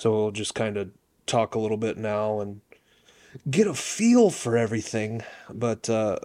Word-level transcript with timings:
So 0.00 0.12
we'll 0.12 0.30
just 0.30 0.54
kind 0.54 0.78
of 0.78 0.92
talk 1.26 1.54
a 1.54 1.58
little 1.58 1.76
bit 1.76 1.98
now 1.98 2.40
and 2.40 2.62
get 3.50 3.66
a 3.66 3.74
feel 3.74 4.30
for 4.30 4.56
everything. 4.56 5.20
But 5.52 5.90
uh, 5.90 6.20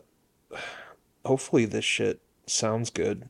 hopefully, 1.26 1.66
this 1.66 1.84
shit 1.84 2.22
sounds 2.46 2.90
good. 2.90 3.28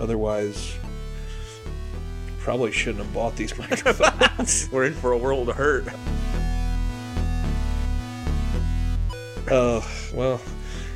Otherwise, 0.00 0.76
probably 2.38 2.72
shouldn't 2.72 3.04
have 3.04 3.12
bought 3.12 3.36
these 3.36 3.58
microphones. 3.58 4.66
We're 4.72 4.84
in 4.84 4.94
for 4.94 5.12
a 5.12 5.18
world 5.18 5.50
of 5.50 5.56
hurt. 5.56 5.88
Oh, 9.50 9.86
well, 10.14 10.40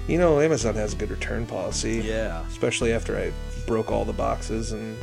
you 0.08 0.18
know, 0.18 0.40
Amazon 0.40 0.74
has 0.74 0.92
a 0.92 0.96
good 0.96 1.10
return 1.10 1.46
policy. 1.46 2.02
Yeah. 2.04 2.44
Especially 2.48 2.92
after 2.92 3.16
I 3.18 3.32
broke 3.66 3.90
all 3.90 4.04
the 4.04 4.12
boxes 4.12 4.72
and 4.72 4.96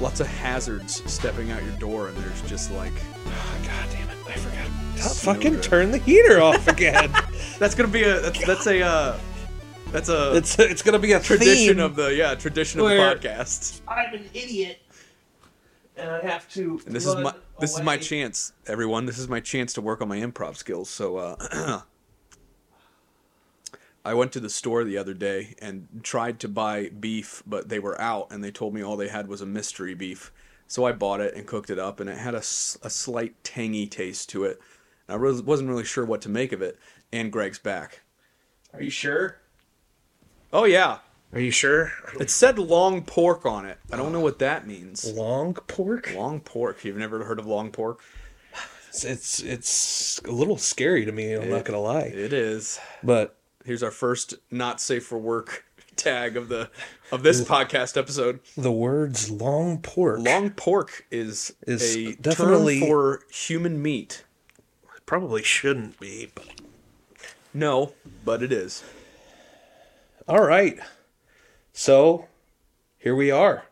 Lots 0.00 0.20
of 0.20 0.26
hazards 0.26 1.02
stepping 1.10 1.50
out 1.50 1.62
your 1.62 1.72
door, 1.74 2.08
and 2.08 2.16
there's 2.18 2.42
just 2.42 2.70
like 2.72 2.92
oh, 3.26 3.58
god 3.64 3.88
damn 3.90 4.08
it, 4.10 4.16
I 4.28 4.34
forgot. 4.34 4.66
Stop 4.96 5.12
Snow 5.12 5.32
fucking 5.32 5.52
drift. 5.52 5.64
turn 5.64 5.90
the 5.90 5.96
heater 5.98 6.40
off 6.42 6.68
again. 6.76 7.10
that's 7.58 7.74
gonna 7.74 7.88
be 7.88 8.02
a 8.02 8.20
that's, 8.20 8.46
that's 8.46 8.66
a 8.66 8.82
uh, 8.82 9.18
that's 9.92 10.10
a 10.10 10.36
it's 10.36 10.58
it's 10.58 10.82
gonna 10.82 10.98
be 10.98 11.12
a 11.12 11.20
tradition 11.20 11.80
of 11.80 11.96
the 11.96 12.14
yeah 12.14 12.34
tradition 12.34 12.80
of 12.80 12.84
Where- 12.86 13.14
the 13.14 13.20
podcast. 13.26 13.80
I'm 13.88 14.12
an 14.14 14.26
idiot, 14.34 14.80
and 15.96 16.10
I 16.10 16.20
have 16.26 16.46
to. 16.52 16.78
And 16.84 16.94
this 16.94 17.06
is 17.06 17.14
my 17.16 17.32
this 17.58 17.74
is 17.74 17.82
my 17.82 17.96
chance, 17.96 18.52
everyone. 18.66 19.06
This 19.06 19.18
is 19.18 19.28
my 19.28 19.40
chance 19.40 19.72
to 19.74 19.80
work 19.80 20.00
on 20.00 20.08
my 20.08 20.18
improv 20.18 20.56
skills. 20.56 20.90
So 20.90 21.16
uh, 21.16 21.80
I 24.04 24.14
went 24.14 24.32
to 24.32 24.40
the 24.40 24.50
store 24.50 24.84
the 24.84 24.98
other 24.98 25.14
day 25.14 25.54
and 25.60 25.88
tried 26.02 26.38
to 26.40 26.48
buy 26.48 26.90
beef, 26.90 27.42
but 27.46 27.68
they 27.68 27.78
were 27.78 28.00
out, 28.00 28.28
and 28.30 28.42
they 28.44 28.50
told 28.50 28.74
me 28.74 28.82
all 28.82 28.96
they 28.96 29.08
had 29.08 29.28
was 29.28 29.40
a 29.40 29.46
mystery 29.46 29.94
beef. 29.94 30.32
So 30.68 30.84
I 30.84 30.92
bought 30.92 31.20
it 31.20 31.34
and 31.34 31.46
cooked 31.46 31.70
it 31.70 31.78
up, 31.78 32.00
and 32.00 32.10
it 32.10 32.18
had 32.18 32.34
a, 32.34 32.38
a 32.38 32.42
slight 32.42 33.42
tangy 33.42 33.86
taste 33.86 34.28
to 34.30 34.44
it. 34.44 34.60
And 35.08 35.16
I 35.16 35.18
was, 35.18 35.42
wasn't 35.42 35.70
really 35.70 35.84
sure 35.84 36.04
what 36.04 36.20
to 36.22 36.28
make 36.28 36.52
of 36.52 36.62
it. 36.62 36.78
And 37.12 37.32
Greg's 37.32 37.58
back. 37.58 38.02
Are 38.72 38.82
you 38.82 38.90
sure? 38.90 39.38
Oh 40.52 40.64
yeah, 40.64 40.98
Are 41.36 41.40
you 41.40 41.50
sure? 41.50 41.92
it 42.18 42.30
said 42.30 42.58
long 42.58 43.02
pork 43.02 43.44
on 43.44 43.66
it. 43.66 43.76
I 43.92 43.96
don't 43.98 44.10
know 44.10 44.20
what 44.20 44.38
that 44.38 44.66
means. 44.66 45.12
Long 45.12 45.52
pork. 45.52 46.14
Long 46.14 46.40
pork. 46.40 46.82
You've 46.82 46.96
never 46.96 47.22
heard 47.24 47.38
of 47.38 47.44
long 47.44 47.70
pork? 47.70 48.00
It's 48.88 49.04
it's, 49.04 49.40
it's 49.42 50.18
a 50.24 50.30
little 50.30 50.56
scary 50.56 51.04
to 51.04 51.12
me. 51.12 51.34
I'm 51.34 51.50
not 51.50 51.66
gonna 51.66 51.78
lie, 51.82 52.04
It 52.14 52.32
is. 52.32 52.80
but 53.02 53.36
Here's 53.66 53.82
our 53.82 53.90
first 53.90 54.32
not 54.50 54.80
safe 54.80 55.04
for 55.04 55.18
work 55.18 55.66
tag 55.96 56.38
of 56.38 56.48
the 56.48 56.70
of 57.12 57.22
this 57.22 57.42
podcast 57.42 57.98
episode. 57.98 58.40
the 58.56 58.72
words 58.72 59.30
long 59.30 59.82
pork 59.82 60.20
Long 60.20 60.48
pork 60.48 61.04
is, 61.10 61.54
Is 61.66 61.96
a 61.98 62.14
definitely- 62.14 62.80
term 62.80 62.88
for 62.88 63.20
human 63.30 63.82
meat. 63.82 64.24
probably 65.04 65.42
shouldn't 65.42 66.00
be. 66.00 66.30
But... 66.34 66.46
No, 67.52 67.92
but 68.24 68.42
it 68.42 68.52
is. 68.52 68.82
All 70.26 70.42
right, 70.42 70.78
so 71.76 72.26
here 72.96 73.14
we 73.14 73.30
are. 73.30 73.66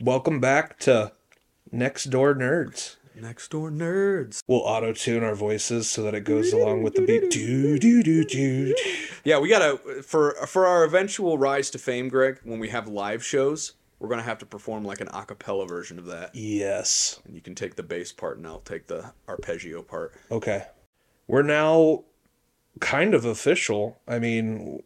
Welcome 0.00 0.38
back 0.38 0.78
to 0.80 1.10
Next 1.72 2.04
Door 2.04 2.36
Nerds. 2.36 2.94
Next 3.20 3.50
door 3.50 3.68
nerds. 3.68 4.44
We'll 4.46 4.60
auto 4.60 4.92
tune 4.92 5.24
our 5.24 5.34
voices 5.34 5.90
so 5.90 6.04
that 6.04 6.14
it 6.14 6.20
goes 6.20 6.52
along 6.52 6.84
with 6.84 6.94
the 6.94 7.02
beat. 7.02 7.30
Do 7.32 7.76
do 7.76 8.00
do 8.00 8.22
do. 8.22 8.76
Yeah, 9.24 9.40
we 9.40 9.48
gotta 9.48 9.76
for 10.04 10.34
for 10.46 10.68
our 10.68 10.84
eventual 10.84 11.36
rise 11.36 11.68
to 11.70 11.78
fame, 11.78 12.08
Greg. 12.08 12.38
When 12.44 12.60
we 12.60 12.68
have 12.68 12.86
live 12.86 13.24
shows, 13.24 13.72
we're 13.98 14.08
gonna 14.08 14.22
have 14.22 14.38
to 14.38 14.46
perform 14.46 14.84
like 14.84 15.00
an 15.00 15.08
a 15.08 15.24
cappella 15.24 15.66
version 15.66 15.98
of 15.98 16.06
that. 16.06 16.32
Yes. 16.32 17.20
And 17.24 17.34
you 17.34 17.40
can 17.40 17.56
take 17.56 17.74
the 17.74 17.82
bass 17.82 18.12
part, 18.12 18.38
and 18.38 18.46
I'll 18.46 18.60
take 18.60 18.86
the 18.86 19.12
arpeggio 19.28 19.82
part. 19.82 20.14
Okay. 20.30 20.66
We're 21.26 21.42
now 21.42 22.04
kind 22.78 23.14
of 23.14 23.24
official. 23.24 23.98
I 24.06 24.20
mean, 24.20 24.80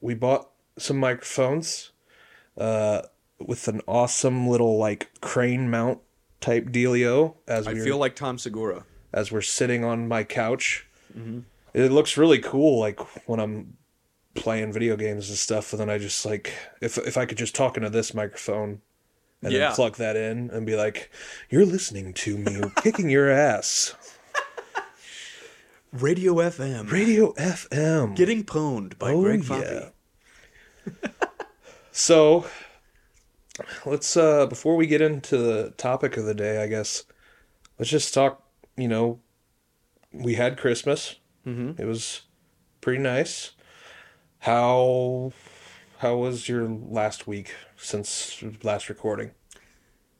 we 0.00 0.14
bought 0.14 0.50
some 0.78 0.98
microphones 0.98 1.92
uh, 2.58 3.02
with 3.38 3.68
an 3.68 3.80
awesome 3.86 4.48
little 4.48 4.76
like 4.78 5.10
crane 5.20 5.70
mount 5.70 6.00
type 6.40 6.66
dealio 6.66 7.34
as 7.46 7.66
I 7.66 7.72
we 7.72 7.80
feel 7.80 7.98
like 7.98 8.14
Tom 8.16 8.38
Segura. 8.38 8.84
as 9.12 9.30
we're 9.32 9.40
sitting 9.42 9.84
on 9.84 10.08
my 10.08 10.24
couch. 10.24 10.86
It 11.74 11.90
looks 11.92 12.16
really 12.16 12.38
cool, 12.38 12.78
like 12.80 12.98
when 13.28 13.40
I'm 13.40 13.76
playing 14.34 14.72
video 14.72 14.96
games 14.96 15.28
and 15.28 15.36
stuff. 15.38 15.72
And 15.72 15.80
then 15.80 15.90
I 15.90 15.98
just 15.98 16.24
like 16.24 16.52
if 16.80 16.96
if 16.98 17.16
I 17.16 17.26
could 17.26 17.38
just 17.38 17.54
talk 17.54 17.76
into 17.76 17.90
this 17.90 18.14
microphone 18.14 18.80
and 19.42 19.52
Yeah. 19.52 19.58
then 19.68 19.72
plug 19.74 19.96
that 19.96 20.16
in 20.16 20.50
and 20.50 20.64
be 20.66 20.76
like, 20.76 21.10
"You're 21.50 21.66
listening 21.66 22.12
to 22.14 22.38
me, 22.38 22.60
kicking 22.82 23.10
your 23.10 23.30
ass." 23.30 23.94
Radio 25.92 26.34
FM. 26.34 26.90
Radio 26.90 27.32
FM. 27.34 28.14
Getting 28.14 28.44
pwned 28.44 28.98
by 28.98 29.12
Oh, 29.12 29.22
Greg 29.22 29.44
yeah. 29.48 29.88
So 31.98 32.46
let's 33.84 34.16
uh 34.16 34.46
before 34.46 34.76
we 34.76 34.86
get 34.86 35.00
into 35.00 35.36
the 35.36 35.74
topic 35.76 36.16
of 36.16 36.26
the 36.26 36.34
day, 36.34 36.62
I 36.62 36.68
guess 36.68 37.02
let's 37.76 37.90
just 37.90 38.14
talk, 38.14 38.48
you 38.76 38.86
know, 38.86 39.18
we 40.12 40.34
had 40.34 40.56
Christmas. 40.56 41.16
Mm-hmm. 41.44 41.82
It 41.82 41.86
was 41.86 42.22
pretty 42.80 43.02
nice. 43.02 43.50
How 44.38 45.32
how 45.98 46.14
was 46.18 46.48
your 46.48 46.68
last 46.68 47.26
week 47.26 47.52
since 47.76 48.44
last 48.62 48.88
recording? 48.88 49.32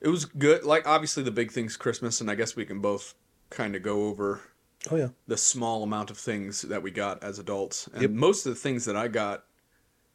It 0.00 0.08
was 0.08 0.24
good. 0.24 0.64
Like 0.64 0.84
obviously 0.84 1.22
the 1.22 1.30
big 1.30 1.52
thing's 1.52 1.76
Christmas, 1.76 2.20
and 2.20 2.28
I 2.28 2.34
guess 2.34 2.56
we 2.56 2.64
can 2.64 2.80
both 2.80 3.14
kind 3.50 3.76
of 3.76 3.82
go 3.84 4.06
over 4.06 4.40
Oh 4.90 4.96
yeah. 4.96 5.10
the 5.28 5.36
small 5.36 5.84
amount 5.84 6.10
of 6.10 6.18
things 6.18 6.62
that 6.62 6.82
we 6.82 6.90
got 6.90 7.22
as 7.22 7.38
adults. 7.38 7.86
And 7.92 8.02
Yep. 8.02 8.10
most 8.10 8.46
of 8.46 8.52
the 8.52 8.58
things 8.60 8.84
that 8.86 8.96
I 8.96 9.06
got 9.06 9.44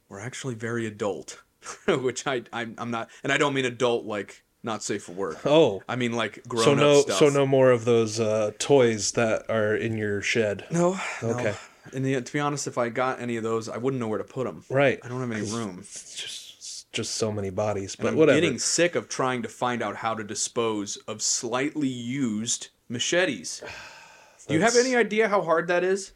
were 0.10 0.20
actually 0.20 0.56
very 0.56 0.86
adult, 0.86 1.42
which 1.88 2.26
I 2.28 2.44
I'm, 2.52 2.76
I'm 2.78 2.92
not, 2.92 3.10
and 3.24 3.32
I 3.32 3.38
don't 3.38 3.54
mean 3.54 3.66
adult 3.66 4.06
like 4.06 4.44
not 4.64 4.82
safe 4.84 5.04
for 5.04 5.12
work. 5.14 5.46
Oh. 5.46 5.84
I 5.90 5.96
mean 5.96 6.14
like 6.14 6.42
grown 6.48 6.64
So 6.64 6.72
up 6.72 6.78
no 6.78 7.02
stuff. 7.02 7.18
so 7.18 7.30
no 7.30 7.46
more 7.46 7.72
of 7.72 7.86
those 7.86 8.20
uh 8.20 8.52
toys 8.60 9.12
that 9.14 9.50
are 9.50 9.76
in 9.76 9.98
your 9.98 10.22
shed. 10.22 10.66
no, 10.72 11.00
Okay. 11.22 11.44
No. 11.44 11.56
And 11.94 12.06
the, 12.06 12.22
to 12.22 12.34
be 12.34 12.40
honest, 12.40 12.66
if 12.66 12.78
I 12.78 12.88
got 12.88 13.20
any 13.20 13.36
of 13.36 13.44
those, 13.44 13.68
I 13.68 13.76
wouldn't 13.78 14.00
know 14.00 14.08
where 14.08 14.18
to 14.18 14.24
put 14.24 14.46
them. 14.46 14.64
Right. 14.70 15.00
I 15.04 15.10
don't 15.10 15.20
have 15.20 15.32
any 15.32 15.52
room. 15.52 15.80
It's 15.82 16.16
just 16.16 16.92
just 16.94 17.16
so 17.16 17.30
many 17.32 17.50
bodies, 17.50 17.96
And 17.96 18.04
but 18.04 18.10
I'm 18.10 18.16
whatever. 18.16 18.40
getting 18.40 18.58
sick 18.60 18.96
of 18.96 19.10
trying 19.10 19.42
to 19.42 19.50
find 19.50 19.82
out 19.82 19.98
how 19.98 20.14
to 20.14 20.24
dispose 20.24 20.96
of 21.08 21.22
slightly 21.22 21.88
used 21.90 22.70
machetes. 22.88 23.62
Do 24.48 24.54
you 24.54 24.62
have 24.62 24.76
any 24.78 24.96
idea 24.96 25.28
how 25.28 25.42
hard 25.42 25.68
that 25.68 25.84
is? 25.84 26.14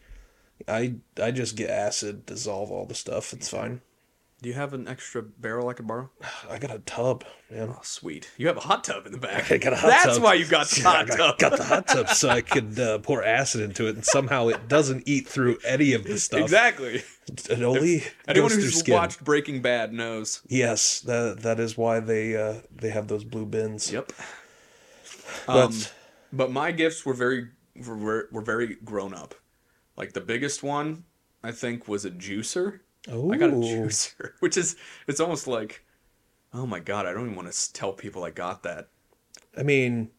I 0.67 0.95
I 1.21 1.31
just 1.31 1.55
get 1.57 1.69
acid, 1.69 2.25
dissolve 2.25 2.71
all 2.71 2.85
the 2.85 2.95
stuff. 2.95 3.33
It's 3.33 3.49
fine. 3.49 3.81
Do 4.39 4.49
you 4.49 4.53
have 4.55 4.73
an 4.73 4.87
extra 4.87 5.23
barrel 5.23 5.67
I 5.67 5.73
could 5.73 5.87
borrow? 5.87 6.11
I 6.49 6.59
got 6.59 6.69
a 6.69 6.77
tub, 6.79 7.23
man. 7.49 7.69
Oh, 7.71 7.79
sweet. 7.81 8.29
You 8.37 8.45
have 8.47 8.57
a 8.57 8.61
hot 8.61 8.83
tub 8.83 9.07
in 9.07 9.11
the 9.11 9.17
back. 9.17 9.51
I 9.51 9.57
got 9.57 9.73
a 9.73 9.75
hot 9.75 9.87
That's 9.89 10.05
tub. 10.15 10.23
why 10.23 10.35
you 10.35 10.45
got 10.45 10.67
the 10.69 10.81
hot 10.83 11.07
tub. 11.07 11.37
got 11.39 11.57
the 11.57 11.63
hot 11.63 11.87
tub 11.87 12.09
so 12.09 12.29
I 12.29 12.41
could 12.41 12.79
uh, 12.79 12.99
pour 12.99 13.23
acid 13.23 13.61
into 13.61 13.87
it, 13.87 13.95
and 13.95 14.05
somehow 14.05 14.47
it 14.49 14.67
doesn't 14.67 15.03
eat 15.07 15.27
through 15.27 15.57
any 15.65 15.93
of 15.93 16.03
the 16.03 16.19
stuff. 16.19 16.41
Exactly. 16.41 17.03
It 17.49 17.61
only 17.63 18.03
Anyone 18.27 18.49
goes 18.49 18.53
through 18.53 18.63
who's 18.65 18.79
skin. 18.79 18.93
watched 18.93 19.23
Breaking 19.23 19.61
Bad 19.61 19.91
knows. 19.91 20.41
Yes, 20.47 21.01
that 21.01 21.39
that 21.41 21.59
is 21.59 21.75
why 21.77 21.99
they 21.99 22.35
uh, 22.37 22.61
they 22.71 22.89
have 22.91 23.07
those 23.07 23.23
blue 23.23 23.45
bins. 23.45 23.91
Yep. 23.91 24.13
But 25.45 25.65
Um, 25.65 25.73
but 26.31 26.51
my 26.51 26.71
gifts 26.71 27.05
were 27.05 27.13
very 27.13 27.47
were, 27.75 28.29
were 28.31 28.41
very 28.41 28.75
grown 28.85 29.13
up. 29.13 29.35
Like 29.97 30.13
the 30.13 30.21
biggest 30.21 30.61
one, 30.63 31.05
I 31.43 31.51
think, 31.51 31.87
was 31.87 32.05
a 32.05 32.11
juicer. 32.11 32.79
Oh, 33.11 33.31
I 33.31 33.37
got 33.37 33.49
a 33.49 33.53
juicer, 33.53 34.31
which 34.39 34.57
is 34.57 34.75
it's 35.07 35.19
almost 35.19 35.47
like, 35.47 35.83
oh 36.53 36.65
my 36.65 36.79
god, 36.79 37.05
I 37.05 37.13
don't 37.13 37.23
even 37.25 37.35
want 37.35 37.51
to 37.51 37.73
tell 37.73 37.93
people 37.93 38.23
I 38.23 38.31
got 38.31 38.63
that. 38.63 38.89
I 39.57 39.63
mean, 39.63 40.09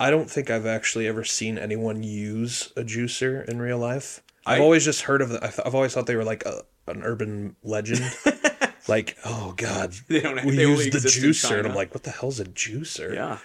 I 0.00 0.10
don't 0.10 0.30
think 0.30 0.50
I've 0.50 0.66
actually 0.66 1.06
ever 1.06 1.24
seen 1.24 1.58
anyone 1.58 2.02
use 2.02 2.72
a 2.76 2.82
juicer 2.82 3.44
in 3.48 3.60
real 3.60 3.78
life. 3.78 4.22
I've 4.44 4.60
I- 4.60 4.62
always 4.64 4.84
just 4.84 5.02
heard 5.02 5.22
of 5.22 5.28
them. 5.30 5.40
I've 5.42 5.74
always 5.74 5.94
thought 5.94 6.06
they 6.06 6.16
were 6.16 6.24
like 6.24 6.44
a, 6.44 6.62
an 6.86 7.02
urban 7.02 7.56
legend. 7.62 8.02
like, 8.88 9.16
oh 9.24 9.54
god, 9.56 9.94
They 10.08 10.20
don't. 10.20 10.44
we 10.44 10.56
they 10.56 10.62
used 10.62 10.92
the 10.92 10.98
juicer, 10.98 11.58
and 11.58 11.66
I'm 11.68 11.74
like, 11.74 11.92
what 11.94 12.02
the 12.04 12.10
hell's 12.10 12.38
a 12.40 12.44
juicer? 12.44 13.14
yeah. 13.14 13.38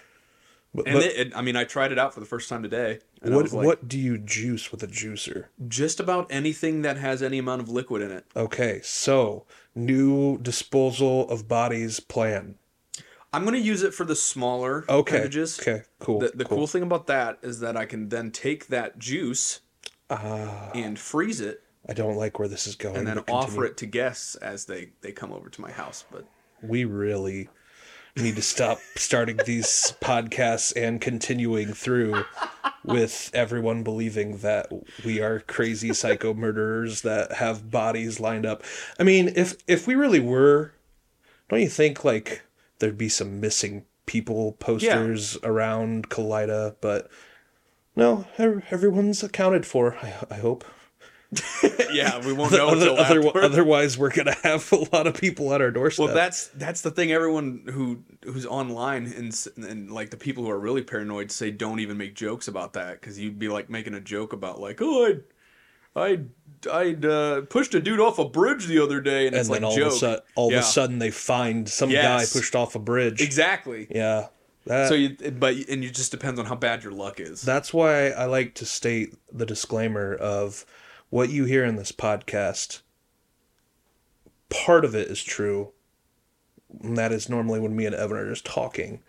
But, 0.73 0.87
And 0.87 0.95
but 0.95 1.03
it, 1.05 1.27
it- 1.27 1.35
I 1.35 1.41
mean, 1.41 1.55
I 1.55 1.63
tried 1.63 1.91
it 1.91 1.99
out 1.99 2.13
for 2.13 2.19
the 2.19 2.25
first 2.25 2.49
time 2.49 2.63
today. 2.63 2.99
What 3.21 3.51
like, 3.51 3.65
what 3.65 3.87
do 3.87 3.99
you 3.99 4.17
juice 4.17 4.71
with 4.71 4.81
a 4.83 4.87
juicer? 4.87 5.45
Just 5.67 5.99
about 5.99 6.27
anything 6.31 6.81
that 6.81 6.97
has 6.97 7.21
any 7.21 7.37
amount 7.37 7.61
of 7.61 7.69
liquid 7.69 8.01
in 8.01 8.11
it. 8.11 8.25
Okay, 8.35 8.79
so 8.83 9.45
new 9.75 10.37
disposal 10.39 11.29
of 11.29 11.47
bodies 11.47 11.99
plan. 11.99 12.55
I'm 13.33 13.45
gonna 13.45 13.59
use 13.59 13.81
it 13.83 13.93
for 13.93 14.03
the 14.03 14.15
smaller 14.15 14.83
Okay, 14.89 15.15
appendages. 15.17 15.59
okay, 15.59 15.83
cool. 15.99 16.19
The, 16.19 16.31
the 16.35 16.45
cool. 16.45 16.57
cool 16.59 16.67
thing 16.67 16.83
about 16.83 17.07
that 17.07 17.37
is 17.41 17.59
that 17.61 17.77
I 17.77 17.85
can 17.85 18.09
then 18.09 18.31
take 18.31 18.67
that 18.67 18.99
juice 18.99 19.61
ah. 20.09 20.71
and 20.75 20.99
freeze 20.99 21.39
it, 21.39 21.63
I 21.87 21.93
don't 21.93 22.15
like 22.15 22.39
where 22.39 22.47
this 22.47 22.67
is 22.67 22.75
going. 22.75 22.95
and 22.97 23.07
then 23.07 23.19
offer 23.29 23.65
it 23.65 23.77
to 23.77 23.85
guests 23.85 24.35
as 24.35 24.65
they 24.65 24.89
they 25.01 25.11
come 25.11 25.31
over 25.31 25.49
to 25.49 25.61
my 25.61 25.71
house. 25.71 26.03
But 26.11 26.25
We 26.61 26.83
really 26.85 27.49
need 28.15 28.35
to 28.35 28.41
stop 28.41 28.79
starting 28.95 29.39
these 29.45 29.93
podcasts 30.01 30.73
and 30.75 30.99
continuing 30.99 31.73
through 31.73 32.25
with 32.83 33.31
everyone 33.33 33.83
believing 33.83 34.37
that 34.37 34.71
we 35.05 35.21
are 35.21 35.39
crazy 35.41 35.93
psycho 35.93 36.33
murderers 36.33 37.01
that 37.01 37.33
have 37.33 37.71
bodies 37.71 38.19
lined 38.19 38.45
up. 38.45 38.63
I 38.99 39.03
mean, 39.03 39.31
if 39.35 39.55
if 39.67 39.87
we 39.87 39.95
really 39.95 40.19
were, 40.19 40.73
don't 41.49 41.61
you 41.61 41.69
think 41.69 42.03
like 42.03 42.41
there'd 42.79 42.97
be 42.97 43.09
some 43.09 43.39
missing 43.39 43.85
people 44.05 44.53
posters 44.53 45.37
around 45.43 46.09
Kalida? 46.09 46.75
But 46.81 47.09
no, 47.95 48.25
everyone's 48.37 49.23
accounted 49.23 49.65
for. 49.65 49.95
I, 49.97 50.25
I 50.31 50.37
hope. 50.37 50.65
yeah, 51.93 52.25
we 52.25 52.33
won't 52.33 52.51
know 52.51 52.67
Other, 52.67 52.89
until 52.89 52.93
other, 52.99 53.17
afterwards. 53.19 53.45
otherwise, 53.45 53.97
we're 53.97 54.09
gonna 54.11 54.35
have 54.43 54.69
a 54.73 54.77
lot 54.93 55.07
of 55.07 55.13
people 55.15 55.53
at 55.53 55.61
our 55.61 55.71
doorstep. 55.71 56.05
Well, 56.07 56.15
that's 56.15 56.47
that's 56.47 56.81
the 56.81 56.91
thing. 56.91 57.11
Everyone 57.11 57.63
who 57.71 58.03
who's 58.25 58.45
online 58.45 59.05
and 59.05 59.47
and 59.65 59.91
like 59.91 60.09
the 60.09 60.17
people 60.17 60.43
who 60.43 60.49
are 60.49 60.59
really 60.59 60.81
paranoid 60.83 61.31
say 61.31 61.49
don't 61.51 61.79
even 61.79 61.97
make 61.97 62.15
jokes 62.15 62.47
about 62.49 62.73
that 62.73 62.99
because 62.99 63.17
you'd 63.17 63.39
be 63.39 63.47
like 63.47 63.69
making 63.69 63.93
a 63.93 64.01
joke 64.01 64.33
about 64.33 64.59
like 64.59 64.81
oh 64.81 65.05
I 65.95 65.99
I 65.99 66.19
I 66.71 66.93
uh, 67.07 67.41
pushed 67.41 67.73
a 67.75 67.79
dude 67.81 67.99
off 68.01 68.19
a 68.19 68.25
bridge 68.25 68.65
the 68.67 68.79
other 68.79 68.99
day 69.01 69.25
and, 69.27 69.35
and 69.35 69.39
it's 69.39 69.49
then 69.49 69.61
like 69.63 69.69
all 69.71 69.75
joke. 69.77 69.87
of 69.87 69.93
a 69.93 69.97
sudden, 69.97 70.21
all 70.35 70.51
Yeah. 70.51 70.57
of 70.57 70.63
a 70.63 70.67
sudden, 70.67 70.99
they 70.99 71.11
find 71.11 71.67
some 71.69 71.89
Yes. 71.89 72.33
guy 72.33 72.39
pushed 72.39 72.55
off 72.55 72.75
a 72.75 72.79
bridge. 72.79 73.21
exactly. 73.21 73.87
Yeah, 73.89 74.27
that, 74.65 74.89
So 74.89 74.93
you 74.95 75.15
but 75.31 75.55
and 75.69 75.83
it 75.83 75.95
just 75.95 76.11
depends 76.11 76.39
on 76.39 76.45
how 76.45 76.55
bad 76.55 76.83
your 76.83 76.91
luck 76.93 77.19
is. 77.21 77.41
that's 77.41 77.73
why 77.73 78.09
I 78.09 78.25
like 78.25 78.53
to 78.55 78.65
state 78.65 79.15
the 79.31 79.45
disclaimer 79.45 80.13
of 80.13 80.65
what 81.11 81.29
you 81.29 81.45
hear 81.45 81.63
in 81.63 81.75
this 81.75 81.91
podcast. 81.91 82.81
Part 84.49 84.83
of 84.83 84.95
it 84.95 85.07
is 85.09 85.23
true. 85.23 85.71
And 86.81 86.97
that 86.97 87.11
is 87.11 87.29
normally 87.29 87.59
when 87.59 87.75
me 87.75 87.85
and 87.85 87.93
Evan 87.93 88.17
are 88.17 88.29
just 88.29 88.45
talking, 88.45 89.01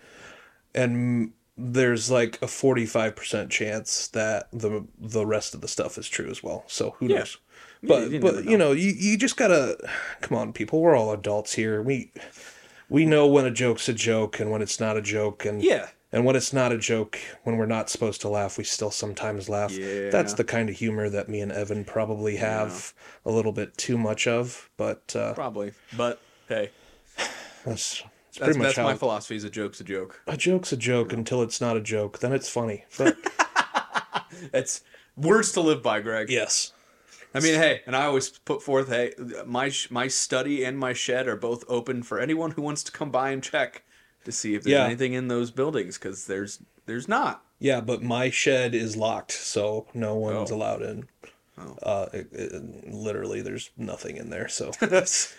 and 0.75 1.33
there's 1.57 2.11
like 2.11 2.37
a 2.43 2.47
45% 2.47 3.51
chance 3.51 4.09
that 4.09 4.49
the 4.53 4.85
the 4.99 5.25
rest 5.25 5.55
of 5.55 5.61
the 5.61 5.69
stuff 5.69 5.97
is 5.97 6.09
true 6.09 6.29
as 6.29 6.43
well. 6.43 6.65
So 6.67 6.97
who 6.99 7.07
Yeah. 7.07 7.19
knows? 7.21 7.39
But 7.85 8.11
you 8.11 8.21
but 8.21 8.35
never 8.37 8.51
you 8.51 8.59
know, 8.59 8.73
you, 8.73 8.91
you 8.97 9.17
just 9.17 9.37
gotta 9.37 9.77
come 10.21 10.37
on, 10.37 10.53
people. 10.53 10.81
We're 10.81 10.97
all 10.97 11.13
adults 11.13 11.55
here. 11.55 11.81
We 11.83 12.13
we 12.89 13.05
know 13.07 13.27
when 13.29 13.45
a 13.47 13.51
joke's 13.51 13.89
a 13.89 13.93
joke 13.93 14.41
and 14.41 14.51
when 14.51 14.61
it's 14.61 14.81
not 14.81 14.97
a 14.97 15.03
joke, 15.03 15.45
and 15.45 15.63
Yeah. 15.63 15.89
And 16.13 16.25
when 16.25 16.37
it's 16.37 16.53
not 16.53 16.73
a 16.73 16.79
joke, 16.79 17.19
when 17.45 17.57
we're 17.57 17.67
not 17.67 17.91
supposed 17.91 18.21
to 18.23 18.29
laugh, 18.29 18.59
we 18.59 18.65
still 18.65 18.91
sometimes 18.91 19.49
laugh. 19.49 19.73
Yeah. 19.73 20.11
That's 20.11 20.35
the 20.35 20.45
kind 20.45 20.69
of 20.69 20.77
humor 20.77 21.09
that 21.09 21.29
me 21.29 21.41
and 21.41 21.51
Evan 21.51 21.85
probably 21.85 22.37
have 22.37 22.93
a 23.25 23.31
little 23.31 23.53
bit 23.53 23.77
too 23.77 23.99
much 23.99 24.27
of. 24.27 24.71
But 24.77 25.15
uh, 25.17 25.35
Probably. 25.35 25.73
But 25.97 26.21
hey, 26.49 26.71
that's, 27.17 27.35
that's 27.65 28.03
that's, 28.03 28.39
pretty 28.39 28.59
much 28.59 28.69
that's 28.69 28.77
how 28.79 28.85
my 28.85 28.95
philosophy. 28.95 29.37
Is 29.37 29.45
a 29.45 29.51
joke's 29.51 29.81
a 29.81 29.85
joke. 29.85 30.23
a 30.27 30.37
joke's 30.37 30.73
a 30.73 30.77
joke 30.77 31.13
until 31.13 31.43
it's 31.43 31.61
not 31.61 31.77
a 31.77 31.81
joke. 31.81 32.21
Then 32.21 32.33
it's 32.33 32.49
funny. 32.49 32.85
But 32.99 33.17
It's 34.53 34.83
words 35.17 35.53
to 35.53 35.61
live 35.61 35.83
by, 35.83 36.01
Greg. 36.01 36.31
yes, 36.31 36.73
I 37.35 37.41
mean, 37.41 37.55
hey, 37.55 37.83
and 37.87 37.97
I 37.97 38.05
always 38.05 38.31
put 38.31 38.63
forth, 38.63 38.89
hey, 38.89 39.13
my 39.47 39.73
my 39.91 40.09
study 40.09 40.65
and 40.65 40.79
my 40.79 40.93
shed 40.93 41.29
are 41.29 41.37
both 41.37 41.65
open 41.69 42.03
for 42.03 42.19
anyone 42.19 42.53
who 42.53 42.63
wants 42.63 42.83
to 42.85 42.93
come 42.93 43.11
by 43.11 43.31
and 43.31 43.43
check 43.43 43.85
to 44.25 44.33
see 44.33 44.55
if 44.55 44.63
there's 44.65 44.73
Yeah. 44.73 44.85
anything 44.85 45.13
in 45.15 45.29
those 45.29 45.51
buildings 45.51 45.99
because 45.99 46.27
there's 46.27 46.61
there's 46.87 47.09
not. 47.09 47.45
yeah. 47.59 47.81
But 47.81 48.03
my 48.03 48.31
shed 48.31 48.75
is 48.75 48.97
locked, 48.97 49.33
so 49.33 49.87
no 49.95 50.15
one's 50.17 50.51
Oh. 50.51 50.57
allowed 50.57 50.83
in. 50.83 51.09
Oh. 51.59 51.77
Uh, 51.83 52.07
it, 52.13 52.29
it- 52.33 52.93
literally, 52.93 53.41
there's 53.43 53.71
nothing 53.77 54.17
in 54.17 54.31
there. 54.31 54.49
So 54.49 54.73
That's 54.81 55.35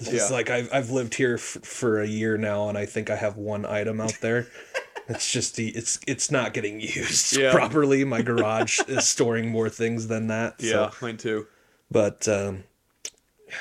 It's 0.00 0.12
Yeah. 0.12 0.28
like 0.30 0.48
I've 0.50 0.68
I've 0.72 0.90
lived 0.90 1.14
here 1.14 1.34
f- 1.34 1.58
for 1.62 2.00
a 2.00 2.06
year 2.06 2.36
now, 2.38 2.68
and 2.68 2.78
I 2.78 2.86
think 2.86 3.10
I 3.10 3.16
have 3.16 3.36
one 3.36 3.64
item 3.66 4.00
out 4.00 4.18
there. 4.20 4.46
it's 5.08 5.30
just 5.30 5.56
the 5.56 5.68
it's 5.70 5.98
it's 6.06 6.30
not 6.30 6.52
getting 6.54 6.80
used 6.80 7.36
Yeah. 7.36 7.52
properly. 7.52 8.04
My 8.04 8.22
garage 8.30 8.80
is 8.88 9.06
storing 9.08 9.50
more 9.50 9.68
things 9.68 10.06
than 10.08 10.28
that. 10.28 10.54
yeah, 10.58 10.90
So, 10.90 10.92
mine 11.02 11.16
too. 11.16 11.46
but 11.90 12.26
um, 12.28 12.64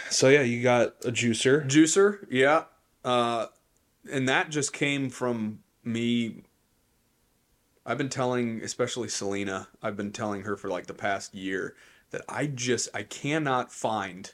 so 0.10 0.30
yeah, 0.30 0.42
you 0.42 0.62
got 0.64 0.96
a 1.06 1.12
juicer. 1.12 1.68
Juicer, 1.68 2.25
yeah, 2.30 2.66
uh, 3.06 3.48
and 4.09 4.27
that 4.30 4.50
just 4.50 4.74
came 4.74 5.09
from 5.09 5.59
me. 5.83 6.44
I've 7.86 7.98
been 7.98 8.09
telling, 8.09 8.62
especially 8.62 9.07
Selena, 9.07 9.69
I've 9.81 9.95
been 9.95 10.12
telling 10.12 10.42
her 10.42 10.57
for 10.57 10.69
like 10.69 10.88
the 10.88 10.94
past 10.94 11.33
year 11.33 11.75
that 12.12 12.21
I 12.27 12.48
just 12.48 12.89
I 12.94 13.04
cannot 13.04 13.71
find 13.71 14.33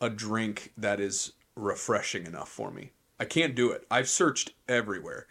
a 0.00 0.10
drink 0.10 0.72
that 0.76 1.00
is 1.00 1.32
refreshing 1.54 2.26
enough 2.26 2.48
for 2.48 2.70
me. 2.70 2.90
I 3.18 3.24
can't 3.24 3.54
do 3.54 3.70
it. 3.70 3.86
I've 3.90 4.08
searched 4.08 4.52
everywhere. 4.68 5.26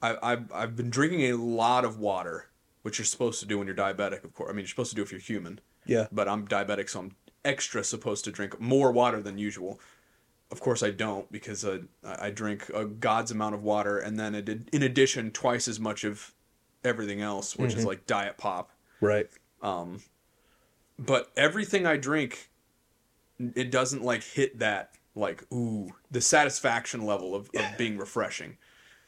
I, 0.00 0.16
I've 0.22 0.52
I've 0.52 0.76
been 0.76 0.90
drinking 0.90 1.22
a 1.22 1.36
lot 1.36 1.84
of 1.84 1.98
water, 1.98 2.48
which 2.82 2.98
you're 2.98 3.06
supposed 3.06 3.40
to 3.40 3.46
do 3.46 3.58
when 3.58 3.66
you're 3.66 3.76
diabetic. 3.76 4.24
Of 4.24 4.34
course, 4.34 4.50
I 4.50 4.52
mean 4.52 4.60
you're 4.60 4.68
supposed 4.68 4.90
to 4.90 4.96
do 4.96 5.02
if 5.02 5.10
you're 5.10 5.20
human 5.20 5.60
Yeah, 5.86 6.06
but 6.12 6.28
I'm 6.28 6.46
diabetic, 6.46 6.88
so 6.88 7.00
I'm 7.00 7.16
extra 7.44 7.84
supposed 7.84 8.24
to 8.24 8.32
drink 8.32 8.60
more 8.60 8.92
water 8.92 9.22
than 9.22 9.38
usual. 9.38 9.80
Of 10.50 10.60
course, 10.60 10.82
I 10.82 10.90
don't 10.90 11.30
because 11.32 11.64
uh, 11.64 11.80
I 12.04 12.26
I 12.26 12.30
drink 12.30 12.68
a 12.74 12.84
god's 12.84 13.30
amount 13.30 13.54
of 13.54 13.62
water, 13.62 13.98
and 13.98 14.18
then 14.18 14.34
it, 14.34 14.48
in 14.72 14.82
addition, 14.82 15.30
twice 15.32 15.66
as 15.68 15.80
much 15.80 16.04
of 16.04 16.32
everything 16.84 17.20
else, 17.20 17.56
which 17.56 17.74
is 17.74 17.84
like 17.84 18.06
diet 18.06 18.36
pop. 18.38 18.70
right. 19.00 19.28
Um, 19.62 20.02
But 20.98 21.30
everything 21.36 21.84
I 21.86 21.96
drink, 21.96 22.50
it 23.54 23.70
doesn't 23.70 24.02
like 24.02 24.22
hit 24.22 24.58
that 24.60 24.92
like 25.16 25.42
ooh 25.52 25.92
the 26.10 26.20
satisfaction 26.20 27.04
level 27.04 27.34
of, 27.34 27.50
of 27.54 27.64
being 27.76 27.98
refreshing. 27.98 28.56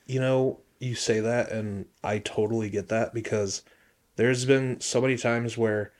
You 0.06 0.20
know, 0.20 0.60
you 0.80 0.94
say 0.94 1.20
that, 1.20 1.50
and 1.52 1.86
I 2.02 2.18
totally 2.18 2.70
get 2.70 2.88
that 2.88 3.14
because 3.14 3.62
there's 4.16 4.44
been 4.44 4.80
so 4.80 5.00
many 5.00 5.16
times 5.16 5.56
where 5.56 5.92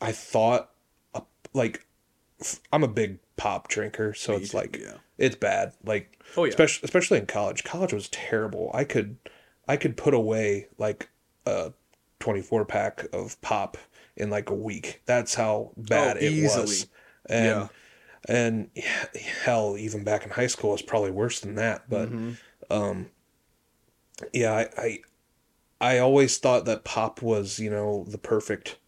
I 0.00 0.12
thought, 0.12 0.70
uh, 1.14 1.20
like, 1.52 1.84
I'm 2.72 2.84
a 2.84 2.88
big 2.88 3.18
pop 3.36 3.68
drinker, 3.68 4.14
so 4.14 4.34
it's 4.34 4.50
too, 4.50 4.56
like 4.56 4.78
yeah. 4.82 4.94
it's 5.18 5.36
bad. 5.36 5.72
Like, 5.84 6.22
Oh, 6.36 6.44
yeah. 6.44 6.50
especially 6.50 6.84
especially 6.84 7.18
in 7.18 7.26
college. 7.26 7.64
College 7.64 7.92
was 7.92 8.08
terrible. 8.08 8.70
I 8.74 8.84
could, 8.84 9.16
I 9.68 9.76
could 9.76 9.96
put 9.96 10.14
away 10.14 10.68
like 10.78 11.08
a 11.46 11.72
24 12.20 12.64
pack 12.64 13.06
of 13.12 13.40
pop 13.42 13.76
in 14.16 14.30
like 14.30 14.48
a 14.50 14.54
week. 14.54 15.02
That's 15.06 15.34
how 15.34 15.72
bad 15.76 16.16
Oh, 16.16 16.20
it 16.20 16.32
easily. 16.32 16.62
was. 16.62 16.86
And 17.28 17.44
Yeah. 17.46 17.68
and 18.28 18.70
hell, 19.44 19.76
even 19.78 20.02
back 20.04 20.24
in 20.24 20.30
high 20.30 20.46
school, 20.46 20.72
it's 20.72 20.82
probably 20.82 21.10
worse 21.10 21.40
than 21.40 21.54
that. 21.56 21.88
But 21.90 22.08
um, 22.70 23.06
yeah, 24.32 24.52
I, 24.52 24.68
I 24.78 24.98
I 25.80 25.98
always 25.98 26.38
thought 26.38 26.64
that 26.64 26.84
pop 26.84 27.20
was 27.22 27.58
you 27.58 27.70
know 27.70 28.04
the 28.08 28.18
perfect 28.18 28.78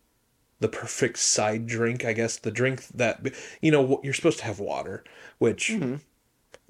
the 0.61 0.69
perfect 0.69 1.19
side 1.19 1.67
drink. 1.67 2.05
I 2.05 2.13
guess 2.13 2.37
the 2.37 2.51
drink 2.51 2.87
that 2.89 3.21
you 3.63 3.71
know 3.71 4.01
you're 4.03 4.15
supposed 4.15 4.39
to 4.41 4.45
have 4.45 4.59
water, 4.61 5.05
which 5.39 5.73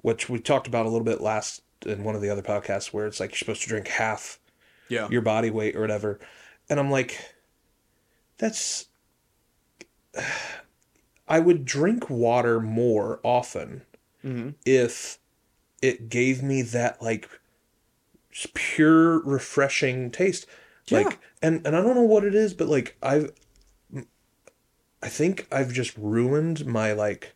which 0.01 0.29
we 0.29 0.39
talked 0.39 0.67
about 0.67 0.85
a 0.85 0.89
little 0.89 1.05
bit 1.05 1.21
last 1.21 1.61
in 1.85 2.03
one 2.03 2.15
of 2.15 2.21
the 2.21 2.29
other 2.29 2.41
podcasts 2.41 2.87
where 2.93 3.07
it's 3.07 3.19
like 3.19 3.31
you're 3.31 3.37
supposed 3.37 3.61
to 3.63 3.67
drink 3.69 3.87
half 3.87 4.39
Yeah, 4.89 5.07
your 5.09 5.21
body 5.21 5.49
weight 5.49 5.75
or 5.75 5.81
whatever. 5.81 6.19
And 6.69 6.79
I'm 6.79 6.91
like, 6.91 7.19
that's. 8.37 8.87
I 11.27 11.39
would 11.39 11.63
drink 11.65 12.09
water 12.09 12.59
more 12.59 13.19
often 13.23 13.83
Mm-hmm. 14.25 14.49
if 14.65 15.17
it 15.81 16.09
gave 16.09 16.43
me 16.43 16.61
that 16.61 17.01
like 17.01 17.29
pure 18.53 19.19
refreshing 19.23 20.11
taste. 20.11 20.45
Yeah. 20.87 20.99
Like, 21.03 21.19
and 21.41 21.65
and 21.65 21.73
I 21.75 21.81
don't 21.81 21.95
know 21.95 22.01
what 22.01 22.25
it 22.25 22.35
is, 22.35 22.53
but 22.53 22.67
like 22.67 22.97
I've, 23.01 23.31
I 25.01 25.09
think 25.09 25.47
I've 25.51 25.71
just 25.71 25.97
ruined 25.97 26.65
my 26.65 26.93
like 26.93 27.35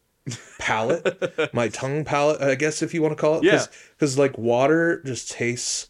palate, 0.60 1.54
my 1.54 1.70
tongue 1.70 2.04
palate, 2.06 2.42
I 2.42 2.56
guess 2.56 2.82
if 2.82 2.94
you 2.94 3.02
want 3.02 3.16
to 3.16 3.22
call 3.22 3.38
it. 3.38 3.44
Yeah. 3.44 3.66
Because 3.92 4.18
like 4.18 4.38
water 4.38 5.02
just 5.04 5.32
tastes 5.32 5.90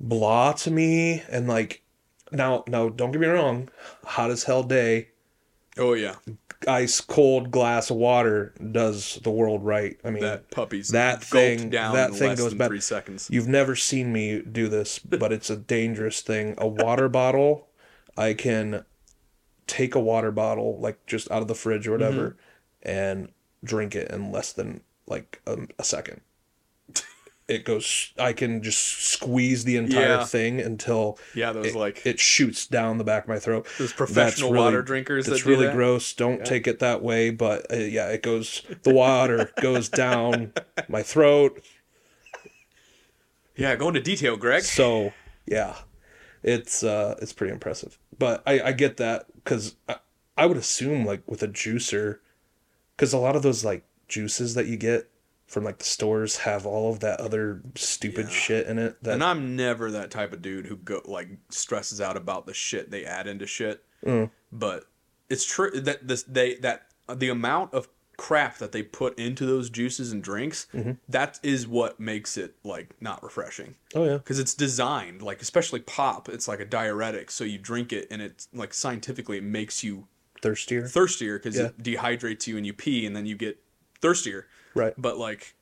blah 0.00 0.52
to 0.52 0.70
me, 0.70 1.22
and 1.30 1.48
like 1.48 1.82
now 2.32 2.64
now 2.66 2.88
don't 2.88 3.12
get 3.12 3.20
me 3.20 3.26
wrong, 3.26 3.68
hot 4.04 4.30
as 4.30 4.44
hell 4.44 4.62
day, 4.62 5.08
oh 5.78 5.94
yeah, 5.94 6.16
ice 6.66 7.00
cold 7.00 7.50
glass 7.50 7.90
of 7.90 7.96
water 7.96 8.54
does 8.72 9.18
the 9.22 9.30
world 9.30 9.64
right. 9.64 9.98
I 10.04 10.10
mean 10.10 10.22
that 10.22 10.50
puppy's 10.50 10.88
that 10.88 11.22
thing 11.22 11.70
down 11.70 11.94
that 11.94 12.14
thing 12.14 12.34
goes 12.36 12.54
bad. 12.54 12.68
three 12.68 12.80
seconds. 12.80 13.28
You've 13.30 13.48
never 13.48 13.76
seen 13.76 14.12
me 14.12 14.40
do 14.40 14.68
this, 14.68 14.98
but 14.98 15.32
it's 15.32 15.50
a 15.50 15.56
dangerous 15.56 16.20
thing. 16.20 16.54
A 16.58 16.66
water 16.66 17.08
bottle, 17.08 17.68
I 18.16 18.34
can 18.34 18.84
take 19.66 19.94
a 19.94 20.00
water 20.00 20.30
bottle 20.30 20.78
like 20.80 21.04
just 21.06 21.30
out 21.30 21.42
of 21.42 21.48
the 21.48 21.54
fridge 21.54 21.86
or 21.88 21.92
whatever 21.92 22.36
Mm-hmm. 22.84 22.88
and 22.90 23.28
drink 23.64 23.94
it 23.96 24.10
in 24.10 24.30
less 24.30 24.52
than 24.52 24.80
like 25.06 25.40
a, 25.46 25.56
a 25.78 25.84
second. 25.84 26.20
it 27.48 27.64
goes. 27.64 28.12
I 28.18 28.32
can 28.32 28.62
just 28.62 28.78
squeeze 29.12 29.64
the 29.64 29.76
entire 29.76 30.18
Yeah. 30.18 30.24
thing 30.24 30.60
until 30.60 31.18
Yeah, 31.34 31.52
those 31.52 31.66
it, 31.68 31.74
like 31.74 32.04
it 32.06 32.20
shoots 32.20 32.66
down 32.66 32.98
the 32.98 33.04
back 33.04 33.24
of 33.24 33.28
my 33.28 33.38
throat. 33.38 33.66
those 33.78 33.92
professional 33.92 34.52
really- 34.52 34.64
water 34.64 34.82
drinkers. 34.82 35.26
It's 35.28 35.42
that 35.42 35.48
really 35.48 35.66
that. 35.66 35.74
gross. 35.74 36.12
Don't 36.12 36.44
take 36.44 36.66
it 36.66 36.78
that 36.80 37.02
way, 37.02 37.30
but 37.30 37.72
uh, 37.72 37.76
yeah, 37.76 38.08
it 38.08 38.22
goes. 38.22 38.62
The 38.82 38.92
water 38.94 39.50
goes 39.60 39.88
down 39.88 40.52
my 40.88 41.02
throat. 41.02 41.62
Yeah, 43.56 43.74
go 43.76 43.88
into 43.88 44.00
detail, 44.00 44.36
Greg. 44.36 44.62
So 44.62 45.12
yeah, 45.46 45.76
it's 46.42 46.82
uh 46.84 47.16
it's 47.22 47.32
pretty 47.32 47.52
impressive. 47.52 47.98
But 48.18 48.42
I 48.46 48.60
I 48.60 48.72
get 48.72 48.98
that 48.98 49.26
because 49.46 49.76
I, 49.88 49.96
I 50.36 50.46
would 50.46 50.56
assume 50.56 51.06
like 51.06 51.22
with 51.30 51.42
a 51.44 51.48
juicer, 51.48 52.18
because 52.96 53.12
a 53.12 53.18
lot 53.18 53.36
of 53.36 53.42
those 53.42 53.64
like 53.64 53.84
juices 54.08 54.54
that 54.54 54.66
you 54.66 54.76
get 54.76 55.08
from 55.46 55.62
like 55.62 55.78
the 55.78 55.84
stores 55.84 56.38
have 56.38 56.66
all 56.66 56.90
of 56.92 56.98
that 57.00 57.20
other 57.20 57.62
stupid 57.76 58.26
Yeah. 58.26 58.32
shit 58.32 58.66
in 58.66 58.78
it. 58.78 59.00
That 59.04 59.14
And 59.14 59.22
I'm 59.24 59.54
never 59.54 59.92
that 59.92 60.10
type 60.10 60.32
of 60.32 60.42
dude 60.42 60.66
who 60.66 60.76
go 60.76 61.00
like 61.04 61.28
stresses 61.50 62.00
out 62.00 62.16
about 62.16 62.46
the 62.46 62.54
shit 62.54 62.90
they 62.90 63.04
add 63.04 63.28
into 63.28 63.46
shit. 63.46 63.84
Mm. 64.04 64.30
But 64.50 64.84
it's 65.30 65.44
true 65.44 65.70
that 65.70 66.08
this 66.08 66.24
they 66.24 66.56
that 66.56 66.88
the 67.14 67.28
amount 67.28 67.72
of 67.74 67.88
crap 68.16 68.58
that 68.58 68.72
they 68.72 68.82
put 68.82 69.18
into 69.18 69.44
those 69.46 69.68
juices 69.70 70.10
and 70.12 70.22
drinks 70.22 70.66
Mm-hmm. 70.74 70.92
that 71.08 71.38
is 71.42 71.66
what 71.68 72.00
makes 72.00 72.36
it 72.36 72.54
like 72.64 72.94
not 73.00 73.22
refreshing 73.22 73.74
oh 73.94 74.04
yeah, 74.04 74.16
because 74.16 74.38
it's 74.38 74.54
designed 74.54 75.22
like 75.22 75.42
especially 75.42 75.80
pop 75.80 76.28
it's 76.28 76.48
like 76.48 76.60
a 76.60 76.64
diuretic 76.64 77.30
so 77.30 77.44
you 77.44 77.58
drink 77.58 77.92
it 77.92 78.06
and 78.10 78.22
it's 78.22 78.48
like 78.54 78.72
scientifically 78.74 79.36
it 79.38 79.44
makes 79.44 79.84
you 79.84 80.06
thirstier. 80.42 80.86
thirstier 80.86 81.38
because 81.38 81.56
Yeah. 81.56 81.66
it 81.66 81.82
dehydrates 81.82 82.46
you 82.46 82.56
and 82.56 82.64
you 82.66 82.72
pee 82.72 83.06
and 83.06 83.14
then 83.14 83.26
you 83.26 83.36
get 83.36 83.58
thirstier 84.00 84.46
Right. 84.74 84.94
but 84.96 85.18
like 85.18 85.54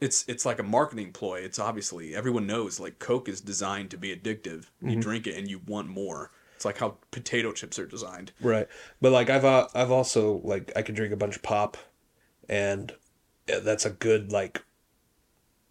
it's 0.00 0.24
it's 0.28 0.46
like 0.46 0.58
a 0.58 0.62
marketing 0.62 1.12
ploy 1.12 1.40
it's 1.40 1.58
obviously 1.58 2.14
everyone 2.14 2.46
knows 2.46 2.78
like 2.78 2.98
coke 2.98 3.28
is 3.28 3.40
designed 3.40 3.90
to 3.90 3.96
be 3.98 4.14
addictive 4.14 4.66
Mm-hmm. 4.82 4.88
you 4.90 5.00
drink 5.00 5.26
it 5.26 5.36
and 5.36 5.48
you 5.48 5.60
want 5.66 5.88
more 5.88 6.30
it's 6.56 6.64
like 6.64 6.78
how 6.78 6.96
potato 7.12 7.52
chips 7.52 7.78
are 7.78 7.86
designed 7.86 8.32
Right. 8.40 8.66
But 9.00 9.12
like 9.12 9.30
I've 9.30 9.44
uh, 9.44 9.68
I've 9.74 9.90
also 9.92 10.40
like 10.44 10.72
I 10.76 10.82
can 10.82 10.94
drink 10.94 11.12
a 11.12 11.16
bunch 11.16 11.36
of 11.36 11.42
pop 11.42 11.76
and 12.48 12.92
eh, 13.48 13.60
that's 13.60 13.84
a 13.84 13.90
good 13.90 14.32
like 14.32 14.62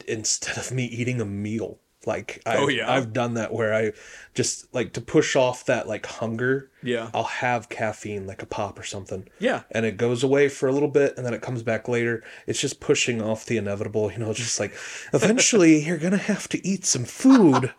instead 0.07 0.57
of 0.57 0.72
me 0.72 0.86
eating 0.86 1.22
a 1.22 1.25
meal. 1.25 1.79
Like 2.05 2.41
I 2.46 2.55
Oh, 2.57 2.69
yeah. 2.69 2.89
I've 2.89 3.12
done 3.12 3.34
that 3.34 3.51
where 3.51 3.74
I 3.74 3.91
just 4.34 4.74
like 4.74 4.93
to 4.93 5.01
push 5.01 5.36
off 5.36 5.65
that 5.65 5.89
like 5.89 6.05
hunger. 6.05 6.72
Yeah. 6.81 7.10
I'll 7.13 7.24
have 7.25 7.67
caffeine 7.67 8.25
like 8.25 8.41
a 8.41 8.46
pop 8.46 8.79
or 8.79 8.84
something. 8.84 9.27
yeah 9.39 9.63
And 9.72 9.86
it 9.86 9.98
goes 9.98 10.24
away 10.24 10.48
for 10.48 10.69
a 10.69 10.72
little 10.72 10.88
bit 10.88 11.17
and 11.17 11.25
then 11.25 11.34
it 11.34 11.41
comes 11.41 11.63
back 11.63 11.89
later. 11.89 12.24
It's 12.46 12.62
just 12.62 12.79
pushing 12.79 13.22
off 13.22 13.46
the 13.46 13.57
inevitable, 13.57 14.10
you 14.10 14.19
know, 14.19 14.31
just 14.31 14.57
like 14.57 14.74
eventually 15.12 15.84
you're 15.86 15.98
going 15.98 16.12
to 16.12 16.17
have 16.17 16.48
to 16.50 16.65
eat 16.65 16.86
some 16.86 17.03
food 17.03 17.74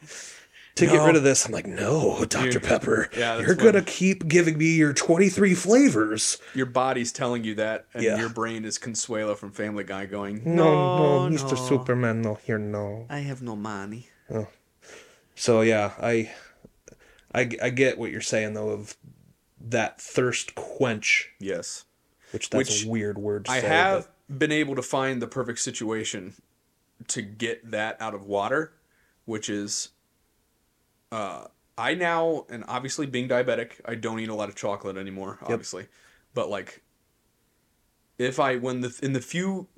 to 0.78 0.86
get 0.86 1.04
rid 1.04 1.16
of 1.16 1.22
this. 1.22 1.46
I'm 1.46 1.52
like, 1.52 1.66
no, 1.66 2.24
Dr. 2.24 2.60
Pepper. 2.60 3.08
Yeah, 3.16 3.40
you're 3.40 3.54
going 3.54 3.74
to 3.74 3.82
keep 3.82 4.26
giving 4.28 4.56
me 4.58 4.76
your 4.76 4.92
23 4.92 5.54
flavors. 5.54 6.38
your 6.54 6.66
body's 6.66 7.12
telling 7.12 7.44
you 7.44 7.54
that 7.56 7.86
and 7.94 8.02
Yeah. 8.02 8.18
your 8.18 8.28
brain 8.28 8.64
is 8.64 8.78
Consuela 8.78 9.36
from 9.36 9.52
family 9.52 9.84
guy 9.84 10.06
going 10.06 10.42
No, 10.44 11.28
no, 11.28 11.36
Mr. 11.36 11.56
Superman, 11.58 12.22
no, 12.22 12.34
here, 12.44 12.58
no. 12.58 13.06
i 13.08 13.18
have 13.20 13.42
no 13.42 13.56
money 13.56 14.08
oh. 14.32 14.48
So 15.34 15.60
yeah, 15.60 15.92
I, 16.00 16.32
I, 17.34 17.48
I 17.62 17.70
get 17.70 17.98
what 17.98 18.10
you're 18.10 18.20
saying 18.20 18.54
though 18.54 18.70
of 18.70 18.96
that 19.60 20.00
thirst 20.00 20.54
quench, 20.54 21.30
yes 21.38 21.84
which 22.32 22.50
that's 22.50 22.70
Which 22.70 22.84
a 22.84 22.88
weird 22.88 23.18
word 23.18 23.46
to 23.46 23.50
I 23.50 23.60
say. 23.60 23.68
have 23.68 24.08
been 24.28 24.52
able 24.52 24.74
to 24.76 24.82
find 24.82 25.22
the 25.22 25.26
perfect 25.26 25.60
situation 25.60 26.34
to 27.08 27.22
get 27.22 27.70
that 27.70 27.96
out 28.00 28.14
of 28.14 28.26
water, 28.26 28.72
which 29.24 29.48
is 29.48 29.90
uh 31.12 31.46
I 31.76 31.94
now 31.94 32.44
and 32.50 32.64
obviously 32.66 33.06
being 33.06 33.28
diabetic, 33.28 33.80
I 33.84 33.94
don't 33.94 34.18
eat 34.18 34.28
a 34.28 34.34
lot 34.34 34.48
of 34.48 34.56
chocolate 34.56 34.96
anymore, 34.96 35.38
obviously. 35.42 35.86
But 36.34 36.50
like 36.50 36.82
if 38.18 38.40
I 38.40 38.56
when 38.56 38.80
the 38.80 38.98
in 39.02 39.12
the 39.12 39.20
few 39.20 39.68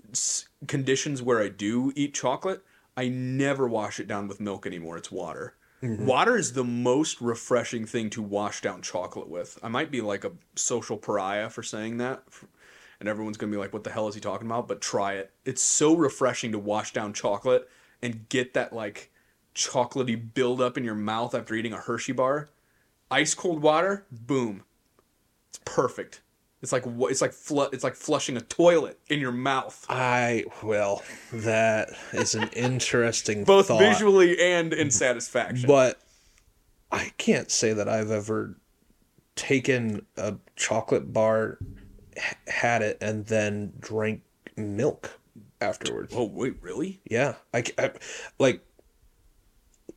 conditions 0.66 1.22
where 1.22 1.40
I 1.40 1.48
do 1.48 1.92
eat 1.94 2.14
chocolate, 2.14 2.64
I 2.96 3.08
never 3.08 3.68
wash 3.68 4.00
it 4.00 4.08
down 4.08 4.28
with 4.28 4.40
milk 4.40 4.66
anymore. 4.66 4.96
It's 4.96 5.12
water. 5.12 5.54
Water 5.82 6.36
is 6.36 6.52
the 6.52 6.64
most 6.64 7.22
refreshing 7.22 7.86
thing 7.86 8.10
to 8.10 8.20
wash 8.20 8.60
down 8.60 8.82
chocolate 8.82 9.28
with. 9.28 9.58
I 9.62 9.68
might 9.68 9.90
be 9.90 10.02
like 10.02 10.24
a 10.24 10.32
social 10.54 10.98
pariah 10.98 11.48
for 11.48 11.62
saying 11.62 11.96
that, 11.98 12.22
and 12.98 13.08
everyone's 13.08 13.38
gonna 13.38 13.52
be 13.52 13.56
like, 13.56 13.72
"What 13.72 13.84
the 13.84 13.90
hell 13.90 14.06
is 14.08 14.14
he 14.14 14.20
talking 14.20 14.46
about?" 14.46 14.68
But 14.68 14.82
try 14.82 15.14
it. 15.14 15.32
It's 15.46 15.62
so 15.62 15.96
refreshing 15.96 16.52
to 16.52 16.58
wash 16.58 16.92
down 16.92 17.14
chocolate 17.14 17.68
and 18.02 18.28
get 18.28 18.52
that 18.54 18.74
like 18.74 19.10
chocolatey 19.68 20.20
buildup 20.34 20.76
in 20.78 20.84
your 20.84 20.94
mouth 20.94 21.34
after 21.34 21.54
eating 21.54 21.72
a 21.72 21.76
Hershey 21.78 22.12
bar. 22.12 22.48
Ice 23.10 23.34
cold 23.34 23.60
water, 23.62 24.06
boom. 24.10 24.62
It's 25.48 25.60
perfect. 25.64 26.22
It's 26.62 26.72
like 26.72 26.84
it's 26.86 27.22
like 27.22 27.32
it's 27.72 27.82
like 27.84 27.94
flushing 27.94 28.36
a 28.36 28.40
toilet 28.42 28.98
in 29.08 29.18
your 29.18 29.32
mouth, 29.32 29.86
I 29.88 30.44
well, 30.62 31.02
that 31.32 31.90
is 32.12 32.34
an 32.34 32.48
interesting 32.52 33.44
both 33.46 33.68
thought, 33.68 33.80
visually 33.80 34.38
and 34.40 34.72
in 34.74 34.90
satisfaction. 34.90 35.66
but 35.66 36.00
I 36.92 37.12
can't 37.16 37.50
say 37.50 37.72
that 37.72 37.88
I've 37.88 38.10
ever 38.10 38.56
taken 39.36 40.04
a 40.18 40.34
chocolate 40.56 41.12
bar, 41.14 41.56
h- 42.16 42.34
had 42.46 42.82
it, 42.82 42.98
and 43.00 43.24
then 43.26 43.72
drank 43.80 44.20
milk 44.56 45.18
afterwards. 45.62 46.12
oh 46.14 46.24
wait, 46.24 46.56
really? 46.60 47.00
Yeah, 47.10 47.34
I, 47.54 47.64
I- 47.78 47.92
like. 48.38 48.62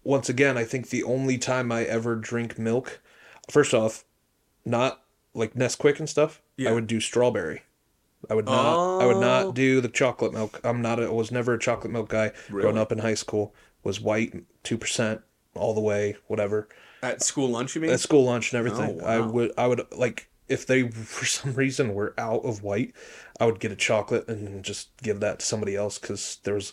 Once 0.03 0.29
again, 0.29 0.57
I 0.57 0.63
think 0.63 0.89
the 0.89 1.03
only 1.03 1.37
time 1.37 1.71
I 1.71 1.83
ever 1.83 2.15
drink 2.15 2.57
milk, 2.59 3.01
first 3.49 3.73
off, 3.73 4.03
not 4.65 5.01
like 5.33 5.53
Nesquik 5.53 5.99
and 5.99 6.09
stuff. 6.09 6.41
Yeah. 6.57 6.69
I 6.69 6.73
would 6.73 6.87
do 6.87 6.99
strawberry. 6.99 7.63
I 8.29 8.35
would 8.35 8.45
not. 8.45 8.99
I 9.01 9.05
would 9.05 9.17
Oh. 9.17 9.19
not 9.19 9.53
do 9.55 9.81
the 9.81 9.89
chocolate 9.89 10.33
milk. 10.33 10.59
I'm 10.63 10.81
not. 10.81 10.99
A, 10.99 11.05
I 11.05 11.09
was 11.09 11.31
never 11.31 11.53
a 11.53 11.59
chocolate 11.59 11.91
milk 11.91 12.09
guy. 12.09 12.31
Growing 12.49 12.77
up 12.77 12.91
in 12.91 12.99
high 12.99 13.15
school, 13.15 13.53
was 13.83 13.99
white 13.99 14.33
two 14.63 14.77
percent 14.77 15.21
all 15.55 15.73
the 15.73 15.81
way. 15.81 16.15
Whatever 16.27 16.69
At 17.01 17.21
school 17.21 17.49
lunch, 17.49 17.75
you 17.75 17.81
mean? 17.81 17.91
at 17.91 17.99
school 17.99 18.23
lunch 18.23 18.53
and 18.53 18.59
everything. 18.59 19.01
Oh, 19.01 19.05
I 19.05 19.19
would. 19.19 19.51
I 19.57 19.67
would 19.67 19.81
like 19.91 20.29
if 20.47 20.65
they 20.65 20.89
for 20.89 21.25
some 21.25 21.53
reason 21.53 21.93
were 21.93 22.13
out 22.17 22.45
of 22.45 22.63
white, 22.63 22.93
I 23.41 23.45
would 23.45 23.59
get 23.59 23.71
a 23.73 23.75
chocolate 23.75 24.27
and 24.29 24.63
just 24.63 24.89
give 25.01 25.19
that 25.19 25.39
to 25.39 25.45
somebody 25.45 25.75
else 25.75 25.97
because 25.99 26.37
there 26.43 26.53
was 26.53 26.71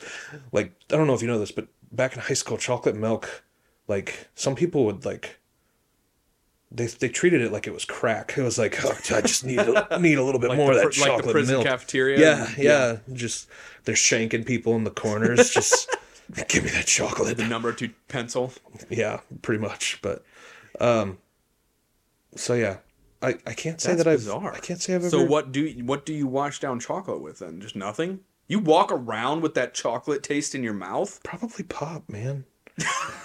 like 0.53 0.73
I 0.93 0.97
don't 0.97 1.07
know 1.09 1.15
if 1.15 1.23
you 1.23 1.29
know 1.29 1.39
this, 1.41 1.51
but 1.53 1.67
back 1.93 2.15
in 2.15 2.21
high 2.21 2.35
school, 2.35 2.57
chocolate 2.57 2.97
milk, 2.97 3.45
like 3.89 4.29
some 4.35 4.55
people 4.55 4.85
would 4.87 5.05
like. 5.05 5.39
They, 6.73 6.87
they 6.87 7.09
treated 7.09 7.41
it 7.41 7.51
like 7.51 7.67
it 7.67 7.73
was 7.75 7.85
crack. 7.85 8.35
It 8.39 8.43
was 8.43 8.57
like 8.57 8.79
oh, 8.85 8.93
I 9.13 9.21
just 9.23 9.45
need 9.45 9.59
a, 9.59 9.99
need 9.99 10.19
a 10.19 10.23
little 10.23 10.41
bit 10.41 10.51
Like 10.51 10.57
more 10.57 10.73
the 10.73 10.87
of 10.87 10.95
that 10.95 11.01
like 11.01 11.11
the 11.11 11.17
chocolate 11.17 11.33
prison 11.33 11.55
milk. 11.57 11.67
cafeteria? 11.67 12.19
Yeah, 12.21 12.49
yeah, 12.57 12.97
Just 13.13 13.49
they're 13.85 13.97
shanking 13.97 14.47
people 14.47 14.77
in 14.77 14.85
the 14.85 14.91
corners. 14.93 15.51
Just 15.55 15.91
give 16.49 16.63
me 16.63 16.71
that 16.71 16.87
chocolate. 16.87 17.37
the 17.39 17.45
number 17.49 17.73
two 17.73 17.91
pencil. 18.07 18.53
Yeah, 18.89 19.19
pretty 19.43 19.61
much. 19.61 19.99
But 20.01 20.25
um 20.81 21.19
so 22.37 22.55
yeah. 22.55 22.77
I, 23.23 23.35
I 23.47 23.53
can't 23.53 23.81
say 23.81 23.91
That's 23.91 24.05
that 24.05 24.11
I've 24.11 24.21
bizarre. 24.21 24.55
I 24.55 24.61
can't 24.61 24.81
say 24.81 24.95
I've 24.95 25.03
ever 25.03 25.11
So 25.11 25.23
what 25.25 25.53
do 25.53 25.61
you, 25.67 25.85
what 25.85 26.07
do 26.07 26.15
you 26.15 26.27
wash 26.27 26.59
down 26.61 26.81
chocolate 26.81 27.21
with 27.21 27.41
then? 27.41 27.61
Just 27.61 27.77
nothing. 27.77 28.21
You 28.51 28.59
walk 28.59 28.91
around 28.91 29.43
with 29.43 29.55
that 29.55 29.75
chocolate 29.75 30.25
taste 30.25 30.57
in 30.57 30.65
your 30.65 30.75
mouth. 30.75 31.21
probably 31.23 31.63
pop, 31.63 32.09
man. 32.09 32.45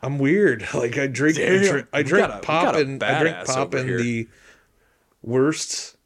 I'm 0.00 0.18
weird. 0.18 0.64
Like 0.74 0.96
I 0.96 1.08
drink 1.08 1.38
I 1.38 1.58
drink, 1.58 1.88
I 1.92 2.02
drink 2.04 2.28
a- 2.28 2.38
pop 2.38 2.76
and 2.76 3.02
I 3.02 3.20
drink 3.20 3.36
pop 3.46 3.74
in 3.74 3.88
here. 3.88 3.98
the 3.98 4.28
worst 5.22 5.96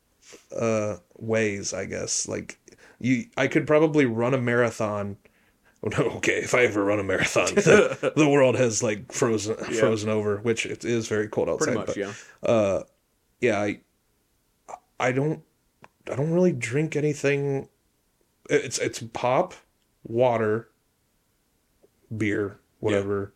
uh 0.56 0.96
ways, 1.18 1.74
I 1.74 1.84
guess. 1.84 2.26
Like 2.26 2.58
you 3.00 3.26
I 3.36 3.48
could 3.48 3.66
probably 3.66 4.06
run 4.06 4.32
a 4.32 4.40
marathon 4.40 5.18
Oh, 5.82 5.88
no, 5.88 6.04
okay, 6.16 6.38
if 6.38 6.54
I 6.54 6.64
ever 6.64 6.82
run 6.82 7.00
a 7.00 7.04
marathon, 7.04 7.54
the, 7.54 8.14
the 8.16 8.28
world 8.28 8.54
has 8.56 8.82
like 8.82 9.12
frozen 9.12 9.56
frozen 9.56 10.08
over, 10.08 10.38
which 10.38 10.64
it 10.64 10.86
is 10.86 11.06
very 11.06 11.28
cold 11.28 11.50
outside. 11.50 11.64
Pretty 11.74 11.78
much, 11.78 12.14
but, 12.40 12.48
yeah. 12.48 12.82
yeah, 13.42 13.60
I 13.60 13.80
I 14.98 15.12
don't 15.12 15.42
I 16.10 16.16
don't 16.16 16.32
really 16.32 16.52
drink 16.52 16.96
anything. 16.96 17.68
It's 18.50 18.78
it's 18.78 19.02
pop, 19.12 19.54
water, 20.02 20.68
beer, 22.16 22.58
whatever, 22.80 23.32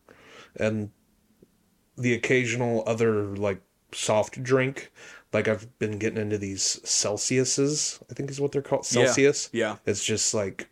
and 0.57 0.91
the 1.97 2.15
occasional 2.15 2.83
other 2.87 3.37
like 3.37 3.61
soft 3.93 4.43
drink. 4.43 4.91
Like 5.33 5.49
I've 5.49 5.79
been 5.79 5.99
getting 5.99 6.19
into 6.21 6.39
these 6.39 6.81
Celsiuses, 6.85 8.01
I 8.11 8.15
think 8.15 8.31
is 8.31 8.41
what 8.41 8.53
they're 8.53 8.63
called. 8.63 8.87
Yeah, 8.93 9.07
Celsius. 9.07 9.51
yeah. 9.53 9.77
It's 9.87 10.05
just 10.05 10.33
like 10.35 10.69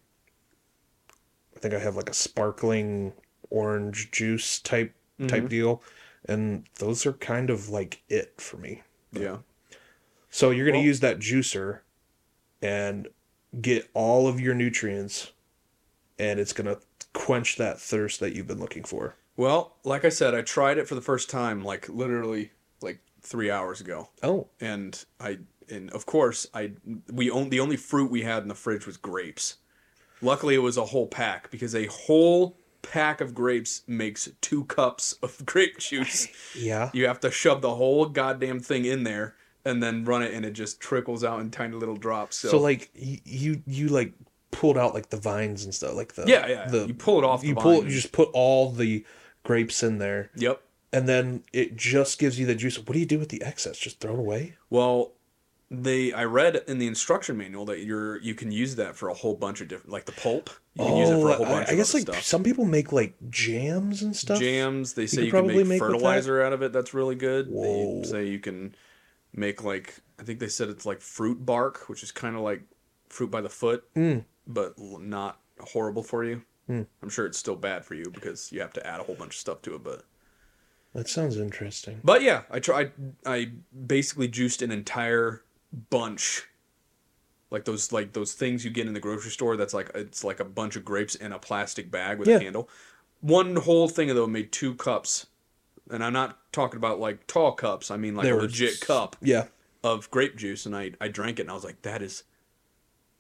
I 1.57 1.59
think 1.61 1.75
I 1.75 1.79
have 1.81 1.97
like 1.97 2.09
a 2.11 2.15
sparkling 2.15 3.13
orange 3.51 4.11
juice 4.11 4.59
type 4.61 4.95
Mm-hmm. 5.21 5.27
type 5.29 5.49
deal, 5.51 5.83
and 6.25 6.65
those 6.79 7.05
are 7.07 7.13
kind 7.13 7.51
of 7.51 7.69
like 7.69 8.03
it 8.09 8.33
for 8.41 8.57
me. 8.57 8.83
Yeah. 9.13 9.37
So 10.31 10.51
you're 10.51 10.65
going 10.65 10.73
to 10.73 10.79
Well- 10.79 10.87
use 10.87 11.01
that 11.01 11.19
juicer 11.19 11.81
and 12.63 13.07
get 13.61 13.91
all 13.95 14.27
of 14.29 14.41
your 14.41 14.55
nutrients 14.55 15.33
and 16.19 16.39
it's 16.41 16.53
gonna 16.53 16.79
quench 17.13 17.57
that 17.57 17.81
thirst 17.81 18.21
that 18.21 18.35
you've 18.35 18.47
been 18.47 18.61
looking 18.61 18.85
for. 18.85 19.17
Well, 19.37 19.77
like 19.85 20.05
I 20.05 20.09
said, 20.11 20.35
I 20.35 20.43
tried 20.43 20.79
it 20.79 20.87
for 20.89 20.95
the 20.95 21.01
first 21.01 21.29
time, 21.31 21.63
like 21.65 21.89
literally 21.89 22.53
like 22.81 23.01
three 23.21 23.51
hours 23.51 23.81
ago, 23.81 24.09
Oh, 24.23 24.49
and 24.61 25.05
I 25.21 25.39
and 25.71 25.91
of 25.91 26.07
course 26.07 26.47
I 26.55 26.73
we 27.13 27.31
own 27.31 27.49
the 27.51 27.61
only 27.61 27.77
fruit 27.77 28.11
we 28.11 28.23
had 28.23 28.43
in 28.43 28.49
the 28.49 28.55
fridge 28.55 28.87
was 28.87 28.97
grapes. 28.97 29.57
Luckily, 30.21 30.55
it 30.55 30.59
was 30.59 30.77
a 30.77 30.85
whole 30.87 31.07
pack 31.09 31.51
because 31.51 31.75
a 31.75 31.87
whole 31.87 32.57
pack 32.83 33.21
of 33.21 33.35
grapes 33.35 33.83
makes 33.87 34.29
two 34.41 34.65
cups 34.65 35.15
of 35.23 35.41
grape 35.47 35.79
juice. 35.79 36.29
yeah. 36.57 36.91
You 36.93 37.07
have 37.07 37.21
to 37.21 37.31
shove 37.31 37.61
the 37.63 37.75
whole 37.75 38.07
goddamn 38.07 38.61
thing 38.61 38.85
in 38.85 39.03
there 39.05 39.35
and 39.65 39.83
then 39.83 40.05
run 40.05 40.23
it, 40.23 40.35
and 40.35 40.45
it 40.45 40.53
just 40.53 40.81
trickles 40.81 41.23
out 41.25 41.41
in 41.41 41.51
tiny 41.51 41.77
little 41.77 41.97
drops. 41.97 42.37
So, 42.39 42.49
So 42.51 42.59
like 42.61 42.91
you 42.95 43.63
you 43.67 43.89
like 43.89 44.13
pulled 44.51 44.77
out 44.77 44.93
like 44.95 45.09
the 45.11 45.17
vines 45.17 45.65
and 45.65 45.75
stuff 45.75 45.95
like 45.95 46.15
the 46.15 46.25
yeah, 46.27 46.47
yeah, 46.47 46.67
the 46.69 46.87
you 46.87 46.95
pull 46.95 47.19
it 47.19 47.25
off. 47.25 47.41
The 47.43 47.49
you 47.49 47.55
pull 47.55 47.81
vine. 47.81 47.85
you 47.85 47.91
just 47.91 48.13
put 48.13 48.29
all 48.33 48.71
the 48.71 49.05
grapes 49.45 49.83
in 49.83 49.99
there 49.99 50.31
Yep. 50.37 50.63
and 50.93 51.09
then 51.09 51.43
it 51.53 51.75
just 51.77 52.19
gives 52.19 52.39
you 52.39 52.47
the 52.47 52.55
juice. 52.55 52.79
What 52.79 52.93
do 52.93 52.99
you 52.99 53.07
do 53.07 53.19
with 53.19 53.31
the 53.31 53.43
excess? 53.43 53.79
Just 53.79 53.99
throw 54.01 54.13
it 54.13 54.19
away? 54.19 54.57
Well, 54.71 55.13
they 55.71 56.13
I 56.13 56.25
read 56.25 56.63
in 56.69 56.79
the 56.79 56.87
instruction 56.87 57.39
manual 57.39 57.65
that 57.65 57.81
you're 57.81 58.21
you 58.21 58.35
can 58.35 58.51
use 58.53 58.77
that 58.77 58.95
for 58.95 59.09
a 59.09 59.15
whole 59.15 59.35
bunch 59.35 59.63
of 59.63 59.69
different 59.69 59.91
like 59.91 60.05
the 60.05 60.13
pulp. 60.13 60.51
You 60.75 60.85
can 60.85 60.97
use 60.99 61.09
it 61.09 61.15
for 61.21 61.31
a 61.31 61.33
oh, 61.33 61.37
whole 61.37 61.47
I- 61.47 61.49
bunch 61.51 61.69
I, 61.69 61.73
of 61.73 61.77
guess 61.79 61.95
like 61.95 62.03
stuff. 62.03 62.23
some 62.23 62.43
people 62.45 62.67
make 62.67 62.93
like 62.93 63.15
jams 63.31 64.03
and 64.03 64.15
stuff. 64.15 64.39
Jams. 64.39 64.93
They 64.93 65.07
say 65.07 65.17
could 65.17 65.25
you, 65.27 65.33
can 65.33 65.47
make, 65.47 65.67
make 65.67 65.79
fertilizer 65.79 66.43
out 66.43 66.53
of 66.53 66.61
it. 66.63 66.73
That's 66.75 66.93
really 66.93 67.15
good. 67.15 67.49
Whoa. 67.49 68.03
They 68.03 68.09
say 68.09 68.27
you 68.29 68.39
can 68.39 68.75
make 69.35 69.63
like 69.65 69.97
I 70.19 70.23
think 70.25 70.39
they 70.41 70.49
said 70.49 70.69
it's 70.69 70.87
like 70.87 71.01
fruit 71.01 71.45
bark, 71.45 71.89
which 71.89 72.03
is 72.03 72.13
kind 72.13 72.37
of 72.37 72.43
like 72.43 72.63
fruit 73.09 73.31
by 73.31 73.41
the 73.41 73.49
foot, 73.49 73.85
Mm. 73.95 74.25
but 74.47 74.79
not 74.79 75.41
horrible 75.61 76.03
for 76.03 76.25
you. 76.25 76.43
Mm. 76.69 76.87
I'm 77.03 77.09
sure 77.09 77.27
it's 77.27 77.39
still 77.39 77.57
bad 77.57 77.85
for 77.85 77.95
you 77.95 78.05
because 78.13 78.53
you 78.53 78.61
have 78.61 78.73
to 78.75 78.87
add 78.87 79.01
a 79.01 79.03
whole 79.03 79.15
bunch 79.17 79.35
of 79.35 79.41
stuff 79.41 79.63
to 79.63 79.75
it, 79.75 79.83
but 79.83 80.05
That 80.95 81.09
sounds 81.09 81.37
interesting. 81.39 82.01
But 82.05 82.23
yeah, 82.23 82.43
I 82.51 82.61
tried. 82.61 82.93
I 83.27 83.53
basically 83.87 84.29
juiced 84.29 84.61
an 84.63 84.71
entire 84.71 85.43
bunch, 85.91 86.45
like 87.51 87.65
those 87.65 87.93
like 87.93 88.13
those 88.13 88.35
things 88.35 88.65
you 88.65 88.71
get 88.71 88.87
in 88.87 88.93
the 88.93 89.01
grocery 89.01 89.31
store. 89.31 89.57
That's 89.57 89.73
like 89.75 89.91
it's 89.95 90.23
like 90.23 90.39
a 90.41 90.45
bunch 90.45 90.77
of 90.77 90.85
grapes 90.85 91.15
in 91.15 91.33
a 91.33 91.39
plastic 91.39 91.91
bag 91.91 92.19
with 92.19 92.29
Yeah. 92.29 92.37
a 92.37 92.41
candle. 92.41 92.69
One 93.21 93.57
whole 93.57 93.89
thing 93.89 94.11
of 94.11 94.17
them 94.17 94.33
made 94.33 94.53
two 94.53 94.75
cups, 94.75 95.27
and 95.91 96.03
I'm 96.05 96.13
not 96.13 96.39
talking 96.53 96.77
about 96.77 97.01
like 97.01 97.27
tall 97.27 97.53
cups. 97.53 97.91
I 97.91 97.97
mean 97.97 98.15
like 98.15 98.25
They 98.25 98.31
a 98.31 98.37
legit 98.37 98.81
cup 98.81 99.17
Yeah. 99.21 99.47
of 99.85 100.11
grape 100.11 100.37
juice, 100.37 100.67
and 100.67 100.77
I 100.77 100.93
I 101.01 101.09
drank 101.09 101.39
it, 101.39 101.43
and 101.43 101.51
I 101.51 101.55
was 101.55 101.65
like, 101.65 101.83
that 101.83 102.03
is 102.03 102.25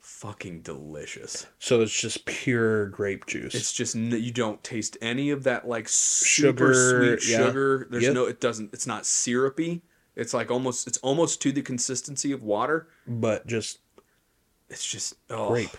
fucking 0.00 0.62
delicious. 0.62 1.46
So 1.58 1.80
it's 1.80 1.92
just 1.98 2.24
pure 2.26 2.86
grape 2.88 3.26
juice. 3.26 3.54
It's 3.54 3.72
just 3.72 3.94
you 3.94 4.32
don't 4.32 4.62
taste 4.64 4.96
any 5.00 5.30
of 5.30 5.44
that 5.44 5.66
like 5.68 5.88
super 5.88 6.74
Sugar, 6.74 7.18
sweet 7.20 7.30
yeah. 7.30 7.46
sugar. 7.46 7.86
There's 7.90 8.02
Yep. 8.04 8.14
no 8.14 8.24
it 8.26 8.40
doesn't 8.40 8.72
it's 8.72 8.86
not 8.86 9.06
syrupy. 9.06 9.82
It's 10.16 10.34
like 10.34 10.50
almost 10.50 10.86
it's 10.86 10.98
almost 10.98 11.40
to 11.42 11.52
the 11.52 11.62
consistency 11.62 12.32
of 12.32 12.42
water. 12.42 12.88
but 13.06 13.46
just 13.46 13.78
It's 14.68 14.84
just 14.84 15.14
oh, 15.30 15.48
grape. 15.50 15.76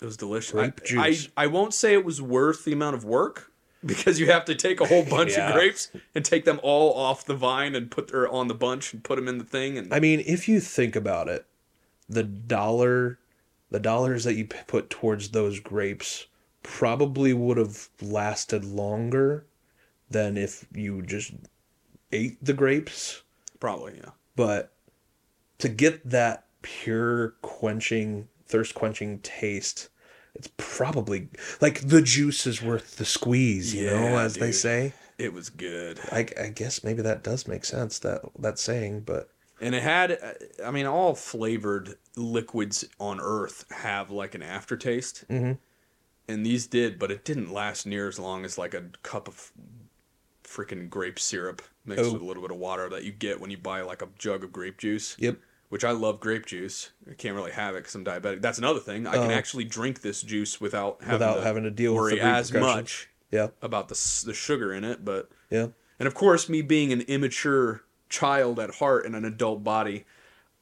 It 0.00 0.06
was 0.06 0.16
delicious. 0.16 0.52
Grape 0.52 0.80
I, 0.82 0.86
juice. 1.10 1.28
I 1.36 1.44
I 1.44 1.46
won't 1.48 1.74
say 1.74 1.92
it 1.92 2.04
was 2.04 2.22
worth 2.22 2.64
the 2.64 2.72
amount 2.72 2.96
of 2.96 3.04
work 3.04 3.49
because 3.84 4.20
you 4.20 4.26
have 4.26 4.44
to 4.44 4.54
take 4.54 4.80
a 4.80 4.86
whole 4.86 5.04
bunch 5.04 5.32
Yeah. 5.32 5.48
of 5.48 5.54
grapes 5.54 5.90
and 6.14 6.24
take 6.24 6.44
them 6.44 6.60
all 6.62 6.94
off 6.94 7.24
the 7.24 7.34
vine 7.34 7.74
and 7.74 7.90
put 7.90 8.12
or 8.12 8.28
on 8.28 8.48
the 8.48 8.54
bunch 8.54 8.92
and 8.92 9.02
put 9.02 9.16
them 9.16 9.28
in 9.28 9.38
the 9.38 9.44
thing 9.44 9.78
and 9.78 9.92
I 9.92 10.00
mean, 10.00 10.22
if 10.26 10.48
you 10.48 10.60
think 10.60 10.96
about 10.96 11.28
it, 11.28 11.46
the 12.08 12.22
dollar, 12.24 13.18
the 13.70 13.80
dollars 13.80 14.24
that 14.24 14.34
you 14.34 14.46
put 14.46 14.90
towards 14.90 15.30
those 15.30 15.60
grapes 15.60 16.26
probably 16.62 17.32
would 17.32 17.56
have 17.56 17.88
lasted 18.02 18.64
longer 18.64 19.46
than 20.10 20.36
if 20.36 20.66
you 20.74 21.00
just 21.02 21.32
ate 22.12 22.44
the 22.44 22.52
grapes. 22.52 23.22
probably 23.60 23.94
yeah. 23.96 24.10
But 24.36 24.72
to 25.58 25.68
get 25.68 26.08
that 26.10 26.46
pure 26.62 27.34
quenching, 27.42 28.28
thirst 28.46 28.74
quenching 28.74 29.20
taste, 29.20 29.88
it's 30.34 30.50
probably 30.56 31.28
like 31.60 31.80
the 31.80 32.02
juice 32.02 32.46
is 32.46 32.62
worth 32.62 32.96
the 32.96 33.04
squeeze, 33.04 33.74
you 33.74 33.86
know, 33.86 33.92
Yeah, 34.10 34.22
as 34.22 34.34
they 34.34 34.52
say. 34.52 34.92
It 35.18 35.32
was 35.34 35.50
good. 35.50 36.00
I, 36.10 36.26
I 36.40 36.48
guess 36.48 36.82
maybe 36.82 37.02
that 37.02 37.22
does 37.22 37.46
make 37.46 37.64
sense 37.64 37.98
that 38.00 38.22
that 38.38 38.58
saying, 38.58 39.00
but 39.00 39.28
And 39.60 39.74
it 39.74 39.82
had, 39.82 40.12
uh, 40.12 40.64
I 40.64 40.70
mean, 40.70 40.86
all 40.86 41.14
flavored 41.14 41.96
liquids 42.16 42.84
on 42.98 43.20
Earth 43.20 43.66
have 43.70 44.10
like 44.10 44.34
an 44.34 44.42
aftertaste. 44.42 45.26
Mhm. 45.28 45.58
And 46.26 46.46
these 46.46 46.66
did, 46.66 46.98
but 46.98 47.10
it 47.10 47.24
didn't 47.24 47.52
last 47.52 47.86
near 47.86 48.08
as 48.08 48.18
long 48.18 48.44
as 48.44 48.56
like 48.56 48.72
a 48.72 48.84
cup 49.02 49.28
of 49.28 49.52
freaking 50.44 50.88
grape 50.88 51.18
syrup 51.18 51.60
mixed 51.84 52.04
Oh. 52.06 52.12
with 52.14 52.22
a 52.22 52.24
little 52.24 52.42
bit 52.42 52.50
of 52.50 52.56
water 52.56 52.88
that 52.88 53.04
you 53.04 53.12
get 53.12 53.40
when 53.40 53.50
you 53.50 53.58
buy 53.58 53.82
like 53.82 54.00
a 54.02 54.08
jug 54.18 54.42
of 54.44 54.52
grape 54.52 54.78
juice. 54.78 55.16
yep. 55.18 55.38
Which 55.70 55.84
I 55.84 55.92
love 55.92 56.20
grape 56.20 56.46
juice. 56.46 56.90
I 57.08 57.14
can't 57.14 57.34
really 57.34 57.52
have 57.52 57.74
it 57.76 57.78
because 57.78 57.94
I'm 57.94 58.04
diabetic. 58.04 58.42
That's 58.42 58.58
another 58.58 58.80
thing. 58.80 59.06
I 59.06 59.12
can 59.14 59.30
Oh. 59.30 59.34
actually 59.34 59.64
drink 59.64 60.02
this 60.02 60.20
juice 60.20 60.60
without 60.60 60.98
having 61.00 61.12
Without 61.14 61.34
to 61.36 61.42
having 61.42 61.62
to 61.62 61.70
deal 61.70 61.92
with 61.94 62.00
worry 62.02 62.14
the 62.16 62.22
as 62.22 62.52
repercussions. 62.52 62.76
much 62.76 63.08
Yeah. 63.30 63.48
about 63.62 63.88
the 63.88 63.94
s- 63.94 64.20
the 64.22 64.34
sugar 64.34 64.72
in 64.74 64.82
it. 64.84 65.04
But 65.04 65.30
Yeah. 65.48 65.68
and 65.98 66.06
of 66.08 66.14
course, 66.14 66.48
me 66.48 66.60
being 66.60 66.92
an 66.92 67.02
immature 67.02 67.84
child 68.08 68.58
at 68.58 68.74
heart 68.76 69.06
in 69.06 69.14
an 69.14 69.24
adult 69.24 69.62
body, 69.62 70.04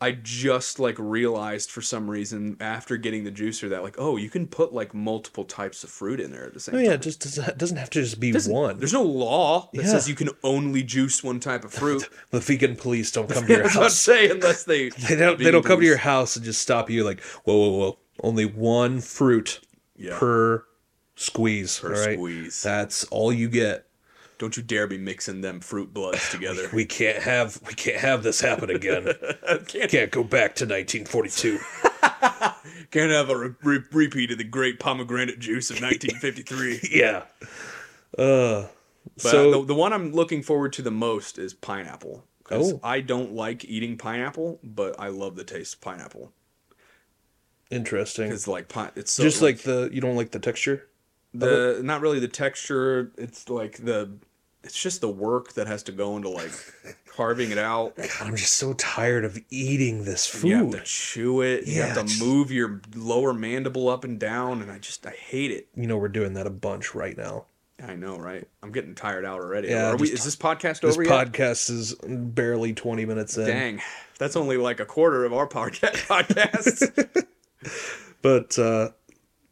I 0.00 0.12
just 0.12 0.78
like 0.78 0.94
realized 0.96 1.70
for 1.72 1.82
some 1.82 2.08
reason 2.08 2.56
after 2.60 2.96
getting 2.96 3.24
the 3.24 3.32
juicer 3.32 3.68
that 3.70 3.82
like, 3.82 3.96
oh, 3.98 4.16
you 4.16 4.30
can 4.30 4.46
put 4.46 4.72
like 4.72 4.94
multiple 4.94 5.44
types 5.44 5.82
of 5.82 5.90
fruit 5.90 6.20
in 6.20 6.30
there 6.30 6.44
at 6.44 6.54
the 6.54 6.60
same 6.60 6.76
Oh 6.76 6.78
time. 6.78 6.84
yeah, 6.86 6.92
it 6.92 7.02
just 7.02 7.20
doesn't, 7.20 7.48
it 7.48 7.58
doesn't 7.58 7.78
have 7.78 7.90
to 7.90 8.00
just 8.02 8.20
be 8.20 8.32
one. 8.32 8.78
There's 8.78 8.92
no 8.92 9.02
law 9.02 9.68
that 9.74 9.82
Yeah. 9.82 9.88
says 9.90 10.08
you 10.08 10.14
can 10.14 10.30
only 10.44 10.84
juice 10.84 11.24
one 11.24 11.40
type 11.40 11.64
of 11.64 11.72
fruit. 11.72 12.08
The 12.30 12.38
vegan 12.38 12.76
police 12.76 13.10
don't 13.10 13.28
come 13.28 13.44
to 13.46 13.52
your 13.52 13.62
That's 13.64 13.74
what 13.74 13.80
I'm 13.82 13.84
house. 13.86 13.98
saying, 13.98 14.30
unless 14.30 14.62
they 14.64 14.88
They 15.08 15.16
don't. 15.16 15.36
They 15.36 15.50
don't 15.50 15.64
come 15.64 15.80
to 15.80 15.86
your 15.86 15.96
house 15.96 16.36
and 16.36 16.44
just 16.44 16.62
stop 16.62 16.88
you 16.90 17.02
like, 17.02 17.20
whoa, 17.44 17.56
whoa, 17.56 17.78
whoa. 17.78 17.98
Only 18.22 18.44
one 18.44 19.00
fruit 19.00 19.60
Yeah. 19.96 20.16
per 20.16 20.64
squeeze. 21.16 21.80
Per 21.80 21.92
all 21.94 22.00
right? 22.06 22.14
squeeze. 22.16 22.62
That's 22.62 23.02
all 23.06 23.32
you 23.32 23.48
get. 23.48 23.87
Don't 24.38 24.56
you 24.56 24.62
dare 24.62 24.86
be 24.86 24.98
mixing 24.98 25.40
them 25.40 25.60
fruit 25.60 25.92
bloods 25.92 26.28
together. 26.30 26.68
We 26.72 26.84
can't 26.84 27.22
have. 27.22 27.60
We 27.66 27.74
can't 27.74 27.98
have 27.98 28.22
this 28.22 28.40
happen 28.40 28.70
again. 28.70 29.12
can't, 29.66 29.90
can't 29.90 30.10
go 30.10 30.22
back 30.24 30.54
to 30.56 30.64
1942. 30.64 31.58
can't 32.90 33.10
have 33.10 33.30
a 33.30 33.36
re- 33.36 33.54
re- 33.62 33.82
repeat 33.92 34.30
of 34.30 34.38
the 34.38 34.44
great 34.44 34.78
pomegranate 34.80 35.38
juice 35.38 35.70
of 35.70 35.76
1953. 35.82 36.80
yeah. 36.92 37.24
Uh. 38.16 38.68
But 39.16 39.22
so 39.22 39.50
the, 39.60 39.64
the 39.68 39.74
one 39.74 39.92
I'm 39.92 40.12
looking 40.12 40.42
forward 40.42 40.72
to 40.74 40.82
the 40.82 40.90
most 40.90 41.38
is 41.38 41.54
pineapple. 41.54 42.24
'Cause 42.44 42.74
Oh. 42.74 42.80
I 42.82 43.00
don't 43.00 43.32
like 43.34 43.64
eating 43.64 43.98
pineapple, 43.98 44.58
but 44.62 44.98
I 44.98 45.08
love 45.08 45.34
the 45.36 45.44
taste 45.44 45.74
of 45.74 45.80
pineapple. 45.82 46.32
interesting. 47.70 48.30
It's 48.32 48.48
like 48.48 48.68
pi- 48.68 48.90
it's 48.96 49.12
so 49.12 49.22
Just 49.22 49.42
like 49.42 49.58
the 49.62 49.90
you 49.92 50.00
don't 50.00 50.16
like 50.16 50.30
the 50.30 50.38
texture. 50.38 50.86
the 51.34 51.80
not 51.82 52.00
really 52.00 52.20
the 52.20 52.28
texture. 52.28 53.12
It's 53.18 53.48
like 53.50 53.84
the 53.84 54.12
it's 54.64 54.80
just 54.80 55.00
the 55.00 55.08
work 55.08 55.52
that 55.54 55.66
has 55.66 55.82
to 55.84 55.92
go 55.92 56.16
into 56.16 56.28
like 56.28 56.50
carving 57.16 57.50
it 57.50 57.58
out. 57.58 57.96
God, 57.96 58.08
I'm 58.20 58.36
just 58.36 58.54
so 58.54 58.72
tired 58.74 59.24
of 59.24 59.38
eating 59.50 60.04
this 60.04 60.26
food. 60.26 60.48
You 60.48 60.56
have 60.56 60.70
to 60.72 60.80
chew 60.84 61.40
it. 61.42 61.66
You 61.66 61.82
have 61.82 61.94
to 61.94 62.00
it's- 62.00 62.20
move 62.20 62.50
your 62.50 62.80
lower 62.94 63.32
mandible 63.32 63.88
up 63.88 64.04
and 64.04 64.18
down, 64.18 64.62
and 64.62 64.70
I 64.70 64.78
just 64.78 65.06
I 65.06 65.10
hate 65.10 65.50
it. 65.50 65.68
You 65.74 65.86
know 65.86 65.96
we're 65.96 66.08
doing 66.08 66.34
that 66.34 66.46
a 66.46 66.50
bunch 66.50 66.94
right 66.94 67.16
now. 67.16 67.46
I 67.80 67.94
know, 67.94 68.18
right? 68.18 68.44
I'm 68.60 68.72
getting 68.72 68.96
tired 68.96 69.24
out 69.24 69.40
already. 69.40 69.68
Yeah, 69.68 69.90
Are 69.90 69.96
we, 69.96 70.08
just- 70.08 70.14
is 70.20 70.24
this 70.24 70.36
podcast 70.36 70.80
This 70.80 70.94
over 70.94 71.04
yet? 71.04 71.32
This 71.32 71.40
podcast 71.68 71.70
is 71.70 71.94
barely 72.02 72.72
20 72.72 73.04
minutes 73.04 73.38
in. 73.38 73.46
Dang, 73.46 73.82
that's 74.18 74.34
only 74.34 74.56
like 74.56 74.80
a 74.80 74.84
quarter 74.84 75.24
of 75.24 75.32
our 75.32 75.46
podcast 75.48 76.06
podcasts. 76.08 77.24
But 78.20 78.58
uh 78.58 78.90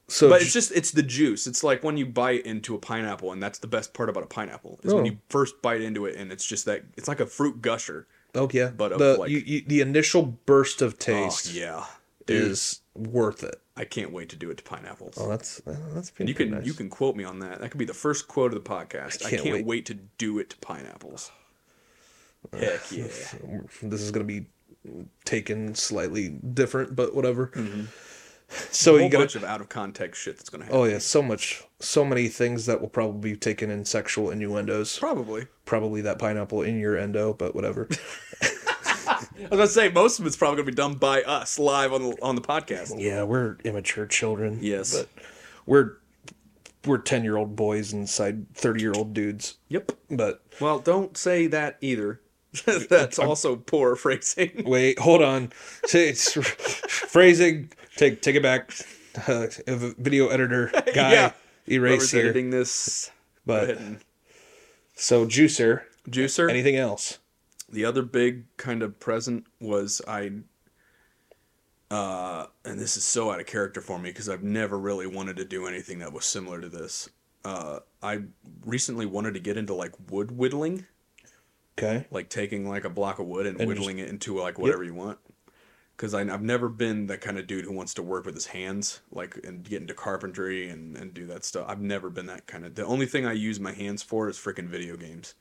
so 0.09 0.29
But 0.29 0.39
ju- 0.41 0.45
it's 0.45 0.53
just 0.53 0.73
it's 0.73 0.91
the 0.93 1.03
juice. 1.03 1.47
It's 1.47 1.65
like 1.65 1.83
when 1.83 1.97
you 1.97 2.07
bite 2.07 2.47
into 2.47 2.75
a 2.75 2.79
pineapple, 2.79 3.33
and 3.33 3.43
that's 3.43 3.59
the 3.59 3.67
best 3.67 3.93
part 3.95 4.09
about 4.09 4.23
a 4.23 4.27
pineapple 4.29 4.79
is 4.83 4.95
when 4.95 5.03
Oh. 5.03 5.07
you 5.07 5.19
first 5.29 5.61
bite 5.63 5.81
into 5.81 6.07
it, 6.07 6.17
and 6.17 6.31
it's 6.33 6.45
just 6.45 6.65
that 6.67 6.85
it's 6.97 7.09
like 7.09 7.21
a 7.21 7.27
fruit 7.27 7.61
gusher. 7.63 8.07
oh 8.35 8.49
yeah, 8.53 8.69
but 8.71 8.97
the 8.99 9.17
like- 9.17 9.31
you, 9.31 9.39
you, 9.39 9.63
the 9.67 9.81
initial 9.81 10.23
burst 10.23 10.83
of 10.83 10.99
taste 10.99 11.49
Oh 11.51 11.59
yeah, 11.59 11.85
dude, 12.27 12.43
is 12.53 12.81
worth 12.95 13.43
it. 13.43 13.57
I 13.79 13.85
can't 13.85 14.11
wait 14.13 14.29
to 14.31 14.37
do 14.37 14.51
it 14.51 14.57
to 14.59 14.63
pineapples. 14.65 15.19
Oh, 15.19 15.29
that's 15.29 15.61
uh, 15.67 15.77
that's 15.93 16.11
pretty 16.11 16.31
you 16.31 16.35
can 16.37 16.51
nice. 16.51 16.65
you 16.67 16.73
can 16.73 16.89
quote 16.89 17.15
me 17.17 17.25
on 17.25 17.41
that. 17.41 17.61
That 17.61 17.71
could 17.71 17.79
be 17.79 17.85
the 17.85 17.93
first 17.95 18.27
quote 18.29 18.55
of 18.55 18.63
the 18.63 18.69
podcast. 18.71 19.25
I 19.27 19.31
can't 19.31 19.43
can't, 19.43 19.55
wait. 19.57 19.67
wait. 19.67 19.87
to 19.87 19.95
do 19.95 20.39
it 20.39 20.51
to 20.51 20.57
pineapples. 20.59 21.31
Heck 22.53 22.93
yeah! 22.93 23.07
This 23.83 24.01
is 24.03 24.11
gonna 24.13 24.25
be 24.25 24.47
taken 25.25 25.75
slightly 25.75 26.29
different, 26.29 26.95
but 26.95 27.15
whatever. 27.15 27.49
Mm-hmm. 27.49 27.85
So 28.49 28.93
a 28.93 28.95
you 28.95 29.01
whole 29.03 29.09
got 29.11 29.19
bunch 29.19 29.35
of 29.35 29.45
out 29.45 29.61
of 29.61 29.69
context 29.69 30.23
shit 30.23 30.37
that's 30.37 30.49
gonna 30.51 30.65
happen. 30.65 30.79
oh 30.79 30.85
yeah, 30.85 30.99
so 30.99 31.21
much, 31.23 31.65
so 31.81 32.05
many 32.05 32.29
things 32.29 32.67
that 32.67 32.81
will 32.81 32.89
probably 32.89 33.33
be 33.33 33.37
taken 33.37 33.71
in 33.71 33.85
sexual 33.85 34.31
innuendos. 34.31 34.99
Probably. 34.99 35.47
Probably 35.65 36.01
that 36.03 36.19
pineapple 36.19 36.63
in 36.63 36.79
your 36.79 36.97
endo, 36.97 37.33
but 37.35 37.55
whatever. 37.55 37.89
I 39.09 39.27
was 39.51 39.51
gonna 39.51 39.67
say 39.67 39.89
most 39.91 40.19
of 40.21 40.27
it's 40.27 40.37
probably 40.37 40.57
gonna 40.57 40.67
be 40.71 40.75
done 40.75 40.95
by 40.95 41.23
us 41.23 41.59
live 41.59 41.93
on 41.93 42.03
the 42.03 42.17
on 42.23 42.35
the 42.37 42.41
podcast. 42.43 42.95
yeah, 43.01 43.23
we're 43.25 43.57
immature 43.65 44.07
children. 44.07 44.59
Yes. 44.63 44.97
but 44.97 45.09
we're 45.67 45.95
we're 46.85 46.99
ten 46.99 47.25
year 47.25 47.37
old 47.37 47.57
boys 47.57 47.93
inside 47.93 48.53
thirty 48.55 48.81
year 48.81 48.93
old 48.95 49.13
dudes. 49.13 49.55
Yep. 49.69 49.93
But 50.11 50.43
Well, 50.61 50.79
don't 50.79 51.17
say 51.17 51.47
that 51.49 51.79
either. 51.81 52.21
That's 52.89 53.19
also 53.19 53.57
poor 53.57 53.97
phrasing. 53.97 54.63
wait, 54.65 54.99
hold 54.99 55.23
on. 55.23 55.53
It's 55.93 56.33
phrasing. 56.33 57.71
Take 57.97 58.23
take 58.23 58.37
it 58.37 58.43
back. 58.43 58.73
Uh, 59.27 59.47
video 59.97 60.29
editor 60.29 60.71
guy, 60.95 61.13
Yeah. 61.15 61.33
erase 61.67 62.11
here. 62.11 62.25
editing 62.25 62.51
this, 62.51 63.11
But 63.47 63.71
and 63.71 64.01
so 64.95 65.25
juicer. 65.25 65.85
juicer. 66.07 66.51
Anything 66.51 66.77
else? 66.77 67.19
the 67.71 67.87
other 67.87 68.03
big 68.03 68.45
kind 68.59 68.83
of 68.83 69.01
present 69.01 69.47
was 69.59 70.03
I 70.07 70.33
uh 71.91 72.47
and 72.67 72.79
this 72.79 72.99
is 72.99 73.05
so 73.05 73.31
out 73.31 73.41
of 73.41 73.47
character 73.47 73.81
for 73.81 73.99
me 73.99 74.11
because 74.11 74.29
I've 74.29 74.43
never 74.43 74.79
really 74.79 75.07
wanted 75.07 75.37
to 75.39 75.47
do 75.47 75.67
anything 75.67 76.01
that 76.01 76.13
was 76.13 76.27
similar 76.27 76.61
to 76.61 76.69
this. 76.69 77.09
Uh 77.43 77.79
I 78.03 78.21
recently 78.67 79.07
wanted 79.07 79.33
to 79.33 79.41
get 79.41 79.57
into 79.57 79.73
like 79.73 79.93
wood 80.11 80.31
whittling, 80.31 80.85
Okay. 81.79 82.07
like 82.11 82.29
taking 82.29 82.69
like 82.69 82.85
a 82.85 82.91
block 82.91 83.19
of 83.19 83.25
wood 83.27 83.47
and, 83.47 83.59
And 83.59 83.67
whittling 83.69 83.99
it 83.99 84.09
into 84.11 84.39
like 84.39 84.59
whatever 84.59 84.85
you 84.85 84.93
want. 84.95 85.19
Cuz 85.99 86.13
I've 86.15 86.43
never 86.43 86.69
been 86.69 87.07
that 87.07 87.21
kind 87.23 87.39
of 87.39 87.47
dude 87.47 87.65
who 87.65 87.73
wants 87.73 87.95
to 87.95 88.03
work 88.03 88.27
with 88.27 88.35
his 88.35 88.47
hands 88.47 89.01
like 89.11 89.39
and 89.45 89.65
get 89.65 89.81
into 89.81 89.95
carpentry 89.95 90.69
and 90.69 90.97
and 90.97 91.15
do 91.15 91.27
that 91.27 91.45
stuff. 91.45 91.67
I've 91.69 91.81
never 91.81 92.11
been 92.11 92.27
that 92.27 92.47
kind 92.47 92.65
of 92.67 92.75
The 92.75 92.85
only 92.85 93.07
thing 93.07 93.25
I 93.27 93.33
use 93.33 93.59
my 93.61 93.73
hands 93.73 94.03
for 94.03 94.29
is 94.29 94.39
freaking 94.39 94.69
video 94.69 94.97
games. 94.97 95.35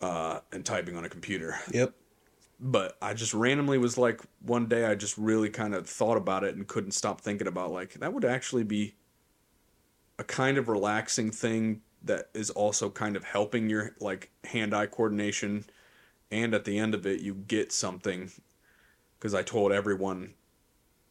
Uh 0.00 0.40
and 0.52 0.64
typing 0.64 0.96
on 0.96 1.04
a 1.04 1.08
computer 1.08 1.56
Yep. 1.72 1.94
but 2.58 2.96
I 3.00 3.14
just 3.14 3.34
randomly 3.34 3.78
was 3.78 3.96
like 3.98 4.20
one 4.40 4.66
day 4.66 4.84
I 4.86 4.94
just 4.94 5.16
really 5.18 5.50
kind 5.50 5.74
of 5.74 5.88
thought 5.88 6.16
about 6.16 6.44
it 6.44 6.54
and 6.54 6.66
couldn't 6.68 6.92
stop 6.92 7.20
thinking 7.20 7.46
about 7.46 7.72
like 7.72 7.94
that 7.94 8.12
would 8.12 8.24
actually 8.24 8.64
be 8.64 8.94
a 10.18 10.24
kind 10.24 10.58
of 10.58 10.68
relaxing 10.68 11.30
thing 11.30 11.82
that 12.02 12.30
is 12.34 12.50
also 12.50 12.90
kind 12.90 13.16
of 13.16 13.24
helping 13.24 13.68
your 13.68 13.94
like 14.00 14.30
hand-eye 14.44 14.86
coordination 14.86 15.64
and 16.30 16.54
at 16.54 16.64
the 16.64 16.78
end 16.78 16.94
of 16.94 17.06
it 17.06 17.20
you 17.20 17.34
get 17.34 17.72
something 17.72 18.30
because 19.20 19.34
I 19.34 19.42
told 19.42 19.70
everyone 19.70 20.32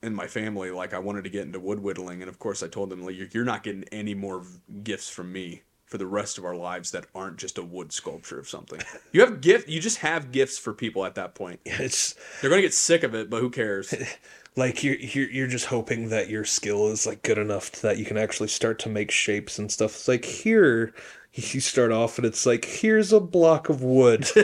in 0.02 0.16
my 0.16 0.28
family 0.28 0.72
like 0.72 0.94
I 0.94 1.00
wanted 1.00 1.24
to 1.26 1.30
get 1.30 1.46
into 1.46 1.60
wood 1.60 1.80
whittling 1.80 2.22
and 2.22 2.30
of 2.30 2.40
course 2.40 2.64
I 2.64 2.68
told 2.68 2.90
them 2.90 3.04
like 3.06 3.16
you're- 3.16 3.46
not 3.46 3.64
getting 3.64 3.84
any 3.92 4.14
more 4.16 4.44
gifts 4.84 5.10
from 5.10 5.32
me 5.32 5.62
for 5.86 5.98
the 5.98 6.06
rest 6.08 6.38
of 6.38 6.46
our 6.46 6.56
lives 6.56 6.92
that 6.92 7.06
aren't 7.16 7.38
just 7.38 7.58
a 7.58 7.64
wood 7.64 7.92
sculpture 7.92 8.40
of 8.40 8.48
something. 8.48 8.80
You 9.12 9.22
have 9.22 9.42
gift 9.42 9.68
you 9.68 9.80
just 9.82 9.98
have 9.98 10.32
gifts 10.32 10.58
for 10.58 10.74
people 10.74 11.06
at 11.06 11.16
that 11.16 11.36
point. 11.36 11.60
It's 11.66 12.16
They're 12.42 12.50
gonna 12.50 12.62
get 12.62 12.74
sick 12.74 13.04
of 13.04 13.14
it, 13.16 13.30
but 13.30 13.42
who 13.42 13.50
cares? 13.50 13.94
like 14.56 14.84
you're, 14.84 14.96
you're 14.96 15.30
you're 15.30 15.48
just 15.48 15.66
hoping 15.66 16.10
that 16.10 16.30
your 16.30 16.46
skill 16.46 16.90
is 16.90 17.06
like 17.08 17.24
good 17.24 17.38
enough 17.38 17.72
that 17.82 17.98
you 17.98 18.06
can 18.06 18.18
actually 18.18 18.50
start 18.50 18.80
to 18.80 18.90
make 18.90 19.10
shapes 19.12 19.58
and 19.60 19.72
stuff. 19.72 19.96
It's 19.96 20.08
like 20.08 20.26
here 20.26 20.94
you 21.34 21.60
start 21.60 21.92
off 21.92 22.18
and 22.18 22.26
it's 22.26 22.46
like 22.46 22.66
here's 22.66 23.12
a 23.12 23.20
block 23.20 23.70
of 23.70 23.82
wood. 23.82 24.28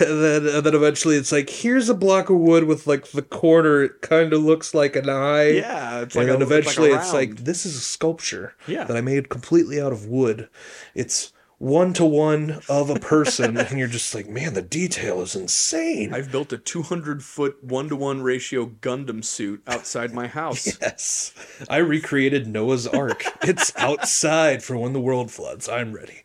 and 0.00 0.22
then 0.22 0.46
and 0.46 0.64
then 0.66 0.74
eventually 0.74 1.16
it's 1.16 1.32
like 1.32 1.50
here's 1.50 1.88
a 1.88 1.94
block 1.94 2.30
of 2.30 2.38
wood 2.38 2.64
with 2.64 2.86
like 2.86 3.08
the 3.12 3.22
corner 3.22 3.82
it 3.82 4.00
kind 4.02 4.32
of 4.32 4.42
looks 4.42 4.74
like 4.74 4.96
an 4.96 5.08
eye. 5.08 5.50
Yeah, 5.50 6.00
it's 6.00 6.14
like 6.14 6.28
and 6.28 6.42
a- 6.42 6.46
then 6.46 6.58
it's 6.58 6.66
like 6.66 6.76
eventually 6.78 6.90
it's 6.90 7.12
like, 7.12 7.36
this 7.44 7.66
is 7.66 7.76
a 7.76 7.80
sculpture 7.80 8.54
Yeah. 8.66 8.84
that 8.84 8.96
I 8.96 9.00
made 9.00 9.28
completely 9.28 9.80
out 9.80 9.92
of 9.92 10.06
wood. 10.06 10.48
It's 10.94 11.32
one 11.60 11.92
to 11.94 12.04
one 12.04 12.60
of 12.68 12.88
a 12.88 13.00
person, 13.00 13.56
and 13.58 13.78
you're 13.80 13.88
just 13.88 14.14
like, 14.14 14.28
man, 14.28 14.54
the 14.54 14.62
detail 14.62 15.20
is 15.22 15.34
insane. 15.34 16.14
I've 16.14 16.30
built 16.30 16.52
a 16.52 16.58
200 16.58 17.24
foot 17.24 17.56
one 17.64 17.88
to 17.88 17.96
one 17.96 18.22
ratio 18.22 18.66
Gundam 18.80 19.24
suit 19.24 19.60
outside 19.66 20.14
my 20.14 20.28
house. 20.40 20.78
Yes. 20.80 21.34
I 21.68 21.78
recreated 21.78 22.46
Noah's 22.46 22.86
Ark. 22.86 23.24
It's 23.42 23.72
outside 23.76 24.62
for 24.62 24.76
when 24.76 24.92
the 24.92 25.00
world 25.00 25.32
floods. 25.32 25.68
I'm 25.68 25.92
ready. 25.92 26.22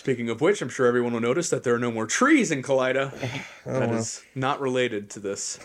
Speaking 0.00 0.30
of 0.30 0.40
which, 0.40 0.62
I'm 0.62 0.70
sure 0.70 0.86
everyone 0.86 1.12
will 1.12 1.20
notice 1.20 1.50
that 1.50 1.62
there 1.62 1.74
are 1.74 1.78
no 1.78 1.90
more 1.92 2.06
trees 2.06 2.50
in 2.50 2.62
Kalida. 2.62 3.12
Oh, 3.66 3.78
That 3.78 3.90
is 3.90 4.22
not 4.34 4.58
related 4.62 5.10
to 5.10 5.20
this. 5.20 5.58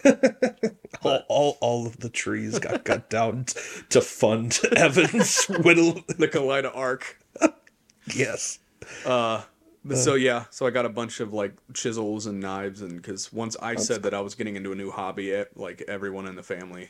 All, 1.01 1.21
all, 1.29 1.57
all 1.61 1.87
of 1.87 1.97
the 2.01 2.09
trees 2.09 2.59
got 2.59 2.83
cut 2.83 3.09
down 3.17 3.45
t- 3.45 3.57
to 3.91 4.01
fund 4.01 4.59
Evan's 4.75 5.45
whittle. 5.45 6.01
The 6.17 6.27
Kalida 6.27 6.75
Ark. 6.75 7.17
Yes. 8.13 8.59
But 9.05 9.45
so 9.95 10.15
yeah, 10.15 10.45
so 10.49 10.65
I 10.65 10.71
got 10.71 10.85
a 10.85 10.89
bunch 10.89 11.21
of 11.21 11.31
like 11.33 11.53
chisels 11.73 12.25
and 12.25 12.41
knives, 12.41 12.81
and 12.81 12.97
because 12.97 13.31
once 13.31 13.55
I 13.61 13.75
said 13.75 14.03
that 14.03 14.13
I 14.13 14.19
was 14.19 14.35
getting 14.35 14.57
into 14.57 14.73
a 14.73 14.75
new 14.75 14.91
hobby, 14.91 15.33
eh, 15.33 15.45
like 15.55 15.81
everyone 15.87 16.27
in 16.27 16.35
the 16.35 16.43
family, 16.43 16.89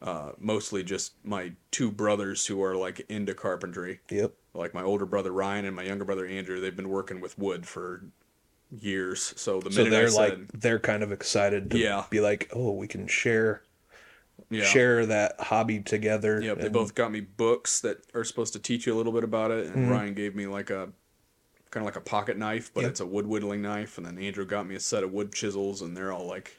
uh, 0.00 0.32
mostly 0.38 0.82
just 0.82 1.12
my 1.24 1.52
two 1.70 1.90
brothers 1.90 2.46
who 2.46 2.62
are 2.62 2.76
like 2.76 3.00
into 3.08 3.34
carpentry, 3.34 4.00
Yep. 4.10 4.32
like 4.54 4.74
my 4.74 4.82
older 4.82 5.06
brother 5.06 5.32
Ryan 5.32 5.64
and 5.64 5.74
my 5.74 5.82
younger 5.82 6.04
brother 6.04 6.26
Andrew, 6.26 6.60
they've 6.60 6.76
been 6.76 6.88
working 6.88 7.20
with 7.20 7.38
wood 7.38 7.66
for 7.66 8.04
years. 8.70 9.32
So 9.36 9.60
the 9.60 9.70
minute 9.70 9.86
I 9.86 9.90
they're 9.90 10.08
said, 10.08 10.38
like 10.40 10.48
they're 10.52 10.78
kind 10.78 11.02
of 11.02 11.10
excited 11.12 11.70
to 11.72 11.78
Yeah. 11.78 12.04
be 12.10 12.20
like, 12.20 12.50
oh, 12.54 12.72
we 12.72 12.86
can 12.86 13.06
share 13.06 13.62
yeah. 14.50 14.62
share 14.64 15.04
that 15.06 15.34
hobby 15.40 15.80
together. 15.80 16.40
Yep, 16.40 16.60
they 16.60 16.68
both 16.68 16.94
got 16.94 17.10
me 17.10 17.20
books 17.20 17.80
that 17.80 17.98
are 18.14 18.24
supposed 18.24 18.52
to 18.52 18.58
teach 18.58 18.86
you 18.86 18.94
a 18.94 18.96
little 18.96 19.12
bit 19.12 19.24
about 19.24 19.50
it, 19.50 19.66
and 19.66 19.74
Mm-hmm. 19.76 19.90
Ryan 19.90 20.14
gave 20.14 20.34
me 20.36 20.46
like 20.46 20.70
a 20.70 20.90
kind 21.70 21.82
of 21.82 21.86
like 21.86 21.96
a 21.96 22.00
pocket 22.00 22.38
knife, 22.38 22.70
but 22.72 22.82
Yep. 22.82 22.90
it's 22.90 23.00
a 23.00 23.06
wood 23.06 23.26
whittling 23.26 23.62
knife, 23.62 23.98
and 23.98 24.06
then 24.06 24.16
Andrew 24.18 24.46
got 24.46 24.66
me 24.66 24.74
a 24.76 24.80
set 24.80 25.02
of 25.02 25.12
wood 25.12 25.32
chisels, 25.34 25.82
and 25.82 25.96
they're 25.96 26.12
all 26.12 26.26
like. 26.26 26.56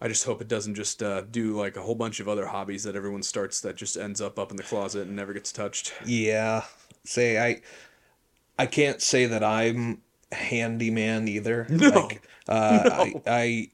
I 0.00 0.08
just 0.08 0.24
hope 0.24 0.40
it 0.40 0.48
doesn't 0.48 0.74
just 0.74 1.02
uh, 1.02 1.22
do 1.22 1.56
like 1.56 1.76
a 1.76 1.82
whole 1.82 1.94
bunch 1.94 2.20
of 2.20 2.28
other 2.28 2.46
hobbies 2.46 2.84
that 2.84 2.96
everyone 2.96 3.22
starts 3.22 3.60
that 3.62 3.76
just 3.76 3.96
ends 3.96 4.20
up 4.20 4.38
up 4.38 4.50
in 4.50 4.56
the 4.56 4.62
closet 4.62 5.06
and 5.06 5.16
never 5.16 5.32
gets 5.32 5.52
touched. 5.52 5.92
Yeah. 6.04 6.64
Say 7.04 7.38
I 7.38 7.60
I 8.58 8.66
can't 8.66 9.00
say 9.00 9.26
that 9.26 9.44
I'm 9.44 10.02
handyman 10.32 11.28
either. 11.28 11.66
No. 11.70 11.88
Like 11.88 12.22
uh 12.48 12.90
I 12.92 13.14
I 13.26 13.70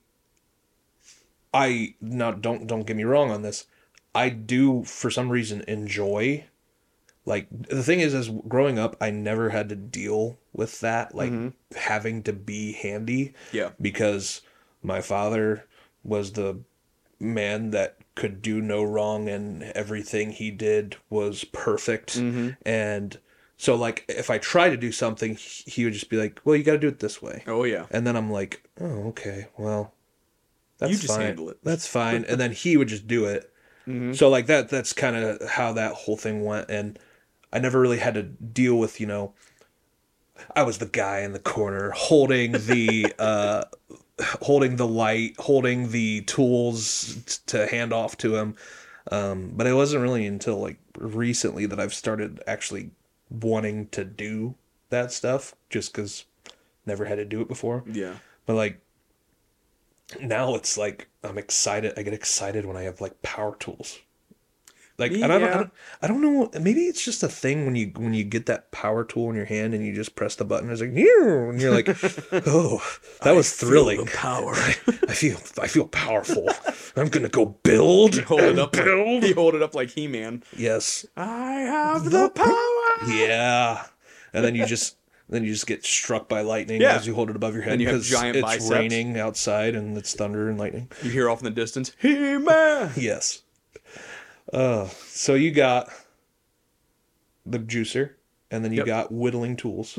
I 1.53 1.94
now 2.00 2.33
don't 2.33 2.66
don't 2.66 2.87
get 2.87 2.96
me 2.96 3.05
wrong 3.05 3.31
on 3.31 3.42
this. 3.42 3.66
I 4.14 4.29
do 4.29 4.85
for 4.85 5.11
some 5.11 5.29
reason 5.31 5.64
enjoy 5.66 6.44
like 7.27 7.46
the 7.50 7.83
thing 7.83 8.00
is 8.00 8.14
as 8.14 8.29
growing 8.48 8.79
up 8.79 8.96
I 9.00 9.11
never 9.11 9.50
had 9.50 9.68
to 9.70 9.77
deal 9.77 10.38
with 10.53 10.81
that 10.81 11.14
like 11.14 11.33
having 11.77 12.22
to 12.24 12.33
be 12.33 12.72
handy 12.72 13.33
Yeah, 13.53 13.70
because 13.81 14.42
my 14.83 15.00
father 15.00 15.66
was 16.05 16.33
the 16.33 16.61
man 17.19 17.71
that 17.71 17.97
could 18.14 18.43
do 18.43 18.61
no 18.61 18.85
wrong 18.85 19.29
and 19.29 19.62
everything 19.75 20.31
he 20.31 20.51
did 20.51 20.97
was 21.11 21.43
perfect. 21.45 22.17
And 22.17 23.19
so 23.57 23.75
like 23.77 24.05
if 24.09 24.31
i 24.31 24.37
try 24.38 24.69
to 24.69 24.77
do 24.77 24.90
something 24.93 25.37
he 25.38 25.85
would 25.85 25.93
just 25.95 26.11
be 26.11 26.17
like 26.17 26.40
well 26.45 26.57
you 26.57 26.64
got 26.64 26.73
to 26.73 26.79
do 26.79 26.88
it 26.88 26.99
this 26.99 27.23
way. 27.23 27.43
Oh 27.47 27.64
yeah, 27.64 27.87
and 27.90 28.07
then 28.07 28.17
i'm 28.17 28.31
like 28.31 28.69
oh 28.81 29.09
okay. 29.09 29.47
Well 29.57 29.95
that's 30.79 30.90
You 30.93 30.99
just 30.99 31.14
fine. 31.14 31.27
handle 31.27 31.49
it. 31.51 31.59
that's 31.62 31.87
fine. 31.87 32.25
And 32.29 32.40
then 32.40 32.53
he 32.53 32.77
would 32.77 32.88
just 32.88 33.07
do 33.07 33.25
it. 33.27 33.51
So 34.14 34.29
like 34.29 34.47
that 34.47 34.69
that's 34.71 34.93
kind 34.93 35.14
of 35.17 35.49
how 35.49 35.73
that 35.75 35.93
whole 35.93 36.17
thing 36.17 36.45
went. 36.45 36.69
And 36.71 36.99
i 37.53 37.59
never 37.61 37.81
really 37.81 37.99
had 37.99 38.14
to 38.14 38.23
deal 38.25 38.77
with 38.77 39.01
you 39.01 39.07
know 39.07 39.33
i 40.57 40.62
was 40.64 40.79
the 40.79 40.87
guy 40.87 41.21
in 41.21 41.33
the 41.33 41.38
corner 41.38 41.90
holding 41.95 42.51
the 42.53 43.07
uh 43.21 43.62
holding 44.42 44.77
the 44.77 44.87
light 44.87 45.35
holding 45.38 45.90
the 45.90 46.20
tools 46.22 47.16
t- 47.27 47.38
to 47.46 47.66
hand 47.66 47.92
off 47.92 48.16
to 48.16 48.37
him 48.37 48.55
um 49.11 49.53
but 49.55 49.66
it 49.66 49.74
wasn't 49.74 50.00
really 50.00 50.24
until 50.24 50.59
like 50.59 50.79
recently 50.98 51.66
that 51.66 51.81
i've 51.81 51.92
started 51.92 52.40
actually 52.46 52.90
wanting 53.29 53.88
to 53.88 54.05
do 54.05 54.55
that 54.90 55.11
stuff 55.11 55.55
just 55.68 55.92
because 55.92 56.27
never 56.87 57.07
had 57.07 57.16
to 57.16 57.24
do 57.24 57.40
it 57.40 57.48
before 57.48 57.83
yeah. 57.90 58.14
but 58.46 58.55
like 58.55 58.81
now 60.20 60.55
it's 60.55 60.77
like 60.77 61.09
I'm 61.22 61.38
excited. 61.38 61.94
I 61.96 62.03
get 62.03 62.12
excited 62.12 62.64
when 62.64 62.77
I 62.77 62.83
have 62.83 63.00
like 63.00 63.22
power 63.22 63.57
tools. 63.57 64.00
Like 64.96 65.11
and 65.11 65.24
I, 65.24 65.38
don't, 65.38 65.50
I 65.50 65.54
don't 65.57 65.70
I 66.02 66.07
don't 66.07 66.20
know 66.22 66.50
maybe 66.61 66.83
it's 66.83 67.04
just 67.04 67.22
a 67.24 67.28
thing 67.28 67.64
when 67.66 67.74
you 67.74 67.90
when 67.96 68.14
you 68.14 68.22
get 68.22 68.46
that 68.46 68.70
power 68.70 69.02
tool 69.04 69.28
in 69.30 69.35
your 69.35 69.44
hand 69.44 69.74
and 69.74 69.85
you 69.85 69.92
just 69.92 70.14
press 70.14 70.37
the 70.37 70.44
button 70.44 70.70
it's 70.70 70.80
like 70.80 70.92
"Meow," 70.92 71.48
and 71.50 71.61
you're 71.61 71.74
like 71.74 71.88
oh 72.46 72.80
that 73.22 73.35
was 73.35 73.52
thrilling 73.52 74.07
power. 74.07 74.52
I 75.09 75.14
feel 75.14 75.38
I 75.61 75.66
feel 75.66 75.88
powerful 75.88 76.48
I'm 76.96 77.09
gonna 77.09 77.28
go 77.28 77.46
build 77.64 78.18
hold 78.20 78.42
it 78.42 78.59
up. 78.59 78.76
Like, 78.76 78.85
build 78.85 79.22
he 79.24 79.33
hold 79.33 79.54
it 79.57 79.62
up 79.62 79.74
like 79.74 79.90
He 79.90 80.07
Man. 80.07 80.44
yes 80.57 81.04
I 81.16 81.52
have 81.62 82.11
the 82.11 82.28
power. 82.30 83.11
yeah 83.12 83.87
and 84.33 84.44
then 84.44 84.54
you 84.54 84.64
just 84.64 84.96
then 85.28 85.42
you 85.42 85.52
just 85.52 85.66
get 85.66 85.85
struck 85.85 86.28
by 86.28 86.42
lightning 86.42 86.80
Yeah. 86.83 86.94
as 86.94 87.07
you 87.07 87.14
hold 87.14 87.30
it 87.30 87.37
above 87.37 87.54
your 87.54 87.62
head 87.64 87.80
you 87.80 87.87
because 87.87 88.09
giant 88.09 88.37
it's 88.37 88.42
biceps. 88.44 88.70
raining 88.70 89.18
outside 89.18 89.74
and 89.74 89.96
it's 89.98 90.14
thunder 90.14 90.48
and 90.48 90.59
lightning 90.59 90.88
You 91.02 91.11
hear 91.11 91.28
off 91.30 91.38
in 91.40 91.44
the 91.46 91.50
distance, 91.50 91.90
He 91.98 92.14
Man. 92.38 92.92
Yes. 92.96 93.40
Uh, 94.55 94.87
so 95.09 95.35
you 95.35 95.51
got 95.51 95.88
the 97.45 97.59
juicer, 97.59 98.11
and 98.51 98.64
then 98.64 98.73
you 98.73 98.79
Yep. 98.79 98.87
got 98.87 99.12
whittling 99.12 99.57
tools. 99.57 99.95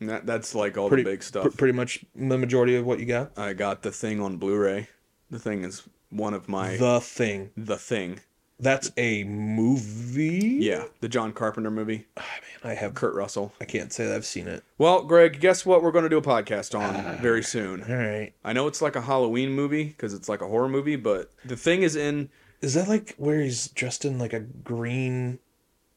That, 0.00 0.26
that's 0.26 0.54
like 0.54 0.76
all 0.76 0.88
Pretty 0.88 1.04
the 1.04 1.10
big 1.10 1.22
stuff. 1.22 1.44
pr- 1.44 1.50
pretty 1.56 1.72
much 1.72 2.04
the 2.14 2.36
majority 2.38 2.76
of 2.76 2.84
what 2.84 2.98
you 3.00 3.06
got. 3.06 3.32
I 3.38 3.52
got 3.54 3.82
the 3.82 3.90
thing 3.90 4.20
on 4.20 4.36
Blu-ray. 4.36 4.88
The 5.30 5.38
thing 5.38 5.64
is 5.64 5.82
one 6.10 6.34
of 6.34 6.48
my 6.48 6.76
The 6.76 7.00
thing. 7.00 7.50
the 7.56 7.76
thing. 7.78 8.20
That's 8.58 8.90
a 8.96 9.24
movie. 9.24 10.58
Yeah, 10.60 10.84
the 11.00 11.08
John 11.08 11.32
Carpenter 11.32 11.70
movie. 11.70 12.06
Ah, 12.16 12.22
man, 12.64 12.72
I 12.72 12.74
have. 12.74 12.94
Kurt 12.94 13.14
Russell. 13.14 13.52
I 13.60 13.64
can't 13.66 13.92
say 13.92 14.06
that 14.06 14.14
I've 14.14 14.24
seen 14.24 14.48
it. 14.48 14.64
Well, 14.78 15.02
Greg, 15.04 15.40
guess 15.40 15.66
what? 15.66 15.82
We're 15.82 15.92
going 15.92 16.04
to 16.04 16.08
do 16.08 16.16
a 16.16 16.22
podcast 16.22 16.78
on 16.78 17.18
very 17.18 17.42
soon. 17.42 17.82
All 17.82 17.94
right. 17.96 18.32
I 18.44 18.54
know 18.54 18.66
it's 18.66 18.80
like 18.80 18.96
a 18.96 19.02
Halloween 19.02 19.50
movie 19.50 19.84
because 19.84 20.14
it's 20.14 20.28
like 20.28 20.40
a 20.40 20.46
horror 20.48 20.68
movie, 20.70 20.96
but 20.96 21.30
the 21.44 21.56
thing 21.56 21.82
is 21.82 21.96
in. 21.96 22.30
Is 22.60 22.74
that 22.74 22.88
like 22.88 23.14
where 23.16 23.40
he's 23.40 23.68
dressed 23.68 24.04
in 24.04 24.18
like 24.18 24.32
a 24.32 24.40
green? 24.40 25.38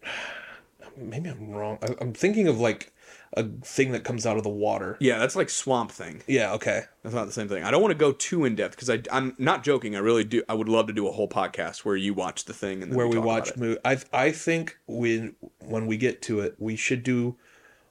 Maybe 0.98 1.30
I'm 1.30 1.52
wrong. 1.52 1.80
I, 1.82 1.96
I'm 2.02 2.14
thinking 2.14 2.48
of 2.48 2.60
like 2.60 2.92
a 3.34 3.44
thing 3.44 3.92
that 3.92 4.04
comes 4.04 4.26
out 4.26 4.38
of 4.38 4.44
the 4.44 4.50
water. 4.50 4.98
Yeah, 5.00 5.20
that's 5.20 5.36
like 5.36 5.50
Swamp 5.50 5.92
Thing. 5.92 6.22
Yeah. 6.28 6.54
Okay. 6.54 6.84
That's 7.04 7.16
not 7.16 7.26
the 7.26 7.32
same 7.32 7.48
thing. 7.48 7.64
I 7.64 7.72
don't 7.72 7.82
want 7.82 7.92
to 7.92 7.98
go 7.98 8.12
too 8.12 8.46
in 8.46 8.56
depth 8.56 8.76
because 8.76 8.90
I'm 9.12 9.36
not 9.38 9.64
joking. 9.64 9.96
I 9.96 10.00
really 10.00 10.24
do. 10.24 10.44
I 10.50 10.54
would 10.54 10.70
love 10.70 10.88
to 10.88 10.94
do 10.94 11.08
a 11.08 11.12
whole 11.12 11.30
podcast 11.30 11.86
where 11.86 11.96
you 11.96 12.14
watch 12.14 12.46
the 12.46 12.54
thing 12.54 12.82
and 12.82 12.92
then 12.92 12.98
where 12.98 13.08
we 13.08 13.16
talk 13.16 13.24
about 13.24 13.28
watch 13.28 13.58
movie. 13.58 13.80
I 13.86 13.98
I 14.12 14.32
think 14.32 14.78
when 14.88 15.36
when 15.60 15.86
we 15.86 15.98
get 15.98 16.22
to 16.24 16.40
it, 16.42 16.56
we 16.58 16.76
should 16.76 17.04
do 17.04 17.38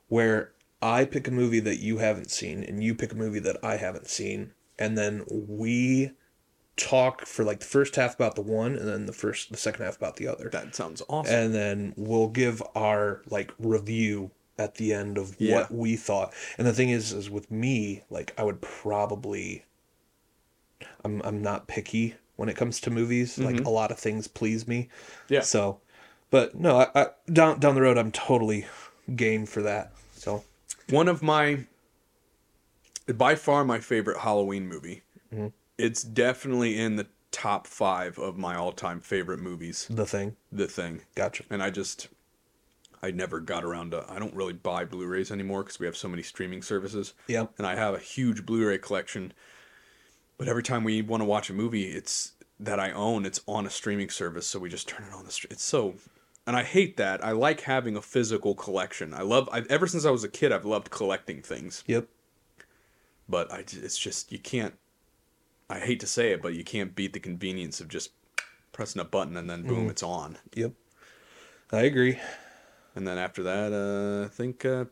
where 0.09 0.53
I 0.83 1.05
pick 1.05 1.29
a 1.29 1.33
movie 1.33 1.61
that 1.61 1.79
you 1.79 1.99
haven't 1.99 2.31
seen 2.31 2.63
and 2.63 2.83
you 2.83 2.95
pick 2.95 3.13
a 3.13 3.17
movie 3.17 3.41
that 3.41 3.57
I 3.63 3.77
haven't 3.77 4.09
seen, 4.09 4.53
and 4.79 4.99
then 4.99 5.25
we 5.29 6.13
talk 6.79 7.27
for 7.27 7.45
like 7.45 7.61
the 7.61 7.67
first 7.67 7.97
half 7.97 8.15
about 8.15 8.35
the 8.35 8.43
one, 8.43 8.77
and 8.77 8.89
then 8.89 9.07
the 9.07 9.13
first 9.13 9.51
the 9.51 9.57
second 9.59 9.85
half 9.85 9.97
about 9.97 10.17
the 10.17 10.29
other, 10.29 10.49
That 10.51 10.75
sounds 10.75 11.03
awesome. 11.09 11.35
and 11.35 11.55
then 11.55 11.93
we'll 11.97 12.29
give 12.29 12.63
our 12.75 13.23
like 13.29 13.53
review 13.59 14.31
at 14.59 14.77
the 14.77 14.93
end 14.93 15.19
of 15.19 15.37
Yeah. 15.39 15.55
what 15.57 15.71
we 15.73 15.97
thought. 15.97 16.33
And 16.57 16.67
the 16.67 16.73
thing 16.73 16.91
is, 16.91 17.13
is 17.13 17.29
with 17.31 17.51
me, 17.51 18.03
like 18.11 18.33
I 18.39 18.43
would 18.45 18.61
probably, 18.61 19.65
I'm 21.05 21.21
I'm 21.25 21.43
not 21.43 21.67
picky 21.69 22.15
when 22.37 22.49
it 22.49 22.57
comes 22.57 22.81
to 22.83 22.91
movies. 22.91 23.39
Like 23.39 23.61
a 23.65 23.71
lot 23.71 23.91
of 23.91 23.99
things 23.99 24.27
please 24.29 24.67
me. 24.67 24.83
Mm-hmm. 25.25 25.35
Yeah. 25.35 25.41
So, 25.41 25.81
but 26.31 26.55
no, 26.55 26.79
I, 26.81 26.89
I 27.03 27.07
down 27.33 27.61
down 27.61 27.75
the 27.75 27.83
road, 27.83 27.99
I'm 27.99 28.13
totally 28.13 28.67
game 29.15 29.47
for 29.47 29.63
that. 29.63 29.93
So 30.15 30.45
One 30.91 31.09
of 31.09 31.23
my, 31.23 31.65
by 33.07 33.35
far 33.37 33.65
my 33.65 33.79
favorite 33.79 34.19
Halloween 34.19 34.67
movie. 34.69 35.03
Mm-hmm. 35.33 35.49
It's 35.79 36.03
definitely 36.03 36.79
in 36.79 36.97
the 36.97 37.07
top 37.31 37.67
five 37.67 38.19
of 38.19 38.37
my 38.37 38.57
all-time 38.57 39.01
favorite 39.01 39.39
movies. 39.41 39.87
the 39.91 40.07
thing, 40.07 40.37
The 40.51 40.67
Thing. 40.67 41.03
gotcha. 41.15 41.45
and 41.51 41.63
I 41.63 41.71
just 41.71 42.09
I 43.03 43.13
never 43.13 43.39
got 43.39 43.63
around 43.65 43.93
to 43.93 44.05
I 44.09 44.19
don't 44.19 44.35
really 44.35 44.55
buy 44.55 44.85
Blu-rays 44.85 45.31
anymore 45.31 45.63
because 45.63 45.79
we 45.79 45.87
have 45.87 45.97
so 45.97 46.09
many 46.09 46.23
streaming 46.23 46.63
services. 46.63 47.15
Yeah. 47.29 47.47
And 47.57 47.67
I 47.67 47.77
have 47.77 47.95
a 47.95 47.99
huge 47.99 48.45
Blu-ray 48.45 48.79
collection. 48.79 49.33
But 50.37 50.49
every 50.49 50.63
time 50.63 50.85
we 50.85 51.01
want 51.03 51.21
to 51.21 51.25
watch 51.25 51.49
a 51.51 51.53
movie, 51.55 51.85
it's 51.91 52.33
that 52.61 52.81
I 52.81 52.91
own, 52.91 53.25
it's 53.25 53.41
on 53.47 53.67
a 53.67 53.71
streaming 53.71 54.11
service, 54.11 54.47
so 54.49 54.59
we 54.59 54.69
just 54.69 54.89
turn 54.89 55.07
it 55.07 55.15
on 55.15 55.25
the 55.25 55.31
street. 55.31 55.53
It's 55.53 55.65
so 55.65 55.95
and 56.47 56.57
I 56.57 56.63
hate 56.65 56.97
that. 56.97 57.23
I 57.25 57.33
like 57.33 57.61
having 57.61 57.95
a 57.95 58.03
physical 58.03 58.55
collection. 58.55 59.13
I 59.15 59.21
love 59.23 59.49
I've 59.53 59.67
ever 59.69 59.87
since 59.87 60.05
I 60.05 60.11
was 60.11 60.25
a 60.25 60.29
kid 60.29 60.51
I've 60.51 60.65
loved 60.65 60.91
collecting 60.91 61.43
things. 61.43 61.85
Yep. 61.87 62.09
But 63.29 63.53
I, 63.53 63.59
it's 63.59 63.99
just 63.99 64.33
you 64.33 64.39
can't 64.39 64.75
I 65.71 65.79
hate 65.81 66.01
to 66.01 66.07
say 66.07 66.33
it, 66.33 66.41
but 66.43 66.55
you 66.55 66.65
can't 66.65 66.95
beat 66.95 67.13
the 67.13 67.21
convenience 67.21 67.81
of 67.81 67.89
just 67.89 68.11
pressing 68.73 69.01
a 69.01 69.05
button 69.05 69.37
and 69.37 69.49
then 69.51 69.63
boom, 69.65 69.89
it's 69.91 70.03
on. 70.03 70.39
Yep. 70.55 70.73
I 71.73 71.81
agree. 71.83 72.19
And 72.95 73.07
then 73.07 73.19
after 73.19 73.43
that, 73.43 73.73
uh, 73.73 74.25
I 74.25 74.29
think 74.29 74.65
uh, 74.65 74.87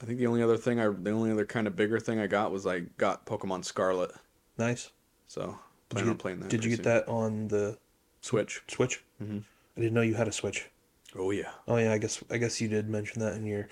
I 0.00 0.04
think 0.06 0.18
the 0.18 0.26
only 0.26 0.42
other 0.42 0.56
thing 0.56 0.80
I 0.80 0.88
the 0.88 1.10
only 1.10 1.30
other 1.30 1.44
kind 1.44 1.66
of 1.66 1.76
bigger 1.76 2.00
thing 2.00 2.18
I 2.18 2.26
got 2.26 2.50
was 2.50 2.66
I 2.66 2.80
got 2.80 3.26
Pokemon 3.26 3.64
Scarlet. 3.64 4.10
Nice. 4.58 4.90
So 5.28 5.58
plan 5.90 6.08
on 6.08 6.16
playing 6.16 6.40
that. 6.40 6.48
did 6.48 6.64
you 6.64 6.70
get 6.70 6.76
soon. 6.78 6.84
that 6.84 7.08
on 7.08 7.48
the 7.48 7.78
Switch? 8.22 8.62
Switch? 8.68 9.04
Mm-hmm. 9.22 9.38
I 9.76 9.80
didn't 9.80 9.94
know 9.94 10.00
you 10.00 10.14
had 10.14 10.28
a 10.28 10.32
Switch. 10.32 10.68
Oh 11.14 11.30
yeah. 11.30 11.50
Oh 11.68 11.76
yeah, 11.76 11.92
I 11.92 11.98
guess 11.98 12.22
I 12.30 12.38
guess 12.38 12.60
you 12.60 12.68
did 12.68 12.88
mention 12.88 13.20
that 13.20 13.34
in 13.34 13.44
your 13.46 13.68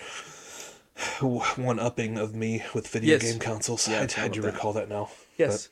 one 1.21 1.79
upping 1.79 2.19
of 2.19 2.35
me 2.35 2.63
with 2.75 2.87
video 2.89 3.13
Yes. 3.17 3.23
game 3.23 3.39
consoles. 3.41 3.89
Yeah, 3.89 4.07
I, 4.17 4.25
I 4.25 4.29
do 4.29 4.43
that. 4.43 4.53
recall 4.53 4.73
that 4.75 4.89
now. 4.89 5.09
Yes. 5.41 5.69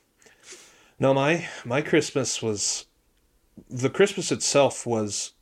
No, 0.99 1.15
my 1.15 1.47
my 1.65 1.81
Christmas 1.83 2.43
was 2.43 2.87
the 3.71 3.91
Christmas 3.91 4.33
itself 4.33 4.87
was 4.87 5.33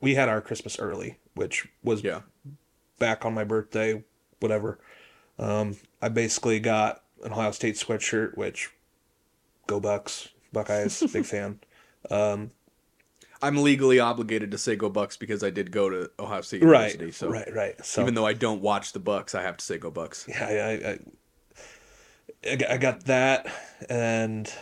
we 0.00 0.14
had 0.14 0.28
our 0.28 0.40
Christmas 0.40 0.78
early, 0.78 1.18
which 1.34 1.68
was 1.82 2.02
Yeah. 2.02 2.20
back 2.98 3.24
on 3.24 3.34
my 3.34 3.44
birthday, 3.44 4.02
whatever. 4.40 4.78
Um, 5.38 5.76
I 6.00 6.08
basically 6.08 6.60
got 6.60 7.02
an 7.24 7.32
Ohio 7.32 7.50
State 7.52 7.74
sweatshirt, 7.76 8.36
which 8.36 8.70
go 9.66 9.80
Bucks, 9.80 10.28
Buckeyes, 10.52 11.02
big 11.12 11.24
fan. 11.24 11.60
I'm 13.44 13.56
legally 13.56 13.98
obligated 13.98 14.52
to 14.52 14.58
say 14.58 14.76
go 14.76 14.88
Bucks 14.88 15.16
because 15.16 15.42
I 15.42 15.50
did 15.50 15.72
go 15.72 15.90
to 15.90 16.10
Ohio 16.20 16.42
State 16.42 16.62
Right, 16.62 16.92
University. 16.92 17.10
So 17.10 17.28
right, 17.28 17.52
right. 17.52 17.84
So 17.84 18.00
even 18.02 18.14
though 18.14 18.26
I 18.26 18.34
don't 18.34 18.62
watch 18.62 18.92
the 18.92 19.00
Bucks, 19.00 19.34
I 19.34 19.42
have 19.42 19.56
to 19.56 19.64
say 19.64 19.78
go 19.78 19.90
Bucks. 19.90 20.26
yeah, 20.28 20.46
I, 20.46 20.90
I, 20.90 20.98
I, 22.48 22.56
got- 22.56 22.70
I 22.70 22.76
got 22.76 23.04
that, 23.04 23.46
and 23.88 24.52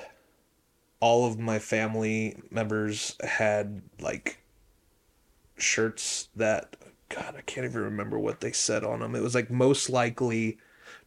all 1.00 1.26
of 1.26 1.38
my 1.38 1.58
family 1.58 2.36
members 2.50 3.16
had 3.22 3.82
like 4.00 4.38
shirts 5.56 6.28
that 6.36 6.76
God, 7.08 7.34
I 7.36 7.40
can't 7.40 7.64
even 7.64 7.82
remember 7.82 8.18
what 8.18 8.40
they 8.40 8.52
said 8.52 8.84
on 8.84 9.00
them. 9.00 9.14
It 9.14 9.22
was 9.22 9.34
like 9.34 9.50
most 9.50 9.90
likely 9.90 10.58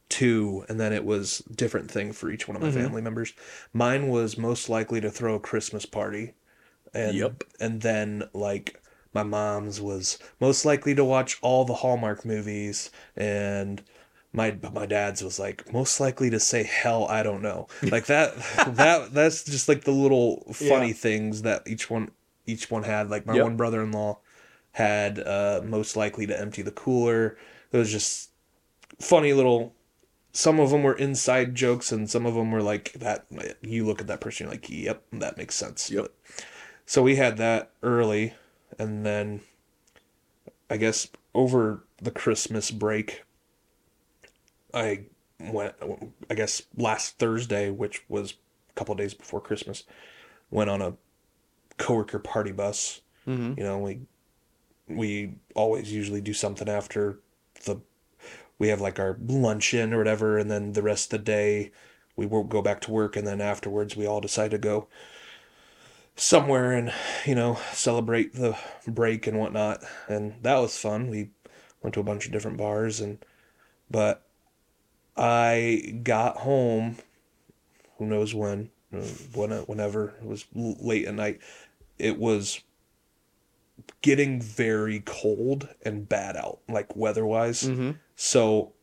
to, 0.09 0.65
and 0.67 0.79
then 0.79 0.93
it 0.93 1.05
was 1.05 1.39
different 1.55 1.89
thing 1.89 2.11
for 2.11 2.29
each 2.29 2.47
one 2.47 2.55
of 2.55 2.61
my 2.61 2.69
mm-hmm. 2.69 2.81
family 2.81 3.01
members. 3.01 3.33
Mine 3.71 4.09
was 4.09 4.37
most 4.37 4.69
likely 4.69 4.99
to 5.01 5.09
throw 5.09 5.35
a 5.35 5.39
Christmas 5.39 5.85
party, 5.85 6.33
and 6.93 7.15
Yep. 7.15 7.43
and 7.59 7.81
then 7.81 8.23
like 8.33 8.81
my 9.13 9.23
mom's 9.23 9.79
was 9.79 10.19
most 10.39 10.65
likely 10.65 10.93
to 10.95 11.05
watch 11.05 11.37
all 11.41 11.65
the 11.65 11.75
Hallmark 11.75 12.25
movies, 12.25 12.91
and 13.15 13.81
my 14.33 14.57
my 14.73 14.85
dad's 14.85 15.23
was 15.23 15.39
like 15.39 15.71
most 15.71 15.99
likely 15.99 16.29
to 16.31 16.39
say 16.39 16.63
hell 16.63 17.05
I 17.07 17.21
don't 17.23 17.41
know 17.41 17.67
like 17.83 18.07
that 18.07 18.35
that 18.75 19.13
that's 19.13 19.43
just 19.43 19.69
like 19.69 19.83
the 19.83 19.91
little 19.91 20.43
funny 20.53 20.87
Yeah. 20.87 20.93
things 20.93 21.43
that 21.43 21.63
each 21.67 21.89
one 21.89 22.11
each 22.45 22.69
one 22.71 22.83
had 22.83 23.09
like 23.09 23.25
my 23.25 23.35
Yep. 23.35 23.43
one 23.43 23.57
brother-in-law 23.57 24.17
had 24.71 25.19
uh 25.19 25.61
most 25.63 25.95
likely 25.95 26.25
to 26.27 26.39
empty 26.39 26.61
the 26.63 26.71
cooler 26.71 27.37
it 27.71 27.77
was 27.77 27.91
just 27.91 28.31
funny 28.99 29.33
little 29.33 29.73
some 30.31 30.59
of 30.59 30.71
them 30.71 30.81
were 30.81 30.95
inside 30.95 31.53
jokes 31.53 31.91
and 31.91 32.09
some 32.09 32.25
of 32.25 32.33
them 32.33 32.51
were 32.51 32.63
like 32.63 32.91
that 32.93 33.25
you 33.61 33.85
look 33.85 34.01
at 34.01 34.07
that 34.07 34.19
person 34.19 34.45
you're 34.45 34.51
like 34.53 34.67
yep 34.69 35.03
that 35.13 35.37
makes 35.37 35.53
sense 35.55 35.91
Yep. 35.91 36.05
But- 36.05 36.45
so 36.85 37.01
we 37.03 37.15
had 37.15 37.37
that 37.37 37.69
early 37.83 38.33
and 38.79 39.05
then 39.05 39.41
i 40.69 40.77
guess 40.77 41.07
over 41.35 41.83
the 42.01 42.11
christmas 42.11 42.71
break 42.71 43.23
i 44.73 45.03
went 45.39 45.73
i 46.29 46.33
guess 46.33 46.63
last 46.77 47.17
thursday 47.19 47.69
which 47.69 48.03
was 48.07 48.33
a 48.69 48.73
couple 48.73 48.95
days 48.95 49.13
before 49.13 49.41
christmas 49.41 49.83
went 50.49 50.69
on 50.69 50.81
a 50.81 50.93
coworker 51.77 52.19
party 52.19 52.51
bus. 52.51 53.01
Mm-hmm. 53.27 53.53
you 53.57 53.63
know 53.63 53.79
we 53.79 54.01
we 54.87 55.35
always 55.55 55.91
usually 55.91 56.21
do 56.21 56.33
something 56.33 56.67
after 56.67 57.19
the 57.65 57.77
we 58.59 58.67
have 58.67 58.81
like 58.81 58.99
our 58.99 59.17
luncheon 59.27 59.93
or 59.93 59.97
whatever 59.97 60.37
and 60.37 60.51
then 60.51 60.73
the 60.73 60.81
rest 60.81 61.13
of 61.13 61.19
the 61.19 61.23
day 61.23 61.71
we 62.15 62.25
won't 62.25 62.49
go 62.49 62.61
back 62.61 62.81
to 62.81 62.91
work 62.91 63.15
and 63.15 63.25
then 63.25 63.41
afterwards 63.41 63.95
we 63.95 64.05
all 64.05 64.21
decide 64.21 64.51
to 64.51 64.57
go 64.57 64.87
somewhere 66.15 66.71
and 66.71 66.93
you 67.25 67.35
know 67.35 67.57
celebrate 67.71 68.33
the 68.33 68.57
break 68.87 69.27
and 69.27 69.39
whatnot. 69.39 69.83
And 70.07 70.35
that 70.41 70.57
was 70.57 70.77
fun. 70.77 71.09
We 71.09 71.29
went 71.81 71.93
to 71.95 71.99
a 71.99 72.03
bunch 72.03 72.25
of 72.25 72.31
different 72.31 72.57
bars 72.57 72.99
and 72.99 73.23
but 73.89 74.25
i 75.17 75.99
got 76.03 76.37
home 76.37 76.97
who 77.97 78.05
knows 78.05 78.33
when 78.33 78.69
uh, 78.93 78.97
when 79.33 79.51
whenever 79.51 80.09
it 80.21 80.25
was 80.25 80.45
late 80.53 81.05
at 81.05 81.13
night 81.15 81.39
it 81.97 82.17
was 82.19 82.61
getting 84.01 84.39
very 84.41 85.01
cold 85.05 85.67
and 85.83 86.07
bad 86.07 86.35
out 86.35 86.59
like 86.69 86.95
weather-wise 86.95 87.63
Mm-hmm. 87.63 87.91
so 88.15 88.73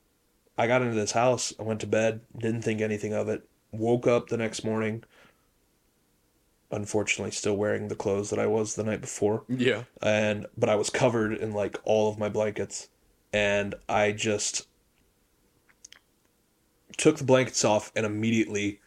I 0.58 0.66
got 0.66 0.82
into 0.82 0.94
this 0.94 1.12
house, 1.12 1.54
I 1.58 1.62
went 1.62 1.80
to 1.80 1.86
bed, 1.86 2.20
didn't 2.36 2.60
think 2.62 2.82
anything 2.82 3.14
of 3.14 3.30
it, 3.30 3.48
woke 3.72 4.06
up 4.06 4.28
the 4.28 4.36
next 4.36 4.62
morning, 4.62 5.04
unfortunately 6.70 7.30
still 7.30 7.56
wearing 7.56 7.88
the 7.88 7.94
clothes 7.96 8.28
that 8.28 8.38
I 8.38 8.46
was 8.46 8.74
the 8.74 8.84
night 8.84 9.00
before. 9.00 9.44
Yeah. 9.48 9.84
And 10.02 10.46
but 10.58 10.68
I 10.68 10.74
was 10.74 10.90
covered 10.90 11.32
in 11.32 11.52
like 11.52 11.78
all 11.84 12.10
of 12.10 12.18
my 12.18 12.28
blankets 12.28 12.88
and 13.32 13.74
I 13.88 14.12
just 14.12 14.66
took 16.96 17.18
the 17.18 17.24
blankets 17.24 17.64
off 17.64 17.92
and 17.94 18.06
immediately 18.06 18.80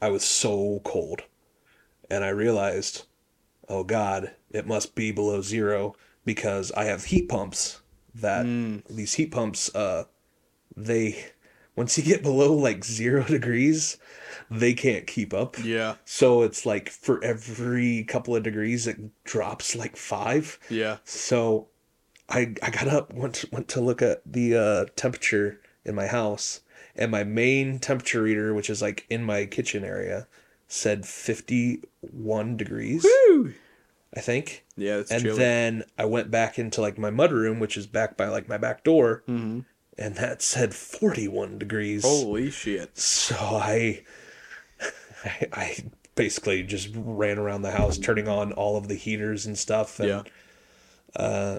I 0.00 0.10
was 0.10 0.24
so 0.24 0.80
cold. 0.84 1.22
And 2.10 2.24
I 2.24 2.28
realized, 2.28 3.06
oh 3.68 3.84
god, 3.84 4.32
it 4.50 4.66
must 4.66 4.94
be 4.94 5.10
below 5.12 5.42
0 5.42 5.96
because 6.24 6.72
I 6.72 6.84
have 6.84 7.04
heat 7.04 7.28
pumps 7.28 7.80
that 8.14 8.46
these 8.88 9.14
heat 9.14 9.30
pumps 9.30 9.74
uh 9.74 10.04
they 10.74 11.32
once 11.76 11.98
you 11.98 12.04
get 12.04 12.22
below 12.22 12.54
like 12.54 12.84
zero 12.84 13.22
degrees, 13.28 13.98
they 14.50 14.72
can't 14.72 15.06
keep 15.06 15.34
up. 15.34 15.56
Yeah. 15.62 15.96
So 16.06 16.42
it's 16.42 16.64
like 16.64 16.88
for 16.88 17.22
every 17.22 18.04
couple 18.04 18.34
of 18.34 18.42
degrees, 18.42 18.86
it 18.86 18.98
drops 19.24 19.76
like 19.76 19.96
five. 19.96 20.58
Yeah. 20.70 20.96
So 21.04 21.68
I 22.28 22.54
I 22.62 22.70
got 22.70 22.88
up 22.88 23.12
went 23.12 23.34
to, 23.36 23.48
went 23.52 23.68
to 23.68 23.80
look 23.80 24.02
at 24.02 24.22
the 24.24 24.56
uh, 24.56 24.84
temperature 24.96 25.60
in 25.84 25.94
my 25.94 26.06
house, 26.06 26.60
and 26.96 27.10
my 27.10 27.24
main 27.24 27.78
temperature 27.78 28.22
reader, 28.22 28.52
which 28.54 28.70
is 28.70 28.80
like 28.82 29.06
in 29.10 29.22
my 29.24 29.46
kitchen 29.46 29.84
area, 29.84 30.26
said 30.68 31.06
fifty 31.06 31.82
one 32.00 32.56
degrees. 32.56 33.04
Woo! 33.28 33.54
I 34.16 34.20
think. 34.20 34.64
Yeah, 34.76 34.96
it's 34.98 35.10
and 35.10 35.22
chilly. 35.22 35.38
then 35.38 35.84
I 35.98 36.04
went 36.06 36.30
back 36.30 36.58
into 36.58 36.80
like 36.80 36.96
my 36.98 37.10
mud 37.10 37.32
room, 37.32 37.60
which 37.60 37.76
is 37.76 37.86
back 37.86 38.16
by 38.16 38.28
like 38.28 38.48
my 38.48 38.56
back 38.56 38.82
door, 38.84 39.22
Mhm. 39.28 39.64
and 39.98 40.14
that 40.16 40.40
said 40.42 40.74
forty 40.74 41.28
one 41.28 41.58
degrees. 41.58 42.02
Holy 42.04 42.50
shit. 42.50 42.96
So 42.96 43.36
I, 43.36 44.02
I, 45.24 45.48
I 45.52 45.84
basically 46.14 46.62
just 46.62 46.88
ran 46.94 47.38
around 47.38 47.60
the 47.62 47.72
house 47.72 47.98
turning 47.98 48.26
on 48.28 48.52
all 48.52 48.76
of 48.78 48.88
the 48.88 48.94
heaters 48.94 49.44
and 49.44 49.58
stuff. 49.58 50.00
And, 50.00 50.08
Yeah. 50.08 51.58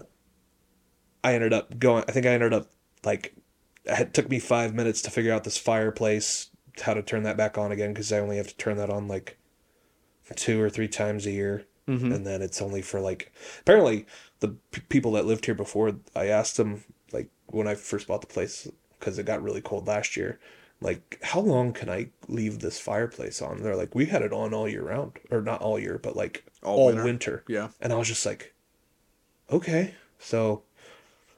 I 1.24 1.34
ended 1.34 1.54
up 1.54 1.78
going. 1.80 2.04
I 2.08 2.12
think 2.12 2.26
I 2.26 2.30
ended 2.30 2.54
up 2.54 2.68
like 3.04 3.36
it 3.88 4.14
took 4.14 4.30
me 4.30 4.40
five 4.40 4.74
minutes 4.74 5.02
to 5.04 5.12
figure 5.12 5.34
out 5.34 5.44
this 5.44 5.58
fireplace, 5.58 6.50
how 6.82 6.94
to 6.94 7.02
turn 7.02 7.24
that 7.24 7.38
back 7.38 7.58
on 7.58 7.72
again 7.72 7.94
because 7.94 8.12
I 8.14 8.20
only 8.20 8.38
have 8.38 8.48
to 8.48 8.58
turn 8.58 8.78
that 8.78 8.90
on 8.90 9.08
like 9.08 9.38
two 10.36 10.62
or 10.62 10.70
three 10.70 10.88
times 10.88 11.26
a 11.26 11.32
year, 11.32 11.66
Mhm. 11.88 12.14
and 12.14 12.28
then 12.28 12.42
it's 12.42 12.62
only 12.62 12.82
for 12.82 13.00
like 13.00 13.32
apparently 13.62 14.06
the 14.42 14.50
p- 14.72 14.82
people 14.90 15.14
that 15.14 15.26
lived 15.26 15.46
here 15.46 15.56
before. 15.56 15.96
I 16.16 16.28
asked 16.28 16.58
them 16.58 16.84
like 17.12 17.30
when 17.48 17.68
I 17.68 17.76
first 17.76 18.08
bought 18.08 18.22
the 18.22 18.28
place 18.28 18.68
because 19.00 19.18
it 19.18 19.26
got 19.26 19.42
really 19.42 19.62
cold 19.62 19.88
last 19.88 20.18
year. 20.18 20.40
Like, 20.80 21.18
how 21.24 21.40
long 21.40 21.74
can 21.74 21.90
I 21.90 22.10
leave 22.28 22.60
this 22.60 22.80
fireplace 22.80 23.42
on? 23.42 23.64
They're 23.64 23.76
like, 23.76 23.96
we 23.96 24.06
had 24.06 24.22
it 24.22 24.32
on 24.34 24.54
all 24.54 24.68
year 24.70 24.84
round, 24.84 25.14
or 25.32 25.42
not 25.42 25.62
all 25.62 25.80
year, 25.80 25.98
but 25.98 26.16
like 26.16 26.44
All 26.62 26.78
all, 26.78 26.86
winter. 26.88 27.04
winter. 27.04 27.44
Yeah. 27.48 27.70
And 27.82 27.92
I 27.92 27.96
was 27.96 28.08
just 28.08 28.26
like, 28.28 28.54
okay. 29.52 29.96
So 30.20 30.64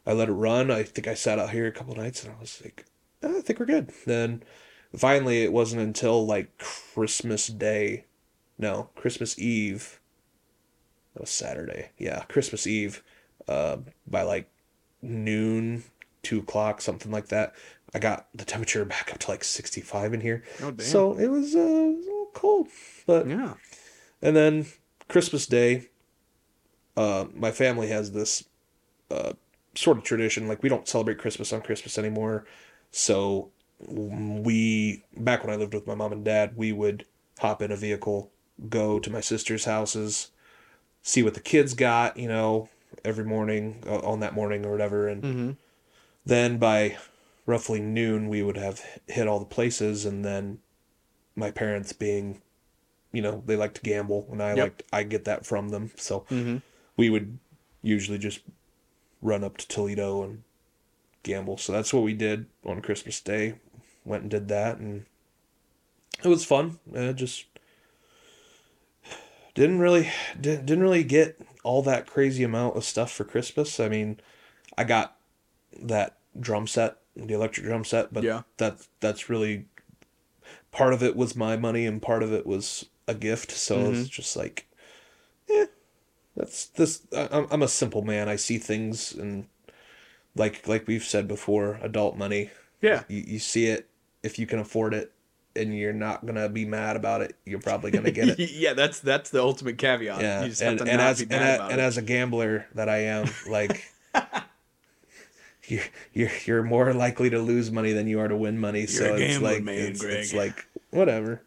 I 0.05 0.13
let 0.13 0.29
it 0.29 0.33
run. 0.33 0.71
I 0.71 0.83
think 0.83 1.07
I 1.07 1.13
sat 1.13 1.39
out 1.39 1.51
here 1.51 1.67
a 1.67 1.71
couple 1.71 1.95
nights 1.95 2.23
and 2.23 2.33
I 2.33 2.39
was 2.39 2.61
like, 2.63 2.85
"Eh, 3.23 3.37
I 3.37 3.41
think 3.41 3.59
we're 3.59 3.65
good. 3.65 3.91
Then 4.05 4.43
finally, 4.95 5.43
it 5.43 5.53
wasn't 5.53 5.81
until 5.81 6.25
like 6.25 6.57
Christmas 6.57 7.47
Day. 7.47 8.05
No, 8.57 8.89
Christmas 8.95 9.37
Eve. 9.39 9.99
That 11.13 11.21
was 11.21 11.29
Saturday. 11.29 11.89
Yeah, 11.97 12.23
Christmas 12.23 12.65
Eve. 12.67 13.03
Uh, 13.47 13.77
by 14.07 14.21
like 14.21 14.49
noon, 15.01 15.83
two 16.23 16.39
o'clock, 16.39 16.81
something 16.81 17.11
like 17.11 17.27
that. 17.29 17.53
I 17.93 17.99
got 17.99 18.27
the 18.35 18.45
temperature 18.45 18.85
back 18.85 19.11
up 19.11 19.19
to 19.19 19.31
like 19.31 19.43
65 19.43 20.13
in 20.13 20.21
here. 20.21 20.43
Oh, 20.61 20.71
damn. 20.71 20.85
So 20.85 21.17
it 21.17 21.27
was, 21.27 21.55
uh, 21.55 21.59
it 21.59 21.95
was 21.97 22.05
a 22.05 22.09
little 22.09 22.29
cold. 22.33 22.67
But 23.07 23.27
Yeah. 23.27 23.55
and 24.21 24.35
then 24.35 24.67
Christmas 25.07 25.47
Day, 25.47 25.89
uh, 26.95 27.25
my 27.33 27.51
family 27.51 27.87
has 27.87 28.11
this 28.11 28.43
uh, 29.09 29.33
sort 29.75 29.97
of 29.97 30.03
tradition. 30.03 30.47
Like 30.47 30.63
we 30.63 30.69
don't 30.69 30.87
celebrate 30.87 31.17
Christmas 31.19 31.53
on 31.53 31.61
Christmas 31.61 31.97
anymore. 31.97 32.45
So 32.91 33.49
we, 33.79 35.03
back 35.17 35.43
when 35.43 35.53
I 35.53 35.57
lived 35.57 35.73
with 35.73 35.87
my 35.87 35.95
mom 35.95 36.11
and 36.11 36.25
dad, 36.25 36.53
we 36.55 36.71
would 36.71 37.05
hop 37.39 37.61
in 37.61 37.71
a 37.71 37.75
vehicle, 37.75 38.31
go 38.67 38.99
to 38.99 39.09
my 39.09 39.21
sister's 39.21 39.65
houses, 39.65 40.31
see 41.01 41.23
what 41.23 41.33
the 41.33 41.39
kids 41.39 41.73
got, 41.73 42.17
you 42.17 42.27
know, 42.27 42.67
every 43.05 43.23
morning 43.23 43.83
uh, 43.87 43.99
on 43.99 44.19
that 44.19 44.33
morning 44.33 44.65
or 44.65 44.71
whatever, 44.71 45.07
and 45.07 45.23
Mm-hmm. 45.23 45.51
then 46.25 46.57
by 46.57 46.97
roughly 47.45 47.79
noon 47.79 48.27
we 48.29 48.43
would 48.43 48.57
have 48.57 48.81
hit 49.07 49.27
all 49.27 49.39
the 49.39 49.45
places 49.45 50.05
and 50.05 50.23
then 50.23 50.59
my 51.35 51.49
parents 51.49 51.93
being 51.93 52.41
you 53.11 53.21
know 53.23 53.41
they 53.47 53.55
like 53.55 53.73
to 53.73 53.81
gamble 53.81 54.27
and 54.31 54.43
i 54.43 54.53
Yep. 54.53 54.63
like 54.63 54.85
i 54.93 55.01
get 55.01 55.25
that 55.25 55.45
from 55.47 55.69
them 55.69 55.89
so 55.95 56.25
Mm-hmm. 56.29 56.57
we 56.95 57.09
would 57.09 57.39
usually 57.81 58.19
just 58.19 58.41
run 59.21 59.43
up 59.43 59.57
to 59.57 59.67
toledo 59.67 60.23
and 60.23 60.43
gamble. 61.23 61.57
So 61.57 61.71
that's 61.73 61.93
what 61.93 62.03
we 62.03 62.13
did 62.13 62.45
on 62.65 62.81
christmas 62.81 63.19
day. 63.21 63.55
Went 64.05 64.23
and 64.23 64.31
did 64.31 64.47
that 64.47 64.77
and 64.77 65.05
it 66.23 66.27
was 66.27 66.45
fun. 66.45 66.79
Uh, 66.95 67.13
just 67.13 67.45
didn't 69.55 69.79
really 69.79 70.09
didn't, 70.39 70.65
didn't 70.65 70.83
really 70.83 71.03
get 71.03 71.39
all 71.63 71.81
that 71.83 72.07
crazy 72.07 72.43
amount 72.43 72.77
of 72.77 72.83
stuff 72.83 73.11
for 73.11 73.23
christmas. 73.23 73.79
I 73.79 73.89
mean 73.89 74.19
i 74.77 74.83
got 74.83 75.17
that 75.81 76.17
drum 76.39 76.67
set 76.67 76.97
the 77.15 77.33
electric 77.33 77.65
drum 77.65 77.83
set 77.83 78.13
but 78.13 78.23
Yeah. 78.23 78.43
that 78.57 78.87
that's 79.01 79.29
really 79.29 79.65
part 80.71 80.93
of 80.93 81.03
it 81.03 81.15
was 81.15 81.35
my 81.35 81.57
money 81.57 81.85
and 81.85 82.01
part 82.01 82.23
of 82.23 82.31
it 82.31 82.45
was 82.45 82.85
a 83.07 83.13
gift. 83.13 83.51
So 83.51 83.91
it's 83.91 84.07
just 84.07 84.37
like 84.37 84.67
yeah 85.49 85.65
that's 86.35 86.65
this 86.67 87.01
I'm- 87.15 87.47
i'm 87.51 87.61
a 87.63 87.67
simple 87.67 88.01
man. 88.03 88.29
I 88.29 88.35
see 88.37 88.57
things 88.57 89.13
and 89.13 89.47
like 90.35 90.67
like 90.67 90.87
we've 90.87 91.03
said 91.03 91.27
before 91.27 91.79
adult 91.81 92.17
money. 92.17 92.49
Yeah. 92.81 93.03
you, 93.09 93.23
you 93.27 93.39
see 93.39 93.65
it. 93.67 93.89
If 94.23 94.39
you 94.39 94.45
can 94.47 94.59
afford 94.59 94.93
it 94.93 95.11
and 95.55 95.77
you're 95.77 95.93
not 95.93 96.25
gonna 96.25 96.47
be 96.47 96.63
mad 96.65 96.95
about 96.95 97.21
it 97.21 97.35
you're 97.45 97.59
probably 97.59 97.91
gonna 97.91 98.11
get 98.11 98.29
it. 98.29 98.39
Yeah, 98.51 98.73
that's 98.73 98.99
that's 98.99 99.29
the 99.31 99.41
ultimate 99.41 99.77
caveat. 99.77 100.21
yeah 100.21 100.43
You 100.43 100.49
just 100.49 100.61
have 100.61 100.69
and, 100.71 100.79
to 100.79 100.85
and 100.85 100.97
not 100.97 101.07
as 101.09 101.17
be 101.19 101.23
and, 101.23 101.31
mad 101.31 101.49
a- 101.51 101.55
about 101.55 101.71
and 101.71 101.81
it. 101.81 101.83
as 101.83 101.97
a 101.97 102.01
gambler 102.01 102.67
that 102.75 102.87
i 102.89 102.97
am 103.03 103.27
like 103.49 103.83
you're 105.67 105.83
you're 106.13 106.31
you're 106.45 106.63
more 106.63 106.93
likely 106.93 107.29
to 107.29 107.39
lose 107.39 107.71
money 107.71 107.93
than 107.93 108.07
you 108.07 108.19
are 108.19 108.27
to 108.27 108.35
win 108.35 108.57
money. 108.59 108.87
So 108.87 109.03
You're 109.05 109.15
a 109.15 109.19
it's 109.19 109.39
like 109.41 109.63
it's, 109.67 110.03
it's 110.03 110.33
like 110.33 110.65
whatever 110.89 111.43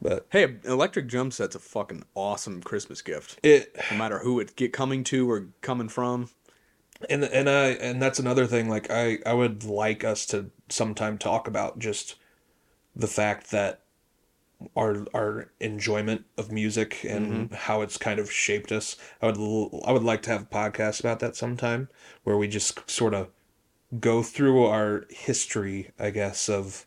but 0.00 0.26
Hey, 0.30 0.44
an 0.44 0.60
electric 0.64 1.08
drum 1.08 1.30
set's 1.30 1.56
a 1.56 1.58
fucking 1.58 2.04
awesome 2.14 2.62
Christmas 2.62 3.02
gift. 3.02 3.38
it 3.42 3.74
No 3.90 3.96
matter 3.98 4.18
who 4.20 4.40
it 4.40 4.56
get 4.56 4.72
coming 4.72 5.04
to 5.04 5.30
or 5.30 5.48
coming 5.60 5.88
from. 5.88 6.30
and 7.08 7.24
and 7.24 7.48
I 7.48 7.68
and 7.68 8.00
that's 8.02 8.18
another 8.18 8.46
thing. 8.46 8.68
Like 8.68 8.90
I 8.90 9.18
I 9.26 9.32
would 9.34 9.64
like 9.64 10.04
us 10.04 10.26
to 10.26 10.50
sometime 10.68 11.18
talk 11.18 11.46
about 11.48 11.78
just 11.78 12.16
the 12.96 13.06
fact 13.06 13.50
that 13.50 13.80
our 14.76 15.06
our 15.14 15.52
enjoyment 15.60 16.24
of 16.36 16.50
music 16.50 17.04
and 17.08 17.32
mm-hmm. 17.50 17.54
how 17.54 17.80
it's 17.80 17.96
kind 17.96 18.18
of 18.18 18.30
shaped 18.30 18.72
us. 18.72 18.96
I 19.22 19.26
would 19.26 19.36
l- 19.38 19.82
I 19.86 19.92
would 19.92 20.02
like 20.02 20.22
to 20.22 20.30
have 20.30 20.42
a 20.42 20.46
podcast 20.46 21.00
about 21.00 21.20
that 21.20 21.36
sometime 21.36 21.88
where 22.24 22.36
we 22.36 22.48
just 22.48 22.90
sort 22.90 23.14
of 23.14 23.28
go 24.00 24.22
through 24.22 24.64
our 24.64 25.06
history, 25.10 25.92
I 25.98 26.10
guess, 26.10 26.48
of 26.48 26.86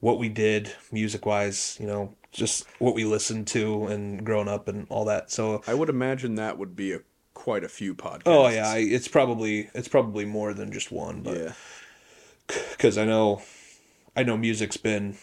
what 0.00 0.18
we 0.18 0.28
did 0.28 0.72
music 0.90 1.24
wise. 1.24 1.76
You 1.80 1.86
know, 1.86 2.14
just 2.32 2.66
what 2.78 2.94
we 2.94 3.04
listened 3.04 3.46
to 3.48 3.86
and 3.86 4.24
growing 4.24 4.48
up 4.48 4.68
and 4.68 4.86
all 4.88 5.04
that. 5.06 5.30
So 5.30 5.62
I 5.66 5.74
would 5.74 5.88
imagine 5.88 6.34
that 6.36 6.58
would 6.58 6.76
be 6.76 6.92
a 6.92 7.00
quite 7.34 7.64
a 7.64 7.68
few 7.68 7.94
podcasts. 7.94 8.22
Oh 8.26 8.48
yeah, 8.48 8.68
I, 8.68 8.78
it's 8.78 9.08
probably 9.08 9.70
it's 9.74 9.88
probably 9.88 10.24
more 10.24 10.52
than 10.52 10.72
just 10.72 10.92
one, 10.92 11.22
but 11.22 11.36
yeah. 11.36 11.52
because 12.72 12.98
I 12.98 13.04
know, 13.04 13.42
I 14.16 14.22
know 14.22 14.36
music's 14.36 14.76
been 14.76 15.16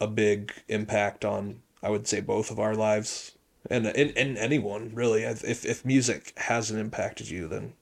a 0.00 0.06
big 0.06 0.52
impact 0.68 1.24
on 1.24 1.62
I 1.82 1.90
would 1.90 2.06
say 2.06 2.20
both 2.20 2.50
of 2.50 2.60
our 2.60 2.74
lives, 2.74 3.32
and 3.68 3.86
and, 3.86 4.16
and 4.16 4.38
anyone 4.38 4.92
really. 4.94 5.22
If 5.22 5.64
if 5.64 5.84
music 5.84 6.32
hasn't 6.36 6.80
impacted 6.80 7.28
you, 7.28 7.48
then 7.48 7.74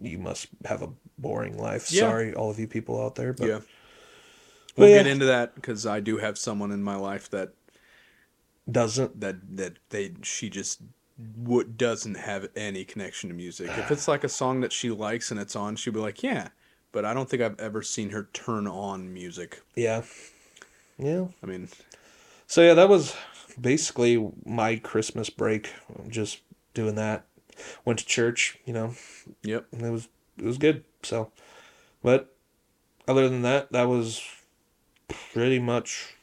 you 0.00 0.18
must 0.18 0.48
have 0.66 0.82
a 0.82 0.90
boring 1.18 1.58
life. 1.58 1.90
Yeah. 1.90 2.02
Sorry, 2.02 2.34
all 2.34 2.50
of 2.50 2.58
you 2.58 2.68
people 2.68 3.02
out 3.02 3.14
there, 3.14 3.32
but 3.32 3.48
Yeah. 3.48 3.60
We'll 4.76 4.88
yeah. 4.88 4.98
get 4.98 5.06
into 5.06 5.26
that 5.26 5.54
because 5.54 5.86
I 5.86 6.00
do 6.00 6.18
have 6.18 6.36
someone 6.38 6.70
in 6.70 6.82
my 6.82 6.96
life 6.96 7.30
that 7.30 7.52
doesn't. 8.70 9.20
that 9.20 9.56
that 9.56 9.78
they 9.90 10.12
she 10.22 10.50
just 10.50 10.80
what 11.36 11.78
doesn't 11.78 12.16
have 12.16 12.48
any 12.54 12.84
connection 12.84 13.30
to 13.30 13.34
music. 13.34 13.70
If 13.78 13.90
it's 13.90 14.06
like 14.06 14.22
a 14.22 14.28
song 14.28 14.60
that 14.60 14.72
she 14.72 14.90
likes 14.90 15.30
and 15.30 15.40
it's 15.40 15.56
on, 15.56 15.76
she'll 15.76 15.94
be 15.94 16.00
like, 16.00 16.22
"Yeah," 16.22 16.48
but 16.92 17.04
I 17.04 17.14
don't 17.14 17.28
think 17.28 17.42
I've 17.42 17.58
ever 17.58 17.82
seen 17.82 18.10
her 18.10 18.28
turn 18.34 18.66
on 18.66 19.12
music. 19.14 19.62
Yeah, 19.74 20.02
yeah. 20.98 21.26
I 21.42 21.46
mean, 21.46 21.68
So 22.46 22.62
yeah, 22.62 22.74
that 22.74 22.88
was 22.88 23.16
basically 23.60 24.30
my 24.44 24.76
Christmas 24.76 25.30
break. 25.30 25.72
Just 26.08 26.40
doing 26.74 26.94
that. 26.96 27.24
Went 27.86 27.98
to 28.00 28.06
church, 28.06 28.58
you 28.66 28.74
know, 28.74 28.94
yep. 29.42 29.66
and 29.72 29.82
it 29.82 29.90
was 29.90 30.08
it 30.38 30.44
was 30.44 30.58
good. 30.58 30.84
So, 31.02 31.30
but 32.02 32.34
other 33.08 33.28
than 33.28 33.42
that, 33.42 33.72
that 33.72 33.88
was 33.88 34.20
pretty 35.08 35.58
much 35.58 36.14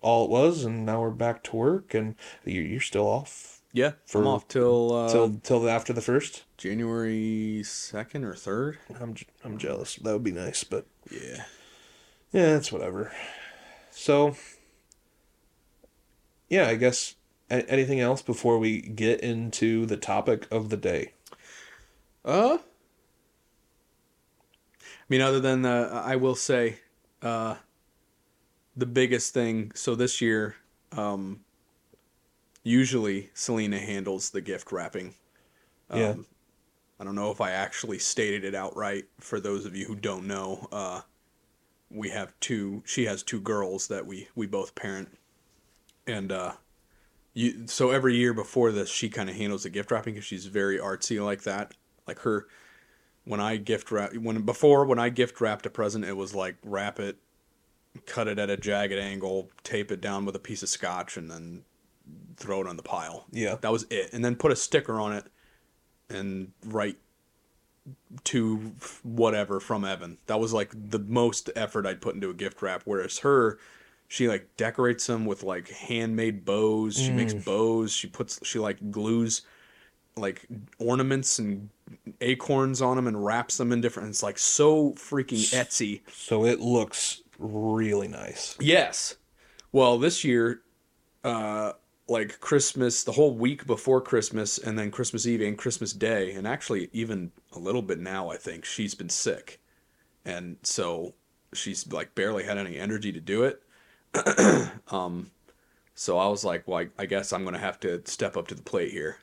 all 0.00 0.24
it 0.24 0.30
was. 0.30 0.64
And 0.64 0.84
now 0.86 1.00
we're 1.00 1.10
back 1.10 1.42
to 1.44 1.56
work, 1.56 1.94
and 1.94 2.14
you 2.44 2.60
you're 2.62 2.80
still 2.80 3.06
off 3.06 3.60
Yeah, 3.72 3.92
For- 4.06 4.20
I'm 4.20 4.26
off 4.26 4.48
till 4.48 4.92
uh, 4.94 5.10
till 5.12 5.38
till 5.42 5.68
after 5.68 5.92
the 5.92 6.00
first. 6.02 6.44
January 6.56 7.62
second 7.64 8.24
or 8.24 8.34
third. 8.34 8.78
I'm 9.00 9.14
I'm 9.44 9.58
jealous. 9.58 9.96
That 9.96 10.12
would 10.12 10.24
be 10.24 10.32
nice, 10.32 10.64
but 10.64 10.86
Yeah. 11.10 11.44
yeah, 12.32 12.56
it's 12.56 12.70
whatever. 12.72 13.12
So, 13.90 14.36
yeah, 16.48 16.68
I 16.68 16.74
guess. 16.76 17.14
a- 17.50 17.68
Anything 17.70 18.00
else 18.00 18.22
before 18.22 18.58
we 18.58 18.80
get 18.80 19.20
into 19.20 19.84
the 19.86 19.96
topic 19.98 20.46
of 20.50 20.70
the 20.70 20.76
day? 20.78 21.12
Uh, 22.24 22.58
I 24.80 25.04
mean, 25.08 25.20
other 25.20 25.40
than 25.40 25.62
the, 25.62 25.90
I 25.92 26.16
will 26.16 26.34
say, 26.36 26.78
uh, 27.22 27.56
the 28.76 28.86
biggest 28.86 29.32
thing. 29.34 29.72
So 29.74 29.94
this 29.94 30.20
year, 30.20 30.56
um, 30.92 31.40
usually 32.64 33.30
Selena 33.34 33.78
handles 33.78 34.30
the 34.30 34.40
gift 34.40 34.72
wrapping. 34.72 35.14
Um, 35.90 36.00
Yeah. 36.00 36.14
I 37.00 37.04
don't 37.04 37.16
know 37.16 37.32
if 37.32 37.40
I 37.40 37.50
actually 37.50 37.98
stated 37.98 38.44
it 38.44 38.54
outright. 38.54 39.06
For 39.18 39.40
those 39.40 39.66
of 39.66 39.74
you 39.74 39.86
who 39.86 39.96
don't 39.96 40.26
know, 40.26 40.68
uh, 40.70 41.00
we 41.90 42.10
have 42.10 42.38
two. 42.38 42.82
She 42.86 43.06
has 43.06 43.24
two 43.24 43.40
girls 43.40 43.88
that 43.88 44.06
we 44.06 44.28
we 44.36 44.46
both 44.46 44.74
parent, 44.76 45.18
and 46.06 46.30
uh, 46.30 46.52
you. 47.34 47.66
So 47.66 47.90
every 47.90 48.14
year 48.14 48.32
before 48.32 48.70
this, 48.70 48.88
she 48.88 49.08
kind 49.08 49.28
of 49.28 49.34
handles 49.34 49.64
the 49.64 49.70
gift 49.70 49.90
wrapping 49.90 50.14
because 50.14 50.26
she's 50.26 50.46
very 50.46 50.78
artsy 50.78 51.22
like 51.22 51.42
that. 51.42 51.74
Like 52.06 52.20
her, 52.20 52.46
when 53.24 53.40
I 53.40 53.56
gift 53.56 53.90
wrap 53.90 54.14
when 54.14 54.42
before 54.42 54.84
when 54.84 54.98
I 54.98 55.08
gift 55.08 55.40
wrapped 55.40 55.66
a 55.66 55.70
present, 55.70 56.04
it 56.04 56.16
was 56.16 56.34
like 56.34 56.56
wrap 56.64 56.98
it, 56.98 57.16
cut 58.06 58.28
it 58.28 58.38
at 58.38 58.50
a 58.50 58.56
jagged 58.56 58.98
angle, 58.98 59.50
tape 59.62 59.92
it 59.92 60.00
down 60.00 60.24
with 60.24 60.34
a 60.36 60.40
piece 60.40 60.62
of 60.62 60.68
scotch, 60.68 61.16
and 61.16 61.30
then 61.30 61.64
throw 62.36 62.60
it 62.60 62.66
on 62.66 62.76
the 62.76 62.82
pile. 62.82 63.26
Yeah. 63.30 63.56
That 63.60 63.72
was 63.72 63.86
it. 63.90 64.12
And 64.12 64.24
then 64.24 64.36
put 64.36 64.52
a 64.52 64.56
sticker 64.56 65.00
on 65.00 65.12
it 65.12 65.24
and 66.08 66.52
write 66.64 66.98
to 68.24 68.74
whatever 69.02 69.60
from 69.60 69.84
Evan. 69.84 70.18
That 70.26 70.40
was 70.40 70.52
like 70.52 70.72
the 70.74 70.98
most 70.98 71.50
effort 71.56 71.86
I'd 71.86 72.00
put 72.00 72.14
into 72.14 72.30
a 72.30 72.34
gift 72.34 72.62
wrap. 72.62 72.82
Whereas 72.84 73.18
her, 73.20 73.58
she 74.08 74.28
like 74.28 74.56
decorates 74.56 75.06
them 75.06 75.24
with 75.24 75.42
like 75.42 75.68
handmade 75.68 76.44
bows. 76.44 76.96
She 76.96 77.10
makes 77.10 77.34
mm. 77.34 77.44
bows. 77.44 77.92
She 77.92 78.08
puts, 78.08 78.44
she 78.46 78.58
like 78.58 78.90
glues 78.90 79.42
like 80.16 80.46
ornaments 80.78 81.38
and 81.38 81.68
acorns 82.20 82.82
on 82.82 82.96
them 82.96 83.06
and 83.06 83.24
wraps 83.24 83.56
them 83.56 83.72
in 83.72 83.80
different. 83.80 84.10
It's 84.10 84.22
like 84.22 84.38
so 84.38 84.92
freaking 84.92 85.52
Etsy. 85.54 86.02
So 86.10 86.44
it 86.44 86.60
looks 86.60 87.22
really 87.38 88.08
nice. 88.08 88.56
Yes. 88.60 89.16
Well, 89.72 89.98
this 89.98 90.24
year, 90.24 90.62
uh, 91.24 91.72
like 92.08 92.40
Christmas, 92.40 93.04
the 93.04 93.12
whole 93.12 93.34
week 93.34 93.66
before 93.66 94.00
Christmas, 94.00 94.58
and 94.58 94.78
then 94.78 94.90
Christmas 94.90 95.26
Eve 95.26 95.40
and 95.40 95.56
Christmas 95.56 95.92
Day, 95.92 96.32
and 96.32 96.46
actually 96.46 96.90
even 96.92 97.32
a 97.52 97.58
little 97.58 97.82
bit 97.82 97.98
now, 97.98 98.30
I 98.30 98.36
think 98.36 98.64
she's 98.64 98.94
been 98.94 99.08
sick, 99.08 99.60
and 100.24 100.56
so 100.62 101.14
she's 101.54 101.90
like 101.92 102.14
barely 102.14 102.44
had 102.44 102.58
any 102.58 102.76
energy 102.76 103.12
to 103.12 103.20
do 103.20 103.44
it. 103.44 103.62
um, 104.88 105.30
so 105.94 106.18
I 106.18 106.28
was 106.28 106.44
like, 106.44 106.66
well, 106.66 106.80
I, 106.80 107.02
I 107.02 107.06
guess 107.06 107.32
I'm 107.32 107.44
gonna 107.44 107.58
have 107.58 107.80
to 107.80 108.02
step 108.04 108.36
up 108.36 108.48
to 108.48 108.54
the 108.54 108.62
plate 108.62 108.90
here. 108.90 109.18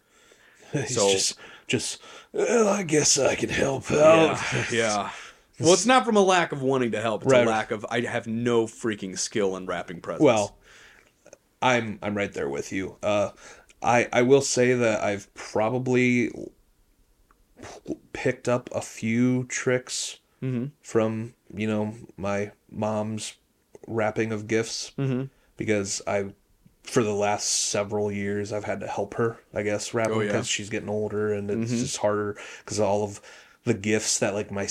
He's 0.88 0.96
So- 0.96 1.12
just, 1.12 1.38
just, 1.68 2.02
well, 2.32 2.68
I 2.68 2.84
guess 2.84 3.18
I 3.18 3.36
can 3.36 3.50
help 3.50 3.92
out. 3.92 4.40
Yeah, 4.54 4.66
yeah. 4.72 5.10
Well, 5.62 5.74
it's 5.74 5.86
not 5.86 6.06
from 6.06 6.16
a 6.16 6.22
lack 6.22 6.54
of 6.54 6.62
wanting 6.62 6.92
to 6.94 7.02
help. 7.02 7.24
It's 7.24 7.32
Right. 7.34 7.46
a 7.46 7.50
lack 7.50 7.72
of 7.72 7.86
I 7.92 8.00
have 8.00 8.28
no 8.28 8.64
freaking 8.66 9.20
skill 9.20 9.58
in 9.58 9.66
wrapping 9.66 10.00
presents. 10.00 10.24
Well, 10.24 10.58
I'm 11.62 12.00
I'm 12.02 12.16
right 12.16 12.32
there 12.32 12.48
with 12.48 12.72
you. 12.72 12.96
Uh, 13.04 13.32
I 13.84 14.08
I 14.14 14.22
will 14.22 14.40
say 14.40 14.74
that 14.74 15.04
I've 15.04 15.28
probably 15.34 16.30
p- 17.62 17.96
picked 18.14 18.48
up 18.48 18.70
a 18.74 18.80
few 18.82 19.44
tricks 19.46 20.20
from 20.82 21.34
you 21.54 21.68
know 21.68 21.94
my 22.16 22.52
mom's 22.72 23.34
wrapping 23.86 24.32
of 24.32 24.48
gifts 24.48 24.94
because 25.58 26.02
I 26.08 26.28
for 26.90 27.04
the 27.04 27.14
last 27.14 27.46
several 27.70 28.12
years 28.12 28.52
I've 28.52 28.64
had 28.66 28.80
to 28.82 28.88
help 28.88 29.14
her 29.16 29.38
I 29.54 29.62
guess 29.64 29.94
wrap 29.94 30.10
Oh, 30.12 30.20
yeah. 30.22 30.28
because 30.32 30.48
she's 30.48 30.70
getting 30.70 30.90
older 30.90 31.34
and 31.34 31.50
it's 31.52 31.72
just 31.72 31.98
harder 31.98 32.38
because 32.60 32.80
all 32.80 33.04
of 33.04 33.22
the 33.64 33.74
gifts 33.74 34.20
that 34.20 34.34
like 34.34 34.52
my 34.52 34.68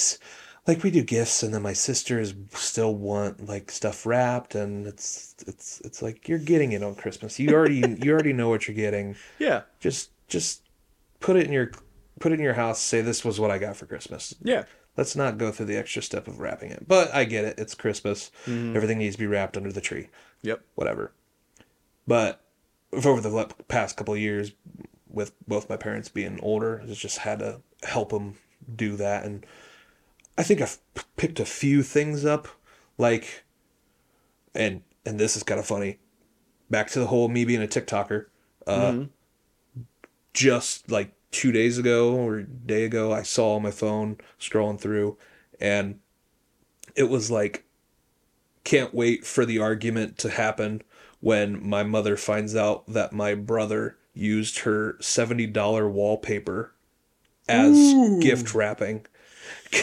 like 0.66 0.82
we 0.82 0.90
do 0.90 1.02
gifts 1.02 1.42
and 1.42 1.54
then 1.54 1.62
my 1.62 1.72
sisters 1.72 2.34
still 2.52 2.94
want 2.94 3.46
like 3.48 3.70
stuff 3.70 4.04
wrapped 4.04 4.54
and 4.54 4.86
it's 4.86 5.34
it's 5.46 5.80
it's 5.84 6.02
like 6.02 6.28
you're 6.28 6.38
getting 6.38 6.72
it 6.72 6.82
on 6.82 6.94
Christmas 6.94 7.38
you 7.38 7.50
already 7.54 7.96
you 8.02 8.12
already 8.12 8.32
know 8.32 8.48
what 8.48 8.66
you're 8.68 8.74
getting 8.76 9.16
yeah, 9.38 9.62
just 9.80 10.10
just 10.28 10.62
put 11.20 11.36
it 11.36 11.46
in 11.46 11.52
your 11.52 11.70
put 12.20 12.32
it 12.32 12.36
in 12.36 12.40
your 12.44 12.54
house 12.54 12.80
say 12.80 13.00
this 13.00 13.24
was 13.24 13.38
what 13.40 13.50
I 13.50 13.58
got 13.58 13.76
for 13.76 13.86
Christmas 13.86 14.34
yeah. 14.42 14.64
let's 14.96 15.14
not 15.16 15.38
go 15.38 15.50
through 15.52 15.66
the 15.66 15.76
extra 15.76 16.02
step 16.02 16.26
of 16.28 16.40
wrapping 16.40 16.70
it 16.70 16.86
but 16.88 17.14
I 17.14 17.24
get 17.24 17.44
it 17.44 17.58
it's 17.58 17.74
Christmas 17.74 18.30
Mm-hmm. 18.46 18.74
everything 18.76 18.98
needs 18.98 19.14
to 19.16 19.20
be 19.20 19.26
wrapped 19.26 19.56
under 19.56 19.72
the 19.72 19.80
tree 19.80 20.08
Yep. 20.42 20.60
whatever. 20.74 21.12
But 22.08 22.40
over 23.04 23.20
the 23.20 23.54
past 23.68 23.98
couple 23.98 24.14
of 24.14 24.20
years, 24.20 24.52
with 25.10 25.32
both 25.46 25.68
my 25.68 25.76
parents 25.76 26.08
being 26.08 26.40
older, 26.42 26.80
I 26.82 26.86
just 26.94 27.18
had 27.18 27.38
to 27.40 27.60
help 27.82 28.08
them 28.08 28.36
do 28.74 28.96
that. 28.96 29.24
And 29.26 29.44
I 30.38 30.42
think 30.42 30.62
I've 30.62 30.78
picked 31.18 31.38
a 31.38 31.44
few 31.44 31.82
things 31.82 32.24
up, 32.24 32.48
like, 32.96 33.44
and 34.54 34.82
and 35.04 35.20
this 35.20 35.36
is 35.36 35.42
kind 35.42 35.60
of 35.60 35.66
funny. 35.66 35.98
Back 36.70 36.88
to 36.92 36.98
the 36.98 37.08
whole 37.08 37.28
me 37.28 37.44
being 37.44 37.62
a 37.62 37.66
TikToker. 37.66 38.26
Uh, 38.66 38.92
Just 40.32 40.90
like 40.90 41.12
two 41.30 41.52
days 41.52 41.76
ago 41.76 42.14
or 42.14 42.38
a 42.38 42.44
day 42.44 42.84
ago, 42.84 43.12
I 43.12 43.22
saw 43.22 43.56
on 43.56 43.62
my 43.62 43.70
phone 43.70 44.16
scrolling 44.40 44.80
through, 44.80 45.18
and 45.60 46.00
it 46.96 47.10
was 47.10 47.30
like 47.30 47.64
can't 48.64 48.94
wait 48.94 49.26
for 49.26 49.44
the 49.44 49.58
argument 49.58 50.18
to 50.18 50.30
happen 50.30 50.82
when 51.20 51.66
my 51.66 51.82
mother 51.82 52.16
finds 52.16 52.54
out 52.54 52.86
that 52.86 53.12
my 53.12 53.34
brother 53.34 53.96
used 54.14 54.60
her 54.60 54.96
$70 55.00 55.90
wallpaper 55.90 56.72
as 57.48 57.76
gift 58.20 58.54
wrapping. 58.54 59.06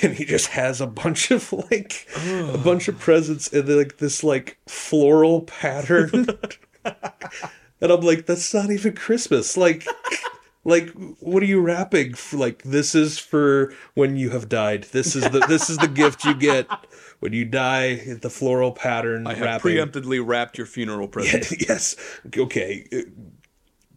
And 0.03 0.13
he 0.13 0.25
just 0.25 0.47
has 0.47 0.81
a 0.81 0.87
bunch 0.87 1.31
of 1.31 1.51
like 1.51 2.07
a 2.17 2.57
bunch 2.57 2.87
of 2.87 2.99
presents 2.99 3.47
in 3.47 3.65
like 3.77 3.97
this 3.97 4.23
like 4.23 4.57
floral 4.67 5.41
pattern. 5.41 6.27
and 6.85 7.91
I'm 7.91 8.01
like, 8.01 8.25
that's 8.25 8.51
not 8.53 8.71
even 8.71 8.93
Christmas. 8.93 9.55
Like 9.57 9.87
like 10.65 10.89
what 11.19 11.41
are 11.41 11.47
you 11.47 11.61
wrapping 11.61 12.15
for 12.15 12.37
like 12.37 12.63
this 12.63 12.95
is 12.95 13.17
for 13.17 13.73
when 13.93 14.17
you 14.17 14.31
have 14.31 14.49
died 14.49 14.83
this 14.85 15.15
is 15.15 15.23
the 15.29 15.39
this 15.47 15.69
is 15.69 15.77
the 15.77 15.87
gift 15.87 16.25
you 16.25 16.33
get 16.33 16.67
when 17.19 17.33
you 17.33 17.45
die 17.45 17.95
the 18.21 18.29
floral 18.29 18.71
pattern 18.71 19.25
I 19.27 19.33
have 19.33 19.41
wrapping 19.45 19.71
preemptively 19.77 20.25
wrapped 20.25 20.57
your 20.57 20.67
funeral 20.67 21.07
present. 21.15 21.51
yes 21.67 21.95
okay 22.37 22.85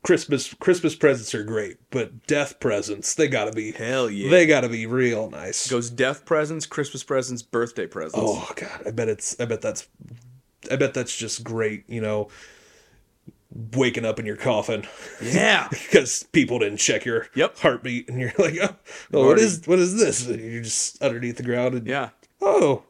christmas 0.04 0.54
christmas 0.54 0.94
presents 0.94 1.34
are 1.34 1.42
great 1.44 1.76
but 1.90 2.26
death 2.26 2.60
presents 2.60 3.14
they 3.16 3.26
gotta 3.28 3.50
be 3.52 3.72
Hell 3.72 4.08
yeah. 4.08 4.30
they 4.30 4.46
gotta 4.46 4.68
be 4.68 4.86
real 4.86 5.28
nice 5.30 5.68
Goes 5.68 5.90
death 5.90 6.24
presents, 6.24 6.66
Christmas 6.66 7.02
presents, 7.02 7.42
birthday 7.42 7.86
presents. 7.86 8.14
oh 8.18 8.48
god 8.54 8.82
i 8.86 8.90
bet 8.92 9.08
it's 9.08 9.38
i 9.40 9.44
bet 9.44 9.60
that's 9.60 9.88
i 10.70 10.76
bet 10.76 10.94
that's 10.94 11.16
just 11.16 11.42
great 11.42 11.84
you 11.88 12.00
know 12.00 12.28
waking 13.74 14.04
up 14.04 14.20
in 14.20 14.26
your 14.26 14.36
coffin 14.36 14.86
Yeah. 15.20 15.68
because 15.70 16.22
people 16.32 16.58
didn't 16.60 16.78
check 16.78 17.04
your 17.04 17.26
Yep. 17.34 17.58
heartbeat, 17.58 18.08
and 18.08 18.20
you're 18.20 18.32
like, 18.38 18.54
oh, 18.62 18.76
oh 19.14 19.26
what 19.26 19.38
is 19.38 19.62
what 19.66 19.78
is 19.78 19.96
this? 19.98 20.28
And 20.28 20.38
you're 20.40 20.62
just 20.62 21.02
underneath 21.02 21.38
the 21.38 21.42
ground, 21.42 21.74
and 21.74 21.86
Yeah. 21.86 22.10
oh, 22.42 22.84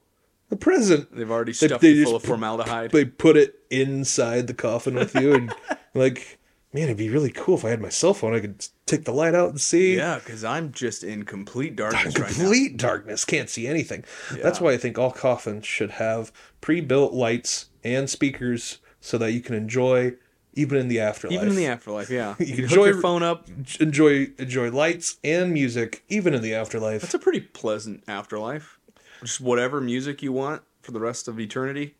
a 0.50 0.56
present. 0.56 1.14
They've 1.14 1.30
already 1.30 1.52
stuffed 1.52 1.80
they 1.82 1.90
it 1.92 1.94
just 1.94 2.06
full 2.06 2.16
of 2.16 2.22
put- 2.22 2.28
formaldehyde. 2.28 2.90
They 2.90 3.04
put 3.04 3.36
it 3.36 3.56
inside 3.70 4.46
the 4.46 4.54
coffin 4.54 4.94
with 4.94 5.14
you, 5.14 5.34
and 5.34 5.52
like, 5.94 6.38
man, 6.72 6.84
it'd 6.84 6.96
be 6.96 7.10
really 7.10 7.30
cool 7.30 7.56
if 7.56 7.64
I 7.64 7.70
had 7.70 7.80
my 7.80 7.88
cell 7.90 8.14
phone. 8.14 8.34
I 8.34 8.40
could 8.40 8.66
take 8.86 9.04
the 9.04 9.12
light 9.12 9.34
out 9.34 9.50
and 9.50 9.60
see. 9.60 9.96
yeah, 9.96 10.18
because 10.18 10.44
I'm 10.44 10.72
just 10.72 11.04
in 11.04 11.24
complete 11.24 11.76
darkness 11.76 12.18
right 12.18 12.30
now. 12.30 12.36
Complete 12.36 12.76
darkness, 12.78 13.24
can't 13.24 13.50
see 13.50 13.66
anything. 13.66 14.04
That's 14.42 14.60
why 14.60 14.72
I 14.72 14.76
think 14.78 14.98
all 14.98 15.10
coffins 15.10 15.66
should 15.66 15.90
have 15.92 16.32
pre-built 16.60 17.12
lights 17.12 17.68
and 17.84 18.08
speakers 18.08 18.78
so 19.00 19.18
that 19.18 19.32
you 19.32 19.40
can 19.40 19.54
enjoy 19.54 20.14
even 20.54 20.78
in 20.78 20.88
the 20.88 20.98
afterlife. 20.98 21.36
Even 21.36 21.50
in 21.50 21.54
the 21.56 21.66
afterlife, 21.66 22.10
yeah. 22.10 22.34
You, 22.40 22.46
can 22.46 22.54
can 22.54 22.64
enjoy- 22.64 22.84
hook 22.86 22.94
your 22.94 23.02
phone 23.02 23.22
up. 23.22 23.46
enjoy 23.78 24.28
enjoy 24.38 24.70
lights 24.70 25.18
and 25.22 25.52
music 25.52 26.02
even 26.08 26.32
in 26.34 26.42
the 26.42 26.54
afterlife. 26.54 27.02
That's 27.02 27.14
a 27.14 27.18
pretty 27.18 27.40
pleasant 27.40 28.02
afterlife. 28.08 28.77
Just 29.22 29.40
whatever 29.40 29.80
music 29.80 30.22
you 30.22 30.32
want 30.32 30.62
for 30.82 30.92
the 30.92 31.00
rest 31.00 31.28
of 31.28 31.40
eternity. 31.40 31.94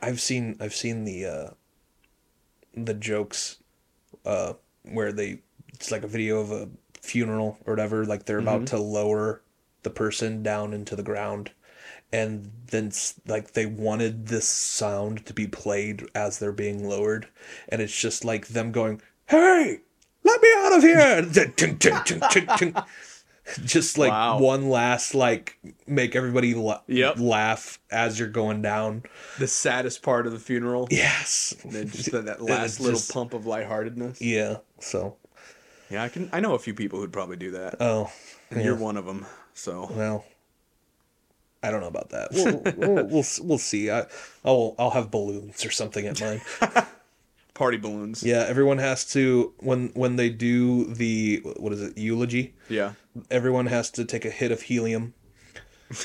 I've 0.00 0.20
seen 0.20 0.56
I've 0.60 0.74
seen 0.74 1.04
the 1.04 1.26
uh 1.26 1.50
the 2.74 2.94
jokes 2.94 3.58
uh 4.24 4.54
where 4.82 5.12
they 5.12 5.40
it's 5.72 5.90
like 5.90 6.04
a 6.04 6.08
video 6.08 6.40
of 6.40 6.52
a 6.52 6.68
funeral 7.00 7.58
or 7.66 7.72
whatever 7.74 8.04
like 8.04 8.24
they're 8.24 8.38
about 8.38 8.66
to 8.68 8.78
lower 8.78 9.42
the 9.82 9.90
person 9.90 10.42
down 10.42 10.72
into 10.72 10.96
the 10.96 11.02
ground. 11.02 11.50
And 12.12 12.50
then 12.68 12.92
like 13.26 13.52
they 13.52 13.66
wanted 13.66 14.28
this 14.28 14.48
sound 14.48 15.26
to 15.26 15.34
be 15.34 15.48
played 15.48 16.08
as 16.14 16.38
they're 16.38 16.52
being 16.52 16.88
lowered. 16.88 17.26
And 17.68 17.82
it's 17.82 17.98
just 17.98 18.24
like 18.24 18.48
them 18.48 18.72
going 18.72 19.02
hey 19.26 19.80
let 20.22 20.40
me 20.40 20.48
out 20.58 20.76
of 20.76 20.82
here 20.82 21.22
Just 23.64 23.98
like 23.98 24.10
Wow. 24.10 24.38
one 24.38 24.70
last 24.70 25.14
like 25.14 25.58
make 25.86 26.16
everybody 26.16 26.54
la- 26.54 26.80
Yep. 26.86 27.18
laugh 27.18 27.78
as 27.90 28.18
you're 28.18 28.28
going 28.28 28.62
down 28.62 29.02
The 29.38 29.46
saddest 29.46 30.02
part 30.02 30.26
of 30.26 30.32
the 30.32 30.38
funeral. 30.38 30.88
yes 30.90 31.54
Then 31.64 31.88
just 31.90 32.10
that, 32.12 32.24
that 32.26 32.40
last 32.42 32.80
little 32.80 32.98
just- 32.98 33.12
pump 33.12 33.34
of 33.34 33.44
lightheartedness. 33.46 34.20
yeah 34.22 34.58
so 34.80 35.16
Yeah, 35.90 36.02
I 36.04 36.08
can. 36.08 36.30
I 36.32 36.40
know 36.40 36.54
a 36.54 36.58
few 36.58 36.74
people 36.74 36.98
who'd 37.00 37.12
probably 37.12 37.36
do 37.36 37.50
that, 37.52 37.76
oh 37.80 38.10
and 38.50 38.62
you're 38.64 38.76
one 38.76 38.96
of 38.96 39.04
them. 39.04 39.26
So 39.52 39.90
well 39.94 40.24
I 41.62 41.70
don't 41.70 41.80
know 41.80 41.88
about 41.88 42.10
that. 42.10 42.28
We'll 42.32 42.62
we'll, 42.94 43.04
we'll 43.06 43.24
we'll 43.42 43.58
see. 43.58 43.90
I 43.90 44.06
I'll 44.44 44.74
I'll 44.78 44.90
have 44.90 45.10
balloons 45.10 45.64
or 45.64 45.70
something 45.70 46.06
at 46.06 46.20
mine. 46.20 46.40
Party 47.54 47.76
balloons. 47.76 48.22
Yeah, 48.24 48.44
everyone 48.48 48.78
has 48.78 49.04
to 49.12 49.52
when 49.58 49.88
when 49.94 50.16
they 50.16 50.28
do 50.28 50.92
the 50.92 51.40
what 51.56 51.72
is 51.72 51.82
it 51.82 51.96
eulogy. 51.96 52.54
Yeah. 52.68 52.94
Everyone 53.30 53.66
has 53.66 53.90
to 53.92 54.04
take 54.04 54.24
a 54.24 54.30
hit 54.30 54.50
of 54.50 54.62
helium, 54.62 55.14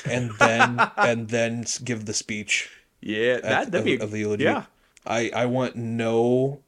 and 0.08 0.30
then 0.38 0.78
and 0.96 1.28
then 1.28 1.64
give 1.82 2.06
the 2.06 2.14
speech 2.14 2.70
Yeah, 3.00 3.40
that, 3.40 3.42
that'd 3.72 3.74
of, 3.74 3.84
be 3.84 3.98
of 3.98 4.10
the 4.12 4.20
eulogy. 4.20 4.44
Yeah, 4.44 4.66
I 5.04 5.30
I 5.34 5.46
want 5.46 5.74
no, 5.74 6.60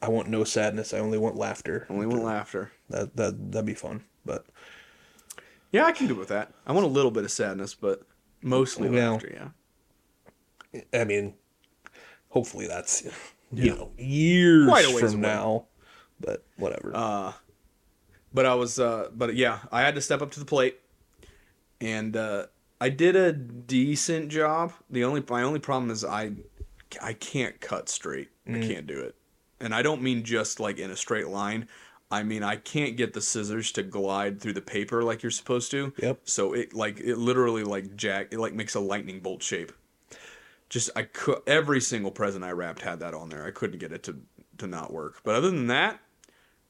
I 0.00 0.08
want 0.08 0.28
no 0.28 0.42
sadness. 0.44 0.94
I 0.94 1.00
only 1.00 1.18
want 1.18 1.36
laughter. 1.36 1.86
only 1.90 2.06
want 2.06 2.22
laughter. 2.24 2.72
That 2.88 3.14
that 3.16 3.52
that'd 3.52 3.66
be 3.66 3.74
fun. 3.74 4.04
But 4.24 4.46
Yeah, 5.70 5.84
I 5.84 5.92
can 5.92 6.06
do 6.06 6.14
with 6.14 6.28
that. 6.28 6.52
I 6.66 6.72
want 6.72 6.86
a 6.86 6.88
little 6.88 7.10
bit 7.10 7.24
of 7.24 7.30
sadness, 7.30 7.74
but 7.74 8.02
mostly 8.40 8.88
Well, 8.88 9.12
laughter. 9.12 9.52
Yeah. 10.72 10.90
I 10.98 11.04
mean, 11.04 11.34
hopefully 12.30 12.66
that's 12.66 13.06
you 13.52 13.64
Yeah. 13.64 13.74
know 13.74 13.90
years 13.98 14.66
Quite 14.68 14.84
a 14.86 14.90
ways 14.90 15.00
from 15.12 15.24
away. 15.24 15.32
now. 15.34 15.66
But 16.20 16.44
whatever. 16.56 16.90
Uh, 16.94 17.32
but 18.34 18.44
I 18.46 18.54
was, 18.54 18.78
uh, 18.78 19.08
but 19.14 19.34
yeah, 19.36 19.60
I 19.72 19.80
had 19.82 19.94
to 19.94 20.00
step 20.00 20.20
up 20.20 20.30
to 20.32 20.40
the 20.40 20.44
plate, 20.46 20.78
and 21.80 22.16
uh, 22.16 22.46
I 22.80 22.88
did 22.88 23.16
a 23.16 23.32
decent 23.32 24.28
job. 24.30 24.72
The 24.90 25.04
only 25.04 25.22
my 25.28 25.42
only 25.42 25.60
problem 25.60 25.90
is 25.90 26.04
I 26.04 26.32
I 27.02 27.12
can't 27.12 27.60
cut 27.60 27.88
straight. 27.88 28.30
Mm. 28.46 28.64
I 28.64 28.66
can't 28.66 28.86
do 28.86 28.98
it, 29.00 29.14
and 29.60 29.74
I 29.74 29.82
don't 29.82 30.02
mean 30.02 30.24
just 30.24 30.60
like 30.60 30.78
in 30.78 30.90
a 30.90 30.96
straight 30.96 31.28
line. 31.28 31.68
I 32.10 32.22
mean 32.22 32.42
I 32.42 32.56
can't 32.56 32.96
get 32.96 33.12
the 33.12 33.20
scissors 33.20 33.70
to 33.72 33.82
glide 33.82 34.40
through 34.40 34.54
the 34.54 34.62
paper 34.62 35.02
like 35.04 35.22
you're 35.22 35.30
supposed 35.30 35.70
to. 35.72 35.92
Yep. 35.98 36.20
So 36.24 36.54
it 36.54 36.74
like 36.74 36.98
it 37.00 37.16
literally 37.16 37.64
like 37.64 37.96
jack 37.96 38.28
it 38.32 38.38
like 38.38 38.54
makes 38.54 38.74
a 38.74 38.80
lightning 38.80 39.20
bolt 39.20 39.42
shape. 39.42 39.72
Just 40.68 40.90
I 40.94 41.02
could 41.02 41.40
every 41.46 41.80
single 41.80 42.10
present 42.10 42.44
I 42.44 42.50
wrapped 42.50 42.82
had 42.82 43.00
that 43.00 43.14
on 43.14 43.28
there. 43.30 43.44
I 43.44 43.50
couldn't 43.50 43.78
get 43.78 43.92
it 43.92 44.02
to 44.04 44.20
to 44.58 44.66
not 44.66 44.92
work. 44.92 45.20
But 45.24 45.34
other 45.34 45.50
than 45.50 45.66
that, 45.68 46.00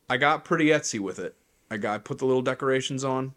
I 0.09 0.17
got 0.19 0.45
pretty 0.45 0.67
Etsy 0.67 1.01
with 1.01 1.19
it. 1.19 1.35
I 1.71 1.77
got 1.79 1.95
I 1.95 1.99
put 1.99 2.19
the 2.19 2.27
little 2.27 2.43
decorations 2.43 3.03
on, 3.05 3.35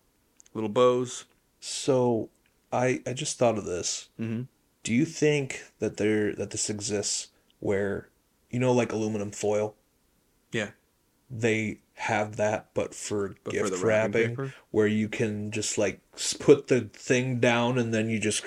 little 0.54 0.70
bows. 0.70 1.26
So, 1.60 2.30
I 2.72 3.02
I 3.08 3.14
just 3.14 3.38
thought 3.38 3.58
of 3.58 3.66
this. 3.66 4.10
Mhm. 4.20 4.48
Do 4.84 4.94
you 4.94 5.06
think 5.06 5.64
that 5.80 5.98
there 5.98 6.34
that 6.36 6.52
this 6.52 6.70
exists 6.70 7.28
where, 7.60 8.10
you 8.50 8.60
know, 8.60 8.72
like 8.72 8.92
aluminum 8.92 9.32
foil, 9.32 9.76
Yeah. 10.52 10.72
They 11.32 11.80
have 11.96 12.38
that, 12.38 12.70
but 12.74 12.96
for 12.96 13.36
But 13.44 13.54
for 13.54 13.60
gift 13.70 13.80
the 13.80 13.86
wrapping 13.86 14.54
where 14.72 14.88
you 14.88 15.08
can 15.08 15.52
just 15.52 15.78
like 15.78 16.02
put 16.40 16.68
the 16.68 16.82
thing 16.94 17.40
down 17.40 17.78
and 17.78 17.94
then 17.94 18.10
you 18.10 18.20
just 18.20 18.44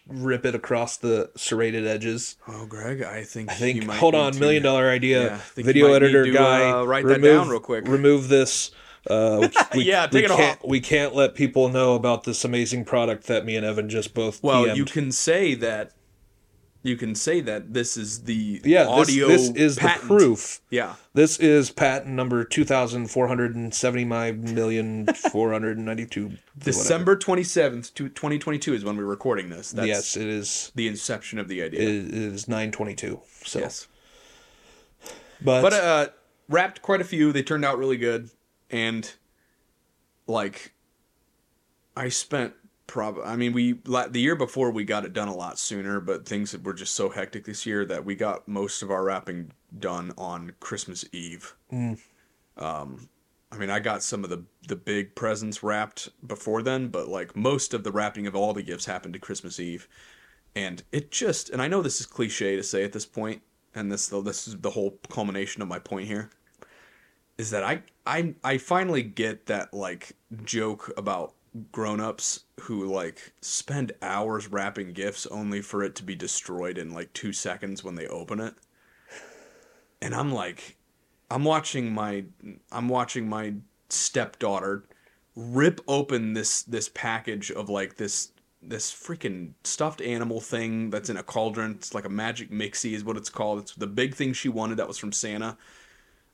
rip 0.08 0.44
it 0.44 0.54
across 0.54 0.96
the 0.96 1.30
serrated 1.36 1.86
edges. 1.86 2.36
Oh, 2.48 2.66
Greg, 2.66 3.02
I 3.02 3.22
think 3.22 3.50
I 3.50 3.54
think. 3.54 3.84
Hold 3.84 4.14
on, 4.14 4.32
to- 4.32 4.40
million 4.40 4.62
dollar 4.62 4.88
idea. 4.90 5.26
Yeah, 5.26 5.34
I 5.34 5.38
think 5.38 5.66
you 5.66 5.72
Video 5.72 5.92
editor 5.92 6.24
to, 6.24 6.32
guy, 6.32 6.68
uh, 6.68 6.84
write 6.84 7.06
that 7.06 7.22
down 7.22 7.48
real 7.48 7.60
quick. 7.60 7.86
Remove 7.86 8.28
this. 8.28 8.72
Uh, 9.08 9.48
we, 9.74 9.84
Yeah, 9.84 10.08
we 10.10 10.24
it 10.24 10.28
can't, 10.28 10.58
off. 10.58 10.68
We 10.68 10.80
can't 10.80 11.14
let 11.14 11.34
people 11.36 11.68
know 11.68 11.94
about 11.94 12.24
this 12.24 12.44
amazing 12.44 12.84
product 12.84 13.28
that 13.28 13.44
me 13.44 13.56
and 13.56 13.64
Evan 13.64 13.88
just 13.88 14.14
both. 14.14 14.42
Well, 14.42 14.64
PM'd. 14.64 14.76
you 14.76 14.84
can 14.84 15.12
say 15.12 15.54
that. 15.54 15.92
You 16.86 16.96
can 16.96 17.16
say 17.16 17.40
that 17.40 17.74
this 17.74 17.96
is 17.96 18.22
the 18.22 18.60
Yeah, 18.64 18.84
this, 18.84 18.88
audio. 18.92 19.26
this 19.26 19.50
is 19.50 19.76
patent. 19.76 20.02
the 20.02 20.06
proof. 20.06 20.60
Yeah. 20.70 20.94
This 21.14 21.36
is 21.40 21.72
patent 21.72 22.14
number 22.14 22.44
two 22.44 22.64
thousand 22.64 23.08
four 23.10 23.26
hundred 23.26 23.56
and 23.56 23.74
seventy-five 23.74 24.38
million 24.38 25.06
four 25.06 25.50
hundred 25.50 25.78
and 25.78 25.86
ninety-two. 25.86 26.34
December 26.56 27.16
twenty 27.16 27.42
seventh, 27.42 27.92
twenty 28.14 28.38
twenty 28.38 28.60
two 28.60 28.72
is 28.72 28.84
when 28.84 28.96
we're 28.96 29.04
recording 29.04 29.50
this. 29.50 29.72
That's 29.72 29.88
yes, 29.88 30.16
it 30.16 30.28
is. 30.28 30.70
the 30.76 30.86
inception 30.86 31.40
of 31.40 31.48
the 31.48 31.60
idea. 31.60 31.80
It 31.80 32.14
is 32.14 32.46
nine 32.46 32.70
twenty-two. 32.70 33.20
So, 33.44 33.58
yes. 33.58 33.88
but, 35.42 35.62
But 35.62 35.72
uh, 35.72 36.08
wrapped 36.48 36.82
quite 36.82 37.00
a 37.00 37.04
few. 37.04 37.32
They 37.32 37.42
turned 37.42 37.64
out 37.64 37.78
really 37.78 37.96
good, 37.96 38.30
and 38.70 39.12
like, 40.28 40.72
I 41.96 42.10
spent 42.10 42.54
prob. 42.86 43.18
I 43.24 43.36
mean, 43.36 43.52
we 43.52 43.80
la- 43.86 44.08
the 44.08 44.20
year 44.20 44.36
before 44.36 44.70
we 44.70 44.84
got 44.84 45.04
it 45.04 45.12
done 45.12 45.28
a 45.28 45.34
lot 45.34 45.58
sooner, 45.58 46.00
but 46.00 46.26
things 46.26 46.56
were 46.58 46.74
just 46.74 46.94
so 46.94 47.08
hectic 47.08 47.44
this 47.44 47.66
year 47.66 47.84
that 47.86 48.04
we 48.04 48.14
got 48.14 48.46
most 48.48 48.82
of 48.82 48.90
our 48.90 49.04
wrapping 49.04 49.52
done 49.78 50.12
on 50.16 50.52
Christmas 50.60 51.04
Eve. 51.12 51.54
Um, 52.56 53.08
I 53.52 53.58
mean, 53.58 53.70
I 53.70 53.78
got 53.78 54.02
some 54.02 54.24
of 54.24 54.30
the 54.30 54.44
the 54.66 54.76
big 54.76 55.14
presents 55.14 55.62
wrapped 55.62 56.08
before 56.26 56.62
then, 56.62 56.88
but 56.88 57.08
like 57.08 57.36
most 57.36 57.74
of 57.74 57.84
the 57.84 57.92
wrapping 57.92 58.26
of 58.26 58.34
all 58.34 58.52
the 58.52 58.62
gifts 58.62 58.86
happened 58.86 59.14
to 59.14 59.20
Christmas 59.20 59.60
Eve, 59.60 59.88
and 60.54 60.82
it 60.92 61.10
just 61.10 61.50
and 61.50 61.62
I 61.62 61.68
know 61.68 61.82
this 61.82 62.00
is 62.00 62.06
cliche 62.06 62.56
to 62.56 62.62
say 62.62 62.82
at 62.84 62.92
this 62.92 63.06
point, 63.06 63.42
and 63.74 63.90
this 63.90 64.08
this 64.08 64.48
is 64.48 64.56
the 64.58 64.70
whole 64.70 64.98
culmination 65.08 65.62
of 65.62 65.68
my 65.68 65.78
point 65.78 66.08
here, 66.08 66.30
is 67.38 67.50
that 67.50 67.62
I 67.62 67.82
I 68.04 68.34
I 68.42 68.58
finally 68.58 69.02
get 69.02 69.46
that 69.46 69.72
like 69.72 70.12
joke 70.44 70.92
about 70.96 71.35
grown-ups 71.72 72.44
who 72.62 72.86
like 72.86 73.32
spend 73.40 73.92
hours 74.02 74.48
wrapping 74.48 74.92
gifts 74.92 75.26
only 75.26 75.60
for 75.60 75.82
it 75.82 75.94
to 75.96 76.02
be 76.02 76.14
destroyed 76.14 76.78
in 76.78 76.92
like 76.92 77.12
2 77.12 77.32
seconds 77.32 77.84
when 77.84 77.94
they 77.94 78.06
open 78.06 78.40
it. 78.40 78.54
And 80.00 80.14
I'm 80.14 80.32
like 80.32 80.76
I'm 81.30 81.44
watching 81.44 81.92
my 81.92 82.24
I'm 82.70 82.88
watching 82.88 83.28
my 83.28 83.54
stepdaughter 83.88 84.84
rip 85.34 85.80
open 85.86 86.32
this 86.32 86.62
this 86.62 86.88
package 86.88 87.50
of 87.50 87.68
like 87.68 87.96
this 87.96 88.32
this 88.62 88.92
freaking 88.92 89.52
stuffed 89.64 90.00
animal 90.00 90.40
thing 90.40 90.90
that's 90.90 91.10
in 91.10 91.16
a 91.16 91.22
cauldron. 91.22 91.72
It's 91.72 91.94
like 91.94 92.04
a 92.04 92.10
magic 92.10 92.50
mixie 92.50 92.94
is 92.94 93.04
what 93.04 93.16
it's 93.16 93.30
called. 93.30 93.60
It's 93.60 93.74
the 93.74 93.86
big 93.86 94.14
thing 94.14 94.32
she 94.32 94.48
wanted 94.48 94.78
that 94.78 94.88
was 94.88 94.98
from 94.98 95.12
Santa. 95.12 95.56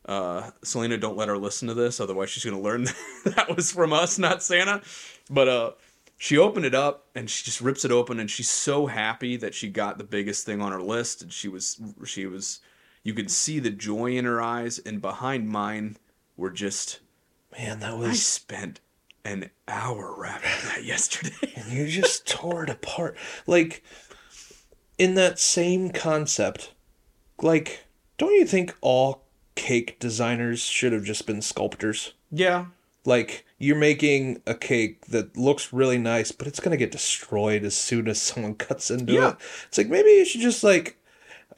Uh, 0.05 0.51
Selena, 0.65 0.99
don't 0.99 1.17
let 1.17 1.29
her 1.29 1.39
listen 1.39 1.69
to 1.69 1.75
this, 1.75 2.01
otherwise 2.01 2.31
she's 2.31 2.45
gonna 2.45 2.61
learn 2.61 2.85
that 3.25 3.55
was 3.57 3.71
from 3.71 3.93
us, 3.93 4.19
not 4.19 4.43
Santa. 4.43 4.83
But 5.31 5.49
uh, 5.49 5.71
she 6.19 6.39
opened 6.39 6.67
it 6.67 6.75
up 6.75 7.07
and 7.15 7.31
she 7.31 7.45
just 7.45 7.61
rips 7.61 7.85
it 7.85 7.93
open, 7.93 8.19
and 8.19 8.31
she's 8.31 8.49
so 8.49 8.87
happy 8.87 9.37
that 9.37 9.55
she 9.55 9.69
got 9.69 9.99
the 9.99 10.05
biggest 10.05 10.45
thing 10.45 10.61
on 10.61 10.73
her 10.73 10.83
list. 10.83 11.23
And 11.23 11.33
she 11.33 11.49
was, 11.49 11.81
she 12.05 12.27
was, 12.27 12.61
you 13.05 13.15
could 13.15 13.31
see 13.31 13.59
the 13.59 13.71
joy 13.71 14.17
in 14.17 14.25
her 14.25 14.43
eyes, 14.43 14.79
and 14.81 15.01
behind 15.01 15.49
mine 15.49 15.97
were 16.37 16.51
just. 16.51 17.01
man, 17.57 17.81
that 17.81 17.97
was 17.97 18.09
I 18.11 18.15
spent 18.15 18.81
an 19.25 19.51
hour 19.69 20.15
wrapping 20.19 20.51
that 20.69 20.85
yesterday. 20.85 21.53
and 21.55 21.73
you 21.73 21.87
just 21.87 22.27
tore 22.27 22.65
it 22.65 22.71
apart. 22.71 23.17
Like 23.47 23.85
in 24.99 25.15
that 25.15 25.39
same 25.39 25.91
concept, 25.91 26.73
like 27.41 27.85
don't 28.19 28.35
you 28.35 28.47
think 28.47 28.77
all 28.81 29.25
cake 29.55 29.99
designers 30.01 30.63
should 30.63 30.93
have 30.93 31.05
just 31.05 31.27
been 31.27 31.43
sculptors? 31.43 32.15
yeah, 32.31 32.67
Like 33.05 33.45
you're 33.59 33.77
making 33.77 34.41
a 34.47 34.55
cake 34.55 35.07
that 35.07 35.37
looks 35.37 35.73
really 35.73 35.99
nice, 35.99 36.33
but 36.33 36.47
it's 36.47 36.61
gonna 36.61 36.77
get 36.77 36.91
destroyed 36.93 37.65
as 37.65 37.77
soon 37.77 38.09
as 38.09 38.21
someone 38.29 38.55
cuts 38.55 38.91
into 38.91 39.13
Yeah. 39.13 39.31
it. 39.31 39.37
It's 39.69 39.79
like 39.79 39.89
maybe 39.89 40.11
you 40.11 40.25
should 40.25 40.41
just 40.41 40.63
like, 40.65 40.97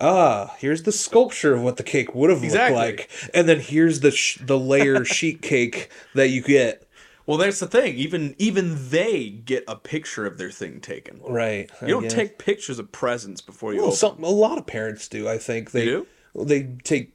ah, 0.00 0.54
here's 0.58 0.82
the 0.82 0.92
sculpture 0.92 1.54
of 1.54 1.62
what 1.62 1.76
the 1.76 1.82
cake 1.82 2.14
would 2.14 2.30
have 2.30 2.42
Exactly. 2.42 2.76
looked 2.76 2.98
like, 2.98 3.30
and 3.34 3.48
then 3.48 3.60
here's 3.60 4.00
the 4.00 4.10
sh- 4.10 4.38
the 4.40 4.58
layer 4.58 5.04
sheet 5.16 5.40
cake 5.42 5.90
that 6.14 6.28
you 6.30 6.42
get. 6.42 6.80
Well, 7.26 7.38
that's 7.38 7.60
the 7.60 7.66
thing. 7.66 7.94
Even 7.96 8.34
even 8.38 8.90
they 8.90 9.30
get 9.30 9.64
a 9.66 9.76
picture 9.76 10.26
of 10.26 10.36
their 10.36 10.50
thing 10.50 10.80
taken. 10.80 11.20
Right. 11.26 11.70
You 11.80 11.88
don't 11.88 12.10
take 12.10 12.36
pictures 12.38 12.78
of 12.78 12.92
presents 12.92 13.40
before 13.40 13.72
you 13.72 13.80
Well, 13.80 13.92
some 13.92 14.22
a 14.22 14.28
lot 14.28 14.58
of 14.58 14.66
parents 14.66 15.08
do. 15.08 15.26
I 15.26 15.38
think 15.38 15.70
they 15.70 15.84
do? 15.86 16.06
They 16.34 16.64
take 16.84 17.12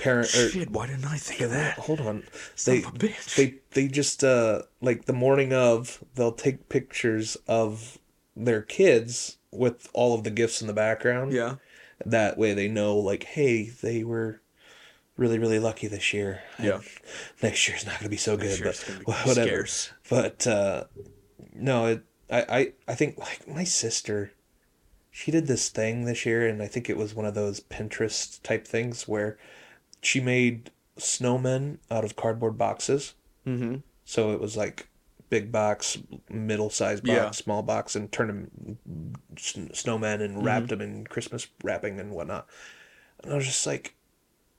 parent. 0.00 0.28
Or, 0.34 0.48
Shit, 0.50 0.70
why 0.70 0.86
didn't 0.88 1.04
I 1.04 1.16
think 1.16 1.40
of 1.42 1.50
that? 1.50 1.78
hold 1.78 2.00
on. 2.00 2.24
Son 2.54 2.76
They 2.76 2.82
bitch. 2.82 3.36
they 3.36 3.54
they 3.72 3.88
just 3.88 4.24
uh 4.24 4.62
like 4.80 5.04
the 5.04 5.12
morning 5.12 5.52
of 5.52 6.02
they'll 6.14 6.32
take 6.32 6.68
pictures 6.68 7.36
of 7.46 7.98
their 8.36 8.62
kids 8.62 9.38
with 9.52 9.88
all 9.92 10.14
of 10.14 10.24
the 10.24 10.30
gifts 10.30 10.60
in 10.60 10.66
the 10.66 10.72
background. 10.72 11.32
Yeah. 11.32 11.56
That 12.04 12.38
way 12.38 12.54
they 12.54 12.68
know 12.68 12.96
like 12.96 13.24
hey 13.24 13.64
they 13.68 14.02
were 14.04 14.40
really 15.16 15.38
really 15.38 15.58
lucky 15.58 15.86
this 15.86 16.12
year. 16.14 16.42
Yeah. 16.58 16.80
Next 17.42 17.68
year's 17.68 17.84
not 17.84 17.94
going 17.94 18.04
to 18.04 18.08
be 18.10 18.16
so 18.16 18.36
good, 18.36 18.60
but 18.62 18.76
whatever. 19.26 19.66
scarce. 19.66 19.92
But 20.08 20.46
uh, 20.46 20.84
no, 21.54 21.86
it, 21.86 22.02
I, 22.30 22.40
I 22.48 22.72
I 22.88 22.94
think 22.94 23.18
like 23.18 23.46
my 23.46 23.64
sister, 23.64 24.32
she 25.10 25.30
did 25.30 25.46
this 25.46 25.68
thing 25.68 26.04
this 26.04 26.24
year, 26.24 26.46
and 26.46 26.62
I 26.62 26.68
think 26.68 26.88
it 26.88 26.96
was 26.96 27.14
one 27.14 27.26
of 27.26 27.34
those 27.34 27.60
Pinterest 27.60 28.40
type 28.42 28.66
things 28.66 29.06
where 29.08 29.36
she 30.02 30.20
made 30.20 30.70
snowmen 30.98 31.78
out 31.90 32.04
of 32.04 32.16
cardboard 32.16 32.58
boxes. 32.58 33.14
Mm-hmm. 33.46 33.76
So 34.04 34.32
it 34.32 34.40
was 34.40 34.56
like 34.56 34.88
big 35.28 35.52
box, 35.52 35.98
middle 36.28 36.70
sized 36.70 37.04
box, 37.04 37.16
Yeah. 37.16 37.30
small 37.30 37.62
box, 37.62 37.94
and 37.96 38.10
turned 38.10 38.30
them 38.30 38.78
snowmen 39.36 40.20
and 40.20 40.44
wrapped 40.44 40.68
them 40.68 40.80
in 40.80 41.06
Christmas 41.06 41.46
wrapping 41.62 42.00
and 42.00 42.10
whatnot. 42.12 42.46
And 43.22 43.32
I 43.32 43.36
was 43.36 43.46
just 43.46 43.66
like, 43.66 43.94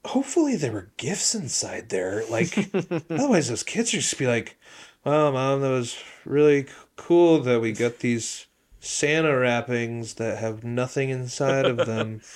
hopefully 0.06 0.56
there 0.56 0.72
were 0.72 0.89
gifts 0.98 1.36
inside 1.36 1.89
there. 1.89 2.24
Like, 2.30 2.58
otherwise 3.10 3.50
those 3.50 3.64
kids 3.64 3.92
would 3.94 4.02
just 4.02 4.18
be 4.18 4.28
like, 4.28 4.58
"Well, 5.04 5.32
mom, 5.32 5.62
that 5.62 5.70
was 5.70 5.98
really 6.26 6.68
cool 6.96 7.39
that 7.42 7.62
we 7.62 7.72
got 7.74 8.00
these 8.00 8.46
Santa 8.80 9.38
wrappings 9.38 10.16
that 10.16 10.38
have 10.39 10.64
nothing 10.64 11.10
inside 11.10 11.66
of 11.66 11.78
them. 11.86 12.22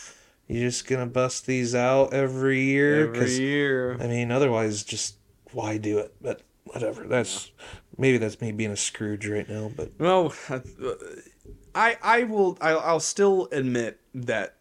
You're 0.48 0.70
just 0.70 0.88
gonna 0.88 1.08
bust 1.08 1.46
these 1.48 1.74
out 1.74 2.14
every 2.14 2.62
year 2.62 3.14
Every 3.16 3.32
year. 3.32 3.98
I 4.00 4.08
mean, 4.08 4.32
otherwise, 4.32 4.84
just 4.84 5.16
why 5.52 5.78
do 5.78 5.98
it? 6.00 6.14
But 6.22 6.41
whatever. 6.66 7.04
That's 7.08 7.52
maybe 7.98 8.18
that's 8.18 8.39
me 8.41 8.52
being 8.52 8.72
a 8.72 8.78
Scrooge 8.78 9.28
right 9.28 9.48
now. 9.50 9.72
But 9.76 9.91
Well, 9.98 10.34
I 11.74 11.98
I 12.02 12.24
will 12.24 12.58
I'll, 12.62 12.80
I'll 12.80 13.00
still 13.00 13.48
admit 13.52 14.00
that 14.14 14.56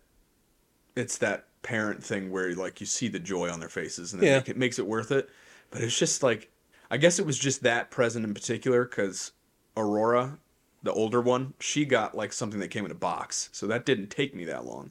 it's 0.97 1.19
that 1.19 1.47
parent 1.63 2.03
thing 2.03 2.31
where 2.31 2.55
like 2.55 2.81
you 2.81 2.87
see 2.87 3.09
the 3.09 3.19
joy 3.19 3.51
on 3.51 3.61
their 3.61 3.69
faces 3.69 4.13
and 4.13 4.23
Yeah. 4.23 4.43
it 4.47 4.57
makes 4.57 4.79
it 4.79 4.87
worth 4.87 5.11
it. 5.11 5.29
But 5.71 5.83
it's 5.83 5.99
just 5.99 6.23
like 6.23 6.51
I 6.91 6.97
guess 6.97 7.19
it 7.19 7.27
was 7.27 7.39
just 7.39 7.63
that 7.63 7.91
present 7.91 8.25
in 8.25 8.33
particular 8.35 8.85
because 8.85 9.33
Aurora, 9.77 10.39
the 10.83 10.93
older 10.93 11.21
one, 11.21 11.55
she 11.59 11.85
got 11.85 12.15
like 12.17 12.33
something 12.33 12.61
that 12.61 12.69
came 12.69 12.85
in 12.85 12.91
a 12.91 12.95
box, 12.95 13.49
so 13.53 13.67
that 13.67 13.85
didn't 13.85 14.09
take 14.11 14.35
me 14.35 14.45
that 14.45 14.65
long. 14.65 14.91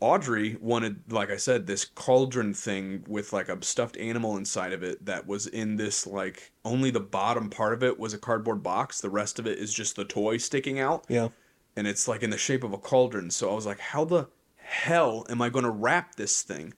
Audrey 0.00 0.56
wanted, 0.60 1.10
like 1.10 1.30
I 1.30 1.36
said, 1.36 1.66
this 1.66 1.86
cauldron 1.86 2.52
thing 2.52 3.04
with 3.08 3.32
like 3.32 3.48
a 3.48 3.62
stuffed 3.64 3.96
animal 3.96 4.36
inside 4.36 4.72
of 4.74 4.82
it 4.82 5.04
that 5.06 5.26
was 5.26 5.46
in 5.46 5.76
this 5.76 6.06
like 6.06 6.52
only 6.64 6.90
the 6.90 7.00
bottom 7.00 7.48
part 7.48 7.72
of 7.72 7.82
it 7.82 7.98
was 7.98 8.12
a 8.12 8.18
cardboard 8.18 8.62
box. 8.62 9.00
The 9.00 9.08
rest 9.08 9.38
of 9.38 9.46
it 9.46 9.58
is 9.58 9.72
just 9.72 9.96
the 9.96 10.04
toy 10.04 10.36
sticking 10.36 10.80
out, 10.80 11.06
yeah, 11.08 11.28
and 11.76 11.86
it's 11.86 12.06
like 12.06 12.22
in 12.22 12.30
the 12.30 12.36
shape 12.36 12.62
of 12.62 12.74
a 12.74 12.78
cauldron. 12.78 13.30
So 13.30 13.50
I 13.50 13.54
was 13.54 13.64
like, 13.64 13.80
how 13.80 14.04
the 14.04 14.28
hell 14.56 15.24
am 15.30 15.40
I 15.40 15.48
going 15.48 15.64
to 15.64 15.70
wrap 15.70 16.16
this 16.16 16.42
thing? 16.42 16.74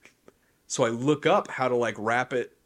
So 0.68 0.84
I 0.84 0.90
look 0.90 1.26
up 1.26 1.50
how 1.50 1.68
to 1.68 1.76
like 1.76 1.96
wrap 1.98 2.32
it 2.32 2.56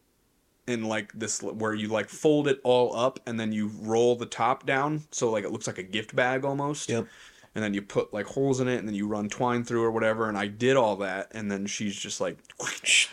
in 0.66 0.84
like 0.84 1.12
this 1.14 1.42
where 1.42 1.74
you 1.74 1.88
like 1.88 2.09
fold 2.09 2.46
it 2.46 2.61
all 2.62 2.94
up 2.94 3.18
and 3.26 3.38
then 3.40 3.53
you 3.53 3.70
roll 3.80 4.14
the 4.14 4.26
top 4.26 4.64
down 4.64 5.03
so 5.11 5.30
like 5.30 5.44
it 5.44 5.50
looks 5.50 5.66
like 5.66 5.78
a 5.78 5.82
gift 5.82 6.14
bag 6.14 6.44
almost 6.44 6.88
yep. 6.88 7.07
And 7.55 7.62
then 7.62 7.74
you 7.74 7.82
put 7.82 8.12
like 8.12 8.26
holes 8.26 8.61
in 8.61 8.68
it 8.68 8.76
and 8.78 8.88
then 8.88 8.94
you 8.94 9.07
run 9.07 9.28
twine 9.28 9.62
through 9.64 9.82
or 9.82 9.90
whatever 9.90 10.28
and 10.28 10.36
i 10.38 10.46
did 10.46 10.76
all 10.76 10.96
that 10.96 11.28
and 11.32 11.50
then 11.50 11.66
she's 11.66 11.94
just 11.96 12.20
like 12.20 12.38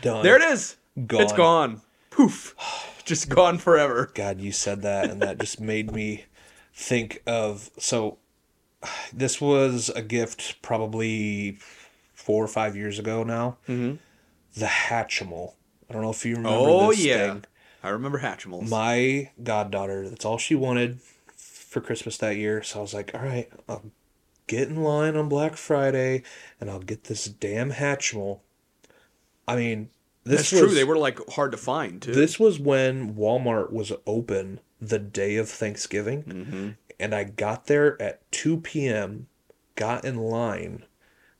Done. 0.01 0.23
there 0.23 0.35
it 0.35 0.41
is 0.41 0.77
Gone. 1.07 1.21
it's 1.21 1.33
gone 1.33 1.81
poof 2.09 2.55
just 3.05 3.29
gone 3.29 3.57
forever 3.57 4.11
God, 4.13 4.39
you 4.39 4.51
said 4.51 4.81
that, 4.83 5.09
and 5.09 5.21
that 5.21 5.39
just 5.39 5.59
made 5.59 5.91
me 5.91 6.25
think 6.73 7.23
of. 7.25 7.71
So, 7.79 8.19
this 9.13 9.41
was 9.41 9.89
a 9.89 10.01
gift 10.03 10.61
probably 10.61 11.57
four 12.13 12.43
or 12.43 12.47
five 12.47 12.75
years 12.75 12.99
ago 12.99 13.23
now. 13.23 13.57
Mhm. 13.67 13.97
The 14.55 14.65
Hatchimal. 14.67 15.53
I 15.89 15.93
don't 15.93 16.03
know 16.03 16.11
if 16.11 16.23
you 16.23 16.35
remember 16.35 16.57
oh 16.59 16.89
this 16.91 17.03
yeah 17.03 17.33
thing. 17.33 17.45
i 17.81 17.89
remember 17.89 18.19
hatchimals 18.19 18.69
My 18.69 19.31
goddaughter, 19.41 20.07
that's 20.07 20.23
all 20.25 20.37
she 20.37 20.53
wanted 20.53 20.99
for 21.35 21.81
Christmas 21.81 22.17
that 22.17 22.35
year. 22.35 22.61
So 22.61 22.77
I 22.77 22.81
was 22.83 22.93
like, 22.93 23.11
all 23.15 23.21
right, 23.21 23.49
I'll 23.67 23.81
get 24.50 24.68
in 24.68 24.84
line 24.84 25.16
on 25.16 25.30
Black 25.30 25.56
Friday 25.56 26.24
and 26.60 26.70
I'll 26.70 26.80
get 26.80 27.06
this 27.06 27.26
damn 27.26 27.72
Hatchimal. 27.72 28.39
I 29.47 29.56
mean, 29.56 29.89
this 30.26 30.50
that's 30.50 30.52
was, 30.52 30.62
true 30.62 30.74
they 30.74 30.84
were 30.84 30.97
like 30.97 31.20
hard 31.30 31.52
to 31.52 31.58
find 31.58 32.02
too 32.02 32.14
This 32.14 32.38
was 32.38 32.60
when 32.60 33.14
Walmart 33.16 33.72
was 33.72 33.93
open 34.06 34.60
the 34.82 35.00
day 35.00 35.38
of 35.38 35.47
Thanksgiving. 35.47 36.24
mm-hmm. 36.24 36.70
And 37.02 37.16
I 37.16 37.24
got 37.24 37.68
there 37.68 38.02
at 38.02 38.30
2 38.34 38.58
p.m., 38.58 39.28
got 39.76 40.04
in 40.04 40.18
line, 40.18 40.84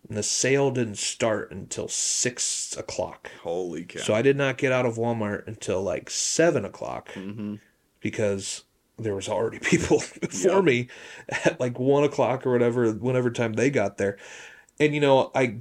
and 0.08 0.18
the 0.18 0.24
sale 0.24 0.72
didn't 0.72 0.98
start 0.98 1.52
until 1.52 1.90
6 1.90 2.78
o'clock. 2.78 3.30
holy 3.44 3.84
cow 3.84 4.00
So 4.00 4.14
I 4.14 4.22
did 4.22 4.38
not 4.38 4.58
get 4.58 4.72
out 4.72 4.86
of 4.86 4.96
Walmart 4.96 5.46
until 5.48 5.84
like 5.84 6.10
7 6.10 6.64
o'clock 6.64 7.10
mm-hmm. 7.14 7.56
because 8.00 8.64
there 9.00 9.16
was 9.16 9.30
already 9.30 9.60
people 9.74 10.04
before 10.22 10.56
Yep. 10.58 10.64
me 10.64 10.88
at 11.46 11.60
like 11.60 11.80
1 11.80 12.04
o'clock 12.04 12.46
or 12.46 12.52
whatever, 12.52 12.92
whenever 12.92 13.30
time 13.32 13.54
they 13.54 13.70
got 13.70 13.98
there. 13.98 14.18
And 14.80 14.94
you 14.94 15.02
know, 15.02 15.32
I 15.36 15.58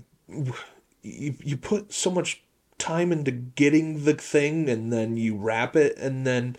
you, 1.02 1.34
you 1.42 1.56
put 1.56 1.92
so 1.92 2.10
much 2.10 2.42
time 2.78 3.10
into 3.10 3.30
getting 3.32 4.04
the 4.04 4.14
thing 4.14 4.68
and 4.68 4.92
then 4.92 5.16
you 5.16 5.36
wrap 5.36 5.74
it 5.74 5.96
and 5.98 6.24
then 6.26 6.54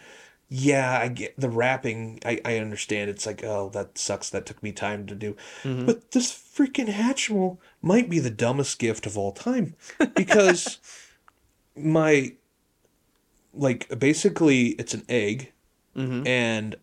yeah 0.50 1.00
i 1.00 1.08
get 1.08 1.34
the 1.40 1.48
wrapping 1.50 2.20
i, 2.26 2.42
I 2.44 2.58
understand 2.58 3.10
it's 3.10 3.26
like 3.26 3.42
oh 3.44 3.70
that 3.70 3.98
sucks 3.98 4.30
that 4.32 4.46
took 4.46 4.62
me 4.62 4.74
time 4.74 5.06
to 5.08 5.16
do 5.16 5.38
Mhm. 5.64 5.86
but 5.86 6.12
this 6.12 6.30
freaking 6.34 6.90
hatchimal 6.92 7.60
might 7.82 8.10
be 8.10 8.20
the 8.20 8.30
dumbest 8.32 8.80
gift 8.80 9.06
of 9.06 9.18
all 9.18 9.32
time 9.32 9.76
because 10.16 10.80
my 11.78 12.34
like 13.54 13.88
basically 13.98 14.70
it's 14.70 14.94
an 14.94 15.06
egg 15.10 15.54
Mm-hmm. 16.00 16.28
and 16.28 16.76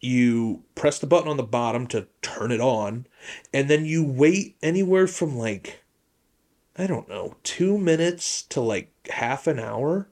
you 0.00 0.64
press 0.74 0.98
the 0.98 1.06
button 1.06 1.28
on 1.28 1.36
the 1.36 1.42
bottom 1.44 1.86
to 1.88 2.08
turn 2.22 2.50
it 2.50 2.60
on 2.60 3.06
and 3.54 3.70
then 3.70 3.84
you 3.84 4.02
wait 4.04 4.56
anywhere 4.62 5.06
from 5.06 5.36
like 5.38 5.84
i 6.76 6.86
don't 6.86 7.08
know 7.08 7.36
two 7.44 7.78
minutes 7.78 8.42
to 8.42 8.60
like 8.60 8.90
half 9.08 9.46
an 9.46 9.60
hour 9.60 10.08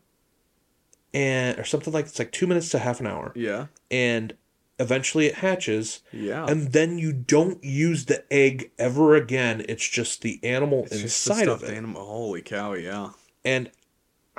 and 1.13 1.59
or 1.59 1.65
something 1.65 1.93
like 1.93 2.07
it's 2.07 2.19
like 2.19 2.33
two 2.33 2.47
minutes 2.47 2.69
to 2.71 2.79
half 2.79 3.01
an 3.01 3.07
hour. 3.07 3.33
Yeah. 3.35 3.67
And 3.91 4.35
eventually 4.79 5.27
it 5.27 5.37
hatches. 5.37 6.03
Yeah. 6.13 6.47
And 6.47 6.73
then 6.73 6.99
you 6.99 7.13
don't 7.13 7.63
use 7.65 8.07
the 8.07 8.25
egg 8.33 8.71
ever 8.79 9.17
again. 9.17 9.65
It's 9.69 9.89
just 9.89 10.23
the 10.23 10.39
animal 10.45 10.85
It's 10.85 11.01
just 11.01 11.25
the 11.27 11.33
inside 11.33 11.49
of 11.49 11.65
it. 11.65 11.77
animal 11.77 12.05
holy 12.05 12.43
cow 12.43 12.75
yeah. 12.75 13.11
And 13.45 13.71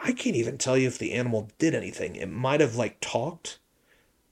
I 0.04 0.14
can't 0.14 0.36
even 0.36 0.58
tell 0.58 0.78
you 0.78 0.88
if 0.88 0.98
the 0.98 1.14
animal 1.14 1.50
did 1.58 1.76
anything. 1.76 2.16
It 2.16 2.30
might 2.30 2.60
have 2.60 2.76
like 2.76 3.00
talked, 3.02 3.60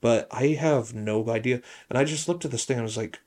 but 0.02 0.28
I 0.32 0.48
have 0.48 0.94
no 0.94 1.30
idea. 1.30 1.62
And 1.90 1.98
I 1.98 2.04
just 2.04 2.28
looked 2.28 2.46
at 2.46 2.52
this 2.52 2.66
thing 2.66 2.76
and 2.78 2.82
I 2.82 2.86
was 2.86 2.98
like, 2.98 3.20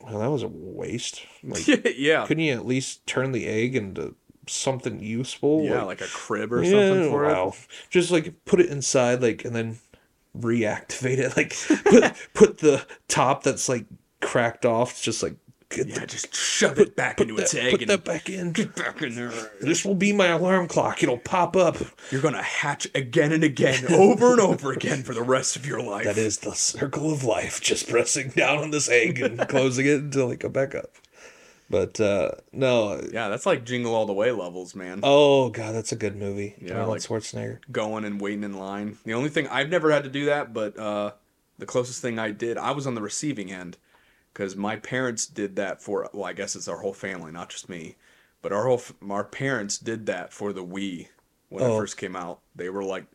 well, 0.00 0.20
that 0.20 0.30
was 0.30 0.42
a 0.42 0.48
waste. 0.48 1.26
Like, 1.42 1.66
yeah 1.96 2.26
couldn't 2.26 2.44
you 2.44 2.52
at 2.52 2.66
least 2.66 3.06
turn 3.06 3.32
the 3.32 3.46
egg 3.46 3.74
into 3.74 4.14
something 4.46 5.00
useful? 5.00 5.64
yeah 5.64 5.82
like, 5.82 6.00
like 6.00 6.08
a 6.08 6.12
crib 6.12 6.52
or 6.52 6.64
something 6.64 7.10
for 7.10 7.28
it. 7.28 7.54
Just 7.90 8.10
like 8.10 8.44
put 8.44 8.60
it 8.60 8.70
inside, 8.70 9.20
like, 9.20 9.44
and 9.44 9.54
then 9.54 9.78
reactivate 10.38 11.18
it. 11.18 11.36
Like, 11.36 11.54
put, 11.84 12.14
put 12.34 12.58
the 12.58 12.86
top 13.08 13.42
that's 13.42 13.68
like 13.68 13.86
cracked 14.20 14.64
off, 14.64 15.02
just 15.02 15.22
like, 15.22 15.36
get 15.70 15.86
yeah 15.88 16.00
the, 16.00 16.06
just 16.06 16.34
shove 16.34 16.78
it 16.78 16.96
back 16.96 17.20
into 17.20 17.34
that, 17.34 17.42
its 17.42 17.54
egg 17.54 17.72
put 17.72 17.80
and 17.82 17.90
that 17.90 18.04
back 18.04 18.28
in. 18.28 18.52
get 18.52 18.74
back 18.74 19.02
in 19.02 19.14
there 19.14 19.32
This 19.60 19.84
will 19.84 19.94
be 19.94 20.12
my 20.12 20.28
alarm 20.28 20.66
clock. 20.68 21.02
It'll 21.02 21.18
pop 21.18 21.56
up. 21.56 21.76
You're 22.10 22.22
gonna 22.22 22.42
hatch 22.42 22.86
again 22.94 23.32
and 23.32 23.44
again, 23.44 23.84
over 23.92 24.32
and 24.32 24.40
over 24.40 24.72
again 24.72 25.02
for 25.02 25.14
the 25.14 25.22
rest 25.22 25.56
of 25.56 25.66
your 25.66 25.82
life. 25.82 26.04
That 26.04 26.16
is 26.18 26.38
the 26.38 26.54
circle 26.54 27.12
of 27.12 27.24
life, 27.24 27.60
just 27.60 27.88
pressing 27.88 28.30
down 28.30 28.58
on 28.58 28.70
this 28.70 28.88
egg 28.88 29.20
and 29.20 29.38
closing 29.48 29.86
it 29.86 30.00
until 30.00 30.30
it 30.30 30.40
come 30.40 30.52
back 30.52 30.74
up. 30.74 30.90
But 31.70 32.00
uh 32.00 32.30
no. 32.52 33.00
Yeah, 33.12 33.28
that's 33.28 33.44
like 33.44 33.64
Jingle 33.66 33.94
All 33.94 34.06
the 34.06 34.12
Way 34.14 34.30
levels, 34.32 34.74
man. 34.74 35.00
Oh 35.02 35.50
god, 35.50 35.74
that's 35.74 35.92
a 35.92 35.96
good 35.96 36.16
movie. 36.16 36.54
Yeah, 36.60 36.74
Arnold 36.74 36.88
like- 36.90 37.02
Schwarzenegger. 37.02 37.58
Going 37.70 38.04
and 38.06 38.20
waiting 38.20 38.44
in 38.44 38.54
line. 38.54 38.96
The 39.04 39.12
only 39.14 39.28
thing 39.28 39.46
I've 39.48 39.68
never 39.68 39.90
had 39.90 40.04
to 40.04 40.10
do 40.10 40.26
that, 40.26 40.54
but 40.54 40.78
uh, 40.78 41.12
the 41.58 41.66
closest 41.66 42.00
thing 42.00 42.18
I 42.18 42.30
did, 42.30 42.56
I 42.56 42.70
was 42.70 42.86
on 42.86 42.94
the 42.94 43.02
receiving 43.02 43.52
end 43.52 43.76
because 44.38 44.54
my 44.54 44.76
parents 44.76 45.26
did 45.26 45.56
that 45.56 45.82
for. 45.82 46.08
Well, 46.12 46.24
I 46.24 46.32
guess 46.32 46.54
it's 46.54 46.68
our 46.68 46.76
whole 46.76 46.92
family, 46.92 47.32
not 47.32 47.48
just 47.50 47.68
me, 47.68 47.96
but 48.40 48.52
our 48.52 48.66
whole 48.68 48.80
our 49.10 49.24
parents 49.24 49.78
did 49.78 50.06
that 50.06 50.32
for 50.32 50.52
the 50.52 50.64
Wii 50.64 51.08
when 51.48 51.64
Oh. 51.64 51.74
it 51.74 51.78
first 51.80 51.96
came 51.96 52.14
out. 52.14 52.38
They 52.54 52.70
were 52.70 52.84
like, 52.84 53.06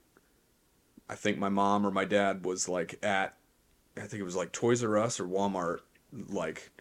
I 1.09 1.15
think 1.15 1.37
my 1.37 1.47
mom 1.47 1.87
or 1.87 1.91
my 1.91 2.03
dad 2.03 2.45
was 2.45 2.67
like 2.67 2.99
at, 3.01 3.37
I 3.95 4.01
think 4.01 4.19
it 4.19 4.25
was 4.25 4.35
like 4.35 4.51
Toys 4.51 4.83
R 4.83 4.97
Us 4.97 5.17
or 5.17 5.23
Walmart, 5.25 5.79
like 6.11 6.71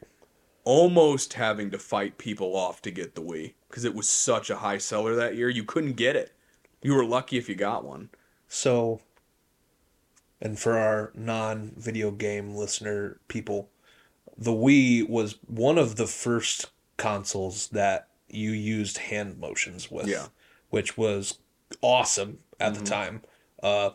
almost 0.64 1.34
having 1.34 1.70
to 1.70 1.78
fight 1.78 2.18
people 2.18 2.56
off 2.56 2.82
to 2.82 2.90
get 2.90 3.14
the 3.14 3.22
Wii 3.22 3.54
because 3.68 3.84
it 3.84 3.94
was 3.94 4.08
such 4.08 4.50
a 4.50 4.56
high 4.56 4.78
seller 4.78 5.14
that 5.14 5.36
year. 5.36 5.50
You 5.50 5.62
couldn't 5.62 5.92
get 5.92 6.16
it. 6.16 6.32
You 6.82 6.94
were 6.94 7.04
lucky 7.04 7.38
if 7.38 7.48
you 7.48 7.54
got 7.54 7.84
one. 7.84 8.10
So 8.48 9.02
and 10.40 10.58
for 10.58 10.76
our 10.76 11.12
non 11.14 11.74
video 11.76 12.10
game 12.10 12.56
listener 12.56 13.20
people, 13.28 13.68
the 14.36 14.52
Wii 14.52 15.08
was 15.08 15.38
one 15.46 15.78
of 15.78 15.96
the 15.96 16.06
first 16.06 16.70
consoles 16.96 17.68
that 17.68 18.08
you 18.28 18.50
used 18.50 18.98
hand 18.98 19.38
motions 19.38 19.90
with. 19.90 20.06
Yeah. 20.06 20.26
Which 20.70 20.96
was 20.96 21.38
awesome 21.80 22.38
at 22.58 22.74
the 22.74 22.84
time. 22.84 23.22
Uh 23.62 23.90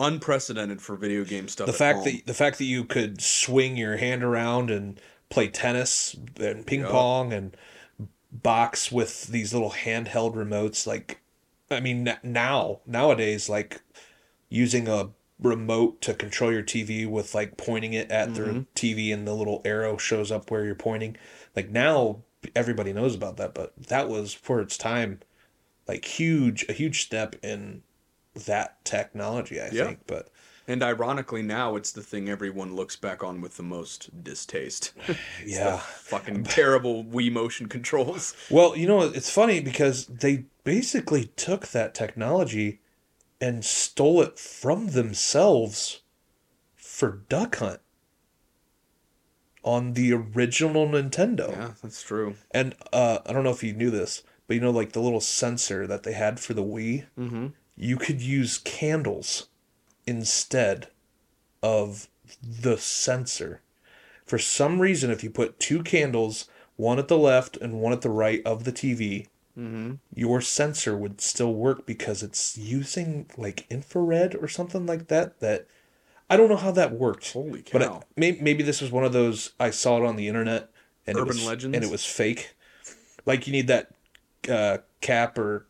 Unprecedented 0.00 0.80
for 0.80 0.94
video 0.94 1.24
game 1.24 1.48
stuff. 1.48 1.66
the 1.66 1.72
fact 1.72 1.98
home. 1.98 2.04
that 2.04 2.26
the 2.26 2.34
fact 2.34 2.58
that 2.58 2.64
you 2.66 2.84
could 2.84 3.20
swing 3.20 3.76
your 3.76 3.96
hand 3.96 4.22
around 4.22 4.70
and 4.70 5.00
play 5.28 5.48
tennis 5.48 6.14
and 6.38 6.64
ping 6.64 6.80
Yup. 6.80 6.90
pong 6.90 7.32
and 7.32 7.56
box 8.30 8.92
with 8.92 9.26
these 9.26 9.52
little 9.52 9.72
handheld 9.72 10.36
remotes 10.36 10.86
like 10.86 11.20
i 11.70 11.80
mean 11.80 12.14
now 12.22 12.78
nowadays 12.86 13.48
like 13.48 13.80
using 14.48 14.86
a 14.86 15.08
remote 15.40 16.00
to 16.00 16.14
control 16.14 16.52
your 16.52 16.62
tv 16.62 17.06
with 17.08 17.34
like 17.34 17.56
pointing 17.56 17.92
it 17.92 18.10
at 18.10 18.34
the 18.34 18.40
Mhm. 18.40 18.66
tv 18.74 19.12
and 19.14 19.26
the 19.26 19.34
little 19.34 19.62
arrow 19.64 19.96
shows 19.96 20.32
up 20.32 20.50
where 20.50 20.64
you're 20.64 20.74
pointing 20.74 21.16
like 21.54 21.70
now 21.70 22.22
everybody 22.56 22.92
knows 22.92 23.14
about 23.14 23.36
that 23.36 23.54
but 23.54 23.72
that 23.76 24.08
was 24.08 24.34
for 24.34 24.60
its 24.60 24.76
time 24.76 25.20
like 25.86 26.04
huge 26.04 26.64
a 26.68 26.72
huge 26.72 27.02
step 27.02 27.36
in 27.42 27.82
that 28.34 28.84
technology 28.84 29.60
i 29.60 29.68
Yeah. 29.70 29.84
think 29.84 30.00
but 30.06 30.28
And 30.70 30.82
ironically, 30.82 31.40
now 31.42 31.76
it's 31.76 31.92
the 31.92 32.02
thing 32.02 32.28
everyone 32.28 32.76
looks 32.76 32.94
back 32.94 33.24
on 33.24 33.40
with 33.40 33.56
the 33.56 33.62
most 33.62 34.22
distaste. 34.22 34.92
The 35.08 35.16
Yeah. 35.46 35.78
fucking 35.78 36.42
terrible 36.58 37.04
Wii 37.04 37.32
motion 37.32 37.68
controls. 37.68 38.34
Well, 38.50 38.76
you 38.76 38.86
know, 38.86 39.00
it's 39.00 39.30
funny 39.30 39.60
because 39.60 40.04
they 40.08 40.44
basically 40.64 41.26
took 41.36 41.68
that 41.68 41.94
technology 41.94 42.80
and 43.40 43.64
stole 43.64 44.20
it 44.22 44.38
from 44.38 44.88
themselves 44.88 46.02
for 46.74 47.22
Duck 47.28 47.56
Hunt 47.56 47.80
on 49.62 49.92
the 49.92 50.12
original 50.12 50.86
Nintendo. 50.88 51.50
Yeah, 51.50 51.70
that's 51.82 52.02
true. 52.02 52.34
And 52.50 52.74
uh, 52.92 53.18
I 53.26 53.32
don't 53.32 53.44
know 53.44 53.50
if 53.50 53.62
you 53.64 53.72
knew 53.72 53.90
this, 53.90 54.22
but 54.46 54.54
you 54.54 54.60
know, 54.60 54.70
like 54.70 54.92
the 54.92 55.00
little 55.00 55.20
sensor 55.20 55.86
that 55.86 56.02
they 56.04 56.12
had 56.12 56.40
for 56.40 56.54
the 56.54 56.64
Wii, 56.64 57.04
Mm-hmm. 57.18 57.46
you 57.76 57.96
could 57.96 58.20
use 58.20 58.58
candles 58.58 59.48
instead 60.06 60.88
of 61.62 62.08
the 62.42 62.78
sensor. 62.78 63.60
For 64.24 64.38
some 64.38 64.80
reason, 64.80 65.10
if 65.10 65.22
you 65.24 65.30
put 65.30 65.58
two 65.58 65.82
candles, 65.82 66.48
one 66.76 66.98
at 66.98 67.08
the 67.08 67.18
left 67.18 67.56
and 67.56 67.80
one 67.80 67.92
at 67.92 68.02
the 68.02 68.10
right 68.10 68.42
of 68.44 68.64
the 68.64 68.72
TV, 68.72 69.26
Mm-hmm. 69.58 69.94
your 70.14 70.40
sensor 70.40 70.96
would 70.96 71.20
still 71.20 71.52
work 71.52 71.84
because 71.84 72.22
it's 72.22 72.56
using 72.56 73.28
like 73.36 73.66
infrared 73.68 74.36
or 74.36 74.46
something 74.46 74.86
like 74.86 75.08
that. 75.08 75.40
That 75.40 75.66
I 76.30 76.36
don't 76.36 76.48
know 76.48 76.56
how 76.56 76.70
that 76.72 76.92
worked. 76.92 77.32
Holy 77.32 77.64
But 77.72 77.82
cow. 77.82 78.00
I, 78.00 78.02
maybe, 78.16 78.40
maybe 78.40 78.62
this 78.62 78.80
was 78.80 78.92
one 78.92 79.04
of 79.04 79.12
those 79.12 79.52
I 79.58 79.70
saw 79.70 79.96
it 79.98 80.06
on 80.06 80.16
the 80.16 80.28
internet 80.28 80.70
and 81.06 81.18
it 81.18 81.20
Urban 81.20 81.36
was, 81.36 81.46
legends? 81.46 81.74
and 81.74 81.84
it 81.84 81.90
was 81.90 82.04
fake. 82.04 82.54
Like 83.26 83.46
you 83.46 83.52
need 83.52 83.66
that 83.66 83.90
uh, 84.48 84.78
cap 85.00 85.36
or 85.38 85.66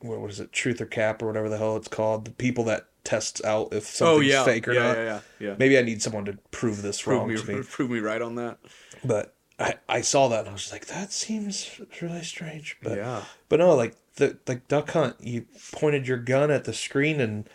what 0.00 0.20
was 0.20 0.40
it, 0.40 0.52
truth 0.52 0.80
or 0.80 0.86
cap 0.86 1.22
or 1.22 1.26
whatever 1.26 1.48
the 1.48 1.58
hell 1.58 1.76
it's 1.76 1.88
called. 1.88 2.24
The 2.24 2.30
people 2.32 2.64
that 2.64 2.86
tests 3.04 3.44
out 3.44 3.68
if 3.72 3.84
oh 4.00 4.16
something's 4.16 4.32
yeah, 4.32 4.44
fake 4.44 4.66
or 4.66 4.72
yeah, 4.72 4.82
not. 4.82 4.96
yeah, 4.96 5.04
yeah, 5.04 5.20
yeah. 5.38 5.54
Maybe 5.58 5.78
I 5.78 5.82
need 5.82 6.02
someone 6.02 6.24
to 6.24 6.38
prove 6.50 6.82
this 6.82 7.02
Prove 7.02 7.18
wrong 7.20 7.28
me, 7.28 7.36
to 7.36 7.46
me. 7.56 7.62
prove 7.70 7.90
me 7.90 7.98
right 8.00 8.22
on 8.22 8.34
that. 8.36 8.58
But 9.04 9.35
I, 9.58 9.74
I 9.88 10.00
saw 10.02 10.28
that 10.28 10.40
and 10.40 10.50
I 10.50 10.52
was 10.52 10.70
like, 10.70 10.86
that 10.86 11.12
seems 11.12 11.80
really 12.00 12.22
strange. 12.22 12.76
But 12.82 12.98
yeah, 12.98 13.22
but 13.48 13.58
no, 13.58 13.74
like 13.74 13.96
the 14.16 14.38
like 14.46 14.68
Duck 14.68 14.90
Hunt, 14.90 15.16
you 15.20 15.46
pointed 15.72 16.06
your 16.06 16.18
gun 16.18 16.50
at 16.50 16.64
the 16.64 16.74
screen 16.74 17.20
and 17.20 17.48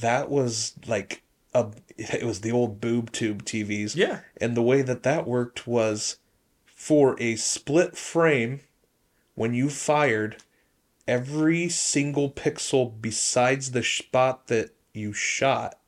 that 0.00 0.28
was 0.30 0.74
like 0.86 1.22
a 1.54 1.68
it 1.96 2.24
was 2.24 2.40
the 2.40 2.52
old 2.52 2.80
boob 2.80 3.12
tube 3.12 3.44
TVs. 3.44 3.96
yeah, 3.96 4.20
And 4.40 4.56
the 4.56 4.62
way 4.62 4.82
that 4.82 5.02
that 5.04 5.26
worked 5.26 5.66
was 5.66 6.18
for 6.66 7.20
a 7.20 7.36
split 7.36 7.96
frame 7.96 8.60
when 9.34 9.54
you 9.54 9.68
fired 9.68 10.36
every 11.06 11.68
single 11.68 12.30
pixel 12.30 12.92
besides 13.00 13.70
the 13.70 13.82
spot 13.82 14.46
that 14.48 14.70
you 14.92 15.12
shot 15.12 15.78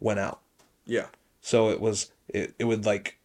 went 0.00 0.20
out. 0.20 0.40
yeah. 0.84 1.06
So 1.40 1.70
it 1.70 1.80
was 1.80 2.12
it, 2.28 2.54
it 2.58 2.64
would 2.64 2.84
like 2.84 3.15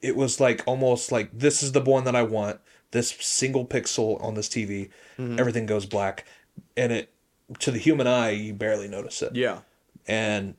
it 0.00 0.16
was 0.16 0.40
like 0.40 0.62
almost 0.66 1.10
like 1.12 1.30
this 1.36 1.62
is 1.62 1.72
the 1.72 1.80
one 1.80 2.04
that 2.04 2.16
I 2.16 2.22
want. 2.22 2.60
This 2.90 3.10
single 3.20 3.66
pixel 3.66 4.22
on 4.22 4.34
this 4.34 4.48
TV, 4.48 4.90
Mm-hmm. 5.18 5.38
everything 5.38 5.66
goes 5.66 5.84
black, 5.84 6.24
and 6.76 6.92
it 6.92 7.10
to 7.60 7.70
the 7.70 7.78
human 7.78 8.06
eye 8.06 8.30
you 8.30 8.54
barely 8.54 8.88
notice 8.88 9.20
it. 9.22 9.34
Yeah, 9.34 9.58
And 10.06 10.54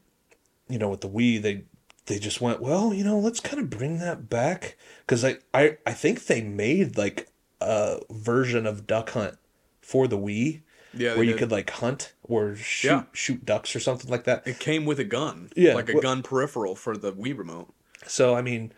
you 0.69 0.77
know 0.77 0.89
with 0.89 1.01
the 1.01 1.09
Wii 1.09 1.41
they 1.41 1.63
they 2.07 2.19
just 2.19 2.41
went 2.41 2.59
well 2.61 2.93
you 2.93 3.03
know 3.03 3.17
let's 3.19 3.39
kind 3.39 3.59
of 3.61 3.69
bring 3.69 3.99
that 3.99 4.29
back 4.29 4.77
because 5.05 5.23
I, 5.23 5.37
I 5.53 5.77
I 5.85 5.93
think 5.93 6.25
they 6.25 6.41
made 6.41 6.97
like 6.97 7.27
a 7.61 7.99
version 8.11 8.65
of 8.67 8.85
Duck 8.87 9.11
Hunt 9.11 9.35
for 9.81 10.07
the 10.07 10.17
Wii 10.17 10.61
yeah. 10.93 11.15
where 11.15 11.23
you 11.23 11.31
did. 11.33 11.39
could 11.39 11.51
like 11.51 11.69
hunt 11.69 12.13
or 12.23 12.55
shoot 12.55 12.87
Yeah. 12.89 13.03
shoot 13.13 13.45
ducks 13.45 13.75
or 13.75 13.79
something 13.79 14.09
like 14.11 14.23
that. 14.25 14.45
It 14.47 14.59
came 14.59 14.85
with 14.85 14.99
a 14.99 15.03
gun. 15.03 15.51
Yeah, 15.55 15.73
like 15.75 15.89
a 15.89 15.93
wh- 15.97 16.01
gun 16.01 16.21
peripheral 16.23 16.75
for 16.75 16.95
the 16.97 17.11
Wii 17.13 17.37
remote. 17.37 17.73
So 18.07 18.35
I 18.35 18.41
mean, 18.41 18.71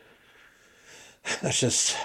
that's 1.42 1.60
just 1.60 1.98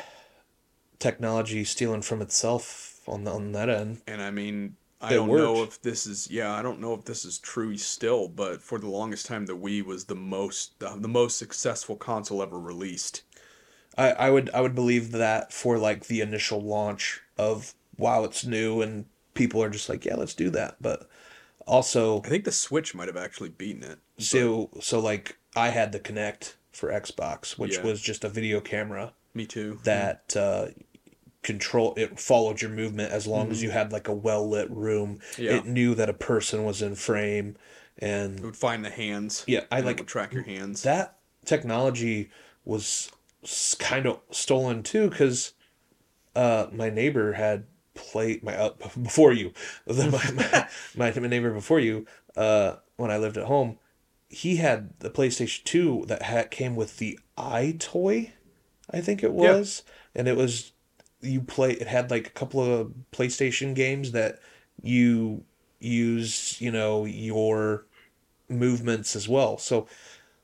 technology 0.98 1.64
stealing 1.64 2.02
from 2.02 2.22
itself 2.22 3.00
on 3.06 3.24
the, 3.24 3.30
on 3.30 3.52
that 3.52 3.68
end. 3.68 4.02
And 4.06 4.22
I 4.22 4.30
mean, 4.30 4.76
I 5.00 5.10
don't 5.10 5.28
know 5.28 5.62
if 5.62 5.80
this 5.82 6.06
is 6.06 6.30
yeah, 6.30 6.52
I 6.52 6.62
don't 6.62 6.80
know 6.80 6.94
if 6.94 7.04
this 7.04 7.24
is 7.24 7.38
true 7.38 7.76
still, 7.76 8.28
but 8.28 8.62
for 8.62 8.78
the 8.78 8.88
longest 8.88 9.26
time, 9.26 9.46
the 9.46 9.56
Wii 9.56 9.84
was 9.84 10.06
the 10.06 10.14
most 10.14 10.78
the, 10.80 10.96
the 10.96 11.08
most 11.08 11.38
successful 11.38 11.96
console 11.96 12.42
ever 12.42 12.58
released. 12.58 13.22
I, 13.96 14.12
I 14.12 14.30
would 14.30 14.50
I 14.54 14.60
would 14.60 14.74
believe 14.74 15.12
that 15.12 15.52
for 15.52 15.78
like 15.78 16.06
the 16.06 16.20
initial 16.20 16.60
launch 16.60 17.22
of 17.38 17.74
wow 17.96 18.24
it's 18.24 18.44
new 18.44 18.82
and 18.82 19.06
people 19.34 19.62
are 19.62 19.70
just 19.70 19.88
like 19.88 20.04
yeah 20.04 20.14
let's 20.14 20.34
do 20.34 20.50
that 20.50 20.76
but 20.80 21.08
also 21.66 22.20
I 22.22 22.28
think 22.28 22.44
the 22.44 22.52
Switch 22.52 22.94
might 22.94 23.08
have 23.08 23.16
actually 23.16 23.48
beaten 23.50 23.82
it. 23.82 23.98
so 24.18 24.70
so 24.80 24.98
like 25.00 25.38
I 25.54 25.68
had 25.68 25.92
the 25.92 26.00
Kinect 26.00 26.54
for 26.76 26.90
Xbox 26.90 27.58
which 27.58 27.76
Yeah. 27.78 27.82
was 27.84 28.00
just 28.00 28.22
a 28.24 28.28
video 28.28 28.60
camera 28.60 29.12
Me 29.34 29.46
too. 29.46 29.78
that 29.84 30.36
uh, 30.36 30.66
control 31.42 31.94
it 31.96 32.18
followed 32.18 32.60
your 32.60 32.70
movement 32.70 33.12
as 33.12 33.26
long 33.26 33.50
as 33.50 33.62
you 33.62 33.70
had 33.70 33.92
like 33.92 34.08
a 34.08 34.12
well 34.14 34.48
lit 34.48 34.70
room 34.70 35.18
Mm-hmm. 35.32 35.42
Yeah. 35.42 35.50
it 35.56 35.66
knew 35.66 35.94
that 35.94 36.08
a 36.08 36.14
person 36.14 36.64
was 36.64 36.82
in 36.82 36.94
frame 36.96 37.56
and 37.98 38.38
it 38.40 38.44
would 38.44 38.56
find 38.56 38.84
the 38.84 38.90
hands. 38.90 39.42
Yeah, 39.46 39.64
I 39.70 39.80
like- 39.80 39.98
would 39.98 40.06
track 40.08 40.32
your 40.34 40.42
hands. 40.42 40.82
that 40.82 41.16
technology 41.44 42.30
was 42.64 43.10
kind 43.78 44.06
of 44.06 44.20
stolen 44.30 44.82
too 44.82 45.08
because 45.08 45.52
uh, 46.34 46.66
my 46.72 46.90
neighbor 46.90 47.32
had 47.34 47.64
play 47.94 48.38
my 48.42 48.54
uh, 48.54 48.70
before 49.02 49.32
you 49.32 49.52
my, 49.86 50.66
my, 50.96 51.12
my 51.16 51.26
neighbor 51.28 51.50
before 51.52 51.80
you 51.80 52.04
uh, 52.36 52.74
when 52.96 53.10
I 53.10 53.16
lived 53.18 53.36
at 53.38 53.44
home 53.44 53.78
he 54.36 54.56
had 54.56 54.98
the 55.00 55.10
PlayStation 55.10 55.64
2 55.64 56.04
that 56.08 56.22
had 56.22 56.50
came 56.50 56.76
with 56.76 56.98
the 56.98 57.18
EyeToy, 57.38 58.30
I 58.90 59.00
think 59.00 59.22
it 59.22 59.32
Yeah. 59.38 59.58
was 59.58 59.82
and 60.14 60.28
it 60.28 60.36
was 60.36 60.72
you 61.20 61.40
play 61.40 61.72
it 61.72 61.86
had 61.88 62.10
like 62.10 62.26
a 62.26 62.30
couple 62.30 62.62
of 62.62 62.92
PlayStation 63.12 63.74
games 63.74 64.12
that 64.12 64.38
you 64.82 65.44
use 65.80 66.60
you 66.60 66.70
know 66.70 67.04
your 67.04 67.84
movements 68.48 69.16
as 69.16 69.28
well 69.28 69.58
so 69.58 69.86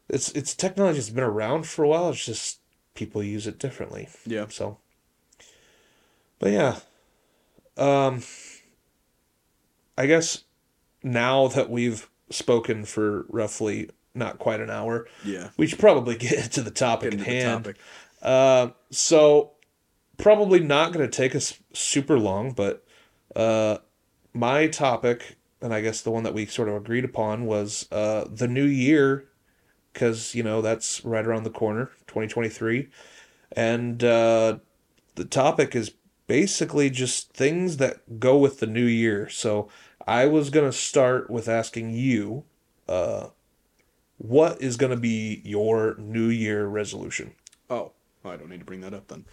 it's 0.09 0.31
it's 0.33 0.55
technology 0.55 0.99
that's 0.99 1.11
been 1.11 1.25
around 1.25 1.67
for 1.67 1.85
a 1.85 1.89
while. 1.89 2.11
It's 2.11 2.27
just 2.27 2.61
people 2.95 3.23
use 3.23 3.47
it 3.47 3.59
differently. 3.59 4.09
yeah. 4.27 4.47
So, 4.49 4.79
but 6.39 6.53
yeah, 6.53 6.81
um, 7.79 8.23
I 9.97 10.07
guess 10.07 10.45
now 11.03 11.49
that 11.49 11.71
we've 11.71 12.09
spoken 12.35 12.85
for 12.85 13.27
roughly 13.29 13.91
not 14.15 14.39
quite 14.39 14.61
an 14.61 14.71
hour, 14.71 15.07
Yeah. 15.25 15.51
we 15.57 15.67
should 15.67 15.79
probably 15.79 16.17
get 16.19 16.53
to 16.53 16.63
the 16.63 16.71
topic 16.71 17.13
at 17.15 17.19
the 17.19 17.25
hand. 17.25 17.65
topic. 17.65 17.77
Uh, 18.21 18.69
so 18.91 19.53
probably 20.19 20.61
not 20.61 20.93
going 20.93 21.09
to 21.09 21.17
take 21.17 21.35
us 21.35 21.59
super 21.73 22.19
long, 22.19 22.53
but 22.53 22.85
uh, 23.35 23.79
my 24.35 24.67
topic, 24.67 25.37
and 25.61 25.73
I 25.75 25.81
guess 25.81 26.03
the 26.03 26.11
one 26.11 26.23
that 26.25 26.35
we 26.35 26.47
sort 26.47 26.69
of 26.69 26.75
agreed 26.77 27.05
upon 27.05 27.47
was 27.47 27.87
uh, 27.91 28.27
the 28.31 28.47
new 28.49 28.65
year, 28.67 29.25
because 29.93 30.35
you 30.35 30.43
know 30.43 30.61
that's 30.63 31.05
right 31.05 31.27
around 31.27 31.43
the 31.45 31.51
corner, 31.51 31.91
twenty 32.07 32.29
twenty 32.29 32.49
three, 32.49 32.89
and 33.57 34.03
uh, 34.05 34.59
the 35.17 35.25
topic 35.25 35.75
is 35.75 35.93
basically 36.27 36.89
just 36.91 37.33
things 37.33 37.79
that 37.79 38.21
go 38.21 38.37
with 38.39 38.61
the 38.61 38.67
new 38.67 38.85
year. 38.87 39.29
So 39.29 39.69
I 40.07 40.27
was 40.27 40.51
gonna 40.51 40.73
start 40.73 41.31
with 41.31 41.49
asking 41.49 41.91
you, 41.91 42.45
uh, 42.89 43.29
what 44.19 44.61
is 44.61 44.77
gonna 44.77 44.97
be 44.97 45.43
your 45.45 45.97
new 45.99 46.29
year 46.29 46.67
resolution? 46.67 47.35
Oh, 47.69 47.93
I 48.25 48.37
don't 48.37 48.49
need 48.49 48.61
to 48.61 48.65
bring 48.65 48.81
that 48.83 48.95
up 48.95 49.09
then. 49.09 49.25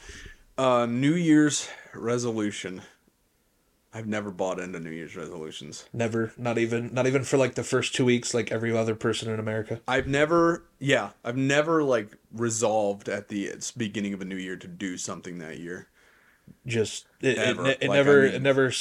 Uh, 0.58 0.86
New 0.86 1.14
Year's 1.14 1.70
resolution. 1.94 2.82
I've 3.94 4.08
never 4.08 4.30
bought 4.30 4.60
into 4.60 4.80
New 4.80 4.92
Year's 4.92 5.16
resolutions. 5.16 5.86
Never, 5.94 6.32
not 6.38 6.58
even, 6.58 6.94
not 6.94 7.08
even 7.08 7.24
for 7.24 7.38
like 7.38 7.56
the 7.56 7.64
first 7.64 7.96
two 7.96 8.06
weeks, 8.06 8.34
like 8.34 8.52
every 8.52 8.76
other 8.76 8.94
person 8.94 9.32
in 9.32 9.40
America. 9.40 9.82
I've 9.88 10.06
never, 10.06 10.66
yeah, 10.78 11.12
I've 11.24 11.38
never 11.38 11.82
like 11.82 12.18
resolved 12.32 13.10
at 13.10 13.30
the 13.30 13.54
beginning 13.78 14.14
of 14.14 14.22
a 14.22 14.26
new 14.26 14.36
year 14.36 14.58
to 14.58 14.68
do 14.68 14.98
something 14.98 15.40
that 15.40 15.60
year. 15.60 15.88
Just 16.66 17.08
it, 17.22 17.38
it, 17.38 17.58
it, 17.58 17.58
Like, 17.58 17.82
never, 17.82 18.24
I 18.24 18.28
it 18.28 18.42
never 18.42 18.72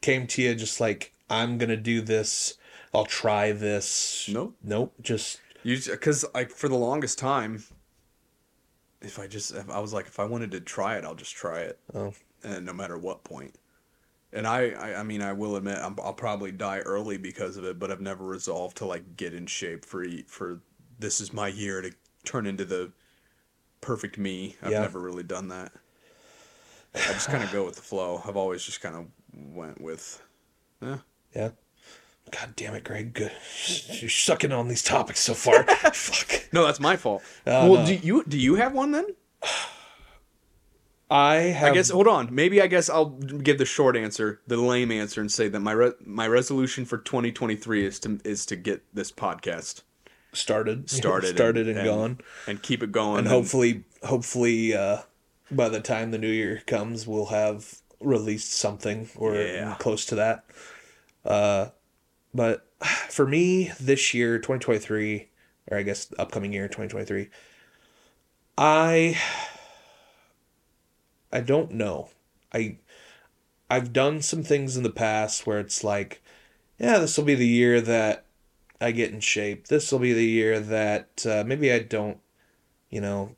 came 0.00 0.26
to 0.26 0.42
you. 0.42 0.54
Just 0.54 0.80
like 0.80 1.14
I'm 1.30 1.58
gonna 1.58 1.76
do 1.76 2.00
this. 2.00 2.54
I'll 2.92 3.06
try 3.06 3.52
this. 3.52 4.28
Nope. 4.30 4.56
Nope. 4.62 4.94
Just 5.00 5.40
You 5.62 5.78
because 5.78 6.24
like 6.34 6.50
for 6.50 6.68
the 6.68 6.76
longest 6.76 7.18
time, 7.18 7.62
if 9.00 9.18
I 9.18 9.26
just 9.26 9.52
if 9.52 9.70
I 9.70 9.78
was 9.78 9.92
like 9.92 10.06
if 10.06 10.18
I 10.18 10.24
wanted 10.24 10.50
to 10.52 10.60
try 10.60 10.96
it, 10.96 11.04
I'll 11.04 11.14
just 11.14 11.34
try 11.34 11.60
it, 11.60 11.78
oh, 11.94 12.12
and 12.42 12.66
no 12.66 12.72
matter 12.72 12.98
what 12.98 13.24
point. 13.24 13.54
And 14.32 14.46
I, 14.46 14.70
I, 14.70 15.00
I 15.00 15.02
mean, 15.02 15.22
I 15.22 15.32
will 15.32 15.56
admit 15.56 15.78
I'm, 15.78 15.96
I'll 16.00 16.12
probably 16.14 16.52
die 16.52 16.78
early 16.80 17.16
because 17.18 17.56
of 17.56 17.64
it, 17.64 17.80
but 17.80 17.90
I've 17.90 18.00
never 18.00 18.24
resolved 18.24 18.76
to 18.76 18.86
like 18.86 19.16
get 19.16 19.34
in 19.34 19.46
shape 19.46 19.84
for 19.84 20.04
for 20.26 20.60
this 20.98 21.20
is 21.20 21.32
my 21.32 21.48
year 21.48 21.80
to 21.82 21.90
turn 22.24 22.46
into 22.46 22.64
the 22.64 22.92
perfect 23.80 24.18
me. 24.18 24.56
I've 24.62 24.70
Yeah. 24.72 24.82
never 24.82 25.00
really 25.00 25.22
done 25.24 25.48
that. 25.48 25.72
I 26.94 26.98
just 27.12 27.28
kind 27.28 27.42
of 27.42 27.50
go 27.52 27.64
with 27.64 27.76
the 27.76 27.82
flow. 27.82 28.20
I've 28.24 28.36
always 28.36 28.62
just 28.64 28.80
kind 28.80 28.94
of 28.96 29.06
went 29.54 29.80
with, 29.80 30.20
eh, 30.82 30.98
yeah. 31.34 31.50
God 32.30 32.54
damn 32.54 32.74
it, 32.74 32.84
Greg. 32.84 33.12
Good. 33.12 33.32
You're 33.88 34.08
sucking 34.10 34.52
on 34.52 34.68
these 34.68 34.82
topics 34.84 35.20
so 35.20 35.34
far. 35.34 35.64
Fuck. 35.92 36.52
No, 36.52 36.64
that's 36.64 36.78
my 36.80 36.96
fault. 36.96 37.22
Uh, 37.46 37.66
well, 37.68 37.74
no. 37.80 37.86
do 37.86 37.94
you 37.94 38.24
do 38.28 38.38
you 38.38 38.54
have 38.54 38.72
one 38.72 38.92
then? 38.92 39.06
I 41.10 41.34
have. 41.36 41.72
I 41.72 41.74
guess 41.74 41.90
hold 41.90 42.06
on. 42.06 42.32
Maybe 42.32 42.62
I 42.62 42.68
guess 42.68 42.88
I'll 42.88 43.06
give 43.06 43.58
the 43.58 43.64
short 43.64 43.96
answer, 43.96 44.40
the 44.46 44.56
lame 44.56 44.92
answer, 44.92 45.20
and 45.20 45.30
say 45.30 45.48
that 45.48 45.60
my 45.60 45.72
re- 45.72 45.92
my 46.04 46.28
resolution 46.28 46.84
for 46.84 46.98
2023 46.98 47.84
is 47.84 47.98
to 48.00 48.20
is 48.24 48.46
to 48.46 48.56
get 48.56 48.82
this 48.94 49.10
podcast 49.10 49.82
started, 50.32 50.88
started, 50.90 51.34
started 51.34 51.68
and, 51.68 51.84
gone, 51.84 52.18
and 52.46 52.62
keep 52.62 52.82
it 52.84 52.92
going, 52.92 53.20
and 53.20 53.28
hopefully, 53.28 53.84
hopefully, 54.04 54.72
uh, 54.74 54.98
by 55.50 55.68
the 55.68 55.80
time 55.80 56.12
the 56.12 56.18
new 56.18 56.30
year 56.30 56.62
comes, 56.68 57.08
we'll 57.08 57.26
have 57.26 57.78
released 57.98 58.52
something 58.52 59.10
or 59.16 59.34
Yeah. 59.34 59.74
close 59.80 60.06
to 60.06 60.14
that. 60.14 60.44
Uh, 61.24 61.68
but 62.34 62.66
for 63.08 63.26
me, 63.26 63.72
this 63.80 64.14
year, 64.14 64.38
2023, 64.38 65.28
or 65.70 65.78
I 65.78 65.82
guess 65.82 66.12
upcoming 66.18 66.52
year, 66.52 66.68
2023, 66.68 67.28
I 68.58 69.18
I 71.32 71.40
don't 71.40 71.72
know. 71.72 72.10
I 72.52 72.78
I've 73.70 73.92
done 73.92 74.20
some 74.20 74.42
things 74.42 74.76
in 74.76 74.82
the 74.82 74.90
past 74.90 75.46
where 75.46 75.60
it's 75.60 75.84
like, 75.84 76.22
yeah, 76.78 76.98
this 76.98 77.16
will 77.16 77.24
be 77.24 77.36
the 77.36 77.46
year 77.46 77.80
that 77.80 78.24
I 78.80 78.90
get 78.90 79.12
in 79.12 79.20
shape. 79.20 79.68
This 79.68 79.92
will 79.92 80.00
be 80.00 80.12
the 80.12 80.26
year 80.26 80.58
that 80.58 81.24
uh, 81.24 81.44
maybe 81.46 81.72
I 81.72 81.78
don't, 81.78 82.18
you 82.88 83.00
know, 83.00 83.36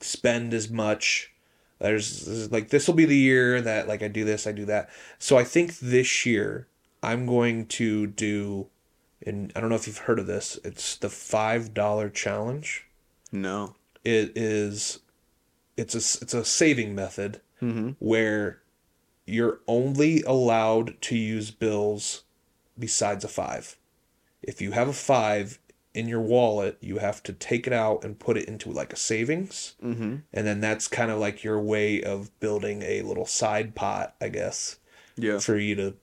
spend 0.00 0.52
as 0.52 0.68
much. 0.68 1.32
There's, 1.78 2.24
there's 2.24 2.50
like 2.50 2.70
this 2.70 2.88
will 2.88 2.94
be 2.94 3.04
the 3.04 3.16
year 3.16 3.60
that 3.60 3.86
like 3.86 4.02
I 4.02 4.08
do 4.08 4.24
this, 4.24 4.46
I 4.46 4.52
do 4.52 4.64
that. 4.64 4.90
So 5.18 5.38
I 5.38 5.44
think 5.44 5.78
this 5.78 6.26
year 6.26 6.66
I'm 7.02 7.26
going 7.26 7.66
to 7.66 8.06
do, 8.06 8.68
and 9.24 9.52
I 9.56 9.60
don't 9.60 9.70
know 9.70 9.76
if 9.76 9.86
you've 9.86 9.98
heard 9.98 10.18
of 10.18 10.26
this. 10.26 10.58
It's 10.64 10.96
the 10.96 11.08
five 11.10 11.74
dollar 11.74 12.08
challenge. 12.10 12.86
no. 13.30 13.76
It 14.04 14.32
is, 14.36 14.98
it's 15.76 15.94
a 15.94 15.98
it's 16.22 16.34
a 16.34 16.44
saving 16.44 16.94
method 16.94 17.40
Mm-hmm. 17.62 17.90
where 18.00 18.60
you're 19.24 19.60
only 19.68 20.20
allowed 20.22 21.00
to 21.02 21.16
use 21.16 21.52
bills 21.52 22.24
besides 22.76 23.22
a 23.24 23.28
five. 23.28 23.76
If 24.42 24.60
you 24.60 24.72
have 24.72 24.88
a 24.88 24.92
five 24.92 25.60
in 25.94 26.08
your 26.08 26.20
wallet, 26.20 26.76
you 26.80 26.98
have 26.98 27.22
to 27.22 27.32
take 27.32 27.68
it 27.68 27.72
out 27.72 28.02
and 28.04 28.18
put 28.18 28.36
it 28.36 28.48
into 28.48 28.72
like 28.72 28.92
a 28.92 28.96
savings. 28.96 29.76
Mm-hmm. 29.80 30.16
And 30.32 30.46
then 30.46 30.60
that's 30.60 30.88
kind 30.88 31.12
of 31.12 31.20
like 31.20 31.44
your 31.44 31.60
way 31.60 32.02
of 32.02 32.36
building 32.40 32.82
a 32.82 33.02
little 33.02 33.26
side 33.26 33.76
pot, 33.76 34.16
I 34.20 34.28
guess, 34.30 34.80
Yeah. 35.16 35.38
for 35.38 35.56
you 35.56 35.76
to 35.76 35.94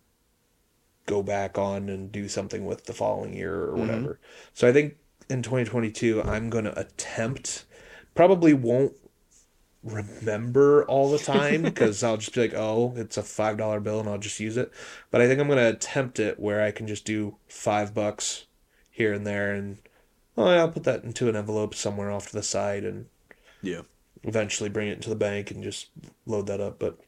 go 1.10 1.24
back 1.24 1.58
on 1.58 1.90
and 1.90 2.12
do 2.12 2.30
something 2.30 2.66
with 2.66 2.86
the 2.86 2.94
following 2.94 3.34
year 3.34 3.64
or 3.64 3.68
mm-hmm. 3.70 3.80
whatever. 3.80 4.20
So 4.54 4.68
I 4.68 4.72
think 4.72 4.98
in 5.28 5.42
2022, 5.42 6.22
I'm 6.22 6.50
going 6.50 6.66
to 6.66 6.80
attempt, 6.80 7.66
probably 8.14 8.54
won't 8.54 8.94
remember 9.84 10.86
all 10.86 11.10
the 11.10 11.18
time 11.18 11.62
because 11.64 12.04
I'll 12.04 12.18
just 12.18 12.34
be 12.34 12.42
like, 12.42 12.54
oh, 12.54 12.94
it's 12.96 13.18
a 13.18 13.24
$5 13.24 13.84
bill 13.84 14.00
and 14.00 14.08
I'll 14.08 14.20
just 14.20 14.40
use 14.40 14.56
it. 14.56 14.72
But 15.10 15.22
I 15.22 15.28
think 15.28 15.42
I'm 15.42 15.48
going 15.48 15.58
to 15.58 15.70
attempt 15.70 16.20
it 16.20 16.40
where 16.40 16.62
I 16.64 16.72
can 16.72 16.88
just 16.88 17.06
do 17.06 17.38
five 17.48 17.94
bucks 17.96 18.46
here 18.92 19.12
and 19.12 19.26
there 19.26 19.52
and, 19.54 19.80
oh, 20.38 20.52
yeah, 20.52 20.60
I'll 20.60 20.70
put 20.70 20.84
that 20.84 21.04
into 21.04 21.28
an 21.28 21.36
envelope 21.36 21.74
somewhere 21.74 22.12
off 22.12 22.28
to 22.28 22.36
the 22.36 22.44
side 22.44 22.84
and 22.84 23.08
Yeah. 23.64 23.82
eventually 24.24 24.70
bring 24.70 24.90
it 24.90 24.94
into 24.94 25.10
the 25.10 25.16
bank 25.16 25.50
and 25.50 25.64
just 25.64 25.88
load 26.28 26.46
that 26.48 26.62
up. 26.62 26.78
But 26.78 27.00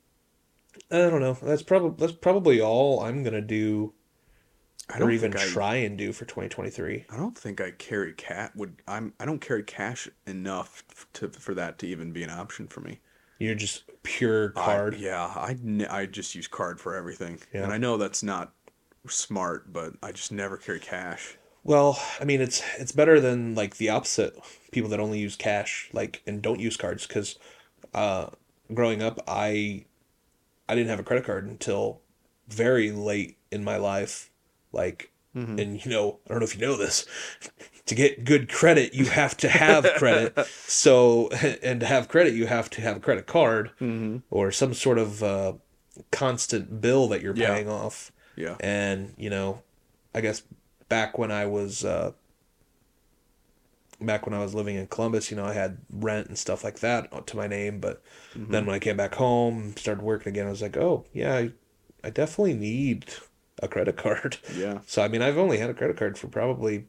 I 0.89 0.97
don't 1.09 1.21
know. 1.21 1.37
That's 1.41 1.63
probably 1.63 1.95
that's 1.97 2.17
probably 2.17 2.61
all 2.61 3.01
I'm 3.01 3.23
gonna 3.23 3.41
do, 3.41 3.93
I 4.89 4.97
or 4.97 4.99
don't 4.99 5.11
even 5.13 5.33
I, 5.35 5.37
try 5.45 5.75
and 5.75 5.97
do 5.97 6.11
for 6.11 6.25
2023. 6.25 7.05
I 7.09 7.17
don't 7.17 7.37
think 7.37 7.61
I 7.61 7.71
carry 7.71 8.13
cat 8.13 8.55
would 8.55 8.81
I'm 8.87 9.13
I 9.19 9.25
don't 9.25 9.39
carry 9.41 9.63
cash 9.63 10.09
enough 10.27 10.83
to 11.13 11.29
for 11.29 11.53
that 11.55 11.77
to 11.79 11.87
even 11.87 12.11
be 12.11 12.23
an 12.23 12.29
option 12.29 12.67
for 12.67 12.81
me. 12.81 12.99
You're 13.39 13.55
just 13.55 13.83
pure 14.03 14.53
I- 14.55 14.65
card. 14.65 14.95
yeah, 14.99 15.23
I 15.25 15.57
I 15.89 16.05
just 16.05 16.35
use 16.35 16.47
card 16.47 16.79
for 16.79 16.95
everything, 16.95 17.39
Yeah. 17.53 17.63
and 17.63 17.71
I 17.73 17.77
know 17.77 17.97
that's 17.97 18.23
not 18.23 18.53
smart, 19.07 19.71
but 19.73 19.93
I 20.03 20.11
just 20.11 20.31
never 20.31 20.57
carry 20.57 20.79
cash. 20.79 21.37
Well, 21.63 21.99
I 22.19 22.23
mean, 22.25 22.41
it's 22.41 22.61
it's 22.77 22.91
better 22.91 23.19
than 23.19 23.55
like 23.55 23.77
the 23.77 23.89
opposite. 23.89 24.35
People 24.71 24.89
that 24.89 24.99
only 24.99 25.19
use 25.19 25.35
cash, 25.35 25.89
like 25.93 26.21
and 26.27 26.41
don't 26.41 26.59
use 26.59 26.75
cards, 26.77 27.07
because 27.07 27.37
uh, 27.93 28.27
growing 28.73 29.01
up, 29.01 29.19
I 29.27 29.85
I 30.71 30.75
didn't 30.75 30.89
have 30.89 30.99
a 30.99 31.03
credit 31.03 31.25
card 31.25 31.45
until 31.45 31.99
very 32.47 32.91
late 32.91 33.37
in 33.51 33.63
my 33.63 33.75
life. 33.77 34.29
Like, 34.71 35.11
and 35.33 35.83
you 35.85 35.91
know, 35.91 36.19
I 36.25 36.29
don't 36.29 36.39
know 36.39 36.45
if 36.45 36.55
you 36.55 36.61
know 36.61 36.77
this. 36.77 37.05
To 37.87 37.95
get 37.95 38.23
good 38.25 38.47
credit, 38.49 38.93
you 38.93 39.05
have 39.05 39.35
to 39.37 39.49
have 39.49 39.85
credit. 39.97 40.37
So, 40.67 41.29
and 41.61 41.79
to 41.81 41.85
have 41.85 42.07
credit, 42.07 42.33
you 42.33 42.47
have 42.47 42.69
to 42.71 42.81
have 42.81 42.97
a 42.97 42.99
credit 43.01 43.27
card 43.27 43.71
Mm-hmm. 43.81 44.17
or 44.29 44.51
some 44.51 44.73
sort 44.73 44.97
of 44.97 45.21
uh, 45.23 45.53
constant 46.11 46.79
bill 46.81 47.07
that 47.09 47.21
you're 47.21 47.35
Yeah. 47.35 47.53
paying 47.53 47.69
off. 47.69 48.11
Yeah. 48.35 48.55
And, 48.61 49.13
you 49.17 49.29
know, 49.29 49.61
I 50.15 50.21
guess 50.21 50.43
back 50.89 51.17
when 51.17 51.31
I 51.31 51.45
was 51.45 51.83
uh 51.85 52.11
back 54.05 54.25
when 54.25 54.33
I 54.33 54.39
was 54.39 54.53
living 54.53 54.75
in 54.75 54.87
Columbus, 54.87 55.31
you 55.31 55.37
know, 55.37 55.45
I 55.45 55.53
had 55.53 55.77
rent 55.91 56.27
and 56.27 56.37
stuff 56.37 56.63
like 56.63 56.79
that 56.79 57.27
to 57.27 57.37
my 57.37 57.47
name, 57.47 57.79
but 57.79 58.03
mm-hmm. 58.33 58.51
then 58.51 58.65
when 58.65 58.75
I 58.75 58.79
came 58.79 58.97
back 58.97 59.15
home, 59.15 59.75
started 59.77 60.03
working 60.03 60.31
again, 60.31 60.47
I 60.47 60.49
was 60.49 60.61
like, 60.61 60.77
"Oh, 60.77 61.05
yeah, 61.13 61.35
I, 61.35 61.51
I 62.03 62.09
definitely 62.09 62.53
need 62.53 63.05
a 63.61 63.67
credit 63.67 63.97
card." 63.97 64.37
Yeah. 64.55 64.79
So, 64.85 65.01
I 65.01 65.07
mean, 65.07 65.21
I've 65.21 65.37
only 65.37 65.57
had 65.57 65.69
a 65.69 65.73
credit 65.73 65.97
card 65.97 66.17
for 66.17 66.27
probably 66.27 66.85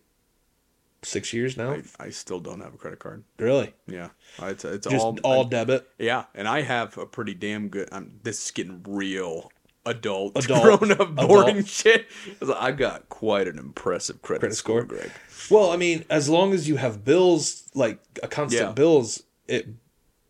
6 1.03 1.33
years 1.33 1.57
now. 1.57 1.73
I, 1.73 1.83
I 1.99 2.11
still 2.11 2.41
don't 2.41 2.61
have 2.61 2.75
a 2.75 2.79
credit 2.79 2.99
card. 2.99 3.25
Really? 3.39 3.75
Yeah, 3.87 4.11
it's 4.41 4.65
it's 4.65 4.87
Just 4.87 5.05
all 5.05 5.19
all, 5.23 5.47
I- 5.47 5.49
debit. 5.49 5.89
yeah, 5.99 6.25
and 6.35 6.49
I 6.49 6.63
have 6.63 6.97
a 6.99 7.07
pretty 7.07 7.35
damn 7.35 7.69
good. 7.69 7.89
I'm, 7.93 8.21
this 8.23 8.45
is 8.45 8.51
getting 8.51 8.83
real 8.87 9.51
adult, 9.87 10.37
Adult. 10.45 10.81
grown 10.81 10.93
up, 10.93 11.15
boring 11.15 11.65
shit. 11.65 12.07
I 12.57 12.73
got 12.73 13.09
quite 13.09 13.49
an 13.49 13.59
impressive 13.59 14.23
credit, 14.23 14.41
Credit 14.41 14.55
score, 14.57 14.83
score? 14.85 14.99
Greg. 14.99 15.11
Well, 15.51 15.71
I 15.71 15.77
mean, 15.77 16.05
as 16.09 16.29
long 16.29 16.53
as 16.53 16.69
you 16.69 16.77
have 16.77 17.05
bills, 17.05 17.69
like 17.75 17.99
a 18.23 18.29
constant 18.29 18.69
Yeah. 18.69 18.73
bills, 18.73 19.23
it 19.49 19.69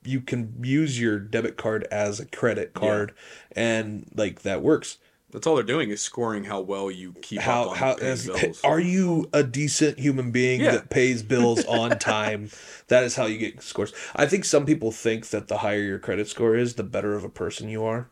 you 0.04 0.20
can 0.20 0.52
use 0.64 0.98
your 0.98 1.18
debit 1.20 1.56
card 1.56 1.84
as 1.92 2.18
a 2.18 2.26
credit 2.26 2.74
card, 2.74 3.12
and 3.54 4.10
like 4.16 4.42
that 4.42 4.60
works. 4.62 4.98
That's 5.30 5.46
all 5.46 5.54
they're 5.54 5.64
doing 5.64 5.88
is 5.90 6.02
scoring 6.02 6.44
how 6.44 6.60
well 6.60 6.90
you 6.90 7.14
keep 7.22 7.40
How 7.40 7.62
up 7.62 7.70
on 7.70 7.76
how 7.76 7.94
paying 7.94 8.18
bills. 8.26 8.60
are 8.64 8.80
you 8.80 9.30
a 9.32 9.42
decent 9.42 9.98
human 9.98 10.30
being 10.30 10.60
Yeah. 10.60 10.72
that 10.72 10.90
pays 10.90 11.22
bills 11.22 11.64
on 11.66 11.98
time? 11.98 12.50
that 12.88 13.02
is 13.04 13.14
how 13.16 13.24
you 13.26 13.38
get 13.38 13.62
scores. 13.62 13.92
I 14.16 14.26
think 14.26 14.44
some 14.44 14.66
people 14.66 14.90
think 14.92 15.28
that 15.28 15.48
the 15.48 15.58
higher 15.58 15.80
your 15.80 15.98
credit 15.98 16.28
score 16.28 16.54
is, 16.56 16.74
the 16.74 16.82
better 16.82 17.14
of 17.14 17.22
a 17.24 17.30
person 17.30 17.68
you 17.70 17.82
are, 17.84 18.10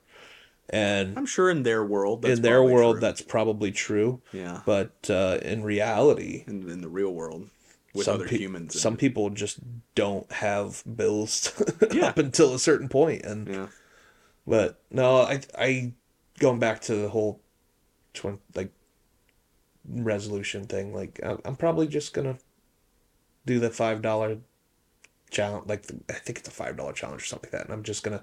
and 0.71 1.17
I'm 1.19 1.27
sure 1.27 1.51
in 1.51 1.63
their 1.65 1.85
world, 1.85 2.23
that's 2.23 2.37
in 2.39 2.43
their 2.43 2.63
world, 2.63 2.95
true. 2.97 3.01
that's 3.01 3.21
probably 3.21 3.73
true. 3.73 4.23
yeah, 4.33 4.63
But 4.65 5.11
uh, 5.11 5.39
in 5.43 5.63
reality, 5.63 6.45
in, 6.47 6.69
in 6.71 6.81
the 6.81 6.89
real 6.89 7.13
world 7.13 7.51
with 7.95 8.05
some 8.07 8.15
other 8.15 8.29
pe- 8.29 8.39
humans. 8.39 8.81
Some 8.81 8.97
people 8.97 9.31
just 9.31 9.59
don't 9.95 10.31
have 10.33 10.83
bills 10.97 11.53
Yeah. 11.93 12.07
up 12.09 12.19
until 12.19 12.55
a 12.55 12.59
certain 12.59 12.89
point. 12.89 13.23
and 13.25 13.49
yeah, 13.49 13.67
but 14.47 14.81
no, 14.91 15.17
I 15.23 15.41
I 15.59 15.93
going 16.39 16.59
back 16.61 16.81
to 16.83 16.95
the 16.95 17.09
whole 17.09 17.41
twen- 18.15 18.39
like 18.55 18.71
resolution 19.89 20.67
thing. 20.67 20.95
Like 20.95 21.21
I'm, 21.23 21.39
I'm 21.45 21.57
probably 21.57 21.87
just 21.89 22.13
gonna 22.15 22.39
do 23.47 23.59
the 23.59 23.71
five 23.71 24.03
dollar 24.03 24.39
challenge. 25.31 25.69
Like 25.69 25.83
the, 25.83 26.01
I 26.09 26.15
think 26.15 26.39
it's 26.39 26.49
a 26.49 26.53
five 26.53 26.77
dollar 26.77 26.93
challenge 26.93 27.23
or 27.23 27.27
something 27.27 27.49
like 27.49 27.59
that, 27.59 27.65
and 27.67 27.73
I'm 27.75 27.83
just 27.83 28.03
gonna 28.03 28.23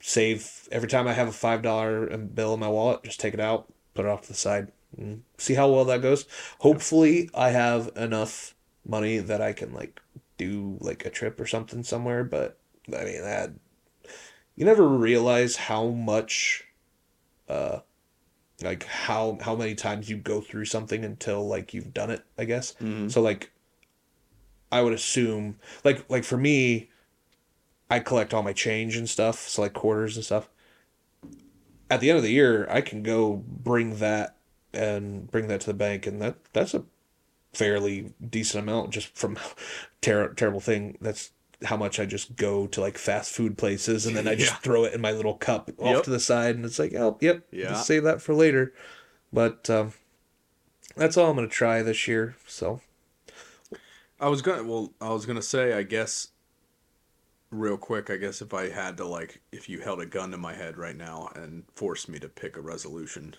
save 0.00 0.68
every 0.70 0.88
time 0.88 1.06
I 1.08 1.12
have 1.12 1.28
a 1.28 1.32
five 1.32 1.62
dollar 1.62 2.16
bill 2.16 2.54
in 2.54 2.60
my 2.60 2.68
wallet. 2.68 3.02
Just 3.04 3.20
take 3.20 3.34
it 3.34 3.40
out, 3.40 3.72
put 3.94 4.04
it 4.04 4.08
off 4.08 4.22
to 4.22 4.28
the 4.28 4.34
side, 4.34 4.72
and 4.96 5.22
see 5.38 5.54
how 5.54 5.70
well 5.70 5.84
that 5.86 6.02
goes. 6.02 6.26
Hopefully, 6.60 7.30
I 7.34 7.50
have 7.50 7.90
enough 7.96 8.54
money 8.86 9.18
that 9.18 9.40
I 9.40 9.52
can 9.52 9.72
like 9.72 10.00
do 10.38 10.76
like 10.80 11.04
a 11.04 11.10
trip 11.10 11.40
or 11.40 11.46
something 11.46 11.82
somewhere. 11.82 12.24
But 12.24 12.58
I 12.88 13.04
mean 13.04 13.22
that 13.22 13.50
you 14.54 14.64
never 14.64 14.86
realize 14.88 15.56
how 15.56 15.88
much 15.88 16.64
uh 17.48 17.80
like 18.62 18.84
how 18.84 19.36
how 19.42 19.54
many 19.54 19.74
times 19.74 20.08
you 20.08 20.16
go 20.16 20.40
through 20.40 20.64
something 20.64 21.04
until 21.04 21.46
like 21.46 21.74
you've 21.74 21.92
done 21.92 22.10
it 22.10 22.24
i 22.38 22.44
guess 22.44 22.74
Mhm. 22.80 23.12
so 23.12 23.20
like 23.20 23.50
i 24.72 24.80
would 24.80 24.94
assume 24.94 25.58
like 25.84 26.08
like 26.08 26.24
for 26.24 26.36
me 26.38 26.88
i 27.90 27.98
collect 27.98 28.32
all 28.34 28.42
my 28.42 28.52
change 28.52 28.96
and 28.96 29.08
stuff 29.08 29.48
so 29.48 29.62
like 29.62 29.72
quarters 29.72 30.16
and 30.16 30.24
stuff 30.24 30.48
at 31.90 32.00
the 32.00 32.10
end 32.10 32.16
of 32.16 32.22
the 32.22 32.30
year 32.32 32.66
i 32.70 32.80
can 32.80 33.02
go 33.02 33.42
bring 33.46 33.96
that 33.98 34.36
and 34.72 35.30
bring 35.30 35.46
that 35.48 35.60
to 35.60 35.66
the 35.66 35.74
bank 35.74 36.06
and 36.06 36.20
that 36.20 36.36
that's 36.52 36.74
a 36.74 36.82
fairly 37.52 38.12
decent 38.28 38.62
amount 38.62 38.90
just 38.90 39.16
from 39.16 39.38
ter- 40.00 40.32
terrible 40.34 40.60
thing 40.60 40.98
that's 41.00 41.30
how 41.64 41.74
much 41.74 41.98
I 41.98 42.04
just 42.04 42.36
go 42.36 42.66
to 42.66 42.82
like 42.82 42.98
fast 42.98 43.32
food 43.32 43.56
places 43.56 44.04
and 44.04 44.14
then 44.14 44.28
I 44.28 44.34
just 44.34 44.52
Yeah. 44.52 44.58
throw 44.58 44.84
it 44.84 44.92
in 44.92 45.00
my 45.00 45.10
little 45.12 45.32
cup 45.32 45.70
off 45.78 45.86
Yep. 45.94 46.02
to 46.04 46.10
the 46.10 46.20
side 46.20 46.54
and 46.54 46.66
it's 46.66 46.78
like, 46.78 46.92
oh, 46.92 47.16
yep, 47.22 47.46
Yeah. 47.50 47.70
just 47.70 47.86
save 47.86 48.02
that 48.04 48.20
for 48.20 48.34
later. 48.34 48.74
But 49.32 49.70
um, 49.70 49.94
that's 50.98 51.16
all 51.16 51.30
I'm 51.30 51.36
gonna 51.36 51.48
try 51.48 51.80
this 51.80 52.06
year. 52.06 52.36
So 52.46 52.82
I 54.20 54.28
was 54.28 54.42
gonna 54.42 54.64
well, 54.64 54.92
I 55.00 55.08
was 55.14 55.24
gonna 55.24 55.40
say, 55.40 55.72
I 55.72 55.82
guess, 55.82 56.28
real 57.50 57.76
quick. 57.76 58.10
I 58.10 58.16
guess 58.16 58.42
if 58.42 58.52
I 58.54 58.70
had 58.70 58.96
to 58.98 59.04
like, 59.04 59.40
if 59.52 59.68
you 59.68 59.80
held 59.80 60.00
a 60.00 60.06
gun 60.06 60.30
to 60.30 60.36
my 60.36 60.54
head 60.54 60.76
right 60.76 60.96
now 60.96 61.30
and 61.34 61.64
forced 61.74 62.08
me 62.08 62.18
to 62.18 62.28
pick 62.28 62.56
a 62.56 62.60
resolution, 62.60 63.34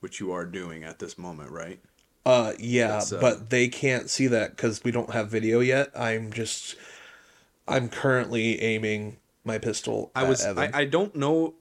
which 0.00 0.20
you 0.20 0.32
are 0.32 0.44
doing 0.44 0.84
at 0.84 0.98
this 0.98 1.18
moment, 1.18 1.50
right? 1.50 1.80
Uh, 2.26 2.52
yeah, 2.58 3.02
uh, 3.12 3.20
but 3.20 3.50
they 3.50 3.68
can't 3.68 4.08
see 4.08 4.26
that 4.28 4.56
because 4.56 4.82
we 4.82 4.90
don't 4.90 5.10
have 5.10 5.28
video 5.28 5.60
yet. 5.60 5.90
I'm 5.94 6.32
just, 6.32 6.74
I'm 7.68 7.88
currently 7.88 8.62
aiming 8.62 9.18
my 9.44 9.58
pistol. 9.58 10.10
I 10.14 10.24
was. 10.24 10.44
I, 10.44 10.70
I 10.72 10.84
don't 10.86 11.14
know. 11.14 11.54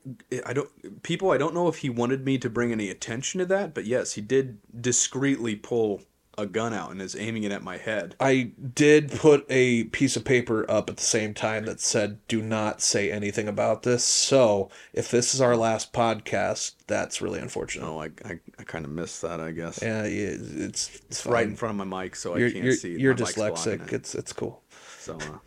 I 0.45 0.53
don't. 0.53 1.03
People. 1.03 1.32
I 1.32 1.38
don't 1.38 1.53
know 1.53 1.68
if 1.68 1.80
he 1.80 1.89
wanted 1.89 2.24
me 2.24 2.38
to 2.38 2.49
bring 2.49 2.72
any 2.72 2.89
attention 2.89 3.39
to 3.39 3.45
that, 3.47 3.74
but 3.74 3.86
yes, 3.86 4.14
he 4.14 4.22
did 4.22 4.59
discreetly 4.82 5.57
pull 5.57 6.03
a 6.38 6.45
gun 6.45 6.73
out 6.73 6.91
and 6.91 7.01
is 7.01 7.15
aiming 7.15 7.43
it 7.43 7.51
at 7.51 7.61
my 7.63 7.77
head. 7.77 8.15
I 8.19 8.51
did 8.73 9.11
put 9.11 9.45
a 9.49 9.86
piece 9.86 10.15
of 10.15 10.25
paper 10.25 10.69
up 10.69 10.89
at 10.89 10.97
the 10.97 11.03
same 11.03 11.34
time 11.34 11.65
that 11.65 11.79
said, 11.79 12.19
"Do 12.27 12.41
not 12.41 12.81
say 12.81 13.11
anything 13.11 13.47
about 13.47 13.84
this." 13.84 14.03
So, 14.03 14.69
if 14.93 15.11
this 15.11 15.34
is 15.36 15.41
our 15.41 15.55
last 15.55 15.93
podcast, 15.93 16.75
that's 16.88 17.21
really 17.21 17.39
unfortunate. 17.39 17.86
Oh, 17.88 18.01
I, 18.01 18.09
I, 18.25 18.39
I 18.57 18.63
kind 18.63 18.86
of 18.86 18.91
missed 18.91 19.21
that. 19.21 19.39
I 19.39 19.51
guess. 19.51 19.79
Yeah, 19.81 20.03
it's 20.03 20.95
it's 21.09 21.25
right 21.25 21.45
in 21.47 21.55
front 21.55 21.79
of 21.79 21.88
my 21.88 22.03
mic, 22.03 22.15
so 22.15 22.36
You're 22.36 22.47
I 22.47 22.51
can't 22.51 22.63
you're, 22.63 22.73
see. 22.73 22.97
you're 22.99 23.13
My 23.13 23.21
dyslexic. 23.21 23.88
it. 23.88 23.93
It's 23.93 24.15
it's 24.15 24.34
cool. 24.34 24.63
So, 24.99 25.15
uh, 25.17 25.38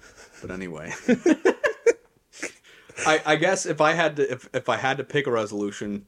but 0.41 0.51
anyway, 0.51 0.93
I 3.07 3.21
I 3.27 3.37
guess 3.37 3.67
if 3.67 3.81
I 3.81 3.93
had 3.93 4.17
to 4.17 4.31
if 4.33 4.49
if 4.55 4.69
I 4.69 4.77
had 4.77 4.99
to 4.99 5.05
pick 5.05 5.27
a 5.27 5.31
resolution, 5.31 6.07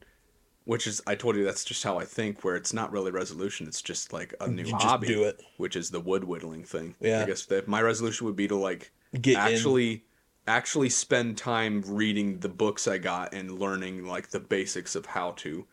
which 0.69 0.85
is 0.85 1.01
I 1.07 1.15
told 1.15 1.35
you 1.35 1.43
that's 1.43 1.65
just 1.65 1.83
how 1.83 1.97
I 1.97 2.05
think, 2.05 2.43
where 2.43 2.55
it's 2.55 2.73
not 2.73 2.91
really 2.91 3.09
resolution, 3.09 3.67
it's 3.67 3.81
just 3.81 4.13
like 4.13 4.35
a 4.39 4.47
new 4.47 4.63
You 4.63 4.71
just 4.73 4.83
hobby, 4.85 5.07
do 5.07 5.23
it. 5.23 5.41
which 5.57 5.75
is 5.75 5.89
the 5.89 5.99
wood 5.99 6.23
whittling 6.25 6.63
thing. 6.63 6.93
Yeah. 6.99 7.23
I 7.23 7.25
guess 7.25 7.45
that 7.47 7.67
my 7.67 7.81
resolution 7.81 8.27
would 8.27 8.35
be 8.35 8.47
to 8.47 8.55
like 8.55 8.91
Get 9.19 9.31
in. 9.33 9.37
actually 9.37 10.03
actually 10.47 10.89
spend 10.89 11.37
time 11.39 11.83
reading 11.87 12.37
the 12.41 12.49
books 12.49 12.87
I 12.87 12.99
got 12.99 13.33
and 13.33 13.59
learning 13.59 14.05
like 14.05 14.29
the 14.29 14.39
basics 14.39 14.95
of 14.95 15.07
how 15.07 15.31
to 15.37 15.65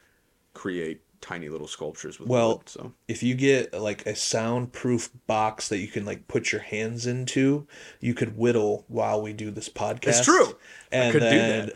create 0.54 1.02
tiny 1.20 1.48
little 1.48 1.66
sculptures 1.68 2.18
with 2.18 2.28
Well, 2.28 2.58
wood. 2.58 2.68
So 2.68 2.92
if 3.08 3.22
you 3.22 3.34
get 3.34 3.74
like 3.74 4.06
a 4.06 4.14
soundproof 4.16 5.10
box 5.26 5.68
that 5.68 5.78
you 5.78 5.88
can 5.88 6.04
like 6.06 6.26
put 6.28 6.52
your 6.52 6.60
hands 6.62 7.06
into, 7.06 7.66
you 8.00 8.14
could 8.14 8.36
whittle 8.38 8.84
while 8.88 9.20
we 9.20 9.32
do 9.34 9.50
this 9.50 9.68
podcast. 9.68 10.08
It's 10.08 10.24
true. 10.24 10.56
I 10.92 10.96
And 10.96 11.12
could 11.12 11.20
do 11.20 11.28
then 11.28 11.66
that. 11.66 11.74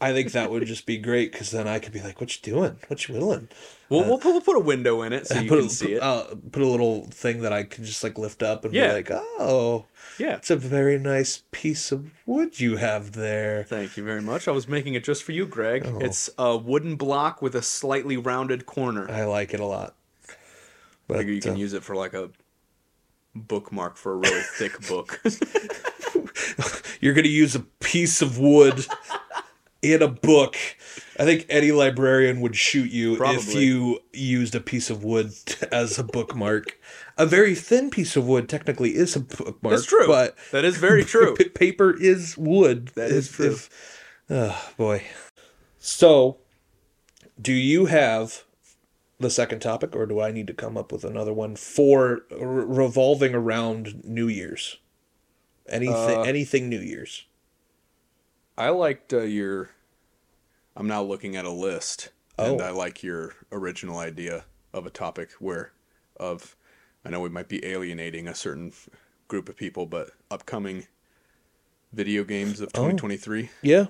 I 0.00 0.12
think 0.12 0.30
that 0.32 0.50
would 0.50 0.64
just 0.66 0.86
be 0.86 0.96
great 0.96 1.32
because 1.32 1.50
then 1.50 1.66
I 1.66 1.80
could 1.80 1.92
be 1.92 2.00
like, 2.00 2.20
"What 2.20 2.34
you 2.36 2.52
doing? 2.52 2.78
What 2.86 3.08
you 3.08 3.14
whittling?" 3.14 3.48
we'll, 3.88 4.04
we'll, 4.04 4.18
put, 4.18 4.30
we'll 4.30 4.40
put 4.40 4.56
a 4.56 4.60
window 4.60 5.02
in 5.02 5.12
it 5.12 5.26
so 5.26 5.40
you 5.40 5.48
put 5.48 5.58
can 5.58 5.66
a, 5.66 5.70
see 5.70 5.92
it. 5.94 6.02
Uh, 6.02 6.24
put 6.52 6.62
a 6.62 6.66
little 6.66 7.06
thing 7.06 7.42
that 7.42 7.52
I 7.52 7.64
can 7.64 7.84
just 7.84 8.04
like 8.04 8.16
lift 8.16 8.42
up 8.42 8.64
and 8.64 8.72
Yeah. 8.72 8.88
be 8.88 8.94
like, 8.94 9.10
"Oh, 9.10 9.86
yeah. 10.16 10.36
it's 10.36 10.50
a 10.50 10.56
very 10.56 10.98
nice 10.98 11.42
piece 11.50 11.90
of 11.90 12.12
wood 12.26 12.60
you 12.60 12.76
have 12.76 13.12
there." 13.12 13.64
Thank 13.64 13.96
you 13.96 14.04
very 14.04 14.22
much. 14.22 14.46
I 14.46 14.52
was 14.52 14.68
making 14.68 14.94
it 14.94 15.02
just 15.02 15.24
for 15.24 15.32
you, 15.32 15.46
Greg. 15.46 15.84
Oh. 15.84 15.98
It's 15.98 16.30
a 16.38 16.56
wooden 16.56 16.94
block 16.94 17.42
with 17.42 17.56
a 17.56 17.62
slightly 17.62 18.16
rounded 18.16 18.66
corner. 18.66 19.10
I 19.10 19.24
like 19.24 19.52
it 19.52 19.58
a 19.58 19.66
lot. 19.66 19.96
But 21.08 21.18
figure 21.18 21.32
you 21.32 21.40
can 21.40 21.54
uh, 21.54 21.56
use 21.56 21.72
it 21.72 21.82
for 21.82 21.96
like 21.96 22.14
a 22.14 22.30
bookmark 23.34 23.96
for 23.96 24.12
a 24.12 24.16
really 24.16 24.42
thick 24.42 24.86
book. 24.86 25.20
you're 27.00 27.14
gonna 27.14 27.28
use 27.28 27.56
a 27.56 27.60
piece 27.80 28.22
of 28.22 28.38
wood 28.38 28.86
in 29.82 30.02
a 30.02 30.08
book. 30.08 30.56
I 31.18 31.24
think 31.24 31.46
any 31.48 31.72
librarian 31.72 32.40
would 32.40 32.56
shoot 32.56 32.90
you 32.90 33.16
if 33.24 33.54
you 33.54 34.00
used 34.12 34.54
a 34.54 34.60
piece 34.60 34.90
of 34.90 35.04
wood 35.04 35.32
as 35.72 35.98
a 35.98 36.04
bookmark. 36.04 36.78
A 37.16 37.26
very 37.26 37.54
thin 37.54 37.90
piece 37.90 38.16
of 38.16 38.26
wood 38.26 38.48
technically 38.48 38.94
is 38.94 39.16
a 39.16 39.20
bookmark. 39.20 39.74
That's 39.74 39.86
true. 39.86 40.06
but 40.06 40.36
that 40.52 40.64
is 40.64 40.76
very 40.76 41.04
true. 41.14 41.34
p- 41.34 41.48
paper 41.48 41.94
is 41.98 42.36
wood. 42.38 42.88
That 42.94 43.10
is 43.10 43.30
true. 43.30 43.56
oh 44.30 44.70
boy. 44.76 45.04
So, 45.78 46.38
do 47.40 47.52
you 47.52 47.86
have 47.86 48.44
the 49.20 49.30
second 49.30 49.60
topic, 49.60 49.96
or 49.96 50.06
do 50.06 50.20
I 50.20 50.30
need 50.30 50.46
to 50.48 50.54
come 50.54 50.76
up 50.76 50.92
with 50.92 51.04
another 51.04 51.32
one 51.32 51.56
for 51.56 52.22
re- 52.30 52.64
revolving 52.66 53.34
around 53.34 54.04
New 54.04 54.28
Year's? 54.28 54.78
Anything, 55.68 55.94
Uh, 56.18 56.22
anything 56.22 56.68
New 56.68 56.80
Year's. 56.80 57.24
I 58.58 58.70
liked 58.70 59.12
uh, 59.12 59.20
your. 59.22 59.70
I'm 60.76 60.88
now 60.88 61.02
looking 61.02 61.36
at 61.36 61.44
a 61.44 61.50
list, 61.50 62.10
and 62.36 62.60
Oh. 62.60 62.64
I 62.64 62.70
like 62.70 63.02
your 63.02 63.34
original 63.52 63.98
idea 63.98 64.44
of 64.72 64.84
a 64.86 64.90
topic 64.90 65.30
where, 65.38 65.72
of, 66.18 66.56
I 67.04 67.10
know 67.10 67.20
we 67.20 67.28
might 67.30 67.48
be 67.48 67.64
alienating 67.64 68.28
a 68.28 68.34
certain 68.34 68.72
group 69.28 69.48
of 69.48 69.56
people, 69.56 69.86
but 69.86 70.10
upcoming 70.30 70.86
video 71.92 72.24
games 72.24 72.60
Oh. 72.60 72.64
of 72.64 72.72
2023. 72.72 73.50
Yeah. 73.62 73.86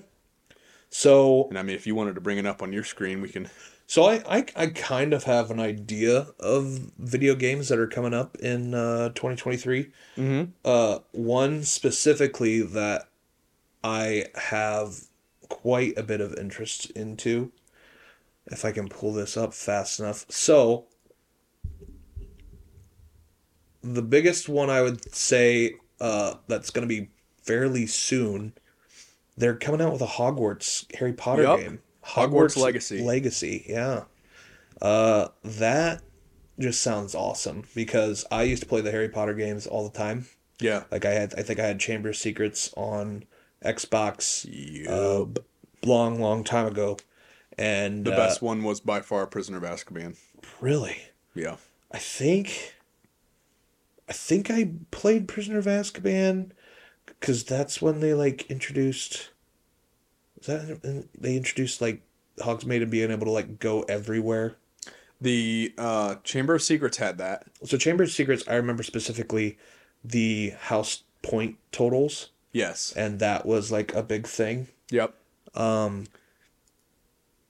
So 0.91 1.49
And 1.49 1.59
I 1.59 1.63
mean, 1.63 1.75
if 1.77 1.87
you 1.87 1.95
wanted 1.95 2.15
to 2.15 2.21
bring 2.21 2.39
it 2.39 2.47
up 2.47 2.63
on 2.63 2.73
your 2.73 2.85
screen, 2.85 3.21
we 3.23 3.29
can. 3.29 3.49
so 3.87 4.05
I, 4.05 4.23
I 4.39 4.45
I 4.57 4.67
kind 4.69 5.13
of 5.15 5.25
have 5.25 5.51
an 5.51 5.61
idea 5.61 6.29
of 6.41 6.91
video 6.99 7.35
games 7.35 7.69
that 7.69 7.79
are 7.79 7.87
coming 7.87 8.15
up 8.15 8.37
in 8.39 8.73
uh 8.75 9.09
2023. 9.11 9.91
Mm-hmm. 10.17 10.51
Uh 10.65 11.01
one 11.13 11.63
specifically 11.65 12.63
that 12.63 13.09
I 13.83 14.27
have 14.35 15.05
quite 15.49 15.97
a 15.97 16.03
bit 16.03 16.21
of 16.21 16.35
interest 16.35 16.91
into 16.91 17.53
if 18.47 18.65
I 18.65 18.73
can 18.73 18.89
pull 18.89 19.13
this 19.13 19.37
up 19.37 19.55
fast 19.55 20.01
enough. 20.01 20.25
So 20.29 20.87
the 23.83 24.03
biggest 24.03 24.49
one 24.49 24.71
I 24.71 24.83
would 24.83 25.15
say 25.15 25.77
uh 26.01 26.35
that's 26.47 26.71
going 26.71 26.87
to 26.87 26.89
be 26.89 27.09
fairly 27.43 27.87
soon 27.87 28.53
they're 29.37 29.55
coming 29.55 29.81
out 29.81 29.93
with 29.93 30.03
a 30.03 30.07
Hogwarts 30.07 30.93
Harry 30.97 31.13
Potter 31.13 31.43
Yup. 31.43 31.61
game. 31.61 31.81
Hogwarts 32.05 32.57
Legacy. 32.57 33.03
Legacy, 33.03 33.65
yeah. 33.69 34.05
Uh 34.83 35.29
that 35.45 36.03
just 36.59 36.81
sounds 36.81 37.15
awesome 37.15 37.65
because 37.75 38.25
I 38.31 38.43
used 38.43 38.63
to 38.63 38.69
play 38.69 38.81
the 38.81 38.91
Harry 38.91 39.09
Potter 39.09 39.35
games 39.35 39.67
all 39.67 39.89
the 39.89 39.97
time. 39.97 40.27
Yeah. 40.61 40.85
Like 40.91 41.05
I 41.05 41.11
had 41.13 41.35
I 41.39 41.43
think 41.43 41.61
I 41.61 41.67
had 41.67 41.79
Chamber 41.79 42.09
of 42.11 42.17
Secrets 42.17 42.73
on 42.77 43.25
Xbox 43.65 44.47
Yup. 44.49 45.39
uh, 45.39 45.41
long 45.85 46.21
long 46.21 46.45
time 46.45 46.67
ago. 46.67 46.97
And 47.57 48.05
the 48.05 48.13
uh, 48.13 48.17
best 48.17 48.41
one 48.41 48.63
was 48.63 48.81
by 48.81 49.01
far 49.01 49.27
Prisoner 49.27 49.59
of 49.59 49.65
Azkaban. 49.65 50.17
really 50.61 50.99
Yeah. 51.35 51.57
I 51.91 51.99
think 51.99 52.75
I 54.09 54.13
think 54.13 54.51
I 54.51 54.71
played 54.91 55.29
Prisoner 55.29 55.59
of 55.59 55.67
Azkaban 55.67 56.51
cuz 57.21 57.45
that's 57.45 57.83
when 57.83 58.01
they 58.01 58.15
like 58.15 58.51
introduced 58.51 59.31
was 60.37 60.47
that 60.47 61.07
they 61.19 61.37
introduced 61.37 61.81
like 61.81 62.03
Hogsmeade 62.39 62.83
and 62.83 62.91
being 62.91 63.11
able 63.11 63.27
to 63.27 63.33
like 63.33 63.59
go 63.59 63.83
everywhere. 63.83 64.57
The 65.21 65.75
uh, 65.77 66.17
Chamber 66.23 66.55
of 66.55 66.63
Secrets 66.63 66.99
had 66.99 67.19
that. 67.19 67.47
So 67.65 67.77
Chamber 67.77 68.05
of 68.05 68.13
Secrets 68.13 68.45
I 68.47 68.55
remember 68.55 68.85
specifically 68.85 69.59
the 70.05 70.51
house 70.51 71.03
point 71.23 71.57
totals 71.73 72.31
Yes. 72.59 72.93
and 72.97 73.19
that 73.21 73.47
was 73.47 73.71
like 73.73 73.95
a 73.95 74.03
big 74.03 74.27
thing. 74.27 74.67
Yep. 74.91 75.15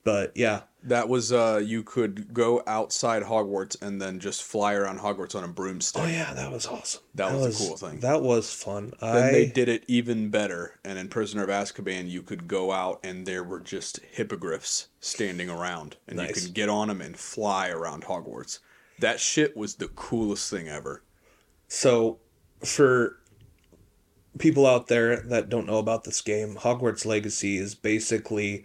But 0.04 0.32
yeah, 0.36 0.62
That 0.84 1.08
was 1.10 1.32
uh, 1.32 1.60
you 1.62 1.82
could 1.82 2.32
go 2.32 2.62
outside 2.66 3.24
Hogwarts 3.24 3.80
and 3.82 4.00
then 4.00 4.20
just 4.20 4.42
fly 4.42 4.72
around 4.72 5.00
Hogwarts 5.00 5.34
on 5.34 5.44
a 5.44 5.48
broomstick. 5.48 6.02
Oh 6.02 6.06
yeah, 6.06 6.32
that 6.32 6.50
was 6.50 6.66
awesome. 6.66 7.02
That 7.14 7.32
was 7.34 7.60
a 7.60 7.66
cool 7.66 7.76
thing. 7.76 8.00
That 8.00 8.22
was 8.22 8.50
fun. 8.52 8.94
Then 9.00 9.16
I 9.24 9.30
they 9.32 9.46
did 9.46 9.68
it 9.68 9.84
even 9.86 10.30
better, 10.30 10.78
and 10.84 10.98
in 10.98 11.08
Prisoner 11.08 11.42
of 11.42 11.50
Azkaban, 11.50 12.08
you 12.08 12.22
could 12.22 12.48
go 12.48 12.72
out 12.72 13.00
and 13.04 13.26
there 13.26 13.44
were 13.44 13.60
just 13.60 13.98
hippogriffs 14.12 14.88
standing 15.00 15.50
around, 15.50 15.96
and 16.06 16.18
you 16.18 16.24
Nice. 16.26 16.44
could 16.46 16.54
get 16.54 16.68
on 16.70 16.88
them 16.88 17.02
and 17.02 17.18
fly 17.18 17.68
around 17.68 18.04
Hogwarts. 18.04 18.60
That 19.00 19.20
shit 19.20 19.56
was 19.56 19.74
the 19.74 19.88
coolest 19.88 20.48
thing 20.50 20.68
ever. 20.68 21.02
so 21.68 22.18
for 22.64 23.17
people 24.38 24.66
out 24.66 24.86
there 24.88 25.16
that 25.16 25.48
don't 25.48 25.66
know 25.66 25.78
about 25.78 26.04
this 26.04 26.20
game, 26.20 26.56
Hogwarts 26.56 27.04
Legacy 27.04 27.58
is 27.58 27.74
basically 27.74 28.64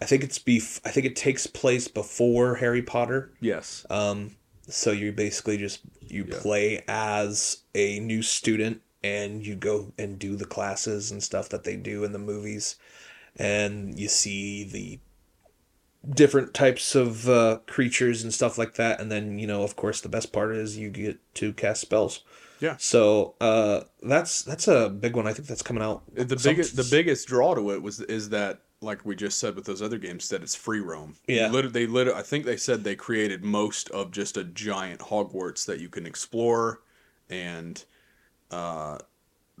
I 0.00 0.04
think 0.04 0.24
it's 0.24 0.38
bef- 0.38 0.80
I 0.84 0.90
think 0.90 1.06
it 1.06 1.14
takes 1.16 1.46
place 1.46 1.86
before 1.88 2.56
Harry 2.56 2.82
Potter. 2.82 3.32
Yes. 3.40 3.86
Um 3.90 4.36
so 4.68 4.90
you 4.92 5.12
basically 5.12 5.56
just 5.58 5.80
you 6.00 6.24
Yeah. 6.28 6.38
play 6.40 6.84
as 6.88 7.58
a 7.74 7.98
new 8.00 8.22
student 8.22 8.80
and 9.04 9.44
you 9.44 9.54
go 9.56 9.92
and 9.98 10.18
do 10.18 10.36
the 10.36 10.44
classes 10.44 11.10
and 11.10 11.22
stuff 11.22 11.48
that 11.50 11.64
they 11.64 11.76
do 11.76 12.04
in 12.04 12.12
the 12.12 12.18
movies 12.18 12.76
and 13.36 13.98
you 13.98 14.08
see 14.08 14.62
the 14.64 15.00
different 16.08 16.52
types 16.52 16.94
of 16.94 17.28
uh, 17.28 17.58
creatures 17.66 18.22
and 18.22 18.34
stuff 18.34 18.58
like 18.58 18.74
that 18.74 19.00
and 19.00 19.10
then 19.10 19.38
you 19.38 19.46
know 19.46 19.62
of 19.62 19.76
course 19.76 20.00
the 20.00 20.08
best 20.08 20.32
part 20.32 20.54
is 20.54 20.76
you 20.76 20.90
get 20.90 21.18
to 21.34 21.52
cast 21.52 21.80
spells 21.80 22.22
Yeah. 22.62 22.76
So 22.78 23.34
uh, 23.40 23.80
that's 24.02 24.42
that's 24.42 24.68
a 24.68 24.88
big 24.88 25.16
one. 25.16 25.26
I 25.26 25.32
think 25.32 25.48
that's 25.48 25.62
coming 25.62 25.82
out. 25.82 26.02
The 26.14 26.38
some- 26.38 26.52
biggest 26.52 26.76
the 26.76 26.88
biggest 26.90 27.26
draw 27.28 27.54
to 27.54 27.72
it 27.72 27.82
was 27.82 28.00
is 28.00 28.28
that 28.30 28.60
like 28.80 29.04
we 29.04 29.14
just 29.14 29.38
said 29.38 29.54
with 29.56 29.64
those 29.64 29.82
other 29.82 29.98
games 29.98 30.28
that 30.28 30.42
it's 30.42 30.54
free 30.54 30.80
roam. 30.80 31.16
Yeah. 31.26 31.48
Lit- 31.50 31.72
they 31.72 31.86
lit- 31.86 32.08
I 32.08 32.22
think 32.22 32.44
they 32.44 32.56
said 32.56 32.82
they 32.84 32.96
created 32.96 33.44
most 33.44 33.90
of 33.90 34.10
just 34.12 34.36
a 34.36 34.44
giant 34.44 35.00
Hogwarts 35.00 35.66
that 35.66 35.80
you 35.80 35.88
can 35.88 36.06
explore 36.06 36.80
and 37.30 37.84
uh 38.50 38.98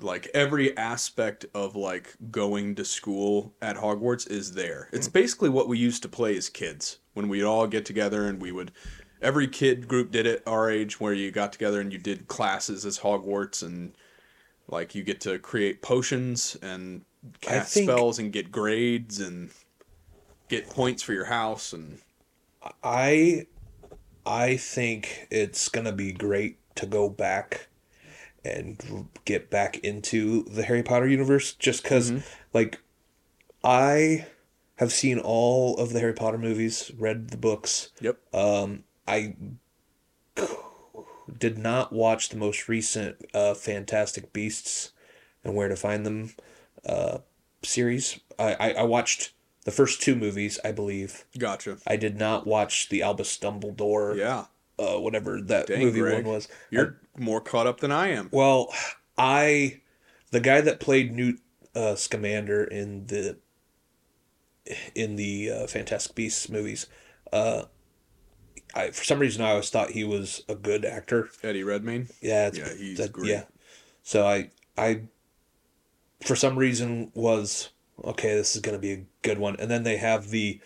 like 0.00 0.28
every 0.34 0.76
aspect 0.76 1.44
of 1.54 1.76
like 1.76 2.14
going 2.30 2.74
to 2.76 2.84
school 2.84 3.54
at 3.62 3.76
Hogwarts 3.76 4.28
is 4.30 4.52
there. 4.52 4.88
It's 4.92 5.06
basically 5.08 5.48
what 5.50 5.68
we 5.68 5.78
used 5.78 6.02
to 6.02 6.08
play 6.08 6.36
as 6.36 6.48
kids 6.48 6.98
when 7.14 7.28
we'd 7.28 7.44
all 7.44 7.66
get 7.66 7.84
together 7.84 8.26
and 8.26 8.40
we 8.40 8.50
would 8.52 8.72
every 9.22 9.48
kid 9.48 9.88
group 9.88 10.10
did 10.10 10.26
it 10.26 10.42
our 10.46 10.70
age 10.70 11.00
where 11.00 11.12
you 11.12 11.30
got 11.30 11.52
together 11.52 11.80
and 11.80 11.92
you 11.92 11.98
did 11.98 12.28
classes 12.28 12.84
as 12.84 12.98
Hogwarts 12.98 13.62
and 13.62 13.92
like 14.68 14.94
you 14.94 15.02
get 15.02 15.20
to 15.22 15.38
create 15.38 15.82
potions 15.82 16.56
and 16.62 17.04
cast 17.40 17.74
think- 17.74 17.88
spells 17.88 18.18
and 18.18 18.32
get 18.32 18.50
grades 18.50 19.20
and 19.20 19.50
get 20.48 20.68
points 20.68 21.02
for 21.02 21.12
your 21.12 21.26
house 21.26 21.72
and 21.72 21.98
I 22.82 23.46
I 24.26 24.56
think 24.56 25.26
it's 25.30 25.68
gonna 25.68 25.92
be 25.92 26.12
great 26.12 26.58
to 26.76 26.86
go 26.86 27.08
back 27.08 27.68
and 28.44 29.08
get 29.24 29.50
back 29.50 29.78
into 29.78 30.44
the 30.44 30.64
Harry 30.64 30.82
Potter 30.82 31.06
universe 31.08 31.54
just 31.54 31.82
because 31.82 32.12
like 32.52 32.80
I 33.64 34.26
have 34.76 34.92
seen 34.92 35.18
all 35.18 35.76
of 35.76 35.92
the 35.92 36.00
Harry 36.00 36.12
Potter 36.12 36.38
movies, 36.38 36.90
read 36.98 37.30
the 37.30 37.36
books. 37.36 37.90
yep. 38.00 38.18
Um, 38.34 38.82
I 39.12 39.34
did 41.38 41.58
not 41.58 41.92
watch 41.92 42.28
the 42.28 42.36
most 42.36 42.68
recent 42.68 43.16
uh, 43.34 43.54
Fantastic 43.54 44.32
Beasts 44.32 44.92
and 45.44 45.54
Where 45.54 45.68
to 45.68 45.76
Find 45.76 46.04
Them 46.04 46.34
uh, 46.86 47.18
series. 47.62 48.20
I, 48.38 48.54
I, 48.54 48.70
I 48.72 48.82
watched 48.82 49.32
the 49.64 49.70
first 49.70 50.02
two 50.02 50.14
movies, 50.16 50.58
I 50.64 50.72
believe. 50.72 51.24
Gotcha. 51.38 51.78
I 51.86 51.96
did 51.96 52.16
not 52.18 52.46
watch 52.46 52.88
the 52.88 53.02
Albus 53.02 53.38
Dumbledore, 53.38 54.16
Yeah. 54.16 54.46
uh, 54.78 54.98
whatever 54.98 55.40
that 55.40 55.66
Dang, 55.68 55.80
movie 55.80 56.00
Greg. 56.00 56.24
one 56.24 56.34
was. 56.34 56.48
You're 56.70 56.98
more 57.16 57.40
caught 57.40 57.66
up 57.66 57.80
than 57.80 57.92
I 57.92 58.08
am. 58.08 58.28
Well, 58.32 58.72
I, 59.16 59.80
the 60.30 60.40
guy 60.40 60.60
that 60.60 60.80
played 60.80 61.14
Newt 61.14 61.40
uh, 61.74 61.94
Scamander 61.94 62.64
in 62.64 63.06
the 63.06 63.36
in 64.94 65.16
the 65.16 65.50
uh, 65.50 65.66
Fantastic 65.66 66.14
Beasts 66.14 66.48
movies, 66.48 66.86
uh, 67.32 67.64
I 68.74 68.90
for 68.90 69.04
some 69.04 69.18
reason 69.18 69.42
I 69.42 69.50
always 69.50 69.70
thought 69.70 69.90
he 69.90 70.04
was 70.04 70.42
a 70.48 70.54
good 70.54 70.84
actor. 70.84 71.28
Eddie 71.42 71.62
Redmayne. 71.64 72.08
Yeah, 72.20 72.48
it's, 72.48 72.58
Yeah, 72.58 72.74
he's 72.74 72.98
that- 72.98 73.12
great. 73.12 73.28
Yeah, 73.30 73.44
so 74.02 74.26
I 74.26 74.50
I 74.78 75.02
for 76.22 76.36
some 76.36 76.56
reason 76.58 77.10
was 77.14 77.70
okay. 78.04 78.34
This 78.34 78.54
is 78.56 78.62
gonna 78.62 78.78
be 78.78 78.92
a 78.92 79.04
good 79.22 79.38
one, 79.38 79.56
and 79.58 79.70
then 79.70 79.82
they 79.82 79.96
have 79.96 80.30
the 80.30 80.60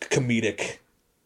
comedic 0.00 0.78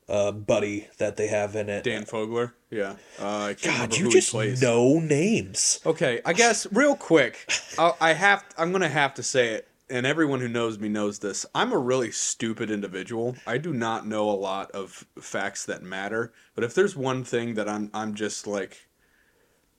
uh, 0.08 0.30
buddy 0.32 0.88
that 0.98 1.16
they 1.16 1.26
have 1.28 1.56
in 1.56 1.68
it. 1.68 1.82
Dan 1.84 2.04
Fogler. 2.04 2.52
Yeah. 2.70 2.96
Uh, 3.18 3.54
God, 3.62 3.96
you 3.96 4.10
just 4.10 4.32
know 4.34 4.98
names. 4.98 5.80
Okay, 5.86 6.20
I 6.24 6.32
guess 6.32 6.66
real 6.72 6.94
quick, 6.96 7.50
I, 7.78 7.92
I 8.00 8.12
have 8.12 8.44
I'm 8.58 8.72
gonna 8.72 8.88
have 8.88 9.14
to 9.14 9.22
say 9.22 9.48
it, 9.54 9.68
and 9.88 10.06
everyone 10.06 10.40
who 10.40 10.48
knows 10.48 10.78
me 10.78 10.88
knows 10.88 11.18
this. 11.18 11.46
I'm 11.54 11.72
a 11.72 11.78
really 11.78 12.10
stupid 12.10 12.70
individual. 12.70 13.36
I 13.46 13.58
do 13.58 13.72
not 13.72 14.06
know 14.06 14.28
a 14.28 14.32
lot 14.32 14.70
of 14.72 15.06
facts 15.18 15.64
that 15.66 15.82
matter. 15.82 16.32
But 16.54 16.64
if 16.64 16.74
there's 16.74 16.96
one 16.96 17.24
thing 17.24 17.54
that 17.54 17.68
I'm 17.68 17.90
I'm 17.94 18.14
just 18.14 18.46
like 18.46 18.88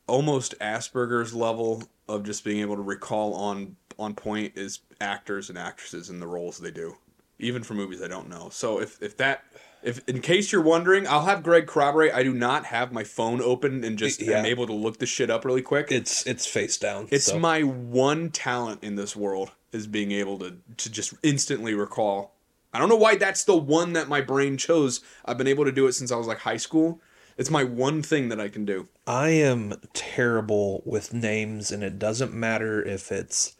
almost 0.08 0.58
Asperger's 0.60 1.34
level 1.34 1.84
of 2.08 2.24
just 2.24 2.44
being 2.44 2.62
able 2.62 2.76
to 2.76 2.82
recall 2.82 3.34
on 3.34 3.76
on 4.00 4.14
point 4.14 4.54
is 4.56 4.80
actors 5.02 5.50
and 5.50 5.58
actresses 5.58 6.10
and 6.10 6.22
the 6.22 6.28
roles 6.28 6.58
they 6.58 6.72
do, 6.72 6.96
even 7.40 7.64
for 7.64 7.74
movies 7.74 8.02
I 8.02 8.08
don't 8.08 8.30
know. 8.30 8.50
So 8.50 8.80
if 8.80 9.02
if 9.02 9.18
that 9.18 9.44
if 9.84 10.08
in 10.08 10.22
case 10.22 10.52
you're 10.52 10.62
wondering, 10.62 11.08
I'll 11.08 11.26
have 11.26 11.44
Greg 11.44 11.68
corroborate. 11.68 12.14
I 12.14 12.24
do 12.24 12.34
not 12.34 12.66
have 12.66 12.92
my 12.92 13.04
phone 13.04 13.42
open 13.42 13.84
and 13.84 13.98
just 13.98 14.22
Yeah. 14.22 14.40
am 14.40 14.46
able 14.46 14.68
to 14.68 14.74
look 14.74 15.00
this 15.00 15.10
shit 15.10 15.30
up 15.30 15.46
really 15.46 15.62
quick. 15.62 15.92
It's 15.92 16.26
it's 16.26 16.46
face 16.46 16.78
down. 16.78 17.08
It's 17.12 17.26
so. 17.26 17.40
my 17.40 17.62
one 17.62 18.30
talent 18.30 18.84
in 18.84 18.96
this 18.96 19.16
world 19.16 19.52
is 19.72 19.88
being 19.88 20.12
able 20.12 20.40
to 20.40 20.58
to 20.78 20.92
just 20.92 21.14
instantly 21.24 21.74
recall. 21.74 22.34
I 22.74 22.80
don't 22.80 22.90
know 22.90 22.96
why 22.96 23.16
that's 23.16 23.44
the 23.44 23.58
one 23.58 23.94
that 23.94 24.08
my 24.10 24.22
brain 24.22 24.58
chose. 24.58 25.02
I've 25.26 25.38
been 25.38 25.48
able 25.48 25.66
to 25.66 25.72
do 25.72 25.88
it 25.88 25.94
since 25.94 26.12
I 26.12 26.16
was 26.18 26.28
like 26.28 26.40
high 26.40 26.58
school. 26.58 27.02
It's 27.38 27.50
my 27.52 27.64
one 27.64 28.02
thing 28.02 28.30
that 28.30 28.40
I 28.40 28.50
can 28.50 28.66
do. 28.66 28.88
I 29.06 29.30
am 29.30 29.76
terrible 29.94 30.82
with 30.86 31.14
names, 31.14 31.72
and 31.72 31.84
it 31.84 32.00
doesn't 32.00 32.34
matter 32.34 32.84
if 32.84 33.12
it's 33.12 33.54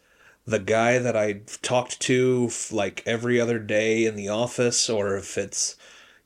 the 0.44 0.58
guy 0.58 0.98
that 0.98 1.16
I 1.16 1.42
talked 1.62 2.00
to 2.00 2.50
like 2.70 3.02
every 3.06 3.40
other 3.40 3.58
day 3.58 4.04
in 4.04 4.16
the 4.16 4.28
office, 4.28 4.90
or 4.90 5.16
if 5.16 5.38
it's, 5.38 5.76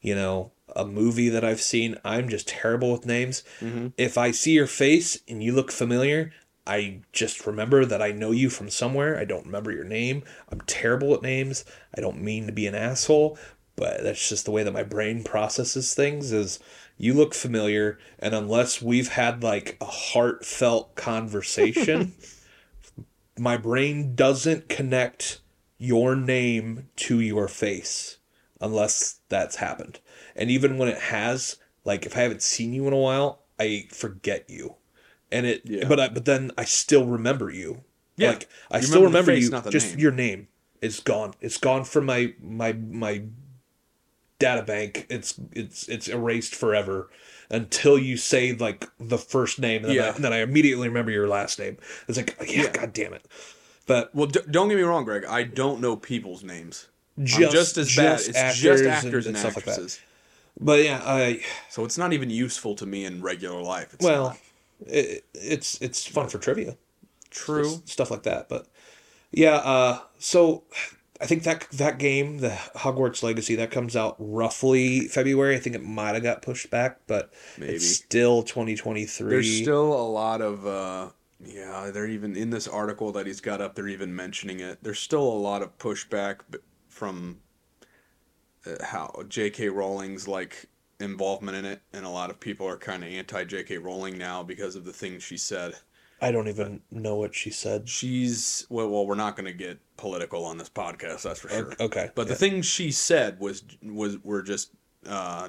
you 0.02 0.14
know, 0.14 0.52
a 0.76 0.84
movie 0.84 1.30
that 1.30 1.44
I've 1.44 1.60
seen. 1.60 1.96
I'm 2.04 2.28
just 2.28 2.48
terrible 2.48 2.92
with 2.92 3.06
names. 3.06 3.42
Mm-hmm. 3.60 3.88
If 3.96 4.18
I 4.18 4.30
see 4.30 4.52
your 4.52 4.66
face 4.66 5.18
and 5.26 5.42
you 5.42 5.52
look 5.52 5.72
familiar, 5.72 6.32
I 6.66 7.00
just 7.12 7.46
remember 7.46 7.84
that 7.84 8.02
I 8.02 8.12
know 8.12 8.30
you 8.30 8.50
from 8.50 8.68
somewhere. 8.68 9.18
I 9.18 9.24
don't 9.24 9.46
remember 9.46 9.72
your 9.72 9.84
name. 9.84 10.22
I'm 10.50 10.60
terrible 10.62 11.14
at 11.14 11.22
names. 11.22 11.64
I 11.96 12.00
don't 12.00 12.22
mean 12.22 12.46
to 12.46 12.52
be 12.52 12.66
an 12.66 12.74
asshole, 12.74 13.38
but 13.76 14.02
that's 14.02 14.28
just 14.28 14.44
the 14.44 14.50
way 14.50 14.62
that 14.62 14.72
my 14.72 14.82
brain 14.82 15.24
processes 15.24 15.94
things 15.94 16.32
is 16.32 16.58
you 16.96 17.14
look 17.14 17.34
familiar 17.34 17.98
and 18.18 18.34
unless 18.34 18.82
we've 18.82 19.08
had 19.08 19.42
like 19.42 19.76
a 19.80 19.86
heartfelt 19.86 20.94
conversation 20.94 22.12
my 23.38 23.56
brain 23.56 24.14
doesn't 24.14 24.68
connect 24.68 25.40
your 25.78 26.14
name 26.14 26.88
to 26.94 27.18
your 27.18 27.48
face 27.48 28.18
unless 28.62 29.20
that's 29.28 29.56
happened 29.56 30.00
and 30.36 30.50
even 30.50 30.78
when 30.78 30.88
it 30.88 30.98
has 30.98 31.56
like 31.84 32.06
if 32.06 32.16
i 32.16 32.20
haven't 32.20 32.42
seen 32.42 32.72
you 32.72 32.86
in 32.86 32.92
a 32.94 32.96
while 32.96 33.42
i 33.58 33.84
forget 33.90 34.48
you 34.48 34.76
and 35.30 35.44
it 35.46 35.60
Yeah. 35.64 35.86
but 35.88 36.00
I, 36.00 36.08
but 36.08 36.24
then 36.24 36.50
i 36.56 36.64
still 36.64 37.04
remember 37.04 37.50
you 37.50 37.82
Yeah. 38.16 38.30
like 38.30 38.48
i 38.70 38.78
You 38.78 38.84
still 38.84 39.02
remember 39.02 39.32
face, 39.32 39.50
you 39.50 39.70
just 39.70 39.90
name. 39.90 39.98
your 39.98 40.12
name 40.12 40.48
is 40.80 41.00
gone 41.00 41.34
it's 41.40 41.58
gone 41.58 41.84
from 41.84 42.06
my 42.06 42.34
my 42.40 42.72
my 42.72 43.22
data 44.38 44.62
bank 44.62 45.06
it's 45.08 45.38
it's 45.52 45.88
it's 45.88 46.08
erased 46.08 46.54
forever 46.54 47.08
until 47.50 47.98
you 47.98 48.16
say 48.16 48.52
like 48.52 48.88
the 48.98 49.18
first 49.18 49.58
name 49.60 49.84
and 49.84 49.90
then, 49.90 49.98
I, 50.02 50.06
Yeah. 50.06 50.14
and 50.14 50.24
then 50.24 50.32
I 50.32 50.38
immediately 50.38 50.88
remember 50.88 51.10
your 51.12 51.28
last 51.28 51.58
name 51.58 51.76
it's 52.08 52.16
like 52.16 52.36
oh, 52.40 52.44
yeah, 52.44 52.62
Yeah. 52.62 52.70
god 52.72 52.92
damn 52.92 53.12
it 53.14 53.24
but 53.86 54.14
Well, 54.14 54.26
d- 54.28 54.40
don't 54.48 54.68
get 54.68 54.76
me 54.76 54.82
wrong, 54.84 55.04
Greg. 55.04 55.24
I 55.24 55.42
don't 55.42 55.80
know 55.80 55.96
people's 55.96 56.44
names. 56.44 56.86
I'm 57.18 57.26
just, 57.26 57.52
just 57.52 57.78
as 57.78 57.96
bad. 57.96 58.18
just 58.18 58.28
It's 58.30 58.58
just 58.58 58.84
actors 58.84 59.26
and, 59.26 59.36
and 59.36 59.38
stuff 59.38 59.56
like 59.56 59.64
that. 59.66 59.98
but 60.60 60.82
yeah 60.82 61.00
I 61.04 61.42
So 61.70 61.84
it's 61.84 61.98
not 61.98 62.12
even 62.12 62.30
useful 62.30 62.74
to 62.76 62.86
me 62.86 63.04
in 63.04 63.22
regular 63.22 63.62
life. 63.62 63.94
It's 63.94 64.04
well 64.04 64.36
it, 64.86 65.24
it's 65.34 65.80
it's 65.80 66.06
fun 66.06 66.28
for 66.28 66.38
trivia 66.38 66.76
true. 67.30 67.64
Just 67.64 67.88
stuff 67.88 68.10
like 68.10 68.24
that 68.24 68.48
but 68.48 68.66
yeah 69.30 69.56
uh 69.56 70.00
so 70.18 70.64
I 71.22 71.26
think 71.26 71.44
that 71.44 71.68
that 71.74 71.98
game, 71.98 72.38
the 72.38 72.48
Hogwarts 72.74 73.22
Legacy, 73.22 73.54
that 73.54 73.70
comes 73.70 73.94
out 73.94 74.16
roughly 74.18 75.06
February. 75.06 75.54
I 75.54 75.60
think 75.60 75.76
it 75.76 75.84
might 75.84 76.14
have 76.14 76.24
got 76.24 76.42
pushed 76.42 76.68
back, 76.68 76.98
but 77.06 77.32
Maybe. 77.56 77.74
it's 77.74 77.86
still 77.88 78.42
2023. 78.42 79.30
There's 79.30 79.58
still 79.62 79.92
a 79.92 80.02
lot 80.02 80.40
of 80.40 80.66
uh 80.66 81.10
yeah, 81.44 81.90
they're 81.92 82.08
even 82.08 82.36
in 82.36 82.50
this 82.50 82.66
article 82.66 83.12
that 83.12 83.26
he's 83.26 83.40
got 83.40 83.60
up 83.60 83.76
they're 83.76 83.86
even 83.88 84.14
mentioning 84.16 84.58
it. 84.58 84.78
There's 84.82 84.98
still 84.98 85.22
a 85.22 85.38
lot 85.38 85.62
of 85.62 85.78
pushback 85.78 86.38
b- 86.50 86.58
from 87.02 87.36
uh, 88.64 88.84
how 88.84 89.24
J.K. 89.28 89.68
Rowling's 89.70 90.28
like 90.28 90.66
involvement 91.00 91.56
in 91.56 91.64
it 91.64 91.82
and 91.92 92.06
a 92.06 92.08
lot 92.08 92.30
of 92.30 92.38
people 92.38 92.64
are 92.68 92.76
kind 92.76 93.02
of 93.02 93.10
anti 93.10 93.42
J.K. 93.42 93.78
Rowling 93.78 94.16
now 94.16 94.44
because 94.44 94.76
of 94.76 94.84
the 94.84 94.92
things 94.92 95.24
she 95.24 95.36
said. 95.36 95.74
I 96.20 96.30
don't 96.30 96.46
even 96.46 96.80
know 96.92 97.16
what 97.16 97.34
she 97.34 97.50
said. 97.50 97.88
She's 97.88 98.68
well, 98.70 98.88
well 98.88 99.04
we're 99.04 99.16
not 99.16 99.34
going 99.34 99.46
to 99.46 99.52
get 99.52 99.80
political 99.96 100.44
on 100.44 100.58
this 100.58 100.68
podcast, 100.68 101.22
that's 101.22 101.40
for 101.40 101.48
sure. 101.48 101.74
Okay, 101.80 102.10
But 102.14 102.28
the 102.28 102.34
yeah. 102.34 102.38
things 102.38 102.66
she 102.66 102.92
said 102.92 103.40
was 103.40 103.64
was 103.82 104.22
were 104.22 104.42
just 104.42 104.70
uh 105.04 105.48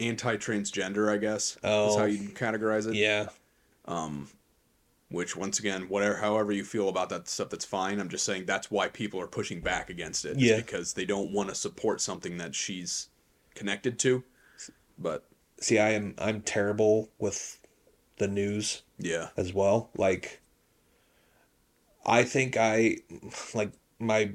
anti-transgender, 0.00 1.10
I 1.10 1.16
guess. 1.16 1.52
Is 1.52 1.58
Oh. 1.64 1.98
how 1.98 2.04
you 2.04 2.28
categorize 2.28 2.86
it. 2.86 2.94
yeah, 2.94 3.28
which 5.10 5.36
once 5.36 5.58
again 5.58 5.82
whatever 5.88 6.16
however 6.16 6.50
you 6.52 6.64
feel 6.64 6.88
about 6.88 7.08
that 7.10 7.28
stuff 7.28 7.50
that's 7.50 7.64
fine 7.64 8.00
i'm 8.00 8.08
just 8.08 8.24
saying 8.24 8.44
that's 8.46 8.70
why 8.70 8.88
people 8.88 9.20
are 9.20 9.26
pushing 9.26 9.60
back 9.60 9.90
against 9.90 10.24
it 10.24 10.38
Yeah. 10.38 10.56
because 10.56 10.94
they 10.94 11.04
don't 11.04 11.30
want 11.32 11.48
to 11.50 11.54
support 11.54 12.00
something 12.00 12.38
that 12.38 12.54
she's 12.54 13.08
connected 13.54 13.98
to 14.00 14.24
but 14.98 15.24
see, 15.60 15.78
I 15.78 15.90
am 15.90 16.14
I'm 16.18 16.40
terrible 16.40 17.10
with 17.18 17.58
the 18.18 18.28
news 18.28 18.82
yeah 18.98 19.28
as 19.36 19.52
well. 19.52 19.90
Like, 19.96 20.40
I 22.06 22.22
think 22.24 22.56
I 22.56 22.98
like 23.54 23.72
my 23.98 24.32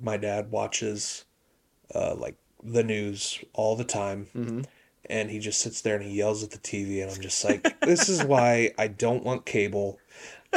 my 0.00 0.16
dad 0.16 0.50
watches 0.50 1.24
uh, 1.94 2.14
like 2.14 2.36
the 2.62 2.82
news 2.82 3.38
all 3.52 3.76
the 3.76 3.84
time, 3.84 4.26
Mhm. 4.34 4.66
And 5.10 5.30
he 5.30 5.38
just 5.38 5.60
sits 5.60 5.80
there 5.80 5.96
and 5.96 6.04
he 6.04 6.12
yells 6.12 6.42
at 6.42 6.50
the 6.50 6.58
TV, 6.58 7.02
and 7.02 7.10
I'm 7.10 7.20
just 7.20 7.44
like, 7.44 7.78
this 7.80 8.08
is 8.08 8.22
why 8.24 8.72
I 8.78 8.86
don't 8.88 9.24
want 9.24 9.44
cable, 9.44 9.98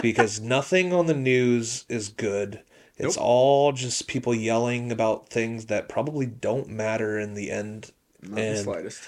because 0.02 0.40
nothing 0.40 0.94
on 0.94 1.08
the 1.08 1.14
news 1.14 1.86
is 1.90 2.10
good. 2.10 2.62
It's 2.98 3.16
Nope. 3.18 3.26
all 3.26 3.72
just 3.72 4.08
people 4.08 4.36
yelling 4.36 4.92
about 4.92 5.30
things 5.30 5.66
that 5.66 5.90
probably 5.90 6.28
don't 6.28 6.70
matter 6.70 7.18
in 7.20 7.34
the 7.34 7.50
end, 7.52 7.92
Not 8.22 8.36
the 8.36 8.58
slightest. 8.64 9.04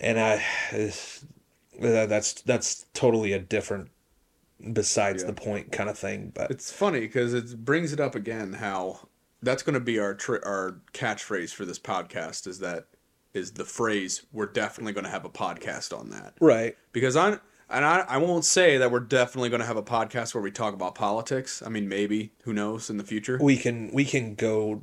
and 0.00 0.18
I, 0.18 0.42
uh, 1.82 2.06
that's 2.06 2.32
that's 2.42 2.86
totally 2.94 3.32
a 3.32 3.38
different, 3.38 3.90
besides 4.72 5.22
Yeah. 5.22 5.28
the 5.28 5.34
point 5.34 5.72
kind 5.72 5.90
of 5.90 5.98
thing. 5.98 6.32
But 6.34 6.50
It's 6.50 6.72
funny 6.72 7.00
because 7.00 7.34
it 7.34 7.64
brings 7.64 7.92
it 7.92 8.00
up 8.00 8.14
again 8.14 8.54
how 8.54 9.08
that's 9.42 9.62
going 9.62 9.74
to 9.74 9.80
be 9.80 9.98
our 9.98 10.14
tri- 10.14 10.40
our 10.42 10.80
catchphrase 10.92 11.52
for 11.52 11.64
this 11.64 11.78
podcast 11.78 12.46
is 12.46 12.58
that 12.60 12.86
is 13.34 13.52
the 13.52 13.64
phrase 13.64 14.24
we're 14.32 14.46
definitely 14.46 14.92
going 14.92 15.04
to 15.04 15.10
have 15.10 15.24
a 15.24 15.30
podcast 15.30 15.96
on 15.96 16.10
that 16.10 16.34
right, 16.40 16.76
because 16.92 17.16
I 17.16 17.38
and 17.70 17.84
I, 17.84 18.00
I 18.08 18.16
won't 18.16 18.44
say 18.44 18.78
that 18.78 18.90
we're 18.90 19.00
definitely 19.00 19.50
going 19.50 19.60
to 19.60 19.66
have 19.66 19.76
a 19.76 19.82
podcast 19.82 20.34
where 20.34 20.42
we 20.42 20.50
talk 20.50 20.72
about 20.72 20.94
politics. 20.94 21.62
I 21.64 21.68
mean, 21.68 21.88
maybe 21.88 22.32
who 22.44 22.52
knows 22.52 22.88
in 22.88 22.96
the 22.96 23.04
future. 23.04 23.38
we 23.40 23.56
can 23.56 23.90
we 23.92 24.04
can 24.04 24.34
go, 24.34 24.80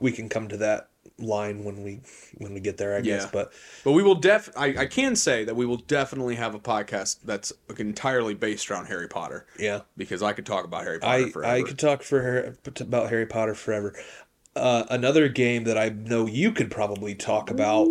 we 0.00 0.12
can 0.12 0.28
come 0.28 0.48
to 0.48 0.56
that 0.58 0.90
line 1.18 1.64
when 1.64 1.82
we 1.82 2.00
when 2.36 2.54
we 2.54 2.60
get 2.60 2.76
there, 2.76 2.96
I 2.96 3.00
guess. 3.00 3.24
Yeah. 3.24 3.30
But 3.32 3.52
But 3.82 3.92
we 3.92 4.02
will 4.02 4.14
def. 4.14 4.50
I, 4.56 4.66
I 4.78 4.86
can 4.86 5.16
say 5.16 5.44
that 5.44 5.56
we 5.56 5.66
will 5.66 5.78
definitely 5.78 6.36
have 6.36 6.54
a 6.54 6.60
podcast 6.60 7.20
that's 7.24 7.52
entirely 7.78 8.34
based 8.34 8.70
around 8.70 8.86
Harry 8.86 9.08
Potter 9.08 9.46
yeah. 9.58 9.80
because 9.96 10.22
I 10.22 10.32
could 10.32 10.46
talk 10.46 10.64
about 10.64 10.84
Harry 10.84 11.00
Potter 11.00 11.26
I 11.26 11.30
forever. 11.30 11.54
I 11.54 11.62
could 11.62 11.78
talk 11.78 12.02
for 12.02 12.20
her 12.20 12.56
about 12.80 13.08
Harry 13.08 13.26
Potter 13.26 13.54
forever. 13.54 13.94
Uh, 14.58 14.86
another 14.90 15.28
game 15.28 15.64
that 15.64 15.78
I 15.78 15.88
know 15.90 16.26
you 16.26 16.52
could 16.52 16.70
probably 16.70 17.14
talk 17.14 17.50
about 17.50 17.88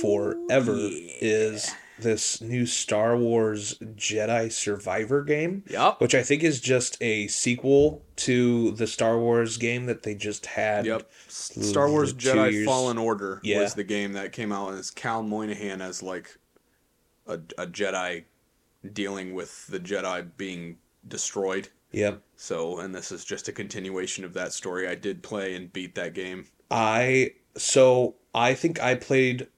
forever 0.00 0.76
is 1.20 1.70
this 2.00 2.40
new 2.40 2.64
Star 2.66 3.16
Wars 3.16 3.74
Jedi 3.96 4.52
Survivor 4.52 5.22
game. 5.24 5.64
Yep. 5.68 6.00
Which 6.00 6.14
I 6.14 6.22
think 6.22 6.42
is 6.44 6.60
just 6.60 6.96
a 7.02 7.26
sequel 7.28 8.02
to 8.16 8.70
the 8.72 8.86
Star 8.86 9.18
Wars 9.18 9.56
game 9.56 9.86
that 9.86 10.02
they 10.04 10.14
just 10.14 10.46
had. 10.46 10.86
Yep. 10.86 11.10
Star 11.28 11.90
Wars 11.90 12.14
Jedi 12.14 12.52
years- 12.52 12.66
Fallen 12.66 12.98
Order 12.98 13.40
Yeah. 13.42 13.60
was 13.62 13.74
the 13.74 13.84
game 13.84 14.12
that 14.12 14.32
came 14.32 14.52
out, 14.52 14.68
and 14.70 14.78
it's 14.78 14.90
Cal 14.90 15.22
Moynihan 15.22 15.80
as 15.82 16.02
like 16.02 16.38
a, 17.26 17.34
a 17.56 17.66
Jedi 17.66 18.24
dealing 18.92 19.34
with 19.34 19.66
the 19.66 19.80
Jedi 19.80 20.28
being 20.36 20.78
destroyed. 21.06 21.68
Yep. 21.92 22.22
So, 22.40 22.78
and 22.78 22.94
this 22.94 23.10
is 23.10 23.24
just 23.24 23.48
a 23.48 23.52
continuation 23.52 24.24
of 24.24 24.32
that 24.34 24.52
story. 24.52 24.86
I 24.86 24.94
did 24.94 25.24
play 25.24 25.56
and 25.56 25.72
beat 25.72 25.96
that 25.96 26.14
game. 26.14 26.46
I 26.70 27.32
so 27.56 28.14
I 28.32 28.54
think 28.54 28.80
I 28.80 28.94
played 28.94 29.48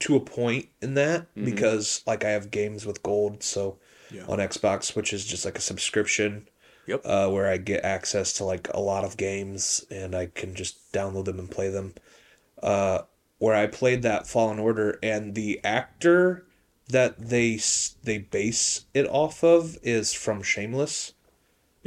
to 0.00 0.14
a 0.14 0.20
point 0.20 0.68
in 0.82 0.94
that 0.94 1.26
because 1.34 2.02
like 2.06 2.24
I 2.24 2.30
have 2.30 2.50
games 2.50 2.84
with 2.84 3.02
gold 3.02 3.42
so 3.42 3.78
Yeah. 4.10 4.26
on 4.28 4.38
Xbox 4.38 4.94
which 4.94 5.12
is 5.12 5.24
just 5.24 5.44
like 5.44 5.56
a 5.58 5.62
subscription 5.62 6.48
Yep. 6.86 7.02
uh, 7.04 7.28
where 7.30 7.48
I 7.48 7.56
get 7.56 7.84
access 7.84 8.32
to 8.34 8.44
like 8.44 8.68
a 8.74 8.80
lot 8.80 9.04
of 9.04 9.16
games 9.16 9.84
and 9.90 10.14
I 10.14 10.26
can 10.26 10.54
just 10.54 10.92
download 10.92 11.24
them 11.24 11.38
and 11.38 11.50
play 11.50 11.68
them. 11.70 11.94
Uh, 12.62 13.02
where 13.38 13.54
I 13.54 13.66
played 13.66 14.02
that 14.02 14.26
Fallen 14.26 14.58
Order 14.58 14.98
and 15.02 15.34
the 15.34 15.60
actor 15.64 16.44
that 16.88 17.18
they 17.18 17.58
they 18.02 18.18
base 18.18 18.84
it 18.92 19.06
off 19.08 19.42
of 19.42 19.78
is 19.82 20.12
from 20.12 20.42
Shameless. 20.42 21.14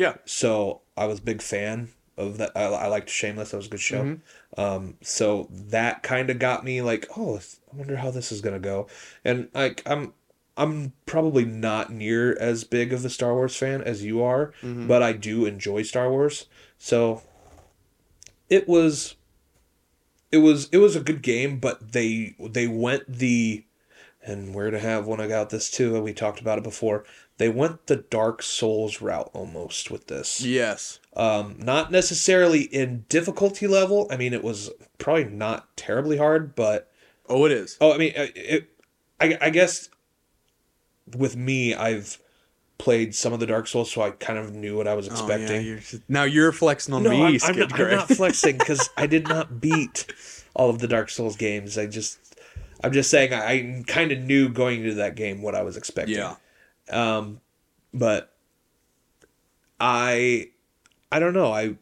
Yeah. 0.01 0.15
So 0.25 0.81
I 0.97 1.05
was 1.05 1.19
a 1.19 1.21
big 1.21 1.41
fan 1.43 1.89
of 2.17 2.37
that. 2.39 2.51
I, 2.55 2.63
I 2.63 2.87
liked 2.87 3.07
Shameless. 3.09 3.51
That 3.51 3.57
was 3.57 3.67
a 3.67 3.69
good 3.69 3.79
show. 3.79 4.01
Um, 4.57 4.97
so 5.01 5.47
that 5.51 6.01
kind 6.01 6.29
of 6.31 6.39
got 6.39 6.63
me 6.65 6.81
like, 6.81 7.07
oh, 7.15 7.37
I 7.37 7.75
wonder 7.77 7.97
how 7.97 8.09
this 8.09 8.31
is 8.31 8.41
gonna 8.41 8.59
go. 8.59 8.87
And 9.23 9.49
like, 9.53 9.83
I'm 9.85 10.13
I'm 10.57 10.93
probably 11.05 11.45
not 11.45 11.91
near 11.91 12.35
as 12.39 12.63
big 12.63 12.91
of 12.93 13.05
a 13.05 13.09
Star 13.09 13.33
Wars 13.33 13.55
fan 13.55 13.81
as 13.81 14.03
you 14.03 14.21
are, 14.23 14.53
but 14.87 15.03
I 15.03 15.13
do 15.13 15.45
enjoy 15.45 15.83
Star 15.83 16.09
Wars. 16.09 16.47
So 16.77 17.21
it 18.49 18.67
was 18.67 19.15
it 20.31 20.39
was 20.39 20.67
it 20.71 20.77
was 20.77 20.95
a 20.95 21.01
good 21.01 21.21
game, 21.21 21.59
but 21.59 21.91
they 21.91 22.35
they 22.39 22.67
went 22.67 23.03
the 23.07 23.65
and 24.23 24.53
we're 24.53 24.71
to 24.71 24.79
have 24.79 25.07
when 25.07 25.19
I 25.21 25.27
got 25.27 25.49
this 25.51 25.69
too, 25.71 25.95
and 25.95 26.03
we 26.03 26.13
talked 26.13 26.41
about 26.41 26.57
it 26.57 26.63
before. 26.63 27.03
They 27.41 27.49
went 27.49 27.87
the 27.87 27.95
Dark 27.95 28.43
Souls 28.43 29.01
route 29.01 29.31
almost 29.33 29.89
with 29.89 30.05
this. 30.05 30.41
Yes. 30.41 30.99
Um, 31.15 31.55
not 31.57 31.91
necessarily 31.91 32.61
in 32.61 33.05
difficulty 33.09 33.65
level. 33.65 34.07
I 34.11 34.15
mean, 34.17 34.31
it 34.31 34.43
was 34.43 34.69
probably 34.99 35.23
not 35.23 35.75
terribly 35.75 36.17
hard, 36.17 36.53
but 36.53 36.91
Oh, 37.27 37.45
it 37.45 37.51
is. 37.51 37.77
oh, 37.81 37.93
I 37.93 37.97
mean, 37.97 38.13
uh, 38.15 38.27
it. 38.35 38.69
I 39.19 39.37
I 39.41 39.49
guess 39.49 39.89
with 41.15 41.35
me, 41.35 41.73
I've 41.73 42.19
played 42.77 43.15
some 43.15 43.33
of 43.33 43.39
the 43.39 43.45
Dark 43.47 43.67
Souls, 43.67 43.91
so 43.91 44.01
I 44.03 44.11
kind 44.11 44.37
of 44.37 44.53
knew 44.53 44.77
what 44.77 44.87
I 44.87 44.93
was 44.93 45.07
Oh, 45.09 45.11
expecting. 45.11 45.55
yeah, 45.55 45.59
you're 45.61 45.77
just- 45.79 46.01
now 46.07 46.23
you're 46.23 46.51
flexing 46.51 46.93
on 46.93 47.01
no, 47.03 47.09
me, 47.09 47.17
I'm, 47.23 47.39
I'm, 47.43 47.57
not, 47.59 47.79
I'm 47.79 47.89
not 47.91 48.07
flexing 48.17 48.57
because 48.59 48.89
I 48.97 49.07
did 49.07 49.27
not 49.27 49.59
beat 49.59 50.13
all 50.53 50.69
of 50.69 50.77
the 50.79 50.87
Dark 50.87 51.09
Souls 51.09 51.35
games. 51.35 51.77
I 51.77 51.87
just, 51.87 52.19
I'm 52.83 52.91
just 52.91 53.09
saying 53.09 53.33
I, 53.33 53.51
I 53.51 53.83
kind 53.87 54.11
of 54.11 54.19
knew 54.19 54.47
going 54.49 54.81
into 54.81 54.95
that 54.95 55.15
game 55.15 55.41
what 55.41 55.55
I 55.55 55.63
was 55.63 55.75
expecting. 55.75 56.17
yeah. 56.17 56.35
Um, 56.91 57.39
but 57.93 58.33
I, 59.79 60.49
I 61.11 61.19
don't 61.19 61.33
know. 61.33 61.51
I, 61.51 61.75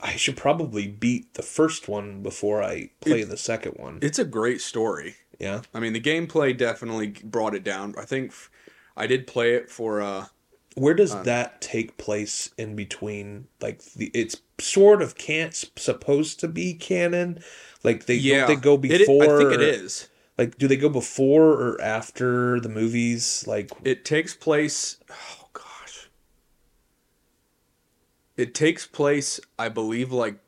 I 0.00 0.16
should 0.16 0.36
probably 0.36 0.86
beat 0.88 1.34
the 1.34 1.42
first 1.42 1.88
one 1.88 2.22
before 2.22 2.62
I 2.62 2.90
play 3.00 3.22
the 3.24 3.36
second 3.36 3.72
one. 3.72 3.98
It's 4.02 4.18
a 4.18 4.24
great 4.24 4.60
story. 4.60 5.16
yeah. 5.38 5.62
I 5.72 5.80
mean, 5.80 5.92
the 5.92 6.00
gameplay 6.00 6.56
definitely 6.56 7.14
brought 7.22 7.54
it 7.54 7.64
down. 7.64 7.94
I 7.98 8.04
think 8.04 8.30
f- 8.30 8.50
I 8.96 9.06
did 9.06 9.26
play 9.26 9.54
it 9.54 9.70
for 9.70 10.00
uh 10.02 10.26
Where 10.74 10.94
does 10.94 11.20
that 11.22 11.60
take 11.60 11.96
place 11.96 12.50
in 12.58 12.76
between? 12.76 13.46
Like 13.60 13.82
the, 13.94 14.10
it's 14.14 14.36
sort 14.60 15.00
of 15.02 15.16
can't 15.16 15.54
supposed 15.76 16.40
to 16.40 16.48
be 16.48 16.74
canon. 16.74 17.38
Like 17.82 18.06
they 18.06 18.14
yeah. 18.16 18.46
they 18.46 18.56
go 18.56 18.74
It- 18.74 18.80
before? 18.82 19.36
I 19.36 19.38
think 19.38 19.52
it 19.52 19.62
is. 19.62 20.08
Like, 20.36 20.58
do 20.58 20.66
they 20.66 20.76
go 20.76 20.88
before 20.88 21.50
or 21.52 21.80
after 21.80 22.58
the 22.60 22.68
movies? 22.68 23.44
Like, 23.46 23.70
It 23.84 24.04
takes 24.04 24.34
place. 24.34 24.98
Oh 25.10 25.46
gosh. 25.52 26.08
It 28.36 28.54
takes 28.54 28.86
place, 28.86 29.38
I 29.58 29.68
believe, 29.68 30.10
like 30.10 30.38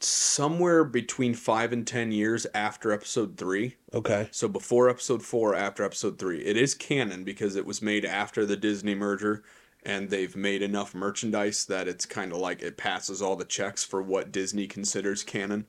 somewhere 0.00 0.84
between 0.84 1.32
five 1.34 1.72
and 1.72 1.86
ten 1.86 2.12
years 2.12 2.46
after 2.54 2.92
episode 2.92 3.36
three. 3.38 3.76
okay, 3.94 4.28
So 4.30 4.46
before 4.48 4.90
episode 4.90 5.22
four, 5.22 5.54
after 5.54 5.82
episode 5.84 6.18
three. 6.18 6.40
It 6.40 6.56
is 6.56 6.74
canon 6.74 7.24
because 7.24 7.56
it 7.56 7.64
was 7.64 7.80
made 7.80 8.04
after 8.04 8.44
the 8.44 8.56
Disney 8.56 8.94
merger 8.94 9.42
and 9.84 10.10
they've 10.10 10.34
made 10.34 10.62
enough 10.62 10.94
merchandise 10.94 11.64
that 11.66 11.86
it's 11.86 12.04
kind 12.04 12.32
of 12.32 12.38
like 12.38 12.60
it 12.60 12.76
passes 12.76 13.22
all 13.22 13.36
the 13.36 13.44
checks 13.44 13.84
for 13.84 14.02
what 14.02 14.32
Disney 14.32 14.66
considers 14.66 15.22
canon. 15.22 15.66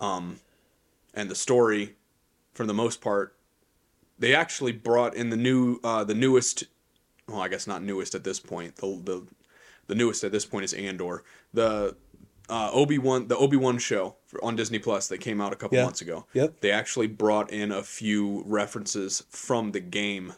Um 0.00 0.40
and 1.14 1.30
the 1.30 1.34
story 1.34 1.94
for 2.58 2.66
the 2.66 2.74
most 2.74 3.00
part 3.00 3.36
they 4.18 4.34
actually 4.34 4.72
brought 4.72 5.14
in 5.14 5.30
the 5.30 5.36
new 5.36 5.78
uh 5.84 6.02
the 6.02 6.14
newest 6.14 6.64
well, 7.28 7.40
I 7.40 7.46
guess 7.48 7.66
not 7.68 7.82
newest 7.82 8.14
at 8.16 8.24
this 8.24 8.40
point. 8.40 8.74
The 8.76 8.86
the 9.04 9.26
the 9.86 9.94
newest 9.94 10.24
at 10.24 10.32
this 10.32 10.44
point 10.44 10.64
is 10.64 10.72
Andor. 10.74 11.22
The 11.54 11.94
uh, 12.48 12.70
Obi 12.72 12.98
Wan, 12.98 13.28
the 13.28 13.36
Obi 13.36 13.56
Wan 13.58 13.78
show 13.78 14.16
for, 14.26 14.42
on 14.42 14.56
Disney 14.56 14.78
Plus 14.78 15.06
that 15.08 15.18
came 15.18 15.40
out 15.40 15.52
a 15.52 15.56
couple 15.56 15.76
Yeah. 15.78 15.84
months 15.84 16.00
ago. 16.00 16.24
Yep. 16.32 16.60
They 16.62 16.70
actually 16.72 17.06
brought 17.06 17.52
in 17.52 17.70
a 17.70 17.82
few 17.82 18.42
references 18.46 19.22
from 19.28 19.70
the 19.72 19.80
game 19.80 20.32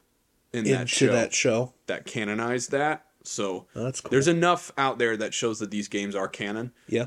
in 0.52 0.64
that 0.64 0.80
into 0.82 0.86
show 0.88 1.12
that 1.12 1.32
show. 1.32 1.72
that 1.86 2.04
canonized 2.04 2.70
that. 2.72 3.06
So 3.22 3.66
Oh, 3.76 3.84
that's 3.84 4.00
cool. 4.00 4.10
there's 4.10 4.28
enough 4.28 4.72
out 4.76 4.98
there 4.98 5.16
that 5.16 5.32
shows 5.32 5.58
that 5.60 5.70
these 5.70 5.86
games 5.88 6.14
are 6.16 6.26
canon. 6.28 6.72
yeah, 6.88 7.06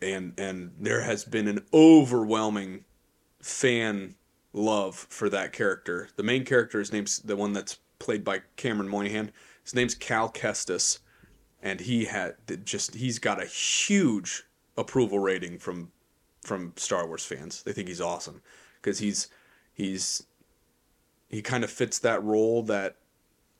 and 0.00 0.38
and 0.38 0.72
there 0.78 1.02
has 1.02 1.24
been 1.24 1.48
an 1.48 1.64
overwhelming 1.72 2.84
fan 3.40 4.14
love 4.52 4.94
for 4.94 5.28
that 5.28 5.52
character. 5.52 6.08
The 6.16 6.22
main 6.22 6.44
character, 6.44 6.80
is 6.80 6.92
named 6.92 7.08
the 7.24 7.36
one 7.36 7.52
that's 7.52 7.78
played 7.98 8.24
by 8.24 8.42
Cameron 8.56 8.88
Monaghan. 8.88 9.32
His 9.62 9.74
name's 9.74 9.94
Cal 9.94 10.30
Kestis, 10.30 10.98
and 11.62 11.80
he 11.80 12.04
had 12.06 12.34
just 12.64 12.94
he's 12.94 13.18
got 13.18 13.42
a 13.42 13.46
huge 13.46 14.44
approval 14.76 15.18
rating 15.18 15.58
from 15.58 15.92
from 16.42 16.72
Star 16.76 17.06
Wars 17.06 17.24
fans. 17.24 17.62
They 17.62 17.72
think 17.72 17.88
he's 17.88 18.00
awesome 18.00 18.42
because 18.80 18.98
he's 18.98 19.28
he's 19.72 20.26
he 21.28 21.42
kind 21.42 21.64
of 21.64 21.70
fits 21.70 21.98
that 22.00 22.22
role 22.22 22.62
that 22.64 22.96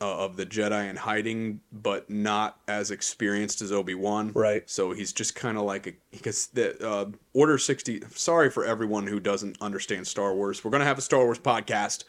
uh, 0.00 0.24
of 0.24 0.36
the 0.36 0.44
Jedi 0.44 0.90
in 0.90 0.96
hiding, 0.96 1.60
but 1.72 2.10
not 2.10 2.60
as 2.68 2.90
experienced 2.90 3.62
as 3.62 3.72
Obi 3.72 3.94
Wan. 3.94 4.32
Right. 4.34 4.68
So 4.68 4.92
he's 4.92 5.12
just 5.12 5.34
kind 5.34 5.56
of 5.56 5.64
like 5.64 5.86
a 5.86 5.92
because 6.10 6.48
the 6.48 6.86
uh, 6.86 7.10
Order 7.32 7.58
sixty. 7.58 8.02
Sorry 8.10 8.50
for 8.50 8.64
everyone 8.64 9.06
who 9.06 9.20
doesn't 9.20 9.56
understand 9.60 10.06
Star 10.06 10.34
Wars. 10.34 10.64
We're 10.64 10.70
gonna 10.70 10.84
have 10.84 10.98
a 10.98 11.02
Star 11.02 11.24
Wars 11.24 11.38
podcast, 11.38 12.04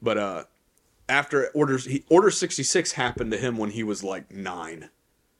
but 0.00 0.18
uh, 0.18 0.44
after 1.08 1.48
orders 1.54 1.86
he, 1.86 2.04
Order 2.08 2.30
sixty 2.30 2.62
six 2.62 2.92
happened 2.92 3.30
to 3.32 3.38
him 3.38 3.56
when 3.56 3.70
he 3.70 3.82
was 3.82 4.04
like 4.04 4.30
nine, 4.30 4.90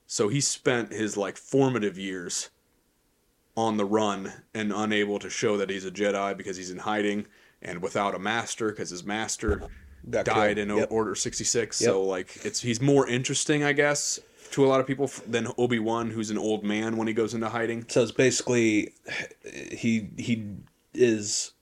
so 0.06 0.28
he 0.28 0.40
spent 0.40 0.93
his 0.93 1.16
like 1.16 1.36
formative 1.36 1.98
years 1.98 2.51
on 3.55 3.77
the 3.77 3.85
run 3.85 4.32
and 4.55 4.73
unable 4.73 5.19
to 5.19 5.28
show 5.28 5.59
that 5.59 5.69
he's 5.69 5.85
a 5.85 5.90
Jedi 5.90 6.35
because 6.36 6.56
he's 6.56 6.70
in 6.70 6.78
hiding. 6.78 7.27
and 7.62 7.81
without 7.81 8.14
a 8.14 8.19
master 8.19 8.70
because 8.70 8.90
his 8.90 9.05
master 9.05 9.62
Got 10.10 10.24
died 10.24 10.56
killed. 10.56 10.70
in 10.70 10.76
Yep. 10.78 10.88
Order 10.90 11.14
66. 11.14 11.76
So 11.76 12.02
like 12.02 12.44
it's 12.44 12.60
he's 12.60 12.80
more 12.80 13.06
interesting, 13.08 13.62
I 13.64 13.72
guess, 13.72 14.18
to 14.52 14.64
a 14.64 14.68
lot 14.68 14.80
of 14.80 14.86
people 14.86 15.10
than 15.26 15.48
Obi-Wan 15.58 16.10
who's 16.10 16.30
an 16.30 16.38
old 16.38 16.64
man 16.64 16.96
when 16.96 17.06
he 17.08 17.14
goes 17.14 17.34
into 17.34 17.48
hiding. 17.48 17.86
So 17.88 18.02
it's 18.02 18.12
basically 18.12 18.92
he 19.70 20.08
he 20.18 20.44
is 20.94 21.52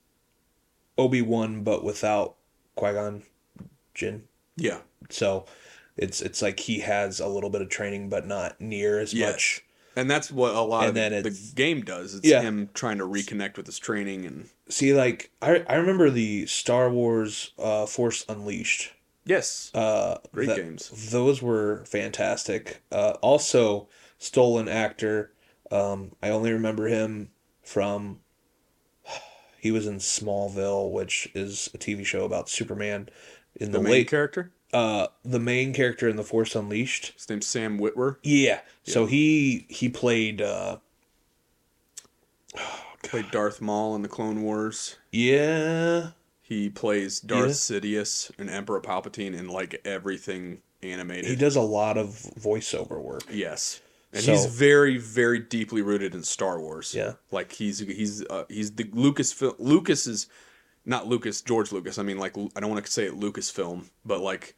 Obi 0.97 1.21
Wan, 1.21 1.63
but 1.63 1.83
without 1.83 2.35
Qui 2.75 2.93
Gon 2.93 3.23
Jinn. 3.93 4.23
Yeah. 4.57 4.79
So 5.09 5.45
it's 5.97 6.21
it's 6.21 6.41
like 6.41 6.59
he 6.59 6.79
has 6.79 7.19
a 7.19 7.27
little 7.27 7.49
bit 7.49 7.61
of 7.61 7.69
training, 7.69 8.09
but 8.09 8.25
not 8.27 8.59
near 8.59 8.99
as 8.99 9.13
Yes. 9.13 9.31
much. 9.33 9.65
And 9.95 10.09
that's 10.09 10.31
what 10.31 10.55
a 10.55 10.61
lot 10.61 10.81
And 10.87 10.89
of 10.89 10.95
then 10.95 11.23
the, 11.23 11.29
the 11.29 11.51
game 11.53 11.81
does. 11.81 12.15
It's 12.15 12.25
Yeah. 12.25 12.41
him 12.41 12.69
trying 12.73 12.97
to 12.99 13.03
reconnect 13.05 13.57
with 13.57 13.65
his 13.65 13.77
training 13.77 14.25
and 14.25 14.49
See, 14.71 14.93
like 14.93 15.31
I 15.41 15.63
I 15.67 15.75
remember 15.75 16.09
the 16.09 16.45
Star 16.47 16.89
Wars 16.89 17.51
uh, 17.59 17.85
Force 17.85 18.25
Unleashed. 18.29 18.93
yes, 19.25 19.69
Uh, 19.73 20.17
great 20.31 20.47
that- 20.47 20.57
games. 20.57 20.89
Those 21.11 21.41
were 21.41 21.83
fantastic. 21.85 22.81
Uh, 22.91 23.17
also, 23.21 23.87
stolen 24.17 24.67
actor. 24.67 25.31
Um, 25.69 26.13
I 26.23 26.29
only 26.29 26.51
remember 26.51 26.87
him 26.87 27.29
from. 27.63 28.19
He 29.59 29.69
was 29.71 29.85
in 29.85 29.97
Smallville, 29.99 30.89
which 30.91 31.29
is 31.35 31.69
a 31.75 31.77
TV 31.77 32.03
show 32.03 32.25
about 32.25 32.49
Superman. 32.49 33.09
In 33.57 33.71
The, 33.71 33.77
the, 33.77 33.83
main 33.83 33.91
late, 33.93 34.09
character, 34.09 34.51
uh, 34.73 35.05
the 35.23 35.39
main 35.39 35.71
character 35.71 36.09
in 36.09 36.15
the 36.15 36.23
Force 36.23 36.55
Unleashed. 36.55 37.11
his 37.15 37.29
name's 37.29 37.45
Sam 37.45 37.77
Witwer. 37.79 38.15
Yeah. 38.23 38.61
So 38.83 39.05
he 39.05 39.67
he 39.69 39.87
played. 39.87 40.41
Uh, 40.41 40.77
Played 43.03 43.31
Darth 43.31 43.61
Maul 43.61 43.95
in 43.95 44.01
the 44.01 44.07
Clone 44.07 44.41
Wars. 44.41 44.97
yeah. 45.11 46.09
He 46.43 46.69
plays 46.69 47.21
Darth 47.21 47.47
Yeah. 47.47 47.79
Sidious 47.79 48.29
and 48.37 48.49
Emperor 48.49 48.81
Palpatine 48.81 49.33
in 49.37 49.47
like 49.47 49.79
everything 49.85 50.61
animated. 50.83 51.29
He 51.29 51.37
does 51.37 51.55
a 51.55 51.61
lot 51.61 51.97
of 51.97 52.07
voiceover 52.37 53.01
work. 53.01 53.23
Yes. 53.31 53.79
And 54.11 54.21
So- 54.21 54.33
he's 54.33 54.47
very, 54.47 54.97
very 54.97 55.39
deeply 55.39 55.81
rooted 55.81 56.13
in 56.13 56.23
Star 56.23 56.59
Wars. 56.59 56.93
Yeah. 56.93 57.13
like 57.31 57.53
he's 57.53 57.79
he's 57.79 58.25
uh, 58.25 58.43
he's 58.49 58.71
the 58.73 58.89
Lucas 58.91 59.41
Lucas 59.59 60.07
is 60.07 60.27
not 60.85 61.07
Lucas 61.07 61.41
George 61.41 61.71
Lucas. 61.71 61.97
I 61.97 62.03
mean, 62.03 62.17
like 62.17 62.37
I 62.37 62.59
don't 62.59 62.69
want 62.69 62.85
to 62.85 62.91
say 62.91 63.05
it 63.05 63.17
Lucasfilm, 63.17 63.85
but 64.03 64.19
like 64.19 64.53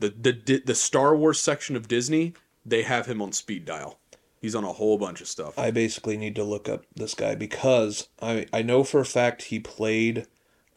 the 0.00 0.10
the 0.10 0.62
the 0.66 0.74
Star 0.74 1.16
Wars 1.16 1.40
section 1.40 1.76
of 1.76 1.88
Disney, 1.88 2.34
they 2.66 2.82
have 2.82 3.06
him 3.06 3.22
on 3.22 3.32
speed 3.32 3.64
dial. 3.64 3.98
He's 4.40 4.54
on 4.54 4.64
a 4.64 4.72
whole 4.72 4.98
bunch 4.98 5.20
of 5.20 5.28
stuff. 5.28 5.58
I 5.58 5.70
basically 5.70 6.16
need 6.16 6.34
to 6.36 6.44
look 6.44 6.68
up 6.68 6.84
this 6.94 7.14
guy 7.14 7.34
because 7.34 8.08
I 8.22 8.46
I 8.52 8.62
know 8.62 8.84
for 8.84 9.00
a 9.00 9.04
fact 9.04 9.42
he 9.44 9.58
played 9.58 10.26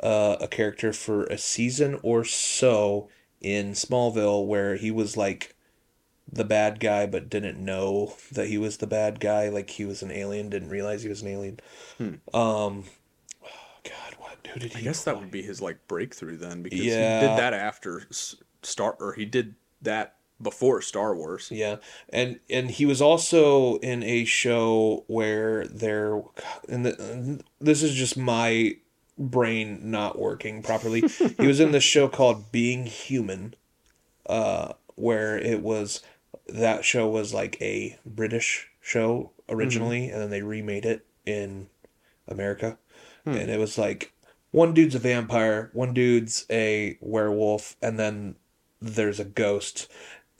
uh, 0.01 0.37
a 0.41 0.47
character 0.47 0.93
for 0.93 1.25
a 1.25 1.37
season 1.37 1.99
or 2.01 2.23
so 2.23 3.07
in 3.39 3.71
Smallville 3.73 4.45
where 4.47 4.75
he 4.75 4.89
was 4.91 5.15
like 5.15 5.55
the 6.31 6.43
bad 6.43 6.79
guy 6.79 7.05
but 7.05 7.29
didn't 7.29 7.63
know 7.63 8.15
that 8.31 8.47
he 8.47 8.57
was 8.57 8.77
the 8.77 8.87
bad 8.87 9.19
guy 9.19 9.49
like 9.49 9.69
he 9.71 9.85
was 9.85 10.01
an 10.01 10.11
alien 10.11 10.49
didn't 10.49 10.69
realize 10.69 11.03
he 11.03 11.09
was 11.09 11.21
an 11.21 11.27
alien 11.27 11.59
um 11.99 12.15
oh 12.33 12.83
god 13.83 14.15
what 14.17 14.37
who 14.53 14.59
did 14.59 14.73
he 14.73 14.79
I 14.79 14.81
guess 14.83 15.03
that 15.03 15.19
would 15.19 15.29
be 15.31 15.41
his 15.41 15.61
like 15.61 15.87
breakthrough 15.87 16.37
then, 16.37 16.61
because 16.63 16.79
Yeah. 16.79 17.19
he 17.21 17.27
did 17.27 17.37
that 17.37 17.53
after 17.53 18.03
Star, 18.63 18.95
or 18.99 19.13
he 19.13 19.25
did 19.25 19.55
that 19.81 20.15
before 20.41 20.81
Star 20.81 21.15
Wars. 21.15 21.49
Yeah, 21.51 21.77
and 22.09 22.39
and 22.49 22.71
he 22.71 22.85
was 22.85 23.01
also 23.01 23.77
in 23.77 24.03
a 24.03 24.25
show 24.25 25.03
where 25.07 25.65
there, 25.67 26.21
and 26.69 26.85
the, 26.85 27.43
this 27.59 27.83
is 27.83 27.93
just 27.93 28.17
my 28.17 28.77
brain 29.17 29.91
not 29.91 30.19
working 30.19 30.63
properly. 30.63 31.01
he 31.39 31.47
was 31.47 31.59
in 31.59 31.71
this 31.71 31.83
show 31.83 32.07
called 32.07 32.51
Being 32.51 32.85
Human, 32.85 33.55
uh, 34.27 34.73
where 34.95 35.37
it 35.37 35.61
was 35.61 36.01
that 36.47 36.83
show 36.83 37.07
was 37.07 37.33
like 37.33 37.61
a 37.61 37.97
British 38.05 38.69
show 38.81 39.31
originally, 39.49 40.09
and 40.09 40.21
then 40.21 40.29
they 40.29 40.41
remade 40.41 40.85
it 40.85 41.05
in 41.25 41.67
America, 42.27 42.77
and 43.25 43.49
it 43.49 43.59
was 43.59 43.77
like 43.77 44.13
one 44.51 44.73
dude's 44.73 44.95
a 44.95 44.99
vampire, 44.99 45.69
one 45.73 45.93
dude's 45.93 46.45
a 46.49 46.97
werewolf, 47.01 47.75
and 47.81 47.97
then 47.97 48.35
there's 48.81 49.19
a 49.19 49.25
ghost, 49.25 49.89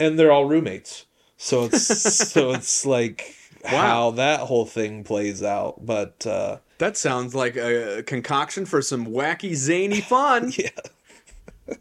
and 0.01 0.17
they're 0.17 0.31
all 0.31 0.45
roommates. 0.45 1.05
So 1.37 1.65
it's 1.65 1.81
so 2.31 2.51
it's 2.51 2.85
like 2.85 3.35
how 3.63 4.11
that 4.11 4.41
whole 4.41 4.65
thing 4.65 5.03
plays 5.03 5.43
out. 5.43 5.85
But 5.85 6.25
uh, 6.25 6.57
That 6.79 6.97
sounds 6.97 7.35
like 7.35 7.55
a 7.55 8.03
concoction 8.03 8.65
for 8.65 8.81
some 8.81 9.05
wacky, 9.07 9.53
zany 9.53 10.01
fun. 10.01 10.51
yeah, 10.57 11.75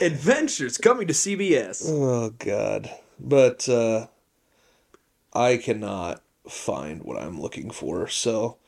Adventures 0.00 0.78
coming 0.78 1.06
to 1.08 1.14
CBS. 1.14 1.84
oh 1.88 2.30
god. 2.38 2.90
But 3.18 3.68
uh, 3.68 4.08
I 5.32 5.56
cannot 5.56 6.22
find 6.48 7.02
what 7.02 7.20
I'm 7.20 7.40
looking 7.40 7.70
for. 7.70 8.08
So 8.08 8.58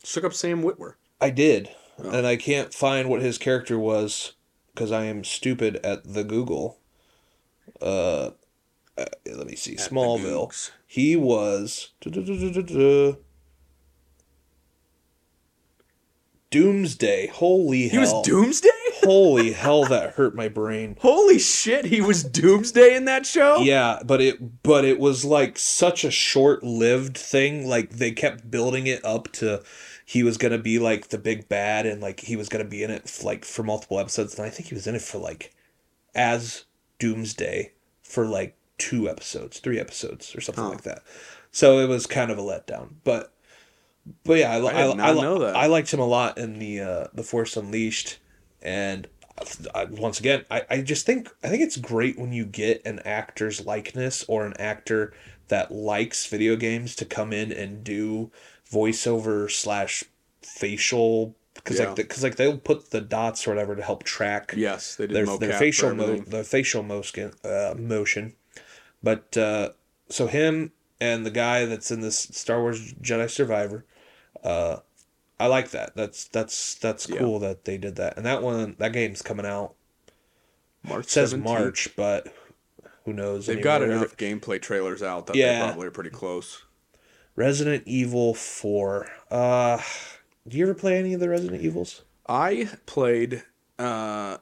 Just 0.00 0.16
look 0.16 0.24
up 0.24 0.34
Sam 0.34 0.62
Witwer. 0.62 0.94
I 1.20 1.30
did, 1.30 1.70
and 1.98 2.26
I 2.26 2.36
can't 2.36 2.72
find 2.72 3.08
what 3.08 3.20
his 3.20 3.36
character 3.36 3.78
was 3.78 4.32
because 4.74 4.90
I 4.90 5.04
am 5.04 5.22
stupid 5.24 5.76
at 5.84 6.14
the 6.14 6.24
Google. 6.24 6.78
Uh, 7.80 8.30
uh, 8.98 9.04
let 9.26 9.46
me 9.46 9.56
see. 9.56 9.74
the 9.74 9.82
Smallville. 9.82 10.70
He 10.86 11.16
was 11.16 11.92
Doomsday. 16.50 17.28
Holy 17.28 17.88
hell. 17.88 17.90
He 17.90 17.98
was 17.98 18.26
Doomsday? 18.26 18.68
Holy 19.02 19.52
hell! 19.52 19.84
That 19.84 20.14
hurt 20.14 20.34
my 20.34 20.48
brain. 20.48 20.96
Holy 21.00 21.38
shit, 21.38 21.86
he 21.86 22.00
was 22.00 22.22
Doomsday 22.22 22.94
in 22.94 23.06
that 23.06 23.24
show? 23.24 23.60
Yeah, 23.60 24.00
but 24.04 24.20
it 24.20 24.62
but 24.62 24.84
it 24.84 24.98
was 24.98 25.24
like 25.24 25.58
such 25.58 26.04
a 26.04 26.10
short-lived 26.10 27.16
thing. 27.16 27.66
Like 27.66 27.90
they 27.90 28.10
kept 28.10 28.50
building 28.50 28.86
it 28.86 29.02
up 29.04 29.32
to 29.34 29.62
he 30.04 30.22
was 30.22 30.36
gonna 30.36 30.58
be 30.58 30.78
like 30.78 31.08
the 31.08 31.18
big 31.18 31.48
bad, 31.48 31.86
and 31.86 32.02
like 32.02 32.20
he 32.20 32.36
was 32.36 32.48
gonna 32.48 32.64
be 32.64 32.82
in 32.82 32.90
it 32.90 33.20
like 33.22 33.44
for 33.44 33.62
multiple 33.62 33.98
episodes. 33.98 34.36
And 34.36 34.44
I 34.44 34.50
think 34.50 34.68
he 34.68 34.74
was 34.74 34.86
in 34.86 34.96
it 34.96 35.02
for 35.02 35.18
like 35.18 35.54
as 36.14 36.64
Doomsday 37.00 37.72
for 38.02 38.24
like 38.26 38.56
two 38.78 39.08
episodes, 39.08 39.58
three 39.58 39.80
episodes, 39.80 40.34
or 40.36 40.40
something 40.40 40.62
Huh. 40.62 40.70
like 40.70 40.82
that. 40.82 41.02
So 41.50 41.80
it 41.80 41.88
was 41.88 42.06
kind 42.06 42.30
of 42.30 42.38
a 42.38 42.42
letdown, 42.42 42.90
but 43.02 43.32
but 44.24 44.38
yeah, 44.38 44.52
I, 44.52 44.58
I 44.58 44.82
I, 44.86 45.10
I, 45.10 45.12
know 45.14 45.38
that. 45.40 45.56
I 45.56 45.66
liked 45.66 45.92
him 45.92 46.00
a 46.00 46.06
lot 46.06 46.38
in 46.38 46.58
the 46.60 46.80
uh, 46.80 47.06
the 47.12 47.24
Force 47.24 47.56
Unleashed, 47.56 48.18
and 48.62 49.08
I, 49.74 49.84
once 49.84 50.20
again, 50.20 50.44
I, 50.50 50.62
I 50.70 50.80
just 50.82 51.06
think 51.06 51.28
I 51.42 51.48
think 51.48 51.62
it's 51.62 51.76
great 51.76 52.18
when 52.18 52.32
you 52.32 52.44
get 52.44 52.82
an 52.86 53.00
actor's 53.00 53.66
likeness 53.66 54.24
or 54.28 54.46
an 54.46 54.54
actor 54.58 55.12
that 55.48 55.72
likes 55.72 56.26
video 56.26 56.56
games 56.56 56.94
to 56.96 57.04
come 57.04 57.32
in 57.32 57.52
and 57.52 57.82
do 57.82 58.30
voiceover 58.70 59.50
slash 59.50 60.04
facial 60.42 61.34
because 61.62 61.78
Yeah. 61.78 61.86
like 61.88 61.96
because 61.96 62.22
like 62.22 62.36
they'll 62.36 62.58
put 62.58 62.90
the 62.90 63.00
dots 63.00 63.46
or 63.46 63.50
whatever 63.50 63.74
to 63.76 63.82
help 63.82 64.02
track 64.04 64.52
Yes, 64.56 64.96
they 64.96 65.06
did 65.06 65.16
their 65.16 65.26
mocap 65.26 65.40
their 65.40 65.52
facial 65.58 65.94
mo- 65.94 66.04
everything. 66.04 66.24
the 66.30 66.44
facial 66.44 66.82
motion 66.82 67.32
uh, 67.44 67.74
motion, 67.78 68.34
but 69.02 69.36
uh, 69.36 69.70
so 70.08 70.26
him 70.26 70.72
and 71.00 71.24
the 71.24 71.30
guy 71.30 71.64
that's 71.64 71.90
in 71.90 72.00
this 72.00 72.18
Star 72.18 72.60
Wars 72.60 72.92
Jedi 72.94 73.30
Survivor, 73.30 73.84
uh, 74.44 74.78
I 75.38 75.46
like 75.46 75.70
that. 75.70 75.94
That's 75.96 76.24
that's 76.28 76.74
that's 76.74 77.08
Yeah. 77.08 77.18
cool 77.18 77.38
that 77.40 77.64
they 77.64 77.78
did 77.78 77.96
that. 77.96 78.16
And 78.16 78.26
that 78.26 78.42
one 78.42 78.76
that 78.78 78.92
game's 78.92 79.22
coming 79.22 79.46
out. 79.46 79.74
March 80.82 81.06
It 81.06 81.10
says 81.10 81.32
17th. 81.34 81.42
March, 81.44 81.88
but 81.96 82.32
who 83.04 83.12
knows? 83.12 83.46
They've 83.46 83.62
got 83.62 83.82
enough 83.82 84.16
gameplay 84.16 84.60
trailers 84.60 85.02
out 85.02 85.26
that 85.26 85.36
Yeah. 85.36 85.60
they 85.60 85.66
probably 85.68 85.86
are 85.88 85.90
pretty 85.90 86.10
close. 86.10 86.62
Resident 87.36 87.84
Evil 87.86 88.34
Four. 88.34 89.08
Uh, 89.30 89.78
do 90.50 90.58
you 90.58 90.64
ever 90.64 90.74
play 90.74 90.98
any 90.98 91.14
of 91.14 91.20
the 91.20 91.28
Resident 91.28 91.62
Evils? 91.62 92.02
I 92.28 92.68
played 92.84 93.44
uh 93.78 94.38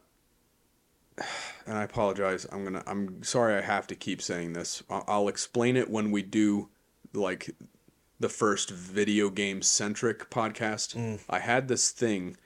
and 1.66 1.78
I 1.78 1.82
apologize. 1.85 2.47
I'm 2.51 2.64
going 2.64 2.82
to 2.82 2.90
I'm 2.90 3.22
sorry 3.22 3.55
I 3.55 3.60
have 3.60 3.86
to 3.89 3.94
keep 3.94 4.22
saying 4.22 4.55
this. 4.55 4.82
I'll, 4.89 5.05
I'll 5.06 5.28
explain 5.28 5.76
it 5.76 5.90
when 5.90 6.10
we 6.10 6.22
do 6.22 6.70
like 7.12 7.55
the 8.18 8.28
first 8.28 8.70
video 8.70 9.28
game 9.28 9.62
centric 9.62 10.30
podcast. 10.30 11.20
I 11.28 11.39
had 11.40 11.68
this 11.68 11.90
thing 11.90 12.36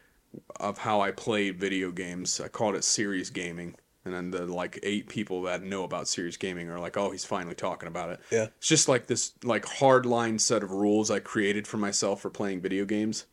of 0.56 0.78
how 0.78 1.00
I 1.00 1.12
played 1.12 1.60
video 1.60 1.92
games. 1.92 2.40
I 2.40 2.48
called 2.48 2.74
it 2.74 2.84
series 2.84 3.30
gaming. 3.30 3.76
And 4.04 4.12
then 4.12 4.32
the 4.32 4.46
like 4.46 4.80
eight 4.82 5.08
people 5.08 5.42
that 5.42 5.62
know 5.62 5.84
about 5.84 6.08
series 6.08 6.36
gaming 6.36 6.68
are 6.68 6.80
like, 6.80 6.96
"Oh, 6.96 7.12
he's 7.12 7.24
finally 7.24 7.54
talking 7.54 7.86
about 7.86 8.10
it." 8.10 8.20
Yeah. 8.32 8.48
It's 8.58 8.66
just 8.66 8.88
like 8.88 9.06
this 9.06 9.34
like 9.44 9.64
hard 9.64 10.04
line 10.04 10.40
set 10.40 10.64
of 10.64 10.72
rules 10.72 11.08
I 11.08 11.20
created 11.20 11.68
for 11.68 11.76
myself 11.76 12.20
for 12.20 12.28
playing 12.28 12.62
video 12.62 12.84
games 12.84 13.26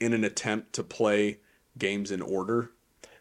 in 0.00 0.12
an 0.12 0.24
attempt 0.24 0.72
to 0.74 0.82
play 0.82 1.38
games 1.78 2.10
in 2.10 2.22
order. 2.22 2.70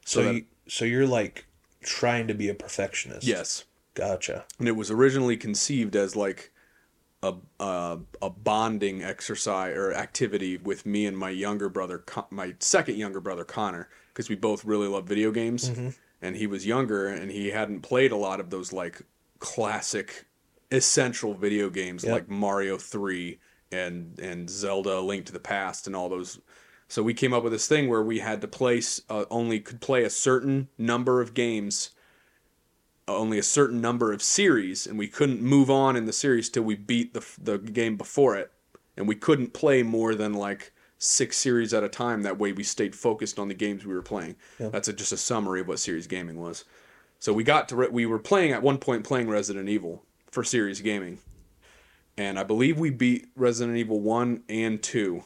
So 0.05 0.23
that- 0.23 0.35
you, 0.35 0.45
so 0.67 0.85
you're 0.85 1.07
like 1.07 1.45
trying 1.81 2.27
to 2.27 2.33
be 2.33 2.49
a 2.49 2.55
perfectionist. 2.55 3.25
Yes. 3.27 3.65
Gotcha. 3.93 4.45
And 4.57 4.67
it 4.67 4.75
was 4.75 4.89
originally 4.89 5.37
conceived 5.37 5.95
as 5.95 6.15
like 6.15 6.51
a 7.21 7.35
a, 7.59 7.99
a 8.21 8.29
bonding 8.29 9.03
exercise 9.03 9.75
or 9.75 9.93
activity 9.93 10.57
with 10.57 10.85
me 10.85 11.05
and 11.05 11.17
my 11.17 11.29
younger 11.29 11.69
brother, 11.69 12.03
my 12.29 12.55
second 12.59 12.97
younger 12.97 13.19
brother 13.19 13.43
Connor, 13.43 13.89
because 14.09 14.29
we 14.29 14.35
both 14.35 14.65
really 14.65 14.87
love 14.87 15.07
video 15.07 15.31
games, 15.31 15.69
mm-hmm. 15.69 15.89
and 16.21 16.35
he 16.35 16.47
was 16.47 16.65
younger 16.65 17.07
and 17.07 17.31
he 17.31 17.51
hadn't 17.51 17.81
played 17.81 18.11
a 18.11 18.17
lot 18.17 18.39
of 18.39 18.49
those 18.49 18.73
like 18.73 19.01
classic, 19.39 20.25
essential 20.71 21.33
video 21.33 21.69
games 21.69 22.03
Yep. 22.03 22.13
like 22.13 22.29
Mario 22.29 22.77
Three 22.77 23.39
and 23.71 24.19
and 24.19 24.49
Zelda: 24.49 24.99
Link 24.99 25.25
to 25.27 25.33
the 25.33 25.39
Past 25.39 25.87
and 25.87 25.95
all 25.95 26.09
those. 26.09 26.39
So 26.93 27.01
we 27.01 27.15
came 27.15 27.33
up 27.33 27.41
with 27.41 27.53
this 27.53 27.67
thing 27.67 27.89
where 27.89 28.03
we 28.03 28.19
had 28.19 28.39
to 28.41 28.47
place 28.47 29.01
uh, 29.09 29.25
only 29.31 29.59
could 29.59 29.81
play 29.81 30.03
a 30.03 30.11
certain 30.11 30.67
number 30.77 31.21
of 31.21 31.33
games 31.33 31.89
only 33.07 33.39
a 33.39 33.43
certain 33.43 33.81
number 33.81 34.13
of 34.13 34.21
series, 34.21 34.85
and 34.85 34.99
we 34.99 35.07
couldn't 35.07 35.41
move 35.41 35.71
on 35.71 35.95
in 35.95 36.05
the 36.05 36.13
series 36.13 36.49
till 36.49 36.61
we 36.61 36.75
beat 36.75 37.15
the 37.15 37.25
the 37.41 37.57
game 37.57 37.97
before 37.97 38.35
it, 38.35 38.51
and 38.95 39.07
we 39.07 39.15
couldn't 39.15 39.53
play 39.53 39.81
more 39.81 40.13
than 40.13 40.33
like 40.33 40.71
six 40.99 41.37
series 41.37 41.73
at 41.73 41.83
a 41.83 41.89
time. 41.89 42.21
That 42.21 42.37
way, 42.37 42.51
we 42.51 42.63
stayed 42.63 42.95
focused 42.95 43.39
on 43.39 43.47
the 43.47 43.55
games 43.55 43.87
we 43.87 43.95
were 43.95 44.03
playing. 44.03 44.35
That's 44.69 44.87
a, 44.87 44.93
just 44.93 45.11
a 45.11 45.17
summary 45.17 45.61
of 45.61 45.67
what 45.67 45.79
series 45.79 46.05
gaming 46.05 46.39
was. 46.39 46.63
So 47.17 47.33
we 47.33 47.43
got 47.43 47.67
to 47.69 47.75
re- 47.75 47.89
we 47.89 48.05
were 48.05 48.19
playing 48.19 48.51
at 48.51 48.61
one 48.61 48.77
point 48.77 49.03
playing 49.03 49.29
Resident 49.29 49.67
Evil 49.67 50.03
for 50.29 50.43
series 50.43 50.79
gaming, 50.79 51.17
and 52.17 52.37
I 52.37 52.43
believe 52.43 52.77
we 52.79 52.91
beat 52.91 53.29
Resident 53.35 53.79
Evil 53.79 53.99
one 53.99 54.43
and 54.47 54.81
two. 54.81 55.23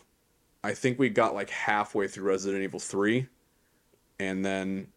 I 0.68 0.74
think 0.74 1.00
we 1.00 1.08
got 1.08 1.34
like 1.34 1.50
halfway 1.50 2.10
through 2.10 2.28
Resident 2.28 2.62
Evil 2.62 2.82
three, 2.82 3.28
and 4.20 4.44
then 4.44 4.88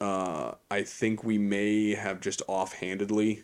uh, 0.00 0.52
I 0.70 0.82
think 0.82 1.24
we 1.24 1.38
may 1.38 1.96
have 1.96 2.20
just 2.20 2.40
offhandedly, 2.46 3.42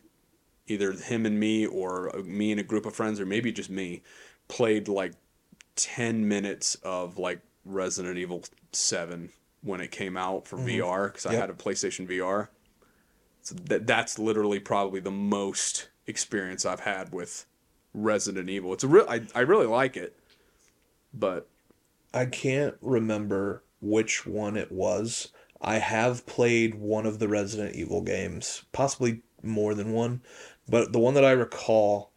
either 0.69 0.93
him 0.93 1.27
and 1.27 1.41
me, 1.41 1.67
or 1.67 2.15
uh, 2.17 2.23
me 2.23 2.53
and 2.53 2.61
a 2.61 2.63
group 2.63 2.87
of 2.87 2.95
friends, 2.95 3.19
or 3.19 3.27
maybe 3.27 3.51
just 3.51 3.71
me, 3.71 4.03
played 4.47 4.87
like 4.87 5.15
10 5.75 6.29
minutes 6.29 6.77
of 6.85 7.19
like 7.19 7.41
Resident 7.65 8.17
Evil 8.17 8.45
7 8.71 9.31
when 9.63 9.81
it 9.81 9.91
came 9.91 10.17
out 10.17 10.47
for 10.47 10.59
VR, 10.59 11.09
because 11.09 11.27
I 11.27 11.35
had 11.35 11.51
a 11.51 11.55
PlayStation 11.55 12.09
VR. 12.09 12.51
So 13.43 13.57
that, 13.65 13.85
that's 13.85 14.17
literally 14.17 14.61
probably 14.61 15.01
the 15.01 15.11
most 15.11 15.89
experience 16.07 16.65
I've 16.65 16.79
had 16.79 17.13
with 17.13 17.47
Resident 17.95 18.49
Evil. 18.49 18.73
It's 18.75 18.85
a 18.85 18.89
real, 18.89 19.07
I, 19.09 19.23
I 19.35 19.41
really 19.41 19.67
like 19.67 19.97
it, 19.97 20.17
but 21.13 21.49
I 22.13 22.27
can't 22.27 22.77
remember 22.81 23.63
which 23.81 24.27
one 24.27 24.57
it 24.57 24.73
was. 24.73 25.29
I 25.61 25.79
have 25.79 26.27
played 26.27 26.75
one 26.75 27.07
of 27.07 27.19
the 27.19 27.29
Resident 27.29 27.77
Evil 27.77 28.01
games, 28.01 28.65
possibly 28.73 29.23
more 29.43 29.75
than 29.75 29.93
one, 29.93 30.23
but 30.69 30.93
the 30.93 30.99
one 30.99 31.15
that 31.15 31.25
I 31.25 31.33
recall, 31.33 32.11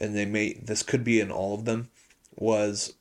and 0.00 0.16
they 0.16 0.24
may 0.24 0.54
this 0.54 0.82
could 0.82 1.04
be 1.04 1.20
in 1.20 1.30
all 1.30 1.54
of 1.54 1.64
them, 1.64 1.90
was 2.36 2.94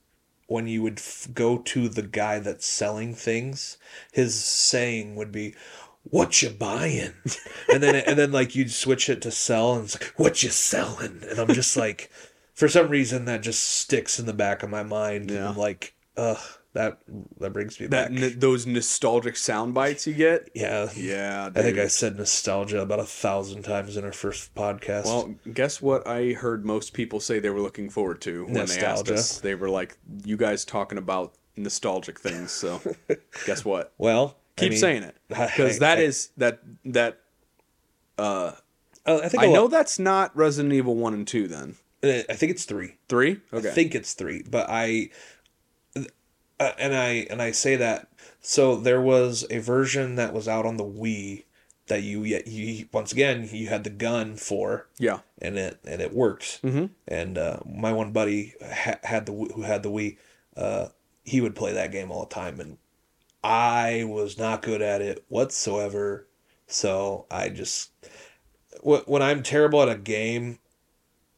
when 0.47 0.67
you 0.67 0.81
would 0.83 0.99
f- 0.99 1.27
go 1.33 1.57
to 1.57 1.89
the 1.89 2.01
guy 2.01 2.39
that's 2.39 2.65
selling 2.65 3.13
things. 3.13 3.77
His 4.11 4.35
saying 4.43 5.15
would 5.15 5.31
be, 5.31 5.55
"What 6.03 6.41
you 6.41 6.49
buying?" 6.49 7.13
and 7.71 7.83
then 7.83 7.95
and 7.95 8.17
then 8.17 8.31
like 8.31 8.55
you'd 8.55 8.71
switch 8.71 9.09
it 9.09 9.21
to 9.23 9.31
sell, 9.31 9.75
and 9.75 9.85
it's 9.85 9.99
like, 9.99 10.13
"What 10.17 10.43
you 10.43 10.49
selling?" 10.49 11.23
And 11.29 11.39
I'm 11.39 11.53
just 11.53 11.77
like, 11.77 12.11
for 12.55 12.67
some 12.67 12.89
reason 12.89 13.25
that 13.25 13.41
just 13.41 13.61
sticks 13.63 14.17
in 14.19 14.25
the 14.25 14.33
back 14.33 14.63
of 14.63 14.69
my 14.71 14.81
mind. 14.81 15.29
Yeah. 15.29 15.37
And 15.37 15.47
I'm 15.49 15.57
like, 15.57 15.93
ugh, 16.17 16.39
that 16.73 16.99
that 17.39 17.53
brings 17.53 17.79
me 17.79 17.85
that 17.87 18.11
back. 18.13 18.21
n- 18.21 18.39
those 18.39 18.65
nostalgic 18.65 19.37
sound 19.37 19.73
bites 19.73 20.05
you 20.07 20.13
get. 20.13 20.49
yeah, 20.55 20.89
Yeah, 20.95 21.51
I 21.55 21.61
think. 21.61 21.77
I 21.77 21.87
said 21.87 22.17
nostalgia 22.17 22.81
about 22.81 22.99
a 22.99 23.05
thousand 23.05 23.61
times 23.63 23.95
in 23.95 24.03
our 24.03 24.11
first 24.11 24.53
podcast. 24.55 25.05
Well, 25.05 25.35
guess 25.53 25.81
what? 25.81 26.05
I 26.07 26.33
heard 26.33 26.65
most 26.65 26.93
people 26.93 27.19
say 27.21 27.39
they 27.39 27.49
were 27.49 27.61
looking 27.61 27.89
forward 27.89 28.19
to 28.21 28.43
when 28.45 28.53
they 28.55 28.61
asked 28.61 28.77
Nostalgia. 28.81 29.13
us. 29.13 29.39
They 29.39 29.55
were 29.55 29.69
like, 29.69 29.97
"You 30.25 30.35
guys 30.35 30.65
talking 30.65 30.97
about 30.97 31.33
nostalgic 31.55 32.19
things." 32.19 32.51
So, 32.51 32.81
guess 33.45 33.63
what? 33.63 33.93
well, 33.97 34.35
I 34.57 34.61
Keep 34.61 34.69
mean, 34.71 34.79
saying 34.79 35.03
it 35.03 35.15
because 35.29 35.77
I- 35.77 35.79
that 35.79 35.97
I- 35.97 36.01
is 36.01 36.29
that 36.37 36.59
that. 36.85 37.19
uh, 38.17 38.51
I 39.05 39.29
think 39.29 39.43
I 39.43 39.47
know 39.47 39.63
lot- 39.63 39.71
that's 39.71 39.99
not 39.99 40.35
Resident 40.35 40.73
Evil 40.73 40.95
one 40.95 41.13
and 41.13 41.27
two. 41.27 41.47
Then 41.47 41.75
I 42.05 42.33
think 42.33 42.51
it's 42.51 42.65
three. 42.65 42.95
three. 43.09 43.39
Okay. 43.53 43.69
I 43.69 43.71
think 43.71 43.95
it's 43.95 44.13
three, 44.13 44.43
but 44.49 44.67
I, 44.69 45.09
uh, 45.95 46.71
and 46.77 46.95
I 46.95 47.27
and 47.29 47.41
I 47.41 47.51
say 47.51 47.75
that 47.75 48.07
so 48.41 48.75
there 48.75 49.01
was 49.01 49.45
a 49.49 49.59
version 49.59 50.15
that 50.15 50.33
was 50.33 50.47
out 50.47 50.65
on 50.65 50.77
the 50.77 50.85
Wii 50.85 51.43
that 51.87 52.01
you 52.01 52.23
yet 52.23 52.47
you 52.47 52.87
once 52.91 53.11
again 53.11 53.47
you 53.51 53.67
had 53.67 53.83
the 53.83 53.89
gun 53.89 54.35
for 54.37 54.87
yeah. 54.97 55.19
and 55.41 55.57
it 55.57 55.79
and 55.85 56.01
it 56.01 56.13
worked. 56.13 56.61
Mhm. 56.63 56.89
And 57.07 57.37
uh, 57.37 57.59
my 57.65 57.91
one 57.93 58.11
buddy 58.11 58.53
ha- 58.63 58.99
had 59.03 59.25
the 59.25 59.33
who 59.33 59.61
had 59.63 59.83
the 59.83 59.91
Wii, 59.91 60.17
uh, 60.55 60.87
he 61.23 61.41
would 61.41 61.55
play 61.55 61.73
that 61.73 61.91
game 61.91 62.11
all 62.11 62.25
the 62.25 62.33
time, 62.33 62.59
and 62.59 62.77
I 63.43 64.05
was 64.07 64.37
not 64.37 64.61
good 64.63 64.81
at 64.81 65.01
it 65.01 65.23
whatsoever. 65.27 66.27
So 66.67 67.27
I 67.29 67.49
just 67.49 67.91
wh- 68.83 69.07
when 69.07 69.21
I'm 69.21 69.43
terrible 69.43 69.81
at 69.83 69.89
a 69.89 69.95
game, 69.97 70.57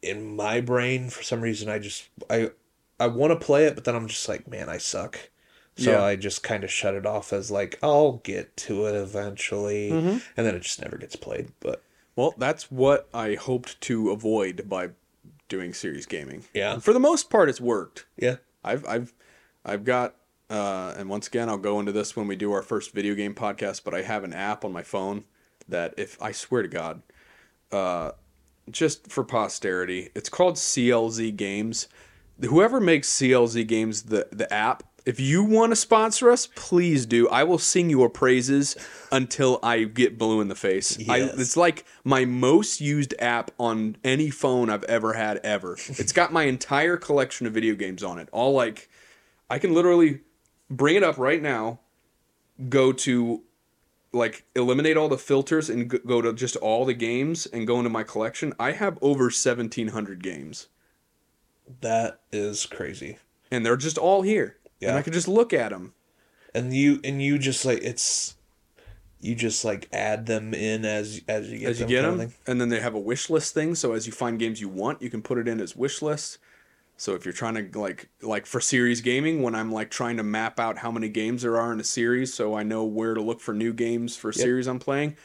in 0.01 0.35
my 0.35 0.61
brain 0.61 1.09
for 1.09 1.23
some 1.23 1.41
reason 1.41 1.69
I 1.69 1.79
just 1.79 2.07
I 2.29 2.51
I 2.99 3.07
want 3.07 3.31
to 3.39 3.45
play 3.45 3.65
it, 3.65 3.75
but 3.75 3.83
then 3.85 3.95
I'm 3.95 4.07
just 4.07 4.27
like, 4.27 4.47
man, 4.47 4.69
I 4.69 4.77
suck. 4.77 5.29
So 5.75 5.91
Yeah. 5.91 6.03
I 6.03 6.15
just 6.15 6.41
kind 6.41 6.63
of 6.63 6.71
shut 6.71 6.95
it 6.95 7.05
off 7.05 7.31
as 7.31 7.51
like 7.51 7.77
I'll 7.83 8.13
get 8.23 8.55
to 8.57 8.85
it 8.87 8.95
eventually, 8.95 9.91
Mm-hmm. 9.91 10.17
and 10.35 10.45
then 10.47 10.55
it 10.55 10.61
just 10.61 10.81
never 10.81 10.97
gets 10.97 11.15
played. 11.15 11.49
But 11.59 11.83
Well, 12.15 12.33
that's 12.37 12.71
what 12.71 13.07
I 13.13 13.35
hoped 13.35 13.79
to 13.81 14.09
avoid 14.11 14.67
by 14.67 14.89
doing 15.49 15.73
series 15.73 16.05
gaming. 16.07 16.45
Yeah. 16.53 16.73
And 16.73 16.83
for 16.83 16.93
the 16.93 16.99
most 16.99 17.29
part, 17.29 17.47
it's 17.49 17.61
worked. 17.61 18.05
yeah, 18.17 18.37
I've 18.63 18.85
I've 18.87 19.13
I've 19.63 19.83
got 19.83 20.15
uh, 20.49 20.93
and 20.97 21.09
once 21.09 21.27
again 21.27 21.49
I'll 21.49 21.57
go 21.57 21.79
into 21.79 21.91
this 21.91 22.15
when 22.15 22.25
we 22.27 22.35
do 22.35 22.51
our 22.53 22.61
first 22.63 22.91
video 22.93 23.13
game 23.15 23.35
podcast, 23.35 23.83
but 23.83 23.93
I 23.93 24.01
have 24.01 24.23
an 24.23 24.33
app 24.33 24.65
on 24.65 24.71
my 24.71 24.81
phone 24.83 25.25
that 25.69 25.93
if 25.97 26.19
I 26.21 26.31
swear 26.31 26.61
to 26.63 26.67
God, 26.69 27.01
uh, 27.71 28.11
just 28.71 29.11
for 29.11 29.23
posterity, 29.23 30.09
it's 30.15 30.29
called 30.29 30.55
CLZ 30.55 31.35
Games. 31.35 31.87
Whoever 32.41 32.79
makes 32.79 33.09
CLZ 33.09 33.65
Games 33.67 34.03
the 34.03 34.27
the 34.31 34.51
app, 34.53 34.83
if 35.05 35.19
you 35.19 35.43
want 35.43 35.71
to 35.71 35.75
sponsor 35.75 36.29
us, 36.29 36.47
please 36.55 37.05
do. 37.05 37.29
I 37.29 37.43
will 37.43 37.57
sing 37.57 37.89
your 37.89 38.09
praises 38.09 38.75
until 39.11 39.57
I 39.63 39.85
get 39.85 40.17
blue 40.17 40.41
in 40.41 40.47
the 40.49 40.55
face. 40.55 40.97
I, 41.09 41.17
Yes. 41.17 41.39
it's 41.39 41.57
like 41.57 41.85
my 42.03 42.25
most 42.25 42.81
used 42.81 43.15
app 43.17 43.51
on 43.57 43.95
any 44.03 44.29
phone 44.29 44.69
I've 44.69 44.83
ever 44.83 45.13
had 45.13 45.37
ever. 45.37 45.77
It's 45.87 46.11
got 46.11 46.33
my 46.33 46.43
entire 46.43 46.97
collection 46.97 47.47
of 47.47 47.53
video 47.53 47.73
games 47.73 48.03
on 48.03 48.19
it. 48.19 48.27
All 48.33 48.53
like 48.53 48.89
I 49.49 49.59
can 49.59 49.73
literally 49.73 50.19
bring 50.69 50.97
it 50.97 51.03
up 51.03 51.17
right 51.17 51.41
now, 51.41 51.79
go 52.67 52.91
to 52.91 53.43
like 54.17 54.45
eliminate 54.55 54.97
all 54.97 55.07
the 55.09 55.17
filters 55.17 55.69
and 55.69 55.89
go 56.05 56.21
to 56.21 56.33
just 56.33 56.55
all 56.57 56.83
the 56.85 56.93
games 56.93 57.45
and 57.45 57.65
go 57.67 57.77
into 57.77 57.89
my 57.89 58.03
collection. 58.03 58.53
I 58.59 58.71
have 58.73 58.97
over 59.01 59.25
1700 59.25 60.21
games 60.23 60.67
that 61.81 62.21
is 62.31 62.65
crazy. 62.65 63.17
and 63.51 63.65
they're 63.65 63.77
just 63.77 63.97
all 63.97 64.21
here. 64.21 64.57
Yeah. 64.79 64.89
And 64.89 64.97
I 64.97 65.01
can 65.01 65.13
just 65.13 65.27
look 65.27 65.53
at 65.53 65.69
them. 65.71 65.93
and 66.53 66.73
you 66.73 66.99
and 67.03 67.21
you 67.21 67.37
just 67.37 67.65
like 67.65 67.79
it's 67.81 68.35
you 69.19 69.33
just 69.35 69.65
like 69.65 69.89
add 69.91 70.25
them 70.27 70.53
in 70.53 70.85
as 70.85 71.21
as 71.27 71.49
you 71.51 71.59
get 71.59 71.69
as 71.69 71.79
you 71.79 71.85
them 71.85 71.89
get 71.89 72.01
kind 72.03 72.13
of 72.13 72.19
them, 72.19 72.33
and 72.45 72.61
then 72.61 72.69
they 72.69 72.79
have 72.79 72.93
a 72.93 72.99
wish 72.99 73.29
list 73.29 73.53
thing. 73.53 73.75
So 73.75 73.93
as 73.93 74.05
you 74.05 74.13
find 74.13 74.37
games 74.39 74.61
you 74.61 74.69
want, 74.69 75.01
you 75.01 75.09
can 75.09 75.21
put 75.21 75.37
it 75.37 75.47
in 75.47 75.59
as 75.59 75.75
wish 75.75 76.01
list. 76.01 76.37
So 76.99 77.13
if 77.13 77.25
you're 77.25 77.33
trying 77.33 77.53
to 77.71 77.79
like 77.79 78.09
like 78.21 78.45
for 78.47 78.59
series 78.59 79.01
gaming, 79.01 79.43
when 79.43 79.53
I'm 79.53 79.71
like 79.71 79.91
trying 79.91 80.17
to 80.17 80.23
map 80.23 80.59
out 80.59 80.79
how 80.79 80.91
many 80.91 81.09
games 81.09 81.43
there 81.43 81.57
are 81.57 81.71
in 81.71 81.79
a 81.79 81.83
series, 81.83 82.33
so 82.33 82.55
I 82.55 82.63
know 82.63 82.83
where 82.83 83.13
to 83.13 83.21
look 83.21 83.39
for 83.39 83.53
new 83.53 83.71
games 83.71 84.17
for 84.17 84.31
series 84.31 84.67
I'm 84.67 84.79
playing, 84.79 85.15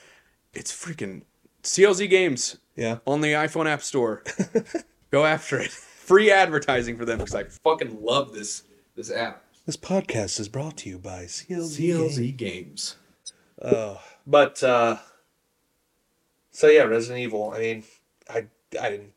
it's 0.52 0.70
freaking 0.70 1.22
CLZ 1.62 2.08
Games 2.10 2.58
yeah 2.76 2.98
on 3.06 3.22
the 3.22 3.32
iPhone 3.32 3.66
App 3.66 3.82
Store. 3.82 4.22
Go 5.10 5.24
after 5.24 5.58
it. 5.58 5.70
Free 5.70 6.30
advertising 6.30 6.98
for 6.98 7.04
them 7.04 7.18
because 7.18 7.34
I 7.34 7.44
fucking 7.44 8.02
love 8.02 8.32
this 8.34 8.64
this 8.94 9.10
app. 9.10 9.42
this 9.64 9.76
podcast 9.78 10.38
is 10.40 10.48
brought 10.48 10.76
to 10.78 10.90
you 10.90 10.98
by 10.98 11.24
CLZ, 11.24 11.78
CLZ 11.78 12.36
Games. 12.36 12.96
oh 13.62 13.98
but 14.26 14.62
uh 14.62 14.96
so 16.50 16.66
yeah 16.68 16.82
Resident 16.82 17.20
Evil 17.20 17.52
I 17.54 17.58
mean 17.60 17.84
I 18.28 18.46
I 18.80 18.90
didn't 18.90 19.12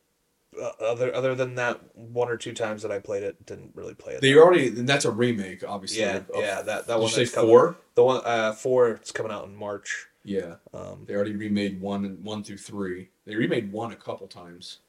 other 0.80 1.14
other 1.14 1.36
than 1.36 1.56
that 1.56 1.80
one 1.96 2.30
or 2.30 2.38
two 2.38 2.54
times 2.54 2.82
that 2.82 2.92
I 2.92 3.00
played 3.00 3.24
it 3.24 3.46
didn't 3.46 3.72
really 3.76 3.94
play 3.94 4.14
it 4.14 4.22
They 4.22 4.36
already 4.36 4.70
that's 4.70 5.06
a 5.06 5.12
remake, 5.12 5.64
obviously. 5.68 6.02
yeah 6.02 6.18
of- 6.18 6.26
yeah 6.38 6.62
that 6.62 6.88
that 6.88 7.00
one 7.00 7.10
say 7.10 7.26
coming- 7.26 7.50
four? 7.50 7.78
the 7.96 8.04
one 8.04 8.22
uh 8.26 8.54
four 8.54 8.90
it's 8.90 9.12
coming 9.12 9.32
out 9.32 9.46
in 9.46 9.56
March 9.56 10.08
Yeah. 10.24 10.56
um 10.74 11.04
They 11.08 11.14
already 11.16 11.36
remade 11.36 11.82
one 11.82 12.06
and 12.06 12.24
one 12.24 12.44
through 12.44 12.58
three. 12.60 13.10
They 13.26 13.36
remade 13.36 13.72
one 13.72 13.92
a 13.92 13.96
couple 13.96 14.28
times. 14.28 14.80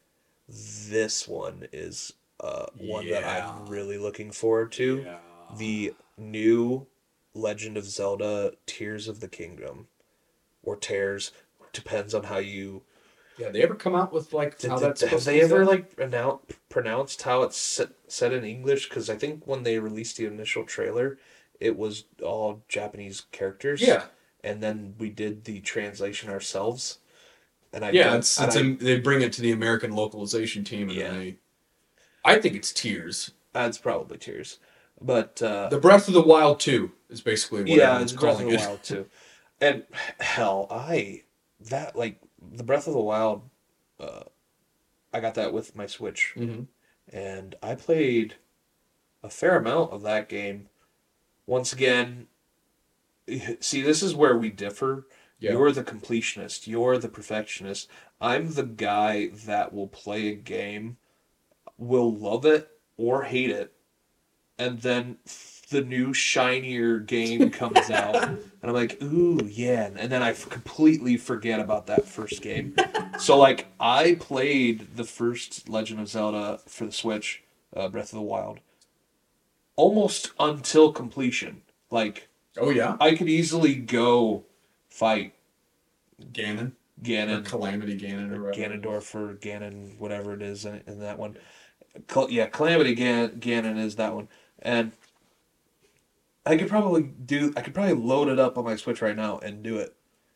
this 0.48 1.26
one 1.26 1.66
is 1.72 2.12
uh 2.40 2.66
one 2.78 3.09
that 3.09 3.24
I'm 3.24 3.66
really 3.66 3.98
looking 3.98 4.30
forward 4.30 4.72
to 4.72 5.02
Yeah. 5.05 5.18
the 5.56 5.94
new 6.18 6.86
Legend 7.34 7.76
of 7.76 7.84
Zelda 7.84 8.52
Tears 8.66 9.09
of 9.09 9.20
the 9.20 9.28
Kingdom 9.28 9.88
or 10.62 10.76
Tears 10.76 11.32
depends 11.72 12.14
on 12.14 12.24
how 12.24 12.38
you 12.38 12.82
Yeah, 13.39 13.51
they 13.51 13.63
ever 13.63 13.75
come 13.75 13.95
out 13.95 14.13
with 14.13 14.33
like 14.33 14.59
Did, 14.59 14.71
how 14.71 14.79
did- 14.79 14.89
that's 14.89 15.01
have 15.03 15.11
supposed 15.11 15.27
they 15.27 15.41
to 15.41 15.47
be 15.49 15.53
ever 15.55 15.65
said? 15.65 15.71
like 15.71 15.97
annou- 15.97 16.41
pronounced 16.69 17.23
how 17.23 17.43
it's 17.43 17.57
set, 17.57 17.91
said 18.09 18.33
in 18.33 18.45
English? 18.45 18.89
Because 18.89 19.11
I 19.11 19.17
think 19.17 19.47
when 19.47 19.63
they 19.63 19.79
released 19.79 20.17
the 20.17 20.27
initial 20.27 20.65
trailer, 20.65 21.19
it 21.61 21.77
was 21.77 22.05
all 22.23 22.63
Japanese 22.69 23.23
characters. 23.33 23.81
Yeah. 23.83 24.05
and 24.45 24.63
then 24.63 24.95
we 24.99 25.11
did 25.11 25.43
the 25.45 25.59
translation 25.61 26.31
ourselves. 26.31 26.99
And 27.73 27.85
I 27.85 27.91
Yeah, 27.91 28.05
don't- 28.11 28.19
it's, 28.19 28.41
it's 28.41 28.55
I- 28.57 28.61
a, 28.61 28.75
they 28.77 29.01
bring 29.01 29.21
it 29.23 29.33
to 29.35 29.43
the 29.43 29.51
American 29.51 29.91
localization 29.91 30.63
team, 30.63 30.89
and 30.89 30.97
Yeah. 30.99 31.11
they. 31.13 31.37
I 32.25 32.39
think 32.41 32.55
it's 32.55 32.73
Tears. 32.73 33.33
that's 33.53 33.77
probably 33.79 34.19
tears, 34.19 34.59
but 35.01 35.43
uh, 35.43 35.69
The 35.69 35.79
Breath 35.81 36.07
of 36.09 36.15
the 36.15 36.23
Wild 36.23 36.61
two 36.61 36.93
is 37.11 37.21
basically 37.21 37.61
what 37.63 37.69
yeah, 37.71 37.85
everyone's 37.91 38.13
it's 38.13 38.21
Breath 38.21 38.41
of 38.41 38.47
the 38.47 38.55
it. 38.55 38.61
Wild 38.61 38.83
too. 38.85 39.07
And 39.61 39.85
hell, 40.21 40.67
I 40.71 41.23
that 41.69 41.97
like 41.97 42.21
the 42.41 42.65
Breath 42.65 42.87
of 42.87 42.95
the 42.95 43.01
Wild, 43.01 43.43
uh, 43.99 44.25
I 45.13 45.21
got 45.21 45.35
that 45.35 45.53
with 45.53 45.77
my 45.77 45.87
Switch, 45.87 46.33
hmm 46.35 46.63
and 47.13 47.55
I 47.63 47.77
played 47.77 48.35
a 49.23 49.31
fair 49.31 49.57
amount 49.57 49.93
of 49.93 50.03
that 50.03 50.29
game. 50.29 50.69
Once 51.47 51.73
again, 51.73 52.27
see, 53.61 53.81
this 53.81 54.03
is 54.03 54.15
where 54.15 54.37
we 54.37 54.51
differ. 54.51 55.07
Yeah. 55.39 55.53
You're 55.53 55.71
the 55.71 55.85
completionist. 55.85 56.67
You're 56.67 56.99
the 56.99 57.09
perfectionist. 57.09 57.89
I'm 58.21 58.55
the 58.55 58.65
guy 58.65 59.29
that 59.47 59.73
will 59.73 59.87
play 59.87 60.29
a 60.29 60.35
game, 60.35 60.97
will 61.79 62.13
love 62.13 62.45
it 62.45 62.71
or 62.97 63.25
hate 63.25 63.51
it, 63.51 63.73
and 64.59 64.81
then 64.81 65.19
the 65.70 65.80
new 65.82 66.12
shinier 66.14 66.98
game 66.98 67.51
comes 67.51 67.90
out, 67.90 68.14
and 68.24 68.40
I'm 68.62 68.72
like, 68.72 69.02
ooh, 69.02 69.44
yeah, 69.51 69.90
and 69.97 70.10
then 70.10 70.22
I 70.22 70.30
f- 70.30 70.48
completely 70.48 71.16
forget 71.16 71.59
about 71.59 71.86
that 71.88 72.06
first 72.06 72.40
game. 72.43 72.76
So 73.18 73.36
like, 73.36 73.66
I 73.80 74.16
played 74.20 74.97
the 74.97 75.05
first 75.05 75.68
Legend 75.68 76.01
of 76.01 76.09
Zelda 76.09 76.60
for 76.66 76.86
the 76.86 76.93
Switch, 76.93 77.43
uh, 77.74 77.88
Breath 77.88 78.12
of 78.12 78.16
the 78.18 78.22
Wild, 78.22 78.60
almost 79.74 80.32
until 80.38 80.93
completion. 80.93 81.62
Like, 81.90 82.28
Oh 82.59 82.70
yeah, 82.70 82.97
I 83.01 83.14
could 83.14 83.28
easily 83.28 83.74
go 83.74 84.44
fight 84.88 85.34
Ganon 86.32 86.68
or 86.68 86.72
Ganon, 87.02 87.44
Calamity 87.44 87.98
Ganon 87.98 88.32
or 88.34 88.44
whatever. 88.44 88.74
Ganondorf 88.78 89.14
or 89.14 89.34
Ganon, 89.34 89.98
whatever 89.98 90.32
it 90.32 90.43
is 90.43 90.64
in, 90.64 90.82
in 90.86 91.01
that 91.01 91.18
one. 91.18 91.36
Cal- 92.09 92.30
yeah, 92.30 92.47
Calamity 92.47 92.94
Gan- 92.94 93.40
Ganon 93.40 93.78
is 93.78 93.97
that 93.97 94.14
one, 94.14 94.28
and 94.60 94.93
I 96.47 96.56
could 96.56 96.68
probably 96.68 97.02
do. 97.02 97.52
I 97.56 97.60
could 97.60 97.74
probably 97.74 97.94
load 97.94 98.28
it 98.28 98.39
up 98.39 98.56
on 98.56 98.64
my 98.64 98.77
Switch 98.77 99.02
right 99.02 99.16
now 99.16 99.39
and 99.39 99.62
do 99.62 99.77
it, 99.78 99.94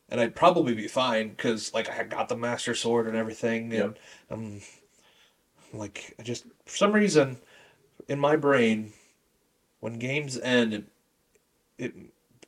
and 0.09 0.19
I'd 0.19 0.35
probably 0.35 0.75
be 0.75 0.87
fine 0.87 1.29
because 1.29 1.73
like 1.73 1.89
I 1.89 2.03
got 2.03 2.27
the 2.29 2.35
Master 2.35 2.75
Sword 2.75 3.07
and 3.07 3.15
everything, 3.15 3.73
and 3.73 3.97
um, 4.29 4.61
like 5.73 6.13
I 6.19 6.23
just 6.23 6.45
for 6.65 6.75
some 6.77 6.91
reason 6.91 7.37
in 8.07 8.19
my 8.19 8.35
brain 8.35 8.91
when 9.79 9.93
games 9.99 10.37
end, 10.39 10.73
it, 10.73 10.83
it 11.77 11.93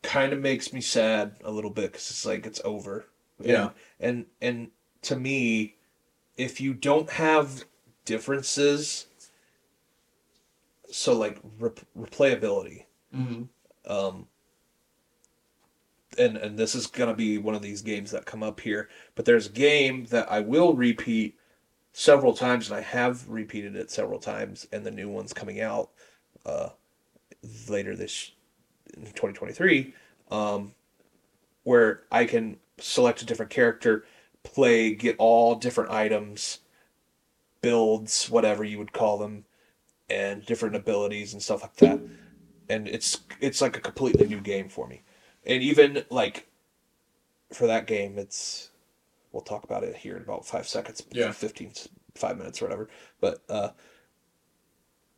kind 0.04 0.34
of 0.34 0.40
makes 0.40 0.74
me 0.74 0.82
sad 0.82 1.36
a 1.44 1.50
little 1.52 1.72
bit 1.72 1.92
because 1.94 2.10
it's 2.12 2.26
like 2.26 2.46
it's 2.46 2.62
over. 2.66 3.06
Yeah. 3.40 3.70
and 4.00 4.26
and 4.42 4.72
to 5.04 5.16
me, 5.16 5.76
if 6.38 6.60
you 6.62 6.74
don't 6.74 7.10
have 7.10 7.64
differences, 8.06 9.08
so 10.92 11.14
like 11.18 11.40
rep- 11.60 11.80
replayability, 11.98 12.84
Mhm. 13.16 13.48
Um, 13.88 14.28
and 16.18 16.38
and 16.38 16.58
this 16.58 16.76
is 16.76 16.88
gonna 16.88 17.14
be 17.14 17.38
one 17.38 17.56
of 17.56 17.62
these 17.62 17.82
games 17.82 18.12
that 18.12 18.26
come 18.26 18.44
up 18.44 18.60
here. 18.60 18.90
But 19.16 19.26
there's 19.26 19.48
a 19.48 19.52
game 19.52 20.06
that 20.06 20.32
I 20.32 20.40
will 20.40 20.74
repeat 20.74 21.38
several 21.94 22.34
times, 22.34 22.70
and 22.70 22.78
I 22.78 22.82
have 22.82 23.28
repeated 23.30 23.76
it 23.76 23.92
several 23.92 24.20
times, 24.20 24.68
and 24.72 24.86
the 24.86 24.92
new 24.92 25.10
one's 25.10 25.34
coming 25.34 25.62
out 25.62 25.92
uh, 26.46 26.70
later 27.70 27.96
this 27.96 28.32
in 28.96 29.04
2023, 29.06 29.94
um, 30.32 30.74
where 31.64 32.04
I 32.12 32.26
can 32.26 32.58
select 32.80 33.22
a 33.22 33.26
different 33.26 33.52
character, 33.52 34.06
play, 34.44 34.94
get 34.96 35.16
all 35.20 35.56
different 35.56 35.92
items, 35.92 36.60
builds, 37.62 38.30
whatever 38.30 38.64
you 38.64 38.78
would 38.78 38.92
call 38.94 39.18
them, 39.18 39.46
and 40.10 40.46
different 40.46 40.76
abilities 40.76 41.34
and 41.34 41.42
stuff 41.42 41.62
like 41.62 41.76
that. 41.78 42.00
And 42.70 42.88
it's 42.88 43.22
it's 43.40 43.62
like 43.62 43.78
a 43.78 43.82
completely 43.82 44.28
new 44.28 44.40
game 44.40 44.70
for 44.70 44.88
me. 44.88 45.02
And 45.46 45.62
even 45.62 46.04
like 46.10 46.48
for 47.52 47.68
that 47.68 47.88
game, 47.88 48.18
it's 48.18 48.70
we'll 49.32 49.42
talk 49.44 49.64
about 49.64 49.84
it 49.84 49.96
here 49.96 50.16
in 50.16 50.24
about 50.24 50.46
five 50.46 50.68
seconds, 50.68 51.04
Yeah. 51.12 51.32
15, 51.32 51.72
five 52.16 52.38
minutes 52.38 52.62
or 52.62 52.66
whatever. 52.66 52.90
But 53.20 53.44
uh, 53.50 53.70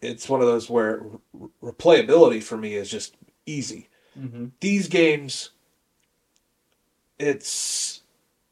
it's 0.01 0.29
one 0.29 0.41
of 0.41 0.47
those 0.47 0.69
where 0.69 1.01
re- 1.33 1.49
replayability 1.61 2.41
for 2.41 2.57
me 2.57 2.75
is 2.75 2.89
just 2.89 3.15
easy. 3.45 3.89
Mhm. 4.17 4.51
These 4.61 4.87
games, 4.87 5.51
it's 7.19 8.01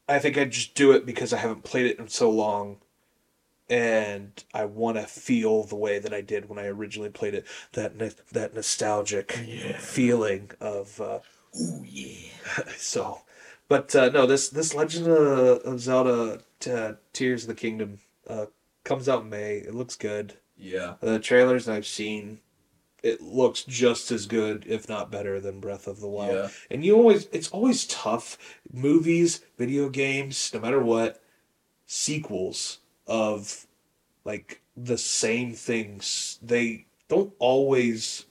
I 0.08 0.18
think 0.18 0.36
I 0.36 0.44
just 0.44 0.74
do 0.74 0.92
it 0.92 1.06
because 1.06 1.32
I 1.32 1.38
haven't 1.38 1.64
played 1.64 1.86
it 1.86 1.98
in 1.98 2.08
so 2.08 2.30
long, 2.30 2.78
and 3.68 4.44
I 4.52 4.66
want 4.66 4.96
to 4.98 5.04
feel 5.04 5.64
the 5.64 5.76
way 5.76 5.98
that 5.98 6.12
I 6.12 6.20
did 6.20 6.48
when 6.48 6.58
I 6.58 6.66
originally 6.66 7.10
played 7.10 7.34
it. 7.34 7.46
That 7.72 7.96
no- 7.96 8.10
that 8.32 8.54
nostalgic 8.54 9.32
feeling 9.78 10.50
of. 10.60 11.00
Uh, 11.00 11.18
Ooh 11.60 11.84
yeah. 11.84 12.30
so, 12.76 13.22
but 13.68 13.94
uh, 13.94 14.10
no, 14.10 14.26
this 14.26 14.48
this 14.48 14.74
Legend 14.74 15.08
of, 15.08 15.58
of 15.60 15.80
Zelda 15.80 16.40
uh, 16.70 16.92
Tears 17.12 17.44
of 17.44 17.48
the 17.48 17.54
Kingdom 17.54 17.98
uh, 18.28 18.46
comes 18.84 19.08
out 19.08 19.22
in 19.22 19.30
May. 19.30 19.56
It 19.58 19.74
looks 19.74 19.96
good. 19.96 20.34
Yeah. 20.56 20.94
The 21.00 21.18
trailers 21.18 21.68
I've 21.68 21.86
seen, 21.86 22.40
it 23.02 23.20
looks 23.20 23.64
just 23.64 24.10
as 24.10 24.26
good, 24.26 24.64
if 24.68 24.88
not 24.88 25.10
better, 25.10 25.40
than 25.40 25.60
Breath 25.60 25.86
of 25.86 26.00
the 26.00 26.08
Wild. 26.08 26.34
Yeah. 26.34 26.48
And 26.70 26.84
you 26.84 26.96
always, 26.96 27.26
it's 27.32 27.48
always 27.48 27.86
tough. 27.86 28.38
Movies, 28.72 29.40
video 29.58 29.88
games, 29.88 30.50
no 30.54 30.60
matter 30.60 30.80
what, 30.80 31.22
sequels 31.86 32.78
of 33.06 33.66
like 34.24 34.60
the 34.76 34.98
same 34.98 35.52
things, 35.54 36.38
they 36.42 36.86
don't 37.08 37.32
always 37.38 38.24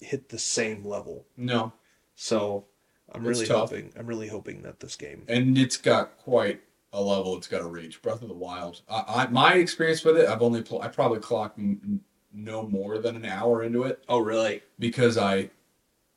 hit 0.00 0.28
the 0.28 0.38
same 0.38 0.84
level. 0.84 1.24
No. 1.36 1.72
So 2.14 2.66
I'm 3.12 3.22
It's 3.26 3.38
really 3.38 3.46
tough. 3.46 3.70
hoping, 3.70 3.92
I'm 3.98 4.06
really 4.06 4.28
hoping 4.28 4.62
that 4.62 4.80
this 4.80 4.96
game. 4.96 5.24
and 5.28 5.56
it's 5.56 5.76
got 5.76 6.16
quite 6.18 6.60
a 6.92 7.00
level 7.00 7.36
it's 7.36 7.46
got 7.46 7.58
to 7.60 7.66
reach. 7.68 8.02
Breath 8.02 8.22
of 8.22 8.28
the 8.28 8.34
Wild. 8.34 8.82
I, 8.88 9.04
I 9.06 9.26
my 9.28 9.54
experience 9.54 10.04
with 10.04 10.16
it, 10.16 10.28
I've 10.28 10.42
only 10.42 10.62
pl- 10.62 10.82
I 10.82 10.88
probably 10.88 11.20
clocked 11.20 11.58
n- 11.58 12.00
no 12.32 12.62
more 12.68 12.98
than 12.98 13.14
an 13.16 13.24
hour 13.24 13.62
into 13.62 13.84
it 13.84 14.02
Oh, 14.08 14.18
really? 14.18 14.62
because 14.78 15.16
I 15.16 15.50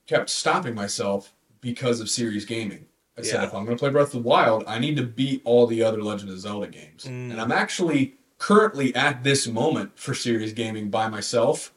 kept 0.08 0.30
stopping 0.30 0.74
myself 0.76 1.34
because 1.62 2.00
of 2.02 2.10
series 2.10 2.46
gaming. 2.46 2.86
I 3.18 3.22
said 3.22 3.44
if 3.44 3.54
I'm 3.54 3.66
going 3.66 3.78
to 3.78 3.80
play 3.80 3.90
Breath 3.90 4.08
of 4.08 4.24
the 4.24 4.28
Wild, 4.28 4.64
I 4.68 4.80
need 4.80 4.98
to 4.98 5.04
beat 5.04 5.42
all 5.46 5.68
the 5.68 5.84
other 5.84 6.02
Legend 6.02 6.32
of 6.32 6.40
Zelda 6.40 6.68
games, 6.68 7.04
Mm. 7.04 7.32
and 7.32 7.40
I'm 7.42 7.52
actually 7.52 8.16
currently 8.40 8.94
at 8.96 9.24
this 9.24 9.48
moment 9.48 9.92
for 9.98 10.14
series 10.14 10.52
gaming 10.54 10.90
by 10.90 11.08
myself, 11.08 11.74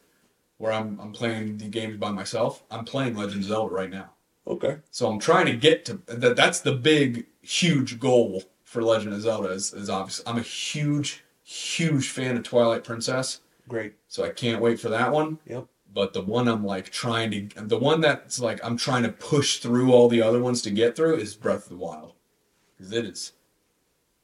where 0.58 0.72
I'm 0.72 0.98
I'm 1.00 1.12
playing 1.12 1.58
the 1.58 1.68
games 1.68 1.96
by 1.98 2.10
myself. 2.10 2.62
I'm 2.70 2.84
playing 2.84 3.14
Legend 3.16 3.42
of 3.42 3.48
Zelda 3.48 3.74
right 3.74 3.90
now. 3.90 4.10
Okay. 4.46 4.78
So 4.90 5.08
I'm 5.10 5.18
trying 5.18 5.46
to 5.46 5.56
get 5.56 5.84
to 5.86 5.94
that. 6.06 6.36
That's 6.36 6.60
the 6.60 6.72
big, 6.72 7.26
huge 7.42 8.00
goal 8.00 8.42
for 8.64 8.82
Legend 8.82 9.12
of 9.12 9.20
Zelda. 9.20 9.50
Is, 9.50 9.72
is 9.74 9.90
obvious. 9.90 10.22
I'm 10.26 10.38
a 10.38 10.42
huge, 10.42 11.22
huge 11.42 12.08
fan 12.08 12.36
of 12.36 12.44
Twilight 12.44 12.82
Princess, 12.84 13.40
Great. 13.68 13.94
so 14.08 14.24
I 14.24 14.30
can't 14.30 14.62
wait 14.62 14.80
for 14.80 14.88
that 14.88 15.12
one. 15.12 15.38
Yep. 15.46 15.66
But 15.96 16.12
the 16.12 16.20
one 16.20 16.46
I'm 16.46 16.62
like 16.62 16.90
trying 16.90 17.30
to, 17.30 17.62
the 17.62 17.78
one 17.78 18.02
that's 18.02 18.38
like 18.38 18.60
I'm 18.62 18.76
trying 18.76 19.02
to 19.04 19.08
push 19.08 19.60
through 19.60 19.92
all 19.94 20.10
the 20.10 20.20
other 20.20 20.42
ones 20.42 20.60
to 20.62 20.70
get 20.70 20.94
through 20.94 21.16
is 21.16 21.34
Breath 21.34 21.62
of 21.64 21.68
the 21.70 21.76
Wild, 21.76 22.12
because 22.76 22.92
it 22.92 23.06
is. 23.06 23.32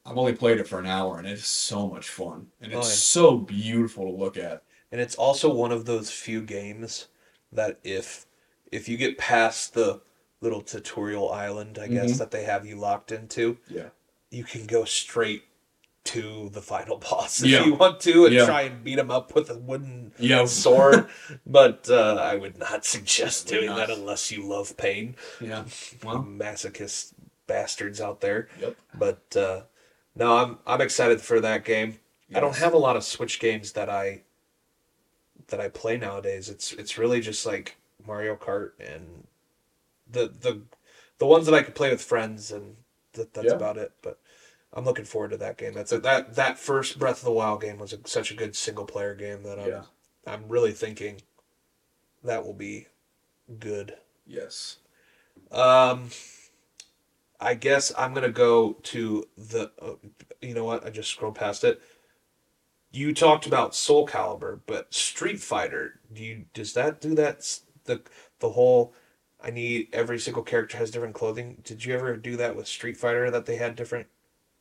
I've 0.04 0.18
only 0.18 0.34
played 0.34 0.58
it 0.60 0.68
for 0.68 0.78
an 0.78 0.84
hour 0.84 1.16
and 1.16 1.26
it 1.26 1.32
is 1.32 1.46
so 1.46 1.88
much 1.88 2.10
fun 2.10 2.48
and 2.60 2.74
it's 2.74 2.86
Oh, 2.86 2.90
yeah. 2.90 2.94
so 2.94 3.38
beautiful 3.38 4.04
to 4.04 4.10
look 4.10 4.36
at. 4.36 4.64
And 4.90 5.00
it's 5.00 5.14
also 5.14 5.50
one 5.50 5.72
of 5.72 5.86
those 5.86 6.10
few 6.10 6.42
games 6.42 7.08
that 7.50 7.78
if 7.82 8.26
if 8.70 8.86
you 8.86 8.98
get 8.98 9.16
past 9.16 9.72
the 9.72 10.02
little 10.42 10.60
tutorial 10.60 11.32
island, 11.32 11.78
I 11.78 11.88
guess 11.88 12.12
Mhm. 12.12 12.18
that 12.18 12.32
they 12.32 12.44
have 12.44 12.66
you 12.66 12.76
locked 12.76 13.12
into, 13.12 13.56
Yeah. 13.66 13.88
you 14.30 14.44
can 14.44 14.66
go 14.66 14.84
straight 14.84 15.44
to 16.04 16.48
the 16.52 16.60
final 16.62 16.96
boss 17.10 17.42
if 17.42 17.48
Yeah. 17.48 17.64
you 17.64 17.74
want 17.74 18.00
to 18.00 18.26
and 18.26 18.34
Yeah. 18.34 18.44
try 18.46 18.62
and 18.62 18.82
beat 18.82 18.98
him 18.98 19.10
up 19.10 19.34
with 19.34 19.50
a 19.50 19.56
wooden 19.56 20.12
Yeah. 20.18 20.44
sword. 20.46 21.08
but 21.46 21.88
uh, 21.88 22.14
I 22.20 22.34
would 22.34 22.58
not 22.58 22.84
suggest 22.84 23.46
doing 23.48 23.66
not. 23.66 23.76
that 23.76 23.90
unless 23.90 24.30
you 24.32 24.46
love 24.46 24.76
pain. 24.76 25.16
Yeah. 25.40 25.64
Well. 26.04 26.22
masochist 26.24 27.12
bastards 27.46 28.00
out 28.00 28.20
there. 28.20 28.48
Yep. 28.60 28.76
But 28.94 29.36
uh, 29.36 29.62
no, 30.16 30.36
I'm 30.36 30.58
I'm 30.66 30.80
excited 30.80 31.20
for 31.20 31.40
that 31.40 31.64
game. 31.64 31.98
I 32.34 32.40
don't 32.40 32.56
have 32.56 32.72
a 32.72 32.78
lot 32.78 32.96
of 32.96 33.04
Switch 33.04 33.38
games 33.38 33.72
that 33.72 33.90
I 33.90 34.22
that 35.48 35.60
I 35.60 35.68
play 35.68 35.98
nowadays. 35.98 36.48
It's 36.48 36.72
it's 36.72 36.96
really 36.98 37.20
just 37.20 37.44
like 37.44 37.76
Mario 38.06 38.36
Kart 38.36 38.70
and 38.80 39.26
the 40.10 40.28
the 40.28 40.62
the 41.18 41.26
ones 41.26 41.44
that 41.46 41.54
I 41.54 41.62
could 41.62 41.74
play 41.74 41.90
with 41.90 42.02
friends, 42.02 42.50
and 42.50 42.76
that, 43.12 43.34
that's 43.34 43.48
Yeah. 43.48 43.52
about 43.54 43.76
it. 43.76 43.92
But 44.02 44.18
I'm 44.74 44.84
looking 44.84 45.04
forward 45.04 45.32
to 45.32 45.36
that 45.38 45.58
game. 45.58 45.74
That's 45.74 45.92
a, 45.92 45.98
that 46.00 46.34
that 46.34 46.58
first 46.58 46.98
Breath 46.98 47.18
of 47.18 47.24
the 47.24 47.32
Wild 47.32 47.60
game 47.60 47.78
was 47.78 47.92
a, 47.92 47.98
such 48.06 48.30
a 48.30 48.34
good 48.34 48.56
single 48.56 48.84
player 48.84 49.14
game 49.14 49.42
that 49.42 49.58
I'm 49.58 49.68
Yeah. 49.68 49.82
I'm 50.26 50.48
really 50.48 50.72
thinking 50.72 51.20
that 52.24 52.44
will 52.44 52.54
be 52.54 52.86
good. 53.58 53.96
Yes. 54.26 54.78
Um, 55.50 56.10
I 57.40 57.54
guess 57.54 57.92
I'm 57.98 58.14
gonna 58.14 58.30
go 58.30 58.74
to 58.84 59.28
the. 59.36 59.72
Uh, 59.80 59.94
you 60.40 60.54
know 60.54 60.64
what? 60.64 60.86
I 60.86 60.90
just 60.90 61.10
scrolled 61.10 61.34
past 61.34 61.64
it. 61.64 61.82
You 62.92 63.12
talked 63.14 63.46
about 63.46 63.74
Soul 63.74 64.06
Calibur, 64.06 64.60
but 64.66 64.94
Street 64.94 65.40
Fighter. 65.40 66.00
Do 66.12 66.22
you 66.22 66.44
does 66.54 66.72
that 66.74 67.00
do 67.00 67.14
that? 67.16 67.58
The 67.84 68.02
the 68.38 68.50
whole. 68.50 68.94
I 69.44 69.50
need 69.50 69.88
every 69.92 70.20
single 70.20 70.44
character 70.44 70.78
has 70.78 70.92
different 70.92 71.16
clothing. 71.16 71.58
Did 71.64 71.84
you 71.84 71.94
ever 71.94 72.16
do 72.16 72.36
that 72.36 72.54
with 72.54 72.68
Street 72.68 72.96
Fighter? 72.96 73.30
That 73.30 73.44
they 73.46 73.56
had 73.56 73.74
different. 73.74 74.06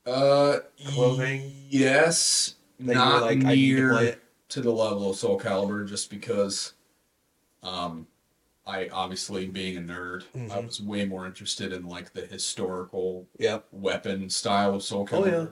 Uh, 0.05 0.59
Clothing? 0.87 1.51
Yes, 1.69 2.55
That 2.79 2.93
not 2.95 3.21
like, 3.23 3.43
I 3.45 3.55
need 3.55 3.75
to 3.75 3.75
near 3.75 4.15
to, 4.49 4.61
the 4.61 4.71
level 4.71 5.11
of 5.11 5.17
Soul 5.17 5.39
Calibur, 5.39 5.87
just 5.87 6.09
because. 6.09 6.73
Um, 7.63 8.07
I 8.65 8.89
obviously 8.89 9.47
being 9.47 9.77
a 9.77 9.81
nerd, 9.81 10.23
I 10.35 10.37
Mhm. 10.37 10.65
was 10.67 10.81
way 10.81 11.05
more 11.05 11.25
interested 11.25 11.73
in 11.73 11.87
like 11.87 12.13
the 12.13 12.25
historical 12.25 13.27
Yep. 13.39 13.67
weapon 13.71 14.29
style 14.29 14.75
of 14.75 14.83
Soul 14.83 15.01
Oh, 15.01 15.05
Calibur. 15.05 15.31
yeah. 15.45 15.47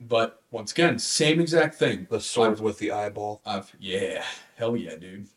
But 0.00 0.42
once 0.50 0.72
again, 0.72 0.98
same 0.98 1.40
exact 1.40 1.74
thing. 1.76 2.06
The 2.10 2.20
sword 2.20 2.60
with 2.60 2.78
the 2.78 2.92
eyeball. 2.92 3.40
I've 3.44 3.74
yeah, 3.80 4.24
hell 4.56 4.76
yeah, 4.76 4.96
dude. 4.96 5.28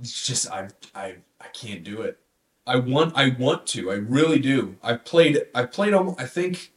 It's 0.00 0.26
just 0.26 0.48
I 0.50 0.68
I 0.94 1.16
I 1.40 1.48
can't 1.48 1.82
do 1.84 2.02
it. 2.02 2.18
I 2.66 2.76
want 2.76 3.12
I 3.16 3.30
want 3.30 3.66
to. 3.68 3.90
I 3.90 3.94
really 3.96 4.38
do. 4.38 4.76
I 4.82 4.94
played 4.94 5.44
I 5.54 5.64
played 5.66 5.92
almost 5.92 6.20
I 6.20 6.26
think 6.26 6.72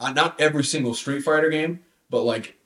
uh, 0.00 0.12
not 0.12 0.40
every 0.40 0.64
single 0.64 0.94
Street 0.94 1.20
Fighter 1.22 1.50
game, 1.50 1.80
but 2.08 2.22
like 2.22 2.56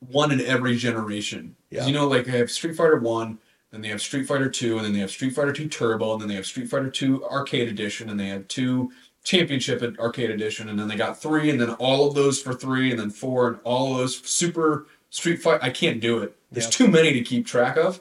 one 0.00 0.30
in 0.32 0.40
every 0.40 0.76
generation. 0.76 1.56
Yeah. 1.70 1.86
You 1.86 1.92
know, 1.92 2.06
like 2.08 2.24
they 2.26 2.36
have 2.38 2.50
Street 2.50 2.74
Fighter 2.76 2.98
One, 2.98 3.38
then 3.70 3.80
they 3.82 3.88
have 3.88 4.00
Street 4.02 4.26
Fighter 4.26 4.50
Two, 4.50 4.76
and 4.76 4.84
then 4.84 4.92
they 4.92 4.98
have 5.00 5.10
Street 5.10 5.30
Fighter 5.34 5.52
Two 5.52 5.68
Turbo, 5.68 6.12
and 6.12 6.20
then 6.20 6.28
they 6.28 6.34
have 6.34 6.46
Street 6.46 6.68
Fighter 6.68 6.90
Two 6.90 7.24
Arcade 7.24 7.68
Edition, 7.68 8.10
and 8.10 8.18
they 8.18 8.28
have 8.28 8.48
two 8.48 8.90
Championship 9.22 9.82
Arcade 9.98 10.30
Edition, 10.30 10.68
and 10.68 10.78
then 10.78 10.88
they 10.88 10.96
got 10.96 11.20
three, 11.20 11.50
and 11.50 11.60
then 11.60 11.70
all 11.74 12.08
of 12.08 12.14
those 12.14 12.40
for 12.40 12.54
three, 12.54 12.90
and 12.90 12.98
then 12.98 13.10
four, 13.10 13.48
and 13.48 13.58
all 13.64 13.92
of 13.92 13.98
those 13.98 14.16
Super 14.28 14.86
Street 15.10 15.36
Fight. 15.42 15.60
I 15.62 15.70
can't 15.70 16.00
do 16.00 16.18
it. 16.20 16.34
There's 16.50 16.66
Yeah. 16.66 16.70
too 16.70 16.88
many 16.88 17.12
to 17.12 17.20
keep 17.22 17.46
track 17.46 17.76
of. 17.76 18.00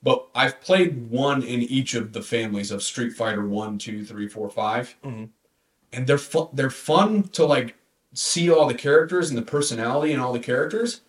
But 0.00 0.28
I've 0.32 0.60
played 0.60 1.10
one 1.10 1.42
in 1.42 1.60
each 1.62 1.94
of 1.94 2.12
the 2.12 2.22
families 2.22 2.70
of 2.70 2.84
Street 2.84 3.10
Fighter 3.14 3.44
One, 3.44 3.78
Two, 3.78 4.04
Three, 4.04 4.28
Four, 4.28 4.48
Five, 4.48 4.94
Mhm. 5.04 5.30
and 5.92 6.06
they're 6.06 6.18
fun. 6.18 6.48
They're 6.52 6.70
fun 6.70 7.24
to 7.30 7.44
like 7.44 7.74
see 8.18 8.50
all 8.50 8.66
the 8.66 8.74
characters 8.74 9.28
and 9.30 9.38
the 9.38 9.42
personality 9.42 10.12
and 10.12 10.20
all 10.20 10.32
the 10.32 10.40
characters. 10.40 11.02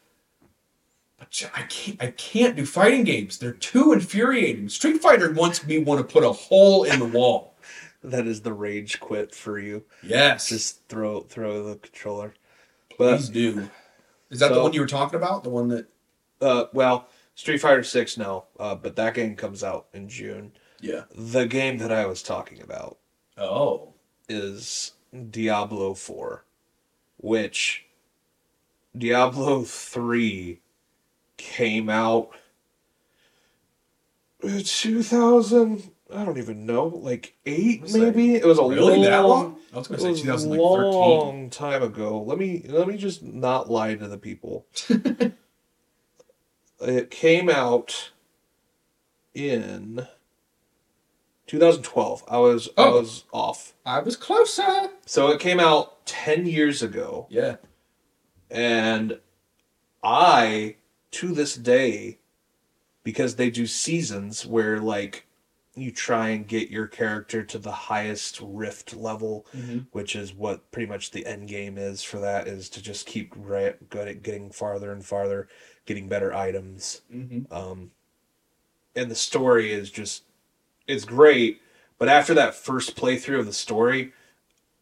But 1.18 1.50
I 1.56 1.64
can't. 1.64 2.02
I 2.02 2.12
can't 2.12 2.56
do 2.56 2.66
fighting 2.66 3.04
games. 3.04 3.38
They're 3.38 3.52
too 3.52 3.92
infuriating. 3.92 4.70
Street 4.70 5.02
Fighter 5.02 5.34
wants 5.34 5.66
me 5.66 5.80
want 5.80 6.00
to 6.08 6.14
put 6.14 6.24
a 6.24 6.32
hole 6.32 6.84
in 6.84 7.00
the 7.00 7.06
wall. 7.06 7.56
That 8.02 8.28
is 8.28 8.40
the 8.44 8.54
rage 8.54 9.02
quit 9.02 9.36
for 9.36 9.60
you. 9.60 9.84
Yes, 10.02 10.48
Just 10.48 10.88
throw 10.88 11.20
throw 11.20 11.64
the 11.68 11.76
controller. 11.76 12.34
please 12.90 13.28
But 13.28 13.34
do. 13.34 13.70
Is 14.30 14.40
that 14.40 14.54
the 14.54 14.64
one 14.64 14.72
you 14.72 14.80
were 14.80 14.88
talking 14.88 15.18
about? 15.18 15.44
The 15.44 15.50
one 15.50 15.68
that? 15.68 15.86
uh, 16.40 16.68
well, 16.72 17.10
Street 17.36 17.58
Fighter 17.58 17.84
Six 17.84 18.18
no, 18.18 18.46
uh, 18.58 18.76
but 18.76 18.96
that 18.96 19.16
game 19.16 19.36
comes 19.36 19.66
out 19.66 19.88
in 19.94 20.08
June. 20.08 20.54
Yeah. 20.80 21.04
The 21.14 21.46
game 21.46 21.78
that 21.80 21.92
I 21.92 22.06
was 22.06 22.24
talking 22.24 22.62
about 22.62 23.00
Oh. 23.38 23.96
is 24.30 24.94
Diablo 25.32 25.94
4, 25.94 26.46
which 27.20 27.86
Diablo 28.98 29.64
3 29.64 30.60
came 31.38 31.90
out 31.90 32.32
in 34.42 34.64
2000, 34.64 35.92
I 36.14 36.26
don't 36.26 36.38
even 36.38 36.66
know, 36.66 36.86
like 36.86 37.36
8 37.46 37.82
Was 37.82 37.94
that 37.94 38.00
maybe? 38.00 38.36
It 38.36 38.46
was 38.46 38.58
a 38.58 38.64
Really? 38.64 38.96
long, 38.96 39.02
that 39.04 39.20
long? 39.20 39.58
I 39.74 39.78
was 39.78 39.88
going 39.88 40.00
to 40.00 40.06
say 40.06 40.12
a 40.12 40.16
2013. 40.24 40.58
long 40.60 41.50
time 41.50 41.84
ago. 41.84 42.24
Let 42.24 42.40
me 42.40 42.66
let 42.68 42.88
me 42.88 42.98
just 42.98 43.22
not 43.22 43.70
lie 43.70 43.96
to 43.96 44.08
the 44.08 44.18
people. 44.18 44.66
it 46.82 47.12
came 47.12 47.50
out 47.50 48.12
in 49.36 50.08
2012. 51.50 52.24
I 52.28 52.38
was 52.38 52.70
I 52.78 52.84
Oh. 52.84 53.00
was 53.00 53.24
off. 53.34 53.74
I 53.86 54.00
was 54.00 54.16
closer. 54.16 54.90
So 55.08 55.30
it 55.30 55.40
came 55.40 55.60
out 55.60 56.06
10 56.06 56.46
years 56.46 56.84
ago 56.84 57.26
Yeah. 57.30 57.56
and 58.52 59.20
I 60.04 60.76
to 61.12 61.34
this 61.34 61.56
day 61.56 62.20
because 63.04 63.36
they 63.36 63.50
do 63.50 63.66
seasons 63.66 64.46
where 64.46 64.80
like 64.80 65.26
you 65.76 65.92
try 65.92 66.30
and 66.30 66.48
get 66.48 66.70
your 66.70 66.86
character 66.88 67.44
to 67.44 67.58
the 67.58 67.72
highest 67.72 68.40
rift 68.42 68.96
level 68.96 69.46
Mhm. 69.56 69.88
which 69.92 70.16
is 70.16 70.34
what 70.34 70.70
pretty 70.72 70.88
much 70.88 71.10
the 71.12 71.26
end 71.26 71.48
game 71.48 71.78
is 71.80 72.04
for 72.04 72.20
that 72.20 72.48
is 72.48 72.70
to 72.70 72.82
just 72.82 73.08
keep 73.08 73.34
at 73.52 73.90
getting 73.90 74.52
farther 74.52 74.92
and 74.92 75.04
farther 75.06 75.48
getting 75.86 76.08
better 76.08 76.32
items 76.34 77.02
Mm-hmm. 77.12 77.52
um, 77.52 77.92
and 78.96 79.10
the 79.10 79.16
story 79.16 79.72
is 79.72 79.90
just 79.90 80.24
it's 80.90 81.06
great 81.06 81.62
but 81.98 82.10
after 82.10 82.34
that 82.34 82.56
first 82.56 82.96
playthrough 82.98 83.40
of 83.40 83.46
the 83.46 83.54
story 83.54 84.12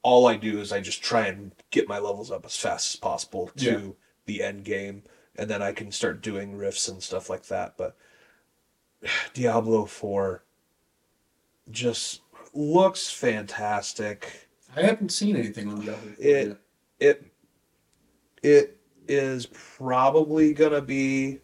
all 0.03 0.27
i 0.27 0.35
do 0.35 0.59
is 0.59 0.71
i 0.71 0.79
just 0.79 1.03
try 1.03 1.27
and 1.27 1.51
get 1.71 1.87
my 1.87 1.99
levels 1.99 2.31
up 2.31 2.45
as 2.45 2.55
fast 2.55 2.93
as 2.95 2.99
possible 2.99 3.51
to 3.57 3.65
Yeah. 3.65 3.87
the 4.25 4.43
end 4.43 4.63
game 4.63 5.03
and 5.35 5.49
then 5.49 5.61
i 5.61 5.71
can 5.71 5.91
start 5.91 6.21
doing 6.21 6.55
rifts 6.57 6.87
and 6.87 7.01
stuff 7.03 7.29
like 7.29 7.45
that 7.47 7.75
but 7.77 7.95
diablo 9.33 9.85
4 9.85 10.43
just 11.71 12.21
looks 12.53 13.09
fantastic 13.09 14.47
I 14.75 14.81
haven't 14.81 15.11
seen 15.11 15.35
anything 15.35 15.69
on 15.69 15.81
Diablo. 15.81 16.15
It- 16.19 16.57
it 16.99 17.25
it 18.43 18.77
is 19.07 19.45
probably 19.47 20.53
gonna 20.53 20.81
be 20.81 21.39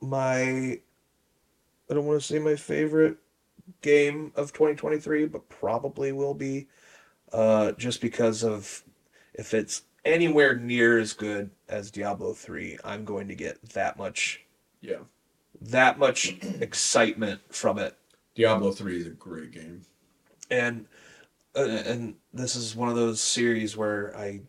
my 0.00 0.80
I 1.90 1.94
don't 1.94 2.06
want 2.06 2.20
to 2.20 2.26
say 2.26 2.38
my 2.38 2.56
favorite 2.56 3.16
game 3.82 4.32
of 4.36 4.52
2023, 4.52 5.26
but 5.26 5.48
probably 5.48 6.12
will 6.12 6.34
be 6.34 6.68
uh, 7.32 7.72
just 7.72 8.00
because 8.00 8.42
of 8.44 8.82
if 9.34 9.54
it's 9.54 9.82
anywhere 10.04 10.56
near 10.56 10.98
as 10.98 11.12
good 11.12 11.50
as 11.68 11.90
Diablo 11.90 12.32
3, 12.32 12.78
I'm 12.84 13.04
going 13.04 13.28
to 13.28 13.34
get 13.34 13.60
that 13.70 13.98
much 13.98 14.44
Yeah. 14.80 15.00
that 15.60 15.98
much 15.98 16.36
excitement 16.60 17.40
from 17.50 17.78
it 17.78 17.96
Diablo 18.34 18.70
3 18.70 19.00
is 19.00 19.06
a 19.06 19.10
great 19.10 19.50
game. 19.52 19.82
and 20.50 20.86
uh, 21.56 21.64
and 21.64 22.14
this 22.34 22.54
is 22.54 22.76
one 22.76 22.88
of 22.90 22.96
those 22.96 23.20
series 23.20 23.76
where 23.76 24.14
I 24.16 24.40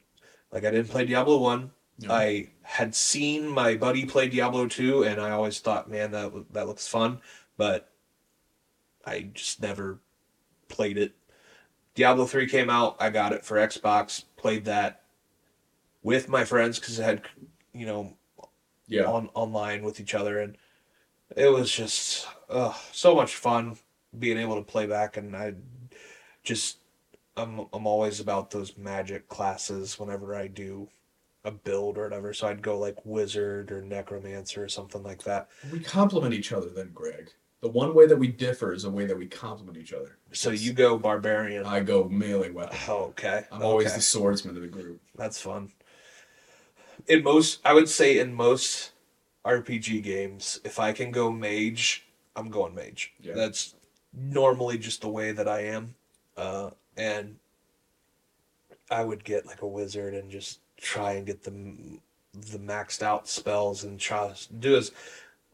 like 0.51 0.65
I 0.65 0.71
didn't 0.71 0.89
play 0.89 1.05
Diablo 1.05 1.37
1 1.37 1.71
Yeah. 1.99 2.13
I 2.13 2.49
had 2.61 2.93
seen 2.93 3.47
my 3.47 3.75
buddy 3.75 4.05
play 4.05 4.27
Diablo 4.29 4.67
2 4.67 5.03
and 5.03 5.19
I 5.19 5.31
always 5.31 5.59
thought 5.59 5.89
man 5.89 6.11
that 6.11 6.31
that 6.53 6.67
looks 6.67 6.87
fun 6.87 7.19
but 7.57 7.91
I 9.05 9.29
just 9.33 9.61
never 9.61 9.99
played 10.67 10.97
it 10.97 11.15
Diablo 11.95 12.25
3 12.25 12.47
came 12.47 12.69
out 12.69 12.97
I 12.99 13.09
got 13.09 13.33
it 13.33 13.43
for 13.43 13.57
Xbox 13.57 14.23
played 14.35 14.65
that 14.65 15.03
with 16.03 16.29
my 16.29 16.45
friends 16.45 16.77
cuz 16.79 16.99
it 16.99 17.03
had 17.03 17.21
you 17.73 17.85
know 17.85 18.15
Yeah. 18.87 19.05
on 19.05 19.29
online 19.33 19.83
with 19.83 19.99
each 19.99 20.13
other 20.13 20.39
and 20.39 20.57
it 21.35 21.47
was 21.47 21.71
just 21.71 22.27
uh, 22.49 22.73
so 22.91 23.15
much 23.15 23.35
fun 23.35 23.77
being 24.17 24.37
able 24.37 24.55
to 24.55 24.61
play 24.61 24.85
back 24.85 25.17
and 25.17 25.35
I 25.35 25.55
just 26.43 26.77
I'm 27.35 27.67
I'm 27.73 27.85
always 27.87 28.19
about 28.19 28.51
those 28.51 28.77
magic 28.77 29.27
classes 29.27 29.99
whenever 29.99 30.35
I 30.35 30.47
do 30.47 30.89
a 31.47 31.51
build 31.51 31.97
or 31.97 32.03
whatever 32.03 32.33
so 32.33 32.47
I'd 32.47 32.61
go 32.61 32.77
like 32.77 32.97
wizard 33.05 33.71
or 33.71 33.81
necromancer 33.81 34.63
or 34.63 34.69
something 34.69 35.01
like 35.01 35.23
that 35.23 35.47
We 35.71 35.79
complement 35.79 36.33
each 36.33 36.51
other 36.51 36.69
then, 36.69 36.91
Greg. 36.93 37.31
The 37.61 37.69
one 37.69 37.95
way 37.95 38.05
that 38.05 38.17
we 38.17 38.27
differ 38.27 38.73
is 38.73 38.83
the 38.83 38.89
way 38.91 39.05
that 39.05 39.17
we 39.17 39.25
complement 39.27 39.77
each 39.77 39.93
other. 39.93 40.17
so 40.31 40.49
you 40.51 40.73
go 40.73 40.97
barbarian 40.97 41.65
I 41.65 41.79
go 41.79 42.03
melee 42.09 42.51
weapon. 42.51 42.77
oh 42.89 43.05
okay 43.11 43.45
I'm 43.51 43.63
always 43.63 43.95
the 43.95 44.01
swordsman 44.01 44.55
of 44.55 44.61
the 44.61 44.67
group. 44.67 45.01
That's 45.15 45.39
fun. 45.41 45.71
In 47.07 47.23
most, 47.23 47.61
I 47.63 47.73
would 47.73 47.87
say 47.87 48.19
in 48.19 48.33
most 48.33 48.91
RPG 49.45 50.03
games, 50.03 50.59
if 50.65 50.77
I 50.79 50.91
can 50.91 51.09
go 51.11 51.31
mage, 51.31 52.05
I'm 52.35 52.49
going 52.49 52.75
mage. 52.75 53.13
Yeah. 53.21 53.33
That's 53.33 53.75
normally 54.13 54.77
just 54.77 55.01
the 55.01 55.07
way 55.07 55.31
that 55.31 55.47
I 55.47 55.61
am. 55.61 55.95
Uh, 56.35 56.71
and 56.97 57.37
I 58.91 59.03
would 59.05 59.23
get 59.23 59.45
like 59.45 59.61
a 59.61 59.67
wizard 59.67 60.13
and 60.15 60.29
just 60.29 60.59
try 60.79 61.13
and 61.13 61.25
get 61.25 61.43
the 61.43 61.51
the 62.33 62.59
maxed 62.59 63.01
out 63.01 63.27
spells 63.27 63.83
and 63.83 63.99
try 63.99 64.31
to 64.31 64.53
do 64.53 64.75
as 64.77 64.91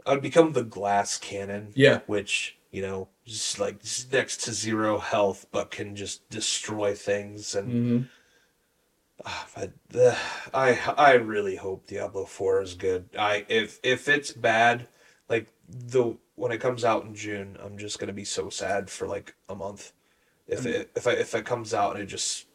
I 0.05 0.11
would 0.13 0.21
become 0.21 0.51
the 0.53 0.63
glass 0.63 1.17
cannon 1.17 1.71
Yeah. 1.75 1.99
which 2.07 2.57
you 2.71 2.81
know 2.81 3.07
just 3.25 3.59
like 3.59 3.77
next 4.11 4.41
to 4.41 4.51
zero 4.53 4.97
health 4.97 5.45
but 5.51 5.71
can 5.71 5.95
just 5.95 6.29
destroy 6.29 6.93
things 6.93 7.55
and 7.55 7.71
Mm-hmm. 7.71 8.03
Ah, 9.25 9.47
but 9.55 9.71
uh, 9.95 10.15
I 10.53 10.77
I 10.97 11.13
really 11.13 11.55
hope 11.55 11.87
Diablo 11.87 12.25
Four 12.25 12.61
is 12.61 12.73
good. 12.73 13.07
I 13.17 13.45
if 13.47 13.79
if 13.83 14.09
it's 14.09 14.31
bad, 14.31 14.87
like 15.29 15.47
the 15.69 16.17
when 16.35 16.51
it 16.51 16.59
comes 16.59 16.83
out 16.83 17.05
in 17.05 17.15
June, 17.15 17.57
I'm 17.63 17.77
just 17.77 17.99
gonna 17.99 18.11
be 18.11 18.25
so 18.25 18.49
sad 18.49 18.89
for 18.89 19.07
like 19.07 19.35
a 19.47 19.55
month. 19.55 19.93
If 20.47 20.65
it 20.65 20.91
if 20.95 21.07
I, 21.07 21.11
if 21.11 21.33
it 21.35 21.45
comes 21.45 21.73
out 21.73 21.93
and 21.93 22.03
it 22.03 22.07
just 22.07 22.47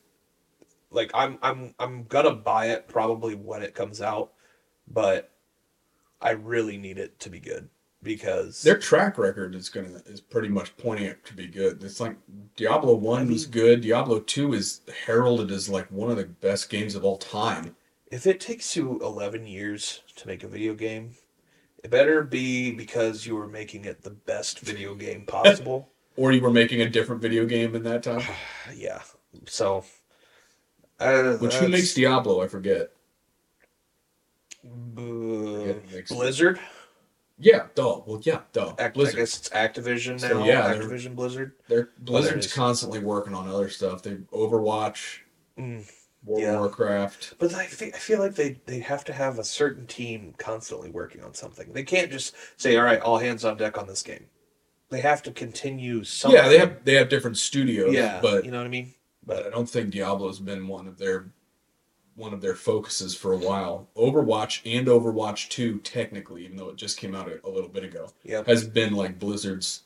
like 0.90 1.10
I'm 1.14 1.38
I'm 1.42 1.74
I'm 1.78 2.04
gonna 2.04 2.34
buy 2.34 2.66
it 2.66 2.88
probably 2.88 3.34
when 3.34 3.62
it 3.62 3.74
comes 3.74 4.00
out, 4.00 4.32
but 4.86 5.30
I 6.20 6.30
really 6.30 6.78
need 6.78 6.98
it 6.98 7.18
to 7.20 7.30
be 7.30 7.40
good 7.40 7.68
because 8.02 8.62
Their 8.62 8.78
track 8.78 9.18
record 9.18 9.54
is 9.54 9.68
gonna 9.68 10.02
is 10.06 10.20
pretty 10.20 10.48
much 10.48 10.76
pointing 10.76 11.06
it 11.06 11.24
to 11.26 11.34
be 11.34 11.46
good. 11.46 11.82
It's 11.82 12.00
like 12.00 12.16
Diablo 12.56 12.94
One 12.94 13.28
I 13.28 13.30
was 13.30 13.46
good. 13.46 13.80
Diablo 13.82 14.20
Two 14.20 14.52
is 14.54 14.80
heralded 15.06 15.50
as 15.50 15.68
like 15.68 15.90
one 15.90 16.10
of 16.10 16.16
the 16.16 16.24
best 16.24 16.70
games 16.70 16.94
of 16.94 17.04
all 17.04 17.18
time. 17.18 17.76
if 18.10 18.26
it 18.26 18.40
takes 18.40 18.74
you 18.76 18.98
11 19.02 19.46
years 19.46 20.00
to 20.16 20.26
make 20.26 20.42
a 20.42 20.48
video 20.48 20.74
game, 20.74 21.14
it 21.84 21.90
better 21.90 22.22
be 22.22 22.72
because 22.72 23.26
you 23.26 23.36
were 23.36 23.46
making 23.46 23.84
it 23.84 24.02
the 24.02 24.10
best 24.10 24.60
video 24.60 24.94
game 24.94 25.24
possible. 25.26 25.90
Or 26.16 26.32
you 26.32 26.40
were 26.40 26.50
making 26.50 26.80
a 26.80 26.88
different 26.88 27.22
video 27.22 27.46
game 27.46 27.76
in 27.76 27.84
that 27.84 28.02
time. 28.02 28.22
yeah. 28.74 29.02
So, 29.46 29.84
uh, 31.00 31.36
Which 31.38 31.54
who 31.54 31.68
makes 31.68 31.94
Diablo? 31.94 32.42
I 32.42 32.48
forget. 32.48 32.90
uh, 34.64 34.68
who 35.00 35.80
makes 35.92 36.10
it. 36.10 36.14
Blizzard? 36.14 36.60
Yeah, 37.40 37.66
duh. 37.76 38.00
Well, 38.04 38.20
yeah, 38.24 38.40
duh. 38.52 38.70
Act, 38.70 38.80
I 38.80 38.88
Blizzard. 38.88 39.16
guess 39.16 39.38
it's 39.38 39.48
Activision 39.50 40.20
now. 40.20 40.28
So, 40.28 40.44
yeah, 40.44 40.74
Activision 40.74 41.14
Blizzard. 41.14 41.52
They're, 41.68 41.90
Blizzard's 42.00 42.52
constantly 42.52 42.98
working 42.98 43.32
on 43.34 43.48
other 43.48 43.68
stuff. 43.68 44.02
They 44.02 44.14
Overwatch, 44.32 45.20
Mm, 45.56 45.88
World 46.24 46.40
Yeah. 46.42 46.54
of 46.54 46.58
Warcraft. 46.60 47.34
But 47.38 47.54
I 47.54 47.66
feel, 47.66 47.90
I 47.94 47.98
feel 47.98 48.18
like 48.18 48.34
they, 48.34 48.60
they 48.66 48.80
have 48.80 49.04
to 49.04 49.12
have 49.12 49.38
a 49.38 49.44
certain 49.44 49.86
team 49.86 50.34
constantly 50.38 50.90
working 50.90 51.22
on 51.22 51.32
something. 51.34 51.72
They 51.72 51.84
can't 51.84 52.10
just 52.10 52.34
say, 52.56 52.76
"All 52.76 52.84
right, 52.84 53.00
all 53.00 53.18
hands 53.18 53.44
on 53.44 53.56
deck 53.56 53.78
on 53.78 53.86
this 53.86 54.02
game." 54.02 54.26
They 54.90 55.00
have 55.00 55.22
to 55.24 55.30
continue 55.30 56.02
something. 56.02 56.40
Yeah, 56.40 56.48
they 56.48 56.58
have 56.58 56.84
they 56.84 56.94
have 56.94 57.08
different 57.08 57.36
studios. 57.38 57.94
Yeah, 57.94 58.18
but 58.20 58.44
you 58.44 58.50
know 58.50 58.58
what 58.58 58.66
I 58.66 58.70
mean. 58.70 58.94
But 59.28 59.46
I 59.46 59.50
don't 59.50 59.68
think 59.70 59.90
Diablo's 59.94 60.40
been 60.40 60.66
one 60.66 60.88
of 60.88 60.98
their 60.98 61.30
one 62.16 62.34
of 62.34 62.40
their 62.40 62.56
focuses 62.56 63.14
for 63.14 63.32
a 63.32 63.36
while. 63.38 63.88
Overwatch 63.96 64.60
and 64.64 64.88
Overwatch 64.88 65.48
2 65.50 65.78
technically, 65.80 66.44
even 66.44 66.56
though 66.56 66.70
it 66.70 66.74
just 66.76 66.96
came 66.98 67.14
out 67.14 67.28
a, 67.28 67.38
a 67.46 67.48
little 67.48 67.68
bit 67.70 67.84
ago, 67.84 68.08
Yep. 68.24 68.48
has 68.48 68.66
been 68.66 68.94
like 68.94 69.20
Blizzard's 69.20 69.82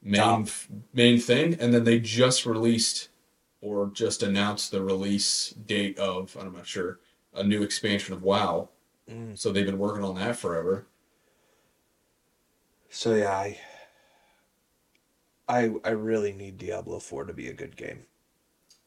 main 0.00 0.20
Top. 0.20 0.48
main 0.94 1.18
thing 1.18 1.54
and 1.58 1.74
then 1.74 1.82
they 1.82 1.98
just 1.98 2.46
released 2.46 3.08
or 3.60 3.90
just 3.92 4.22
announced 4.22 4.70
the 4.70 4.80
release 4.80 5.50
date 5.50 5.98
of 5.98 6.36
I'm 6.38 6.52
not 6.52 6.68
sure 6.68 7.00
a 7.34 7.42
new 7.42 7.62
expansion 7.64 8.14
of 8.14 8.22
WoW. 8.22 8.68
Mm. 9.10 9.36
So 9.36 9.50
they've 9.50 9.66
been 9.66 9.78
working 9.78 10.04
on 10.04 10.14
that 10.16 10.36
forever. 10.36 10.86
So 12.90 13.14
yeah, 13.14 13.30
I, 13.32 13.58
I 15.48 15.70
I 15.84 15.90
really 15.90 16.32
need 16.32 16.58
Diablo 16.58 16.98
Four 17.00 17.24
to 17.24 17.32
be 17.32 17.48
a 17.48 17.52
good 17.52 17.76
game. 17.76 18.04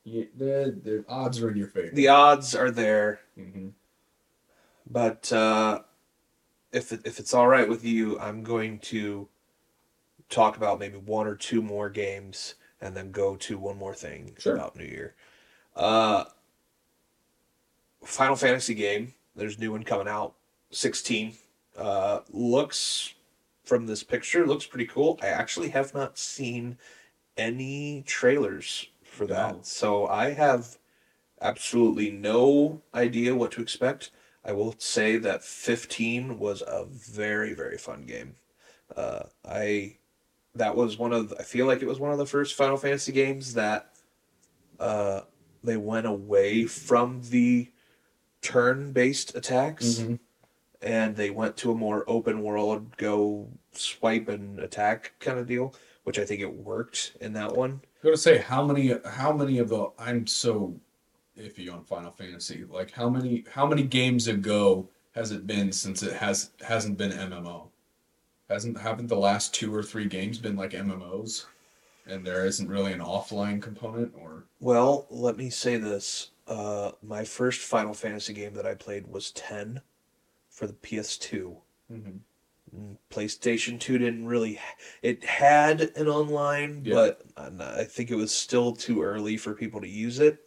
Yeah, 0.03 0.25
the 0.35 0.79
the 0.83 1.05
odds 1.07 1.41
are 1.41 1.49
in 1.51 1.57
your 1.57 1.67
favor. 1.67 1.93
The 1.93 2.07
odds 2.07 2.55
are 2.55 2.71
there, 2.71 3.19
hmm 3.35 3.69
but 4.89 5.31
uh, 5.31 5.81
if 6.71 6.91
it, 6.91 7.01
if 7.05 7.19
it's 7.19 7.33
all 7.33 7.47
right 7.47 7.69
with 7.69 7.83
you, 7.85 8.19
I'm 8.19 8.43
going 8.43 8.79
to 8.79 9.27
talk 10.29 10.57
about 10.57 10.79
maybe 10.79 10.97
one 10.97 11.27
or 11.27 11.35
two 11.35 11.61
more 11.61 11.89
games, 11.89 12.55
and 12.81 12.95
then 12.95 13.11
go 13.11 13.35
to 13.35 13.57
one 13.57 13.77
more 13.77 13.93
thing 13.93 14.35
Sure. 14.39 14.55
about 14.55 14.75
New 14.75 14.85
Year. 14.85 15.15
Uh, 15.75 16.25
Final 18.03 18.35
Fantasy 18.35 18.73
game. 18.73 19.13
There's 19.35 19.57
a 19.57 19.59
new 19.59 19.71
one 19.71 19.83
coming 19.83 20.07
out. 20.07 20.35
16. 20.71 21.33
Uh, 21.77 22.19
looks 22.31 23.13
from 23.63 23.85
this 23.85 24.03
picture 24.03 24.45
looks 24.47 24.65
pretty 24.65 24.87
cool. 24.87 25.19
I 25.21 25.27
actually 25.27 25.69
have 25.69 25.93
not 25.93 26.17
seen 26.17 26.77
any 27.37 28.03
trailers 28.07 28.87
for 29.09 29.27
that, 29.27 29.65
so 29.65 30.07
I 30.07 30.31
have 30.31 30.77
absolutely 31.41 32.11
no 32.11 32.83
idea 32.93 33.35
what 33.35 33.51
to 33.53 33.61
expect. 33.61 34.11
I 34.45 34.53
will 34.53 34.75
say 34.79 35.17
that 35.19 35.43
15 35.43 36.39
was 36.39 36.63
a 36.67 36.85
very 36.85 37.53
very 37.53 37.77
fun 37.77 38.05
game. 38.05 38.37
Uh, 38.95 39.25
I 39.45 39.99
that 40.55 40.75
was 40.75 40.97
one 40.97 41.13
of 41.13 41.33
I 41.39 41.43
feel 41.43 41.67
like 41.67 41.81
it 41.81 41.87
was 41.87 41.99
one 41.99 42.11
of 42.11 42.17
the 42.19 42.25
first 42.27 42.55
Final 42.55 42.77
Fantasy 42.77 43.11
games 43.13 43.55
that 43.55 43.93
uh, 44.79 45.21
they 45.63 45.77
went 45.77 46.07
away 46.07 46.65
from 46.65 47.21
the 47.23 47.71
turn-based 48.41 49.35
attacks 49.35 50.07
hmm 50.07 50.15
and 50.81 51.15
they 51.15 51.29
went 51.29 51.57
to 51.57 51.71
a 51.71 51.75
more 51.75 52.03
open 52.07 52.43
world 52.43 52.95
go 52.97 53.49
swipe 53.73 54.27
and 54.29 54.59
attack 54.59 55.13
kind 55.19 55.39
of 55.39 55.47
deal 55.47 55.73
which 56.03 56.19
i 56.19 56.25
think 56.25 56.41
it 56.41 56.53
worked 56.53 57.17
in 57.21 57.33
that 57.33 57.55
one 57.55 57.81
I 58.01 58.05
gotta 58.05 58.17
say, 58.17 58.37
how 58.37 58.65
many 58.65 58.93
how 59.05 59.33
many 59.33 59.59
of 59.59 59.69
the 59.69 59.89
I'm 59.97 60.25
so 60.25 60.79
iffy 61.39 61.71
on 61.71 61.83
Final 61.83 62.11
Fantasy. 62.11 62.65
Like 62.69 62.91
how 62.91 63.09
many 63.09 63.45
how 63.51 63.65
many 63.65 63.83
games 63.83 64.27
ago 64.27 64.87
has 65.15 65.31
it 65.31 65.47
been 65.47 65.71
since 65.71 66.03
it 66.03 66.13
has 66.13 66.51
hasn't 66.61 66.97
been 66.97 67.11
MMO? 67.11 67.67
Hasn't 68.49 68.79
haven't 68.79 69.07
the 69.07 69.17
last 69.17 69.53
two 69.53 69.73
or 69.73 69.83
three 69.83 70.05
games 70.05 70.37
been 70.37 70.55
like 70.55 70.71
MMOs? 70.71 71.45
And 72.07 72.25
there 72.25 72.45
isn't 72.45 72.67
really 72.67 72.91
an 72.91 72.99
offline 72.99 73.61
component 73.61 74.13
or 74.17 74.45
well 74.59 75.05
let 75.09 75.37
me 75.37 75.49
say 75.49 75.77
this 75.77 76.31
uh, 76.47 76.91
my 77.03 77.23
first 77.23 77.61
final 77.61 77.93
fantasy 77.93 78.33
game 78.33 78.55
that 78.55 78.65
i 78.65 78.73
played 78.73 79.05
was 79.05 79.29
10 79.31 79.81
for 80.49 80.65
the 80.65 80.73
ps2 80.73 81.55
Mm, 81.91 82.19
playstation 83.09 83.79
2 83.79 83.97
didn't 83.97 84.25
really 84.27 84.59
it 85.01 85.23
had 85.23 85.81
an 85.95 86.07
online 86.07 86.81
Yeah. 86.85 86.93
but 86.95 87.21
i 87.37 87.83
think 87.83 88.11
it 88.11 88.15
was 88.15 88.31
still 88.33 88.73
too 88.73 89.01
early 89.01 89.37
for 89.37 89.53
people 89.53 89.81
to 89.81 89.87
use 89.87 90.19
it 90.19 90.39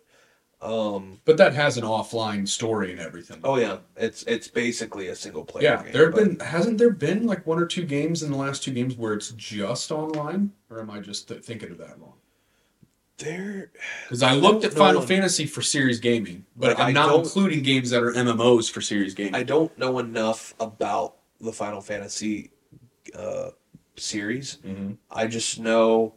um 0.61 1.19
But 1.25 1.37
that 1.39 1.55
has 1.55 1.77
an 1.77 1.83
offline 1.85 2.47
story 2.47 2.93
and 2.93 3.01
everything. 3.01 3.41
oh 3.43 3.57
yeah 3.57 3.79
it's 3.97 4.23
it's 4.25 4.47
basically 4.47 5.09
a 5.09 5.17
single 5.17 5.45
player 5.45 5.65
Yeah, 5.65 5.83
game, 5.83 5.93
there 5.93 6.05
have 6.07 6.15
been 6.15 6.39
hasn't 6.39 6.79
there 6.79 6.91
been 6.91 7.27
like 7.27 7.45
one 7.47 7.59
or 7.59 7.67
two 7.67 7.85
games 7.85 8.23
in 8.23 8.31
the 8.31 8.37
last 8.37 8.63
two 8.63 8.73
games 8.73 8.97
where 8.97 9.15
it's 9.15 9.31
just 9.33 9.91
online, 9.91 10.53
or 10.71 10.79
am 10.81 10.91
I 10.91 11.01
just 11.01 11.27
th- 11.29 11.43
thinking 11.43 11.73
of 11.73 11.79
that 11.79 11.99
wrong? 11.99 12.15
there 13.19 13.71
Because 14.05 14.23
I 14.23 14.35
looked 14.35 14.65
at. 14.65 14.73
Final 14.73 15.03
Fantasy 15.03 15.47
for 15.47 15.63
Series 15.63 15.99
Gaming, 16.01 16.45
but 16.57 16.77
But 16.77 16.83
I'm 16.85 16.95
not 16.95 17.15
including 17.15 17.63
games 17.63 17.91
that 17.91 18.03
are 18.03 18.13
MMOs 18.13 18.71
for 18.71 18.81
Series 18.81 19.15
Gaming. 19.15 19.35
I 19.35 19.43
don't 19.43 19.77
know 19.79 19.99
enough 19.99 20.55
about 20.61 21.17
the 21.43 21.53
Final 21.53 21.81
Fantasy 21.83 22.51
uh, 23.15 23.51
series. 23.97 24.59
Mhm. 24.65 24.97
I 25.11 25.27
just 25.27 25.59
know 25.59 26.15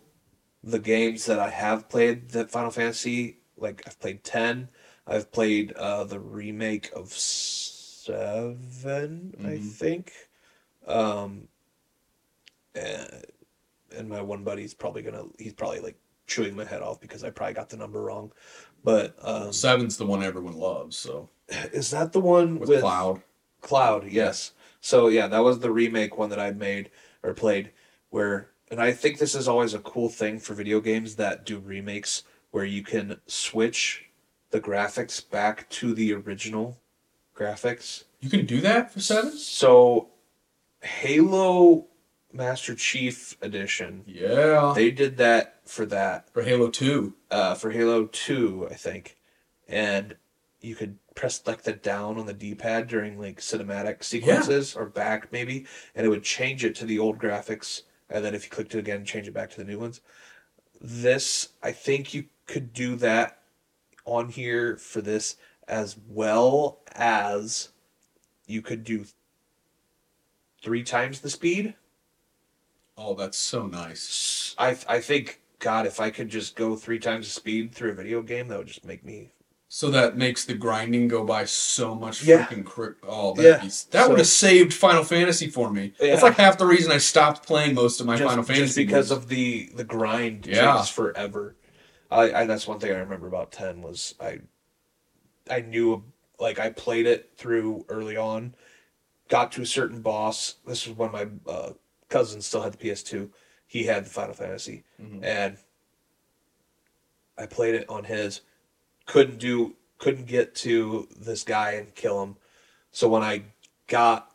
the 0.63 0.79
games 0.79 1.25
that 1.25 1.39
I 1.39 1.49
have 1.49 1.89
played 1.89 2.29
that 2.29 2.51
Final 2.51 2.71
Fantasy. 2.71 3.39
Like 3.57 3.83
I've 3.87 3.99
played 3.99 4.23
ten. 4.23 4.69
I've 5.07 5.31
played 5.31 5.73
uh, 5.73 6.03
the 6.05 6.19
remake 6.19 6.91
of 6.95 7.11
seven, 7.13 9.33
I 9.39 9.57
Mhm. 9.57 9.71
think. 9.71 10.11
Um, 10.87 11.47
and, 12.75 13.25
and 13.95 14.09
my 14.09 14.21
one 14.21 14.43
buddy's 14.43 14.73
probably 14.73 15.01
gonna. 15.01 15.25
He's 15.39 15.53
probably 15.53 15.79
like 15.79 15.97
chewing 16.27 16.55
my 16.55 16.65
head 16.65 16.81
off 16.81 16.99
because 17.01 17.23
I 17.23 17.29
probably 17.29 17.53
got 17.53 17.69
the 17.69 17.77
number 17.77 18.01
wrong. 18.01 18.31
But 18.83 19.15
um, 19.21 19.51
Seven's 19.53 19.97
the 19.97 20.05
one 20.05 20.23
everyone 20.23 20.57
loves, 20.57 20.97
so 20.97 21.29
is 21.49 21.89
that 21.91 22.11
the 22.13 22.19
one 22.19 22.59
with, 22.59 22.69
with 22.69 22.81
Cloud. 22.81 23.21
Cloud, 23.61 24.07
yes. 24.07 24.51
So 24.85 25.07
yeah, 25.07 25.25
that 25.29 25.39
was 25.43 25.59
the 25.61 25.71
remake 25.71 26.15
one 26.15 26.29
that 26.29 26.39
I 26.39 26.51
made 26.51 26.91
or 27.23 27.33
played 27.33 27.71
where 28.11 28.51
and 28.69 28.79
I 28.79 28.91
think 28.93 29.17
this 29.17 29.33
is 29.33 29.47
always 29.47 29.73
a 29.73 29.79
cool 29.79 30.09
thing 30.09 30.37
for 30.39 30.53
video 30.53 30.79
games 30.79 31.15
that 31.15 31.43
do 31.43 31.57
remakes 31.57 32.21
where 32.51 32.65
you 32.65 32.83
can 32.83 33.19
switch 33.25 34.05
the 34.51 34.61
graphics 34.61 35.27
back 35.27 35.67
to 35.69 35.95
the 35.95 36.13
original 36.13 36.77
graphics. 37.35 38.03
You 38.19 38.29
can 38.29 38.45
do 38.45 38.61
that 38.61 38.91
for 38.91 38.99
Seven? 38.99 39.31
So 39.31 40.09
Halo 40.83 41.87
Master 42.31 42.75
Chief 42.75 43.37
Edition, 43.41 44.03
Yeah. 44.05 44.73
they 44.75 44.91
did 44.91 45.17
that 45.17 45.61
for 45.65 45.87
that 45.87 46.31
for 46.31 46.43
Halo 46.43 46.69
Two. 46.69 47.15
uh, 47.31 47.55
for 47.55 47.71
Halo 47.71 48.05
2, 48.05 48.67
I 48.69 48.75
think. 48.75 49.17
And 49.67 50.15
you 50.61 50.75
could 50.75 50.99
press 51.15 51.41
like 51.45 51.63
the 51.63 51.73
down 51.73 52.19
on 52.19 52.25
the 52.25 52.33
D-pad 52.33 52.87
during 52.87 53.19
like 53.19 53.39
cinematic 53.39 54.03
sequences 54.03 54.75
or 54.75 54.85
back 54.85 55.31
maybe, 55.31 55.65
and 55.95 56.05
it 56.05 56.09
would 56.09 56.23
change 56.23 56.63
it 56.63 56.75
to 56.75 56.85
the 56.85 56.99
old 56.99 57.17
graphics. 57.17 57.83
And 58.09 58.23
then 58.23 58.35
if 58.35 58.43
you 58.43 58.51
clicked 58.51 58.75
it 58.75 58.79
again, 58.79 59.05
change 59.05 59.27
it 59.27 59.33
back 59.33 59.49
to 59.51 59.57
the 59.57 59.63
new 59.63 59.79
ones. 59.79 60.01
This, 60.79 61.49
I 61.63 61.71
think 61.71 62.13
you 62.13 62.25
could 62.45 62.73
do 62.73 62.95
that 62.97 63.39
on 64.03 64.29
here 64.29 64.77
for 64.77 65.01
this 65.01 65.37
as 65.67 65.97
well 66.07 66.81
as 66.93 67.69
you 68.45 68.61
could 68.61 68.83
do 68.83 69.05
three 70.61 70.83
times 70.83 71.21
the 71.21 71.29
speed. 71.29 71.73
Oh, 72.97 73.15
that's 73.15 73.37
so 73.37 73.65
nice. 73.65 74.55
I 74.57 74.77
I 74.87 74.99
think 75.01 75.41
God, 75.59 75.87
if 75.87 75.99
I 75.99 76.11
could 76.11 76.29
just 76.29 76.55
go 76.55 76.75
three 76.75 76.99
times 76.99 77.25
the 77.25 77.31
speed 77.31 77.73
through 77.73 77.91
a 77.91 77.95
video 77.95 78.21
game, 78.21 78.47
that 78.49 78.57
would 78.57 78.67
just 78.67 78.85
make 78.85 79.03
me 79.03 79.31
So 79.75 79.89
that 79.91 80.15
makes 80.15 80.45
the 80.45 80.53
grinding 80.53 81.09
go 81.09 81.25
by 81.25 81.43
so 81.43 81.93
much 81.95 82.23
Yeah. 82.23 82.45
freaking 82.45 82.63
quick. 82.63 82.93
Oh, 83.03 83.35
Yeah. 83.37 83.57
that 83.57 83.69
So- 83.73 84.07
would 84.07 84.19
have 84.19 84.27
saved 84.27 84.73
Final 84.73 85.03
Fantasy 85.03 85.49
for 85.49 85.69
me. 85.69 85.91
Yeah. 85.99 86.11
That's 86.11 86.23
like 86.23 86.35
half 86.37 86.57
the 86.57 86.65
reason 86.65 86.93
I 86.93 86.97
stopped 86.97 87.45
playing 87.45 87.73
most 87.75 87.99
of 87.99 88.05
my 88.07 88.15
just, 88.15 88.25
Final 88.29 88.45
Fantasy. 88.45 88.63
just 88.67 88.75
because 88.77 89.09
games. 89.09 89.11
of 89.23 89.27
the 89.27 89.69
the 89.75 89.83
grind 89.83 90.45
Yeah. 90.47 90.77
takes 90.77 90.87
forever. 90.87 91.57
I, 92.09 92.31
I 92.33 92.45
that's 92.45 92.65
one 92.65 92.79
thing 92.79 92.93
I 92.93 92.99
remember 92.99 93.27
about 93.27 93.51
ten 93.51 93.81
was 93.81 94.15
I 94.17 94.39
I 95.49 95.59
knew 95.59 96.05
like 96.39 96.57
I 96.57 96.69
played 96.69 97.05
it 97.05 97.33
through 97.35 97.85
early 97.89 98.15
on, 98.15 98.55
got 99.27 99.51
to 99.51 99.61
a 99.61 99.65
certain 99.65 99.99
boss. 100.01 100.55
This 100.65 100.87
was 100.87 100.95
when 100.95 101.11
my 101.11 101.27
uh, 101.45 101.71
cousin 102.07 102.39
still 102.41 102.61
had 102.61 102.71
the 102.71 102.77
PS2. 102.77 103.29
He 103.67 103.83
had 103.83 104.05
the 104.05 104.09
Final 104.09 104.35
Fantasy, 104.35 104.85
Mhm. 105.01 105.21
and 105.21 105.57
I 107.37 107.45
played 107.45 107.75
it 107.75 107.89
on 107.89 108.05
his. 108.05 108.39
Couldn't 109.05 109.39
do 109.39 109.75
couldn't 109.97 110.25
get 110.27 110.55
to 110.55 111.07
this 111.17 111.43
guy 111.43 111.71
and 111.71 111.93
kill 111.95 112.21
him. 112.21 112.35
So 112.91 113.07
when 113.07 113.23
I 113.23 113.43
got 113.87 114.31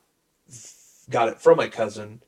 got 1.09 1.29
it 1.29 1.41
from 1.41 1.57
my 1.57 1.69
cousin, 1.69 2.23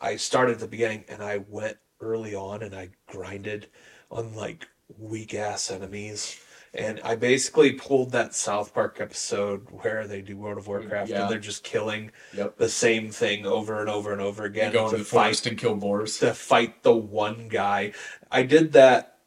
I 0.00 0.16
started 0.16 0.54
at 0.54 0.60
the 0.60 0.68
beginning 0.68 1.04
and 1.08 1.22
I 1.22 1.38
went 1.48 1.78
early 2.00 2.34
on 2.34 2.62
and 2.62 2.74
I 2.74 2.90
grinded 3.06 3.68
on 4.10 4.34
like 4.34 4.68
weak 4.98 5.34
ass 5.34 5.70
enemies. 5.70 6.38
And 6.72 7.00
I 7.02 7.16
basically 7.16 7.72
pulled 7.72 8.12
that 8.12 8.32
South 8.32 8.72
Park 8.72 8.98
episode 9.00 9.66
where 9.70 10.06
they 10.06 10.22
do 10.22 10.36
World 10.36 10.56
of 10.58 10.68
Warcraft 10.68 11.10
Yeah. 11.10 11.22
and 11.22 11.30
they're 11.30 11.38
just 11.40 11.64
killing 11.64 12.12
Yep. 12.34 12.58
the 12.58 12.68
same 12.68 13.10
thing 13.10 13.44
over 13.44 13.80
and 13.80 13.90
over 13.90 14.12
and 14.12 14.20
over 14.20 14.44
You 14.44 14.50
again 14.50 14.72
go 14.72 14.88
to 14.90 14.98
the 14.98 15.04
fight 15.04 15.24
forest 15.24 15.46
and 15.46 15.58
kill 15.58 15.74
boars. 15.74 16.18
to 16.18 16.32
fight 16.32 16.84
the 16.84 16.94
one 16.94 17.48
guy. 17.48 17.92
I 18.30 18.44
did 18.44 18.72
that 18.72 19.18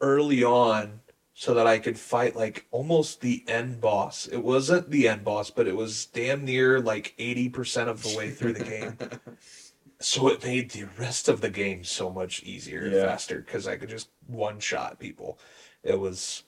early 0.00 0.44
on 0.44 1.00
so 1.42 1.54
that 1.54 1.66
I 1.66 1.80
could 1.80 1.98
fight 1.98 2.36
like 2.36 2.66
almost 2.70 3.20
the 3.20 3.44
end 3.48 3.80
boss. 3.80 4.28
It 4.28 4.44
wasn't 4.44 4.92
the 4.92 5.08
end 5.08 5.24
boss, 5.24 5.50
but 5.50 5.66
it 5.66 5.74
was 5.74 6.06
damn 6.06 6.44
near 6.44 6.78
like 6.78 7.16
80% 7.18 7.88
of 7.88 8.00
the 8.00 8.16
way 8.16 8.30
through 8.30 8.52
the 8.52 8.62
game. 8.62 8.96
so 9.98 10.28
it 10.28 10.44
made 10.44 10.70
the 10.70 10.84
rest 11.00 11.28
of 11.28 11.40
the 11.40 11.50
game 11.50 11.82
so 11.82 12.12
much 12.12 12.44
easier 12.44 12.82
and 12.82 12.94
faster 12.94 13.40
because 13.40 13.66
I 13.66 13.76
could 13.76 13.88
just 13.88 14.10
one 14.28 14.60
shot 14.60 15.00
people. 15.00 15.36
It 15.82 15.98
was, 15.98 16.44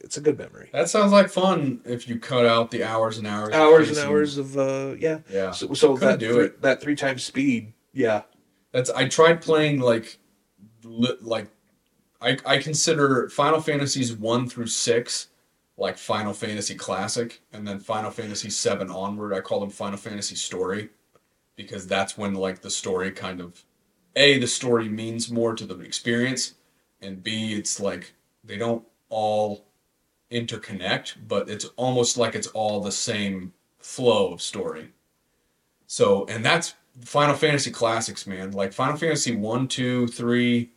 it's 0.00 0.18
a 0.18 0.20
good 0.20 0.36
memory. 0.36 0.68
That 0.74 0.90
sounds 0.90 1.12
like 1.12 1.30
fun 1.30 1.80
if 1.86 2.06
you 2.06 2.18
cut 2.18 2.44
out 2.44 2.70
the 2.70 2.84
hours 2.84 3.16
and 3.16 3.26
hours. 3.26 3.54
Hours 3.54 3.88
and 3.88 4.06
hours 4.06 4.36
of, 4.36 4.58
uh, 4.58 4.96
yeah. 4.98 5.20
Yeah. 5.30 5.52
So, 5.52 5.72
so 5.72 5.96
that, 5.96 6.18
do 6.18 6.34
three, 6.34 6.44
it. 6.44 6.60
that 6.60 6.82
three 6.82 6.94
times 6.94 7.24
speed, 7.24 7.72
yeah. 7.94 8.24
That's 8.72 8.90
I 8.90 9.08
tried 9.08 9.40
playing 9.40 9.80
like 9.80 10.18
li- 10.84 11.16
like 11.22 11.48
I 12.20 12.38
I 12.44 12.58
consider 12.58 13.28
Final 13.28 13.60
Fantasies 13.60 14.14
1 14.14 14.48
through 14.48 14.66
6 14.66 15.28
like 15.76 15.96
Final 15.96 16.32
Fantasy 16.32 16.74
Classic 16.74 17.40
and 17.52 17.66
then 17.66 17.78
Final 17.78 18.10
Fantasy 18.10 18.50
7 18.50 18.90
onward 18.90 19.32
I 19.32 19.40
call 19.40 19.60
them 19.60 19.70
Final 19.70 19.98
Fantasy 19.98 20.34
Story 20.34 20.90
because 21.56 21.86
that's 21.86 22.18
when 22.18 22.34
like 22.34 22.62
the 22.62 22.70
story 22.70 23.10
kind 23.10 23.40
of 23.40 23.64
A 24.16 24.38
the 24.38 24.46
story 24.46 24.88
means 24.88 25.30
more 25.30 25.54
to 25.54 25.66
the 25.66 25.78
experience 25.80 26.54
and 27.00 27.22
B 27.22 27.54
it's 27.54 27.80
like 27.80 28.14
they 28.44 28.56
don't 28.56 28.84
all 29.08 29.66
interconnect 30.30 31.16
but 31.26 31.48
it's 31.48 31.66
almost 31.76 32.16
like 32.16 32.34
it's 32.34 32.48
all 32.48 32.80
the 32.80 32.92
same 32.92 33.52
flow 33.80 34.32
of 34.32 34.40
story. 34.40 34.92
So, 35.86 36.24
and 36.26 36.44
that's 36.44 36.74
Final 37.04 37.34
Fantasy 37.34 37.70
classics, 37.70 38.26
man. 38.26 38.52
Like 38.52 38.72
Final 38.72 38.96
Fantasy 38.96 39.34
1, 39.34 39.68
2, 39.68 40.06
3, 40.08 40.70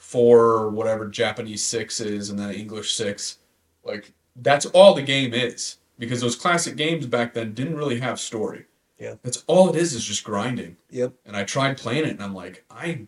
4, 0.00 0.70
whatever 0.70 1.06
Japanese 1.06 1.62
6 1.64 2.00
is, 2.00 2.30
and 2.30 2.38
then 2.38 2.52
English 2.52 2.94
6. 2.94 3.38
Like, 3.84 4.12
that's 4.34 4.66
all 4.66 4.94
the 4.94 5.02
game 5.02 5.32
is. 5.32 5.76
Because 5.98 6.22
those 6.22 6.34
classic 6.34 6.76
games 6.76 7.06
back 7.06 7.34
then 7.34 7.52
didn't 7.52 7.76
really 7.76 8.00
have 8.00 8.18
story. 8.18 8.64
Yeah. 8.98 9.14
That's 9.22 9.44
all 9.46 9.68
it 9.68 9.76
is, 9.76 9.92
is 9.92 10.04
just 10.04 10.24
grinding. 10.24 10.76
Yep. 10.90 11.12
And 11.26 11.36
I 11.36 11.44
tried 11.44 11.76
playing 11.78 12.04
it, 12.06 12.10
and 12.10 12.22
I'm 12.22 12.34
like, 12.34 12.64
I, 12.70 13.06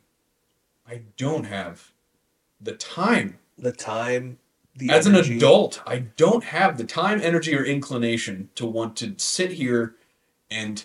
I 0.86 1.00
don't 1.16 1.44
have 1.44 1.92
the 2.60 2.72
time 2.72 3.38
The 3.58 3.72
time, 3.72 4.38
the 4.76 4.90
as 4.90 5.06
energy. 5.06 5.32
an 5.32 5.36
adult, 5.38 5.82
I 5.86 6.00
don't 6.00 6.44
have 6.44 6.76
the 6.76 6.84
time, 6.84 7.20
energy, 7.22 7.54
or 7.56 7.64
inclination 7.64 8.50
to 8.56 8.66
want 8.66 8.96
to 8.98 9.14
sit 9.16 9.52
here 9.52 9.94
and 10.50 10.84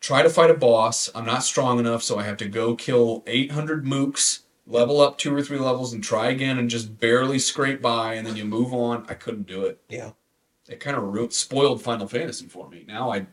try 0.00 0.22
to 0.22 0.30
fight 0.30 0.50
a 0.50 0.54
boss. 0.54 1.10
I'm 1.14 1.26
not 1.26 1.42
strong 1.42 1.80
enough, 1.80 2.04
so 2.04 2.18
I 2.18 2.22
have 2.22 2.36
to 2.38 2.48
go 2.48 2.76
kill 2.76 3.24
800 3.26 3.84
mooks, 3.84 4.40
level 4.68 5.00
up 5.00 5.18
two 5.18 5.34
or 5.34 5.42
three 5.42 5.58
levels, 5.58 5.92
and 5.92 6.04
try 6.04 6.28
again 6.28 6.58
and 6.58 6.70
just 6.70 7.00
barely 7.00 7.38
scrape 7.38 7.82
by, 7.82 8.14
and 8.14 8.26
then 8.26 8.36
you 8.36 8.44
move 8.44 8.72
on. 8.72 9.04
I 9.08 9.14
couldn't 9.14 9.46
do 9.46 9.64
it. 9.64 9.80
Yeah. 9.88 10.10
It 10.68 10.80
kind 10.80 10.96
of 10.96 11.02
ru- 11.02 11.30
spoiled 11.30 11.82
Final 11.82 12.06
Fantasy 12.06 12.46
for 12.46 12.68
me. 12.68 12.84
Now 12.86 13.10
I, 13.10 13.26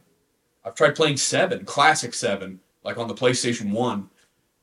I've 0.63 0.75
tried 0.75 0.95
playing 0.95 1.17
Seven, 1.17 1.65
Classic 1.65 2.13
Seven, 2.13 2.61
like 2.83 2.97
on 2.97 3.09
the 3.09 3.13
PlayStation 3.13 3.71
One, 3.71 4.09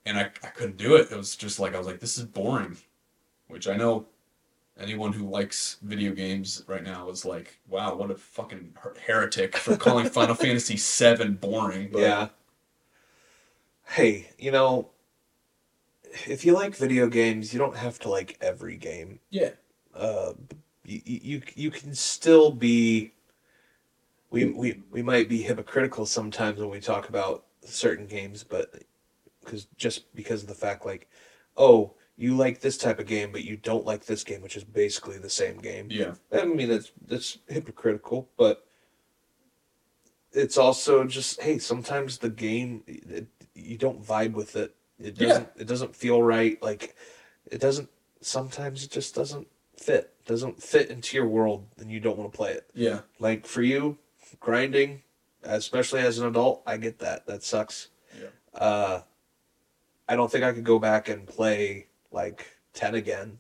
and 0.07 0.19
I, 0.19 0.31
I 0.43 0.49
couldn't 0.49 0.79
do 0.79 0.97
it. 0.97 1.13
It 1.13 1.17
was 1.17 1.37
just 1.37 1.61
like 1.61 1.75
I 1.75 1.79
was 1.79 1.87
like, 1.87 2.01
this 2.01 2.17
is 2.17 2.25
boring, 2.25 2.79
which 3.49 3.69
I 3.69 3.77
know 3.77 4.07
anyone 4.81 5.13
who 5.13 5.29
likes 5.29 5.77
video 5.83 6.13
games 6.13 6.65
right 6.67 6.83
now 6.83 7.11
is 7.11 7.27
like, 7.27 7.59
wow, 7.69 7.95
what 7.95 8.11
a 8.11 8.15
fucking 8.15 8.75
heretic 9.07 9.57
for 9.57 9.77
calling 9.77 10.07
Final 10.09 10.35
Fantasy 10.35 10.77
VII 10.77 11.29
boring. 11.33 11.91
But 11.93 12.01
Yeah. 12.01 12.29
Hey, 13.85 14.31
you 14.39 14.51
know, 14.51 14.89
if 16.27 16.45
you 16.45 16.53
like 16.55 16.75
video 16.77 17.07
games, 17.09 17.53
you 17.53 17.59
don't 17.59 17.77
have 17.77 17.99
to 18.01 18.09
like 18.09 18.37
every 18.41 18.77
game. 18.77 19.21
yeah, 19.31 19.51
Uh, 19.95 20.33
you 20.85 21.01
you 21.05 21.43
you 21.55 21.71
can 21.71 21.95
still 21.95 22.51
be. 22.51 23.13
We 24.31 24.47
we 24.47 24.83
we 24.91 25.03
might 25.03 25.29
be 25.29 25.43
hypocritical 25.43 26.07
sometimes 26.07 26.59
when 26.59 26.71
we 26.71 26.81
talk 26.81 27.09
about 27.09 27.45
certain 27.65 28.07
games, 28.07 28.43
but 28.45 28.83
because 29.45 29.67
just 29.77 30.15
because 30.15 30.43
of 30.43 30.49
the 30.49 30.55
fact 30.55 30.87
like, 30.87 31.09
oh, 31.57 31.95
you 32.17 32.35
like 32.35 32.61
this 32.61 32.79
type 32.79 32.99
of 32.99 33.07
game, 33.07 33.31
but 33.33 33.45
you 33.45 33.57
don't 33.57 33.85
like 33.85 34.07
this 34.07 34.25
game, 34.25 34.41
which 34.41 34.57
is 34.57 34.65
basically 34.65 35.19
the 35.19 35.31
same 35.31 35.59
game. 35.59 35.89
yeah, 35.91 36.15
I 36.33 36.45
mean, 36.45 36.71
it's 36.71 36.93
that's 37.07 37.39
hypocritical, 37.49 38.29
but 38.39 38.67
it's 40.33 40.57
also 40.57 41.05
just 41.05 41.41
hey. 41.43 41.59
Sometimes 41.59 42.19
the 42.19 42.31
game 42.31 42.83
it, 42.87 43.27
you 43.55 43.77
don't 43.77 44.03
vibe 44.03 44.33
with 44.33 44.57
it. 44.57 44.75
It 45.03 45.17
doesn't. 45.19 45.49
It 45.57 45.67
doesn't 45.67 45.95
feel 45.97 46.23
right. 46.23 46.63
Like 46.63 46.95
it 47.51 47.61
doesn't. 47.61 47.89
Sometimes 48.21 48.85
it 48.85 48.91
just 48.91 49.15
doesn't 49.15 49.49
fit. 49.77 50.13
Doesn't 50.27 50.63
fit 50.63 50.91
into 50.91 51.17
your 51.17 51.27
world, 51.27 51.67
and 51.79 51.91
you 51.91 51.99
don't 52.01 52.17
want 52.17 52.31
to 52.33 52.37
play 52.37 52.53
it. 52.53 52.71
yeah, 52.75 53.01
Like 53.19 53.45
for 53.47 53.63
you, 53.63 53.99
grinding, 54.39 55.03
especially 55.43 56.01
as 56.01 56.19
an 56.19 56.29
adult, 56.29 56.63
I 56.67 56.77
get 56.77 57.01
that. 57.01 57.27
That 57.27 57.43
sucks. 57.43 57.89
Yeah. 58.17 58.29
Uh, 58.55 59.01
I 60.09 60.15
don't 60.15 60.31
think 60.31 60.45
I 60.45 60.53
could 60.53 60.65
go 60.65 60.79
back 60.79 61.09
and 61.09 61.27
play 61.27 61.89
like 62.13 62.47
ten 62.73 62.95
again, 62.95 63.39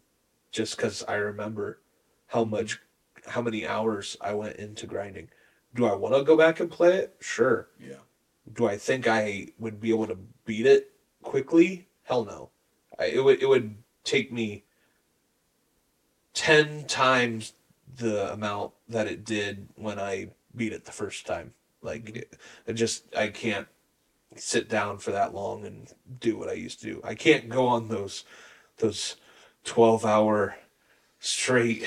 just 0.50 0.76
because 0.76 1.04
I 1.06 1.14
remember 1.14 1.78
how 2.26 2.44
much, 2.44 2.80
how 3.26 3.42
many 3.42 3.66
hours 3.66 4.16
I 4.20 4.34
went 4.34 4.56
into 4.56 4.86
grinding. 4.86 5.28
Do 5.74 5.86
I 5.86 5.94
want 5.94 6.14
to 6.16 6.24
go 6.24 6.36
back 6.36 6.58
and 6.60 6.70
play 6.70 6.96
it? 6.96 7.16
Sure. 7.20 7.68
yeah. 7.78 7.96
Do 8.52 8.66
I 8.66 8.76
think 8.76 9.06
I 9.06 9.48
would 9.60 9.80
be 9.80 9.90
able 9.90 10.08
to 10.08 10.18
beat 10.44 10.66
it 10.66 10.91
quickly? 11.22 11.88
Hell 12.04 12.24
no. 12.24 12.50
I, 12.98 13.06
it 13.06 13.24
would 13.24 13.42
it 13.42 13.48
would 13.48 13.76
take 14.04 14.32
me 14.32 14.64
ten 16.34 16.84
times 16.86 17.54
the 17.96 18.32
amount 18.32 18.72
that 18.88 19.06
it 19.06 19.24
did 19.24 19.68
when 19.76 19.98
I 19.98 20.30
beat 20.54 20.72
it 20.72 20.84
the 20.84 20.92
first 20.92 21.26
time. 21.26 21.52
Like 21.82 22.28
it 22.66 22.72
just 22.74 23.14
I 23.14 23.28
can't 23.28 23.68
sit 24.36 24.68
down 24.68 24.98
for 24.98 25.10
that 25.10 25.34
long 25.34 25.64
and 25.66 25.92
do 26.20 26.38
what 26.38 26.48
I 26.48 26.54
used 26.54 26.80
to 26.80 26.86
do. 26.86 27.00
I 27.04 27.14
can't 27.14 27.48
go 27.48 27.66
on 27.66 27.88
those 27.88 28.24
those 28.78 29.16
twelve 29.64 30.04
hour 30.04 30.56
straight 31.24 31.86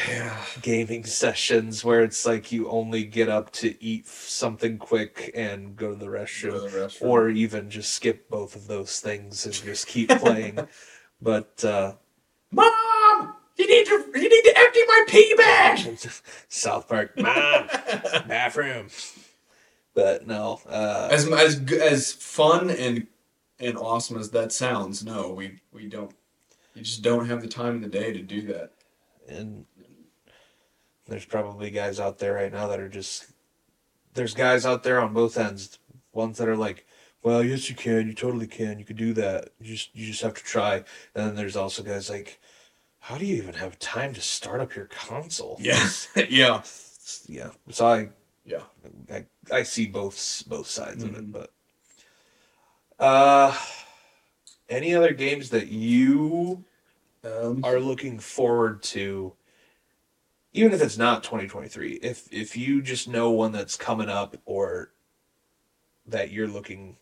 gaming 0.62 1.04
sessions 1.04 1.84
where 1.84 2.02
it's 2.04 2.26
like 2.26 2.54
you 2.54 2.70
only 2.70 3.04
get 3.04 3.28
up 3.28 3.52
to 3.52 3.76
eat 3.84 4.08
something 4.08 4.78
quick 4.78 5.30
and 5.36 5.76
go 5.76 5.90
to 5.90 5.96
the 5.98 6.06
restroom 6.06 6.54
to 6.54 6.60
the 6.62 6.68
restroom. 6.70 7.02
or 7.02 7.30
even 7.30 7.70
just 7.70 7.94
skip 7.94 8.30
both 8.30 8.56
of 8.56 8.66
those 8.68 9.02
things 9.02 9.46
and 9.46 9.54
just 9.54 9.88
keep 9.88 10.08
playing 10.22 10.58
but 11.22 11.64
uh 11.66 11.92
Mom, 12.52 13.34
you 13.58 13.68
need 13.68 13.86
to 13.88 14.06
you 14.16 14.30
need 14.30 14.44
to 14.50 14.54
empty 14.58 14.80
my 14.88 15.04
pee 15.10 15.34
bag. 15.38 16.00
south 16.48 16.88
park 16.88 17.12
mom 17.18 17.68
bathroom 18.30 18.88
but 19.94 20.26
no 20.26 20.62
uh 20.70 21.10
As 21.12 21.28
as 21.28 21.62
as 21.74 22.14
fun 22.14 22.70
and 22.70 23.06
and 23.60 23.78
awesome 23.78 24.18
as 24.18 24.30
that 24.32 24.52
sounds, 24.54 25.04
no, 25.04 25.32
we 25.34 25.60
we 25.74 25.88
don't. 25.88 26.12
You 26.74 26.82
just 26.84 27.02
don't 27.02 27.26
have 27.28 27.42
the 27.42 27.48
time 27.48 27.76
in 27.76 27.82
the 27.82 27.88
day 27.88 28.12
to 28.12 28.22
do 28.22 28.42
that. 28.48 28.72
And 29.28 29.66
there's 31.08 31.26
probably 31.26 31.70
guys 31.70 32.00
out 32.00 32.20
there 32.20 32.34
right 32.34 32.52
now 32.52 32.68
that 32.68 32.80
are 32.80 32.90
just 32.90 33.32
there's 34.14 34.34
guys 34.34 34.66
out 34.66 34.84
there 34.84 35.00
on 35.00 35.14
both 35.14 35.38
ends 35.38 35.78
ones 36.14 36.38
that 36.38 36.48
are 36.48 36.56
like 36.58 36.86
well 37.24 37.44
yes 37.44 37.70
you 37.70 37.76
can 37.76 38.08
you 38.08 38.14
totally 38.14 38.48
can 38.48 38.80
you 38.80 38.86
could 38.86 38.98
do 38.98 39.14
that 39.14 39.50
you 39.60 39.68
just 39.68 39.96
you 39.96 40.06
just 40.06 40.22
have 40.22 40.34
to 40.34 40.44
try 40.44 40.76
and 40.76 40.86
then 41.28 41.36
there's 41.36 41.56
also 41.56 41.84
guys 41.84 42.10
like 42.10 42.40
how 43.00 43.18
do 43.20 43.26
you 43.26 43.36
even 43.36 43.54
have 43.54 43.78
time 43.78 44.16
to 44.16 44.22
start 44.22 44.62
up 44.62 44.76
your 44.76 44.86
console? 44.88 45.58
Yes. 45.62 46.08
yeah. 46.30 46.64
yeah. 47.28 47.52
So 47.70 47.86
I 47.86 48.10
Yeah. 48.46 48.64
I, 49.12 49.26
I 49.52 49.62
see 49.62 49.86
both 49.86 50.44
both 50.48 50.68
sides 50.68 51.04
of 51.04 51.12
Mhm. 51.12 51.18
it, 51.20 51.32
but 51.32 51.52
uh, 52.98 53.56
any 54.70 54.96
other 54.96 55.14
games 55.14 55.52
that 55.52 55.68
you 55.68 56.64
Um, 57.26 57.62
are 57.64 57.80
looking 57.80 58.20
forward 58.20 58.84
to, 58.84 59.34
even 60.54 60.74
if 60.74 60.82
it's 60.82 60.98
not 60.98 61.24
2023, 61.24 61.94
if 61.94 62.32
if 62.32 62.56
you 62.56 62.82
just 62.82 63.08
know 63.08 63.32
one 63.32 63.52
that's 63.52 63.76
coming 63.76 64.10
up 64.10 64.38
or 64.46 64.92
that 66.06 66.32
you're 66.32 66.48
looking, 66.48 66.98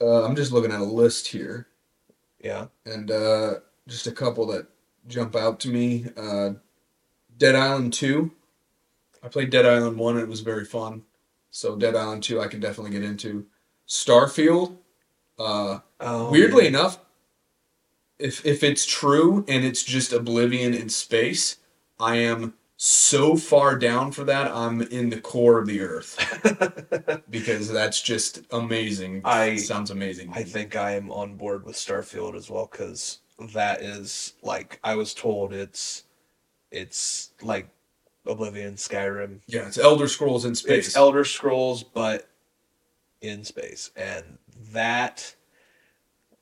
uh, 0.00 0.24
I'm 0.24 0.36
just 0.36 0.52
looking 0.52 0.70
at 0.70 0.80
a 0.80 0.84
list 0.84 1.26
here, 1.26 1.66
yeah, 2.38 2.66
and 2.84 3.10
uh, 3.10 3.54
just 3.88 4.06
a 4.06 4.12
couple 4.12 4.46
that 4.48 4.68
jump 5.08 5.34
out 5.34 5.58
to 5.60 5.68
me. 5.68 6.06
Uh, 6.16 6.50
Dead 7.36 7.56
Island 7.56 7.92
Two. 7.92 8.30
I 9.22 9.28
played 9.28 9.50
Dead 9.50 9.66
Island 9.66 9.98
One, 9.98 10.14
and 10.14 10.22
it 10.22 10.28
was 10.28 10.40
very 10.40 10.64
fun. 10.64 11.02
So 11.50 11.74
Dead 11.74 11.96
Island 11.96 12.22
Two, 12.22 12.40
I 12.40 12.46
can 12.46 12.60
definitely 12.60 12.92
get 12.92 13.02
into. 13.02 13.46
Starfield. 13.88 14.76
Uh, 15.38 15.80
oh, 16.00 16.30
weirdly 16.30 16.64
yeah. 16.64 16.70
enough, 16.70 16.98
if 18.18 18.44
if 18.46 18.62
it's 18.62 18.86
true 18.86 19.44
and 19.48 19.64
it's 19.64 19.82
just 19.84 20.12
Oblivion 20.12 20.74
in 20.74 20.88
space, 20.88 21.56
I 22.00 22.16
am 22.16 22.54
so 22.78 23.36
far 23.36 23.76
down 23.78 24.12
for 24.12 24.24
that. 24.24 24.50
I'm 24.50 24.82
in 24.82 25.08
the 25.10 25.20
core 25.20 25.58
of 25.58 25.66
the 25.66 25.80
earth 25.80 26.18
because 27.30 27.70
that's 27.72 28.02
just 28.02 28.42
amazing. 28.50 29.22
I- 29.24 29.56
sounds 29.56 29.90
amazing. 29.90 30.30
I 30.34 30.42
think 30.42 30.76
I 30.76 30.92
am 30.92 31.10
on 31.10 31.36
board 31.36 31.64
with 31.64 31.76
Starfield 31.76 32.34
as 32.34 32.50
well 32.50 32.68
because 32.70 33.20
that 33.54 33.82
is 33.82 34.34
like 34.42 34.78
I 34.84 34.94
was 34.94 35.14
told 35.14 35.52
it's 35.52 36.04
it's 36.70 37.30
like 37.42 37.68
Oblivion, 38.26 38.74
Skyrim. 38.74 39.40
yeah, 39.46 39.66
it's 39.68 39.78
Elder 39.78 40.08
Scrolls 40.08 40.44
in 40.44 40.54
space. 40.54 40.88
It's 40.88 40.96
Elder 40.96 41.24
Scrolls, 41.24 41.82
but 41.84 42.28
in 43.20 43.44
space, 43.44 43.90
and 43.96 44.24
that 44.72 45.35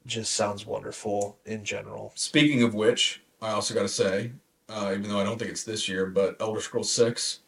just 0.07 0.35
sounds 0.35 0.67
wonderful 0.67 1.39
in 1.45 1.65
general. 1.65 2.13
Speaking 2.15 2.63
of 2.63 2.75
which, 2.75 3.23
I 3.41 3.51
also 3.51 3.75
got 3.75 3.83
to 3.83 3.89
say, 3.89 4.33
uh, 4.69 4.91
even 4.93 5.09
though 5.09 5.21
I 5.21 5.25
don't 5.25 5.39
think 5.39 5.51
it's 5.51 5.65
this 5.65 5.89
year, 5.89 6.07
but 6.07 6.37
Elder 6.41 6.61
Scrolls 6.61 6.91
Six. 6.91 7.41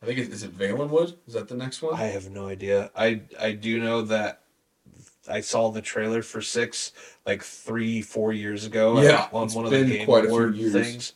I 0.00 0.06
think 0.06 0.18
it, 0.20 0.28
is 0.32 0.44
it 0.44 0.56
Valenwood? 0.56 1.16
Is 1.26 1.34
that 1.34 1.48
the 1.48 1.56
next 1.56 1.82
one? 1.82 1.94
I 1.94 2.04
have 2.06 2.30
no 2.30 2.46
idea. 2.46 2.90
I 2.94 3.22
I 3.38 3.52
do 3.52 3.80
know 3.80 4.02
that 4.02 4.42
I 5.28 5.40
saw 5.40 5.70
the 5.70 5.82
trailer 5.82 6.22
for 6.22 6.40
six 6.40 6.92
like 7.26 7.42
three 7.42 8.00
four 8.00 8.32
years 8.32 8.64
ago. 8.64 9.00
Yeah, 9.00 9.28
on 9.32 9.48
one 9.50 9.64
of 9.64 9.72
the 9.72 9.84
Game 9.84 10.06
quite 10.06 10.24
a 10.24 10.28
few 10.28 10.36
Award 10.36 10.54
years. 10.56 10.72
things, 10.72 11.12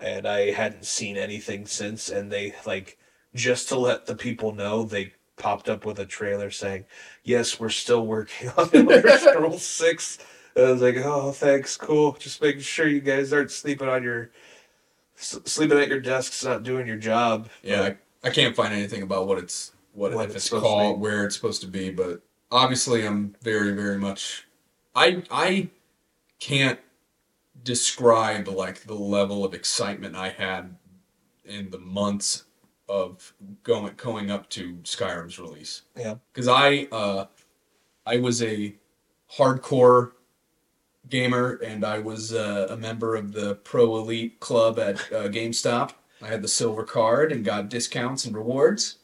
and 0.00 0.26
I 0.26 0.52
hadn't 0.52 0.86
seen 0.86 1.16
anything 1.18 1.66
since. 1.66 2.08
And 2.08 2.32
they 2.32 2.54
like 2.64 2.98
just 3.34 3.68
to 3.68 3.78
let 3.78 4.06
the 4.06 4.16
people 4.16 4.52
know 4.54 4.84
they 4.84 5.12
popped 5.36 5.68
up 5.68 5.84
with 5.84 5.98
a 5.98 6.06
trailer 6.06 6.50
saying, 6.50 6.84
"Yes, 7.22 7.58
we're 7.60 7.68
still 7.70 8.06
working 8.06 8.50
on 8.56 8.70
Elder 8.72 9.18
Scrolls 9.18 9.62
6. 9.66 10.18
And 10.56 10.66
I 10.66 10.70
was 10.72 10.82
like, 10.82 10.96
"Oh, 10.98 11.32
thanks, 11.32 11.76
cool. 11.76 12.12
Just 12.12 12.40
making 12.40 12.62
sure 12.62 12.86
you 12.86 13.00
guys 13.00 13.32
aren't 13.32 13.50
sleeping 13.50 13.88
on 13.88 14.02
your." 14.02 14.30
s- 15.18 15.40
Sleeping 15.44 15.78
at 15.78 15.88
your 15.88 16.00
desks, 16.00 16.44
not 16.44 16.62
doing 16.62 16.86
your 16.86 16.96
job. 16.96 17.48
Yeah, 17.62 17.82
I, 17.82 18.28
I 18.28 18.30
can't 18.30 18.54
find 18.56 18.72
anything 18.72 19.02
about 19.02 19.26
what 19.26 19.38
it's 19.38 19.72
what, 19.92 20.12
What 20.12 20.28
if 20.30 20.36
it's 20.36 20.46
it's 20.52 20.60
called, 20.60 21.00
where 21.00 21.24
it's 21.24 21.36
supposed 21.36 21.60
to 21.62 21.68
be, 21.68 21.90
but 21.90 22.20
obviously 22.50 23.06
I'm 23.06 23.34
very 23.42 23.72
very 23.72 23.98
much 23.98 24.46
I 24.94 25.22
I 25.30 25.68
can't 26.40 26.78
describe 27.62 28.48
like 28.48 28.82
the 28.84 28.94
level 28.94 29.44
of 29.44 29.54
excitement 29.54 30.16
I 30.16 30.28
had 30.30 30.76
in 31.44 31.70
the 31.70 31.78
months 31.78 32.44
of 32.88 33.32
going 33.62 33.94
going 33.96 34.30
up 34.30 34.48
to 34.50 34.74
Skyrim's 34.84 35.38
release. 35.38 35.82
Yeah. 35.96 36.16
Cuz 36.32 36.48
I 36.48 36.88
uh 36.92 37.26
I 38.06 38.18
was 38.18 38.42
a 38.42 38.74
hardcore 39.36 40.12
gamer 41.08 41.54
and 41.64 41.84
I 41.84 41.98
was 41.98 42.32
uh, 42.32 42.66
a 42.70 42.76
member 42.76 43.14
of 43.16 43.32
the 43.32 43.56
Pro 43.56 43.96
Elite 43.96 44.40
Club 44.40 44.78
at 44.78 44.96
uh, 45.12 45.28
GameStop. 45.28 45.90
I 46.22 46.28
had 46.28 46.42
the 46.42 46.48
silver 46.48 46.84
card 46.84 47.32
and 47.32 47.44
got 47.44 47.68
discounts 47.68 48.24
and 48.24 48.34
rewards. 48.36 48.96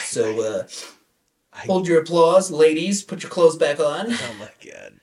So 0.00 0.40
uh, 0.42 0.66
I- 1.52 1.66
hold 1.66 1.86
your 1.88 2.00
applause, 2.00 2.50
ladies. 2.50 3.02
Put 3.02 3.22
your 3.22 3.30
clothes 3.30 3.56
back 3.56 3.78
on. 3.80 4.06
Oh 4.12 4.34
my 4.38 4.50
god. 4.64 5.00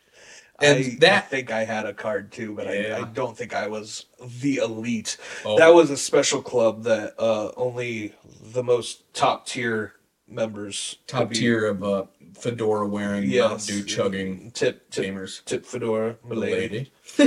And 0.61 0.79
I, 0.79 0.95
that- 0.99 1.23
I 1.23 1.27
think 1.27 1.51
I 1.51 1.63
had 1.65 1.85
a 1.85 1.93
card 1.93 2.31
too, 2.31 2.53
but 2.55 2.67
I, 2.67 2.99
I 2.99 3.03
don't 3.05 3.37
think 3.37 3.53
I 3.53 3.67
was 3.67 4.05
the 4.41 4.57
elite. 4.57 5.17
Oh, 5.45 5.57
That 5.57 5.73
was 5.73 5.89
a 5.89 5.97
special 5.97 6.41
club 6.41 6.83
that 6.83 7.13
uh, 7.19 7.51
only 7.57 8.13
the 8.41 8.63
most 8.63 9.13
top 9.13 9.45
tier 9.47 9.93
members 10.27 10.97
top 11.07 11.31
tier 11.33 11.65
of 11.65 11.83
uh, 11.83 12.05
fedora 12.37 12.87
wearing, 12.87 13.29
Yes. 13.29 13.49
Mountain 13.49 13.77
Dew 13.79 13.83
chugging 13.83 14.51
tip 14.51 14.89
tip 14.89 15.05
gamers. 15.05 15.43
tip 15.45 15.65
fedora 15.65 16.15
lady. 16.23 16.91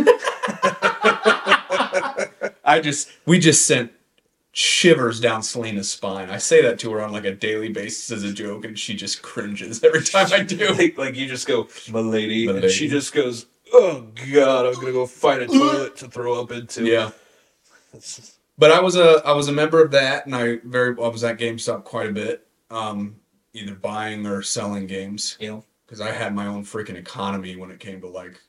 I 2.65 2.81
just 2.83 3.11
we 3.27 3.39
just 3.39 3.67
sent 3.67 3.93
shivers 4.55 5.19
down 5.21 5.43
Selena's 5.43 5.91
spine. 5.91 6.31
I 6.31 6.39
say 6.39 6.63
that 6.63 6.79
to 6.79 6.93
her 6.93 7.03
on 7.03 7.13
like 7.13 7.25
a 7.25 7.35
daily 7.35 7.69
basis 7.69 8.11
as 8.13 8.23
a 8.23 8.33
joke, 8.33 8.65
and 8.65 8.79
she 8.79 8.95
just 8.95 9.21
cringes 9.21 9.83
every 9.85 10.03
time 10.03 10.29
I 10.33 10.43
do. 10.43 10.55
Like, 10.75 10.97
like 10.97 11.17
you 11.17 11.27
just 11.27 11.47
go, 11.47 11.69
milady, 11.93 12.47
and 12.47 12.71
she 12.71 12.89
just 12.89 13.13
goes, 13.13 13.47
"Oh 13.73 14.07
God, 14.33 14.67
I'm 14.67 14.75
gonna 14.75 14.93
go 14.93 15.07
find 15.07 15.43
a 15.43 15.47
toilet 15.47 15.97
to 15.97 16.09
throw 16.09 16.41
up 16.41 16.53
into." 16.53 16.87
yeah. 16.87 17.11
But 18.57 18.71
I 18.71 18.81
was 18.81 18.97
a 18.97 19.21
I 19.25 19.33
was 19.33 19.49
a 19.49 19.53
member 19.53 19.83
of 19.83 19.91
that, 19.91 20.27
and 20.27 20.35
I 20.35 20.57
very 20.65 20.97
I 21.03 21.09
was 21.09 21.25
at 21.25 21.39
GameStop 21.39 21.85
quite 21.85 22.09
a 22.09 22.13
bit, 22.13 22.47
um, 22.71 23.17
either 23.53 23.75
buying 23.75 24.27
or 24.27 24.43
selling 24.43 24.87
games 24.87 25.37
know, 25.41 25.65
because 25.85 26.01
I 26.01 26.13
had 26.13 26.35
my 26.35 26.47
own 26.47 26.65
freaking 26.65 26.97
economy 26.97 27.57
when 27.57 27.71
it 27.71 27.81
came 27.81 28.01
to 28.01 28.09
like 28.09 28.41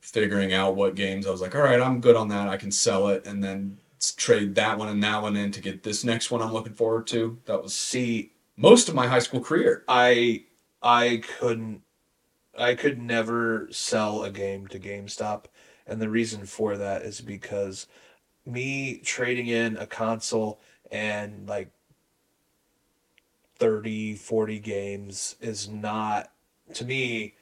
figuring 0.00 0.52
out 0.54 0.76
what 0.76 0.94
games 0.94 1.26
I 1.26 1.30
was 1.30 1.40
like, 1.40 1.54
all 1.54 1.62
right, 1.62 1.80
I'm 1.80 2.00
good 2.00 2.16
on 2.16 2.28
that. 2.28 2.48
I 2.48 2.56
can 2.56 2.70
sell 2.70 3.08
it, 3.08 3.26
and 3.26 3.44
then 3.44 3.78
trade 4.16 4.54
that 4.54 4.78
one 4.78 4.88
and 4.88 5.02
that 5.02 5.22
one 5.22 5.36
in 5.36 5.52
to 5.52 5.60
get 5.60 5.82
this 5.82 6.04
next 6.04 6.30
one 6.30 6.42
I'm 6.42 6.52
looking 6.52 6.74
forward 6.74 7.06
to. 7.08 7.38
That 7.46 7.62
was 7.62 7.74
see, 7.74 8.32
most 8.56 8.88
of 8.88 8.94
my 8.94 9.06
high 9.06 9.20
school 9.20 9.40
career. 9.40 9.84
I 9.88 10.44
I 10.82 11.22
couldn't 11.38 11.82
I 12.58 12.74
could 12.74 13.00
never 13.00 13.68
sell 13.70 14.22
a 14.22 14.30
game 14.30 14.66
to 14.68 14.78
GameStop 14.78 15.44
and 15.86 16.00
the 16.00 16.08
reason 16.08 16.46
for 16.46 16.76
that 16.76 17.02
is 17.02 17.20
because 17.20 17.86
me 18.44 18.98
trading 18.98 19.46
in 19.46 19.76
a 19.76 19.86
console 19.86 20.60
and 20.90 21.48
like 21.48 21.70
30 23.58 24.14
40 24.14 24.58
games 24.58 25.36
is 25.40 25.68
not 25.68 26.32
to 26.74 26.84
me 26.84 27.34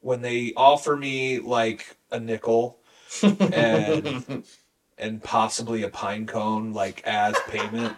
when 0.00 0.22
they 0.22 0.52
offer 0.56 0.96
me 0.96 1.38
like 1.38 1.96
a 2.10 2.18
nickel 2.18 2.78
and 3.22 4.44
and 5.00 5.22
possibly 5.22 5.82
a 5.82 5.88
pine 5.88 6.26
cone 6.26 6.72
like 6.72 7.02
as 7.04 7.34
payment 7.48 7.96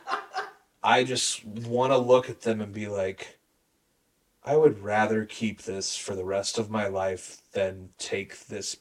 i 0.83 1.05
just 1.05 1.45
want 1.45 1.93
to 1.93 1.99
look 1.99 2.31
at 2.31 2.43
them 2.43 2.61
and 2.61 2.73
be 2.73 2.87
like 2.87 3.39
i 4.45 4.57
would 4.57 4.79
rather 4.79 5.24
keep 5.24 5.62
this 5.62 5.97
for 5.97 6.15
the 6.15 6.24
rest 6.24 6.59
of 6.59 6.70
my 6.70 6.87
life 6.87 7.43
than 7.53 7.91
take 7.99 8.47
this 8.47 8.77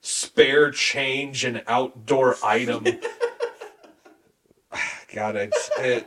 spare 0.00 0.70
change 0.70 1.44
and 1.44 1.62
outdoor 1.66 2.36
item 2.44 2.84
god 5.14 5.36
I, 5.36 5.50
it, 5.78 6.06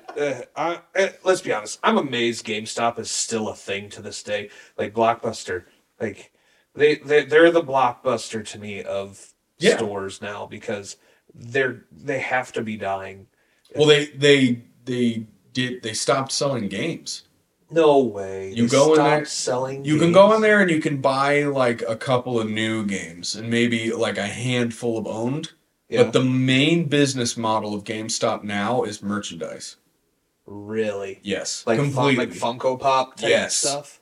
uh, 0.56 0.78
I, 0.96 1.14
let's 1.24 1.42
be 1.42 1.54
honest 1.54 1.80
i'm 1.84 1.98
amazed 1.98 2.46
gamestop 2.46 3.00
is 3.00 3.10
still 3.10 3.50
a 3.50 3.56
thing 3.56 3.90
to 3.92 4.02
this 4.02 4.22
day 4.24 4.50
like 4.78 4.94
blockbuster 4.94 5.64
like 6.00 6.32
they, 6.76 6.96
they 6.96 7.26
they're 7.26 7.52
the 7.52 7.64
blockbuster 7.64 8.46
to 8.50 8.60
me 8.60 8.84
of 8.84 9.34
Yeah. 9.58 9.78
stores 9.78 10.22
now 10.22 10.46
because 10.46 10.98
they're 11.34 11.86
they 11.92 12.20
have 12.20 12.52
to 12.54 12.62
be 12.62 12.78
dying 12.78 13.28
well, 13.76 13.88
they 13.88 14.06
they 14.08 14.62
they 14.86 15.28
did 15.54 15.84
they 15.84 15.94
stopped 15.94 16.32
selling 16.32 16.68
games. 16.70 17.24
No 17.70 18.00
way. 18.00 18.54
You 18.54 18.68
They 18.68 18.78
go 18.78 18.94
in 18.94 19.04
there- 19.04 19.26
selling. 19.26 19.84
You 19.84 20.00
can 20.00 20.14
go 20.14 20.34
in 20.34 20.42
there 20.42 20.62
and 20.62 20.72
you 20.72 20.80
can 20.80 21.02
buy 21.02 21.44
like 21.44 21.82
a 21.82 21.98
couple 21.98 22.40
of 22.40 22.50
new 22.50 22.86
games 22.86 23.36
and 23.36 23.50
maybe 23.50 23.92
like 23.92 24.18
a 24.18 24.26
handful 24.28 24.98
of 24.98 25.06
owned. 25.06 25.52
Yeah. 25.90 26.04
But 26.04 26.14
the 26.14 26.24
main 26.24 26.86
business 26.86 27.36
model 27.36 27.74
of 27.76 27.84
GameStop 27.84 28.44
now 28.44 28.84
is 28.84 29.04
merchandise. 29.04 29.76
really 30.46 31.20
Yes, 31.24 31.64
like 31.68 31.78
fun, 31.78 31.92
completely. 31.92 32.26
like 32.28 32.34
Funko 32.34 32.80
Pop 32.80 33.18
type 33.18 33.30
Yes. 33.30 33.56
stuff. 33.58 34.00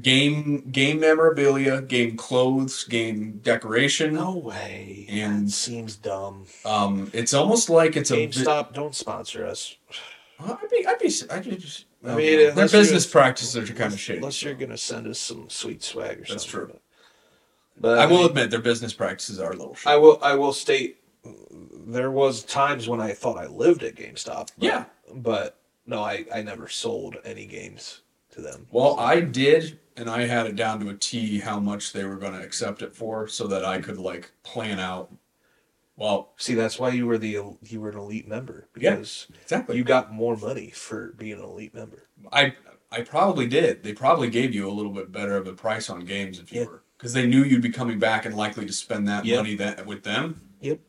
Game 0.00 0.68
game 0.70 1.00
memorabilia, 1.00 1.82
game 1.82 2.16
clothes, 2.16 2.84
game 2.84 3.40
decoration. 3.42 4.14
No 4.14 4.36
way. 4.36 5.06
And- 5.08 5.48
that 5.48 5.52
seems 5.52 5.96
dumb. 5.96 6.46
Um, 6.64 7.10
it's 7.12 7.34
almost 7.34 7.68
like 7.70 7.96
it's 7.96 8.10
a. 8.10 8.14
bit- 8.14 8.30
GameStop, 8.32 8.72
don't 8.74 8.94
sponsor 8.94 9.46
us. 9.46 9.76
I'd 10.40 10.56
be, 10.70 10.86
I'd 10.86 10.98
be, 10.98 11.12
I'd 11.30 11.44
be 11.44 11.56
just. 11.56 11.84
I 12.04 12.12
I 12.12 12.16
mean, 12.16 12.54
their 12.54 12.68
business 12.68 13.06
practices 13.06 13.70
are 13.70 13.72
kind 13.74 13.92
of 13.92 14.00
shady. 14.00 14.18
Unless 14.18 14.42
you're 14.42 14.54
gonna 14.54 14.76
send 14.76 15.06
us 15.06 15.20
some 15.20 15.48
sweet 15.48 15.82
swag 15.84 16.18
or 16.18 16.24
That's 16.28 16.44
something. 16.50 16.70
true. 16.70 16.78
But 17.80 17.98
I 18.00 18.06
will 18.06 18.18
mean, 18.18 18.26
admit 18.26 18.50
their 18.50 18.60
business 18.60 18.92
practices 18.92 19.38
are 19.38 19.52
a 19.52 19.56
little 19.56 19.74
shady. 19.74 19.94
I 19.94 19.96
will. 19.96 20.18
I 20.22 20.34
will 20.34 20.52
state 20.52 20.98
there 21.86 22.10
was 22.10 22.42
times 22.44 22.88
when 22.88 23.00
I 23.00 23.12
thought 23.12 23.38
I 23.38 23.46
lived 23.46 23.82
at 23.84 23.94
GameStop. 23.94 24.48
but- 24.58 24.64
Yeah. 24.64 24.84
But 25.14 25.58
no, 25.86 26.00
I, 26.02 26.24
I 26.34 26.42
never 26.42 26.68
sold 26.68 27.16
any 27.24 27.44
games 27.46 28.00
to 28.32 28.40
them. 28.40 28.66
Well, 28.70 28.98
I 28.98 29.20
did, 29.20 29.78
and 29.96 30.10
I 30.10 30.26
had 30.26 30.46
it 30.46 30.56
down 30.56 30.80
to 30.80 30.88
a 30.90 30.94
T 30.94 31.38
how 31.40 31.58
much 31.60 31.92
they 31.92 32.04
were 32.04 32.16
going 32.16 32.32
to 32.32 32.42
accept 32.42 32.82
it 32.82 32.94
for, 32.94 33.28
so 33.28 33.46
that 33.46 33.64
I 33.64 33.80
could 33.80 33.98
like 33.98 34.32
plan 34.42 34.78
out. 34.80 35.12
Well, 35.96 36.32
See, 36.36 36.54
that's 36.54 36.78
why 36.78 36.88
you 36.90 37.06
were 37.06 37.18
the 37.18 37.38
you 37.62 37.80
were 37.80 37.90
an 37.90 37.98
elite 37.98 38.26
member 38.26 38.68
Yeah. 38.76 38.92
because 38.96 39.26
exactly. 39.42 39.76
you 39.76 39.84
got 39.84 40.12
more 40.12 40.36
money 40.36 40.70
for 40.70 41.12
being 41.18 41.34
an 41.38 41.44
elite 41.44 41.74
member. 41.74 42.08
I 42.32 42.54
I 42.90 43.02
probably 43.02 43.46
did. 43.46 43.82
They 43.82 43.92
probably 43.92 44.28
gave 44.28 44.54
you 44.54 44.68
a 44.68 44.72
little 44.72 44.92
bit 44.92 45.12
better 45.12 45.36
of 45.36 45.46
a 45.46 45.52
price 45.52 45.88
on 45.90 46.04
games 46.04 46.38
if 46.38 46.52
you 46.52 46.62
Yeah. 46.62 46.66
were, 46.66 46.82
because 46.96 47.12
they 47.12 47.26
knew 47.26 47.42
you'd 47.44 47.62
be 47.62 47.70
coming 47.70 47.98
back 47.98 48.24
and 48.24 48.34
likely 48.34 48.66
to 48.66 48.72
spend 48.72 49.06
that 49.08 49.24
Yep. 49.24 49.36
money 49.38 49.54
that 49.56 49.86
with 49.86 50.02
them. 50.02 50.40
Yep. 50.60 50.80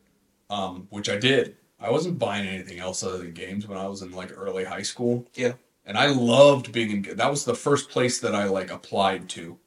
Um, 0.50 0.86
which 0.90 1.08
I 1.08 1.16
did. 1.18 1.56
I 1.78 1.90
wasn't 1.90 2.18
buying 2.18 2.46
anything 2.48 2.78
else 2.78 3.02
other 3.02 3.18
than 3.18 3.32
games 3.32 3.66
when 3.66 3.76
I 3.78 3.86
was 3.86 4.00
in 4.02 4.10
like 4.12 4.32
early 4.36 4.64
high 4.64 4.82
school, 4.82 5.26
Yeah. 5.34 5.52
And 5.86 5.96
I 5.98 6.06
loved 6.06 6.72
being 6.72 7.04
in. 7.04 7.16
That 7.16 7.30
was 7.30 7.44
the 7.44 7.54
first 7.54 7.90
place 7.90 8.18
that 8.20 8.34
I 8.34 8.44
like 8.44 8.70
applied 8.70 9.28
to 9.30 9.58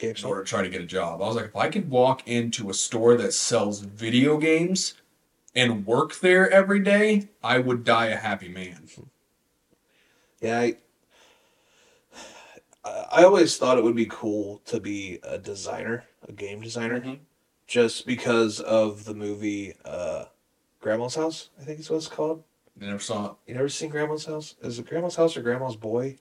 in 0.00 0.24
order 0.24 0.44
to 0.44 0.48
try 0.48 0.62
to 0.62 0.68
get 0.68 0.80
a 0.80 0.86
job. 0.86 1.20
I 1.20 1.26
was 1.26 1.36
like, 1.36 1.46
if 1.46 1.56
I 1.56 1.68
could 1.68 1.90
walk 1.90 2.26
into 2.26 2.70
a 2.70 2.74
store 2.74 3.16
that 3.16 3.32
sells 3.32 3.80
video 3.80 4.38
games 4.38 4.94
and 5.54 5.84
work 5.86 6.20
there 6.20 6.48
every 6.50 6.80
day, 6.80 7.28
I 7.42 7.58
would 7.58 7.82
die 7.84 8.06
a 8.06 8.16
happy 8.16 8.48
man. 8.48 8.88
Yeah, 10.40 10.60
I, 10.60 10.76
I 12.84 13.24
always 13.24 13.56
thought 13.56 13.76
it 13.76 13.84
would 13.84 13.96
be 13.96 14.06
cool 14.06 14.62
to 14.66 14.78
be 14.78 15.18
a 15.24 15.36
designer, 15.36 16.04
a 16.28 16.32
game 16.32 16.60
designer, 16.60 17.00
Mhm. 17.00 17.18
just 17.66 18.06
because 18.06 18.60
of 18.60 19.04
the 19.04 19.14
movie 19.14 19.74
uh, 19.84 20.26
Grandma's 20.80 21.16
House. 21.16 21.50
I 21.60 21.64
think 21.64 21.80
it's 21.80 21.90
what 21.90 21.96
it's 21.96 22.06
called. 22.06 22.44
I 22.80 22.84
never 22.86 22.98
saw 22.98 23.26
it. 23.26 23.32
You 23.46 23.54
never 23.54 23.68
seen 23.68 23.90
Grandma's 23.90 24.24
House? 24.26 24.54
Is 24.62 24.78
it 24.78 24.86
Grandma's 24.86 25.16
House 25.16 25.36
or 25.36 25.42
Grandma's 25.42 25.76
Boy? 25.76 26.18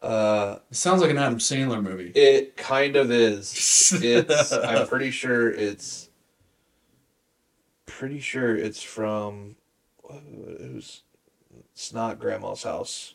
Uh, 0.00 0.58
It 0.70 0.76
sounds 0.76 1.00
like 1.00 1.10
an 1.10 1.18
Adam 1.18 1.38
Sandler 1.38 1.82
movie. 1.82 2.10
it 2.14 2.56
kind 2.56 2.96
of 2.96 3.10
is. 3.10 3.52
It's. 4.02 4.52
I'm 4.52 4.86
pretty 4.88 5.10
sure 5.10 5.50
it's. 5.50 6.08
Pretty 7.86 8.20
sure 8.20 8.56
it's 8.56 8.82
from. 8.82 9.56
It. 10.10 11.02
It's 11.72 11.92
not 11.92 12.18
Grandma's 12.18 12.62
house. 12.62 13.14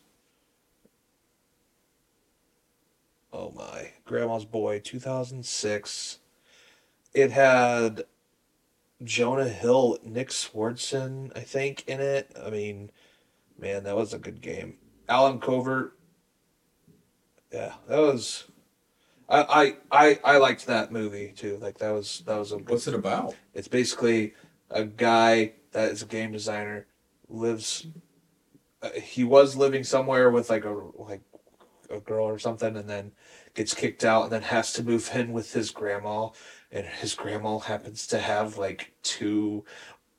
Oh 3.34 3.52
my, 3.56 3.92
Grandma's 4.06 4.46
Boy, 4.46 4.80
2006. 4.80 6.20
It 7.14 7.32
had 7.32 8.04
Jonah 9.04 9.48
Hill, 9.48 10.00
Nick 10.04 10.30
Swardson, 10.30 11.36
I 11.38 11.42
think, 11.42 11.84
in 11.88 12.00
it. 12.00 12.36
I 12.44 12.50
mean, 12.50 12.92
man, 13.58 13.84
that 13.84 13.96
was 13.96 14.14
a 14.14 14.20
good 14.20 14.42
game. 14.42 14.78
Allen 15.08 15.40
Covert. 15.40 15.98
Yeah, 17.52 17.74
that 17.88 18.00
was. 18.00 18.46
I, 19.30 19.76
I 19.92 20.10
I 20.10 20.20
I 20.24 20.38
liked 20.38 20.68
that 20.68 20.92
movie 20.92 21.34
too. 21.36 21.58
Like 21.62 21.78
that 21.80 21.92
was 21.92 22.24
that 22.26 22.38
was 22.38 22.52
a. 22.52 22.58
What's 22.58 22.88
it 22.88 22.94
about? 22.94 23.36
It's 23.54 23.68
basically 23.68 24.34
a 24.70 24.84
guy 24.84 25.54
that 25.72 25.92
is 25.92 26.02
a 26.02 26.06
game 26.06 26.32
designer 26.32 26.88
lives. 27.30 27.88
Uh, 28.82 28.92
he 28.92 29.24
was 29.24 29.56
living 29.56 29.84
somewhere 29.84 30.30
with 30.30 30.50
like 30.50 30.66
a 30.66 30.76
like 30.98 31.22
a 31.90 32.00
girl 32.00 32.26
or 32.26 32.40
something, 32.40 32.76
and 32.76 32.90
then 32.90 33.12
gets 33.54 33.74
kicked 33.74 34.04
out, 34.04 34.24
and 34.24 34.32
then 34.32 34.44
has 34.44 34.74
to 34.74 34.84
move 34.84 35.10
in 35.14 35.34
with 35.34 35.54
his 35.54 35.72
grandma, 35.72 36.30
and 36.72 36.86
his 36.86 37.14
grandma 37.16 37.60
happens 37.60 38.08
to 38.08 38.20
have 38.20 38.58
like 38.58 38.94
two 39.04 39.64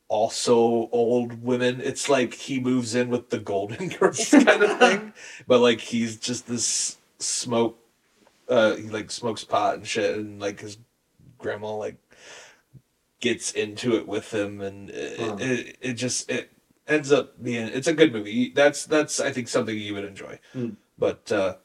also 0.09 0.89
old 0.91 1.43
women. 1.43 1.81
It's 1.83 2.09
like 2.09 2.35
he 2.35 2.61
moves 2.61 2.95
in 2.95 3.11
with 3.11 3.31
the 3.31 3.39
Golden 3.39 3.89
Girls 3.99 4.29
kind 4.31 4.63
of 4.63 4.79
thing, 4.79 5.13
but 5.47 5.61
like 5.61 5.81
he's 5.81 6.17
just 6.17 6.47
this 6.47 6.99
smoke. 7.19 7.79
Uh, 8.49 8.77
he 8.77 8.89
like 8.89 9.11
smokes 9.11 9.45
pot 9.45 9.75
and 9.77 9.87
shit, 9.87 10.17
and 10.17 10.41
like 10.41 10.61
his 10.61 10.79
grandma 11.37 11.75
like 11.77 11.97
gets 13.21 13.53
into 13.53 13.97
it 13.97 14.07
with 14.09 14.33
him, 14.33 14.61
and 14.61 14.91
it, 14.91 15.21
Huh. 15.21 15.37
it, 15.39 15.77
it 15.81 15.93
just 15.95 16.31
it 16.31 16.51
ends 16.87 17.13
up 17.13 17.43
being 17.43 17.67
it's 17.69 17.87
a 17.87 17.93
good 17.93 18.13
movie. 18.13 18.51
That's 18.55 18.87
that's 18.87 19.21
I 19.21 19.31
think 19.33 19.49
something 19.49 19.77
you 19.77 19.95
would 19.95 20.05
enjoy. 20.05 20.39
Hmm. 20.55 20.71
But 20.99 21.31
uh, 21.31 21.57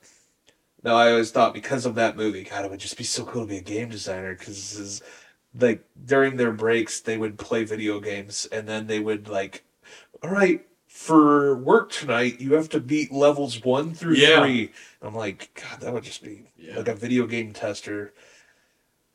no, 0.84 0.96
I 0.96 1.12
always 1.12 1.32
thought 1.32 1.54
because 1.54 1.86
of 1.86 1.96
that 1.96 2.18
movie, 2.18 2.44
God, 2.44 2.66
it 2.66 2.72
would 2.72 2.80
just 2.80 2.98
be 2.98 3.04
so 3.04 3.24
cool 3.26 3.44
to 3.44 3.48
be 3.48 3.58
a 3.58 3.62
game 3.62 3.90
designer 3.90 4.36
because 4.36 4.56
this 4.56 4.78
is 4.78 5.02
like 5.60 5.84
during 6.06 6.36
their 6.36 6.52
breaks 6.52 7.00
they 7.00 7.18
would 7.18 7.38
play 7.38 7.64
video 7.64 8.00
games 8.00 8.48
and 8.52 8.68
then 8.68 8.88
they 8.88 9.00
would 9.00 9.28
like, 9.28 9.64
all 10.22 10.30
right. 10.30 10.66
For 10.88 11.58
work 11.58 11.92
tonight, 11.92 12.40
you 12.40 12.54
have 12.54 12.70
to 12.70 12.80
beat 12.80 13.12
levels 13.12 13.64
one 13.64 13.96
through 13.96 14.14
Yeah. 14.14 14.44
three. 14.44 14.72
I'm 15.02 15.16
like, 15.16 15.50
God, 15.56 15.80
that 15.82 15.92
would 15.92 16.04
just 16.04 16.24
be 16.24 16.52
Yeah. 16.56 16.78
like 16.78 16.88
a 16.88 16.94
video 16.94 17.26
game 17.26 17.52
tester 17.52 18.14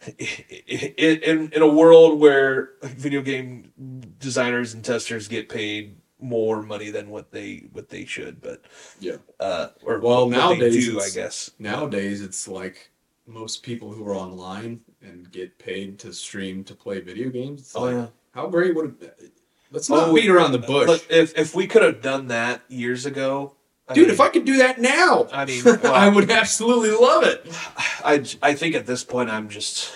in, 0.18 1.18
in 1.22 1.52
in 1.52 1.62
a 1.62 1.68
world 1.68 2.18
where 2.18 2.70
video 2.82 3.22
game 3.22 3.72
designers 4.18 4.74
and 4.74 4.84
testers 4.84 5.28
get 5.28 5.48
paid 5.48 5.97
more 6.20 6.62
money 6.62 6.90
than 6.90 7.10
what 7.10 7.30
they 7.30 7.68
what 7.72 7.88
they 7.88 8.04
should, 8.04 8.40
but 8.40 8.62
Yeah. 9.00 9.16
uh, 9.40 9.68
or 9.84 10.00
Well, 10.00 10.28
nowadays 10.28 10.86
do, 10.86 11.00
I 11.00 11.10
guess. 11.10 11.50
Nowadays, 11.58 12.22
it's 12.22 12.48
like 12.48 12.90
most 13.26 13.62
people 13.62 13.92
who 13.92 14.06
are 14.08 14.14
online 14.14 14.80
and 15.02 15.30
get 15.30 15.58
paid 15.58 15.98
to 16.00 16.12
stream 16.12 16.64
to 16.64 16.74
play 16.74 17.00
video 17.00 17.28
games. 17.30 17.60
It's 17.60 17.76
Oh, 17.76 17.82
like, 17.82 17.94
yeah. 17.94 18.06
how 18.32 18.46
great 18.48 18.74
would 18.74 18.96
it? 19.02 19.32
Let's 19.70 19.88
not 19.90 20.08
Oh, 20.08 20.14
beat 20.14 20.28
around 20.30 20.52
the 20.52 20.58
bush, 20.58 20.88
Look, 20.88 21.06
if 21.10 21.36
if 21.38 21.54
we 21.54 21.66
could 21.66 21.82
have 21.82 22.00
done 22.02 22.28
that 22.28 22.62
years 22.68 23.04
ago, 23.06 23.54
I 23.86 23.94
dude. 23.94 24.06
mean, 24.06 24.14
if 24.14 24.20
I 24.20 24.28
could 24.30 24.44
do 24.46 24.56
that 24.58 24.80
now, 24.80 25.28
I 25.32 25.44
mean, 25.44 25.62
well- 25.64 25.94
I 25.94 26.08
would 26.08 26.30
absolutely 26.30 26.90
love 26.90 27.22
it. 27.24 27.46
I 28.04 28.24
I 28.42 28.54
think 28.54 28.74
at 28.74 28.86
this 28.86 29.04
point 29.04 29.28
I'm 29.30 29.48
just 29.48 29.92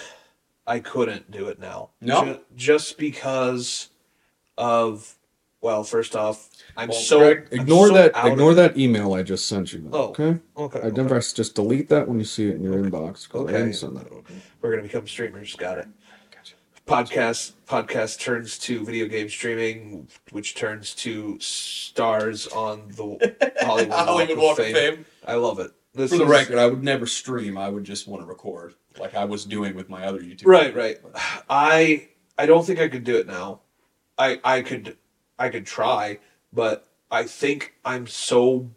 I 0.66 0.78
couldn't 0.78 1.30
do 1.32 1.48
it 1.48 1.58
now. 1.58 1.90
No? 2.00 2.24
Ju- 2.24 2.40
just 2.54 2.96
because 2.98 3.88
of 4.58 5.16
well, 5.62 5.84
first 5.84 6.14
off, 6.14 6.50
I'm 6.76 6.88
Well, 6.90 6.98
so 6.98 7.18
Greg, 7.20 7.48
I'm 7.52 7.60
Ignore 7.60 7.86
so 7.88 7.94
that. 7.94 8.26
Ignore 8.26 8.54
that 8.54 8.76
email 8.76 9.14
I 9.14 9.22
just 9.22 9.46
sent 9.46 9.72
you. 9.72 9.88
Oh, 9.92 10.08
okay. 10.08 10.38
Okay, 10.56 10.80
I 10.82 10.90
never 10.90 11.18
just 11.20 11.54
delete 11.54 11.88
that 11.88 12.06
when 12.08 12.18
you 12.18 12.24
see 12.24 12.48
it 12.48 12.56
in 12.56 12.62
your 12.62 12.74
inbox. 12.74 13.32
Okay. 13.34 13.72
send 13.72 13.96
that. 13.96 14.10
We're 14.60 14.70
gonna 14.72 14.82
become 14.82 15.06
streamers. 15.06 15.54
Got 15.56 15.78
it. 15.78 15.86
Podcast 16.84 17.52
podcast 17.68 18.18
turns 18.18 18.58
to 18.58 18.84
video 18.84 19.06
game 19.06 19.28
streaming, 19.28 20.08
which 20.32 20.56
turns 20.56 20.94
to 20.96 21.38
stars 21.40 22.48
on 22.48 22.88
the 22.88 23.52
Hollywood, 23.62 23.92
Hollywood 23.96 24.38
Walk 24.38 24.58
of 24.58 24.66
Fame. 24.66 25.06
I 25.24 25.34
love 25.34 25.60
it. 25.60 25.70
This 25.94 26.10
For 26.10 26.16
the 26.18 26.24
is- 26.24 26.30
record, 26.30 26.58
I 26.58 26.66
would 26.66 26.82
never 26.82 27.06
stream. 27.06 27.56
I 27.56 27.68
would 27.68 27.84
just 27.84 28.08
want 28.08 28.22
to 28.22 28.26
record, 28.26 28.74
like 28.98 29.14
I 29.14 29.24
was 29.24 29.44
doing 29.44 29.76
with 29.76 29.88
my 29.88 30.06
other 30.06 30.18
YouTube. 30.18 30.46
Right, 30.46 30.74
right. 30.74 30.98
I 31.48 32.08
I 32.36 32.46
don't 32.46 32.66
think 32.66 32.80
I 32.80 32.88
could 32.88 33.04
do 33.04 33.16
it 33.16 33.28
now. 33.28 33.60
I 34.18 34.40
I 34.42 34.62
could 34.62 34.96
I 35.38 35.48
could 35.48 35.66
try, 35.66 36.18
but 36.52 36.88
I 37.10 37.24
think 37.24 37.74
I'm 37.84 38.06
so 38.06 38.70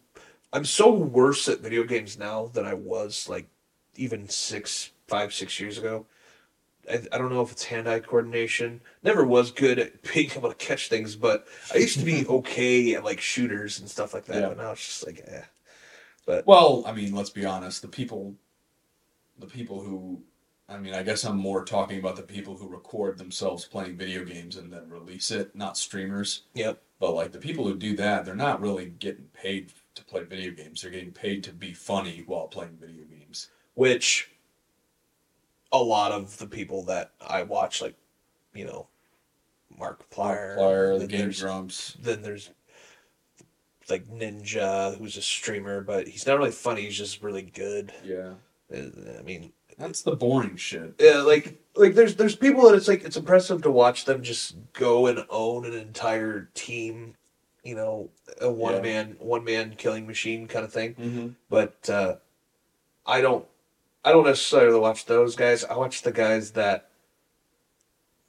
I'm 0.52 0.66
so 0.66 0.92
worse 0.92 1.48
at 1.48 1.60
video 1.60 1.84
games 1.84 2.18
now 2.18 2.48
than 2.48 2.66
I 2.66 2.74
was 2.74 3.28
like 3.30 3.48
even 3.96 4.30
six 4.30 4.92
five 5.08 5.34
six 5.34 5.60
years 5.60 5.78
ago. 5.78 6.06
I, 6.90 7.02
I 7.12 7.18
don't 7.18 7.32
know 7.32 7.42
if 7.42 7.52
it's 7.52 7.64
hand-eye 7.64 8.02
coordination. 8.02 8.82
Never 9.04 9.26
was 9.26 9.52
good 9.52 9.80
at 9.80 10.04
being 10.14 10.32
able 10.36 10.50
to 10.50 10.56
catch 10.56 10.88
things, 10.88 11.16
but 11.16 11.48
I 11.74 11.78
used 11.78 12.00
to 12.00 12.06
be 12.06 12.26
okay 12.30 12.96
at 12.96 13.04
like 13.04 13.20
shooters 13.20 13.80
and 13.80 13.90
stuff 13.90 14.14
like 14.14 14.26
that. 14.26 14.42
Yeah. 14.42 14.48
But 14.50 14.58
now 14.58 14.72
it's 14.72 14.86
just 14.86 15.06
like, 15.06 15.24
eh. 15.28 15.42
But 16.26 16.46
Well, 16.48 16.84
I 16.88 16.92
mean, 16.92 17.14
let's 17.14 17.30
be 17.30 17.46
honest. 17.46 17.82
The 17.82 17.88
people, 17.88 18.36
the 19.40 19.46
people 19.46 19.82
who, 19.82 20.22
I 20.68 20.78
mean, 20.78 20.94
I 20.96 21.04
guess 21.04 21.24
I'm 21.24 21.38
more 21.38 21.64
talking 21.64 22.00
about 22.00 22.16
the 22.16 22.24
people 22.24 22.58
who 22.58 22.68
record 22.68 23.18
themselves 23.18 23.66
playing 23.66 23.98
video 23.98 24.26
games 24.26 24.56
and 24.56 24.74
then 24.74 24.90
release 24.90 25.30
it, 25.30 25.56
not 25.56 25.78
streamers. 25.78 26.44
yep, 26.56 26.82
But 27.00 27.14
like 27.14 27.32
the 27.32 27.38
people 27.38 27.66
who 27.68 27.76
do 27.78 27.96
that, 27.98 28.26
they're 28.26 28.36
not 28.36 28.62
really 28.62 28.88
getting 28.88 29.26
paid 29.34 29.72
to 29.94 30.04
play 30.04 30.24
video 30.24 30.52
games. 30.52 30.82
They're 30.82 30.90
getting 30.92 31.12
paid 31.12 31.44
to 31.44 31.54
be 31.54 31.72
funny 31.74 32.24
while 32.26 32.48
playing 32.48 32.78
video 32.80 33.06
games. 33.06 33.50
which 33.76 34.32
a 35.72 35.78
lot 35.84 36.12
of 36.12 36.38
the 36.38 36.48
people 36.48 36.84
that 36.86 37.12
I 37.22 37.44
watch, 37.44 37.82
like, 37.82 37.96
you 38.54 38.66
know, 38.66 38.88
Markiplier, 39.80 40.56
Player, 40.56 40.98
the 40.98 41.08
Game 41.08 41.32
Grumps. 41.32 41.96
then 42.02 42.22
there's 42.22 42.50
like 43.90 44.08
Ninja, 44.08 44.98
who's 44.98 45.18
a 45.18 45.22
streamer, 45.22 45.82
but 45.82 46.08
he's 46.08 46.26
not 46.26 46.38
really 46.40 46.52
funny. 46.52 46.82
He's 46.84 46.98
just 46.98 47.22
really 47.22 47.42
good. 47.44 47.94
Yeah, 48.04 48.34
Uh, 48.74 49.20
I 49.20 49.22
mean, 49.22 49.52
that's 49.78 50.02
the 50.02 50.16
boring 50.16 50.56
shit. 50.56 50.96
yeah, 51.00 51.18
like 51.22 51.60
like 51.76 51.94
there's 51.96 52.16
there's 52.16 52.36
people 52.36 52.64
that 52.70 52.76
it's 52.76 52.88
like 52.88 53.04
it's 53.04 53.18
impressive 53.18 53.62
to 53.64 53.72
watch 53.72 54.06
them 54.06 54.22
just 54.24 54.56
go 54.74 55.08
and 55.08 55.26
own 55.30 55.66
an 55.66 55.74
entire 55.74 56.50
team, 56.54 57.16
you 57.64 57.76
know, 57.76 58.10
a 58.42 58.50
one 58.52 58.82
man 58.82 59.16
one 59.20 59.44
man 59.44 59.76
killing 59.78 60.08
machine 60.08 60.48
kind 60.48 60.64
of 60.66 60.72
thing. 60.74 60.96
Mm-hmm. 60.96 61.28
But 61.50 61.90
uh, 61.90 62.16
I 63.06 63.22
don't 63.22 63.46
I 64.04 64.12
don't 64.12 64.26
necessarily 64.26 64.80
watch 64.80 65.06
those 65.06 65.36
guys. 65.36 65.64
I 65.64 65.76
watch 65.76 66.02
the 66.04 66.12
guys 66.12 66.52
that 66.52 66.90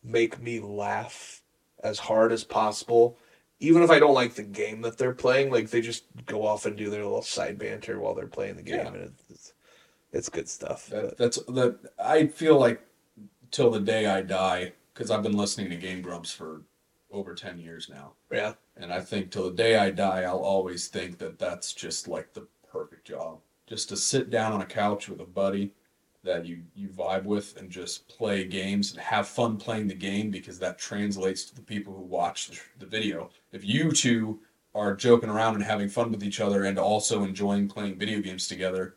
make 0.03 0.41
me 0.41 0.61
laugh 0.61 1.43
as 1.83 1.99
hard 1.99 2.33
as 2.33 2.45
possible. 2.45 3.19
Even 3.59 3.83
if 3.83 3.91
I 3.91 3.99
don't 3.99 4.15
like 4.15 4.35
the 4.35 4.43
game 4.43 4.83
that 4.83 4.99
they're 4.99 5.15
playing, 5.15 5.51
like 5.51 5.71
they 5.71 5.81
just 5.81 6.05
go 6.27 6.47
off 6.47 6.67
and 6.67 6.77
do 6.77 6.91
their 6.91 7.05
little 7.05 7.23
side 7.23 7.59
banter 7.59 7.99
while 7.99 8.15
they're 8.15 8.27
playing 8.27 8.57
the 8.57 8.63
game, 8.63 8.77
Yeah. 8.77 8.87
and 8.89 9.13
it's 9.31 9.53
it's 10.17 10.29
good 10.29 10.49
stuff. 10.49 10.87
That, 10.89 11.17
that's 11.19 11.37
that. 11.45 11.79
I 11.99 12.27
feel 12.27 12.59
like 12.59 12.81
till 13.51 13.71
the 13.71 13.81
day 13.81 14.07
I 14.07 14.23
die, 14.23 14.73
because 14.93 15.11
I've 15.11 15.23
been 15.23 15.37
listening 15.37 15.71
to 15.71 15.77
Game 15.77 16.03
Grumps 16.03 16.33
for 16.33 16.63
over 17.11 17.35
ten 17.35 17.59
years 17.59 17.89
now, 17.89 18.13
yeah, 18.33 18.55
and 18.77 18.93
I 18.93 19.01
think 19.01 19.31
till 19.31 19.45
the 19.45 19.57
day 19.57 19.77
I 19.77 19.91
die, 19.91 20.23
I'll 20.23 20.39
always 20.39 20.89
think 20.89 21.19
that 21.19 21.39
that's 21.39 21.73
just 21.73 22.09
like 22.09 22.33
the 22.33 22.47
perfect 22.71 23.07
job. 23.07 23.39
Just 23.67 23.89
to 23.89 23.97
sit 23.97 24.31
down 24.31 24.53
on 24.53 24.63
a 24.63 24.67
couch 24.67 25.09
with 25.09 25.21
a 25.21 25.25
buddy 25.25 25.73
that 26.23 26.45
you 26.45 26.63
you 26.75 26.89
vibe 26.89 27.25
with 27.25 27.57
and 27.57 27.71
just 27.71 28.09
play 28.09 28.45
games 28.45 28.93
and 28.93 29.01
have 29.01 29.29
fun 29.29 29.57
playing 29.57 29.87
the 29.87 29.95
game 29.95 30.31
because 30.31 30.59
that 30.59 30.79
translates 30.79 31.45
to 31.45 31.55
the 31.55 31.63
people 31.63 31.95
who 31.95 32.03
watch 32.03 32.49
the, 32.49 32.59
the 32.81 32.87
video. 32.87 33.31
If 33.53 33.65
you 33.65 33.93
two 33.93 34.41
are 34.75 34.95
joking 34.95 35.31
around 35.31 35.55
and 35.55 35.65
having 35.65 35.89
fun 35.89 36.11
with 36.11 36.23
each 36.23 36.41
other 36.41 36.65
and 36.65 36.79
also 36.79 37.25
enjoying 37.25 37.69
playing 37.69 37.99
video 37.99 38.21
games 38.21 38.47
together 38.47 38.97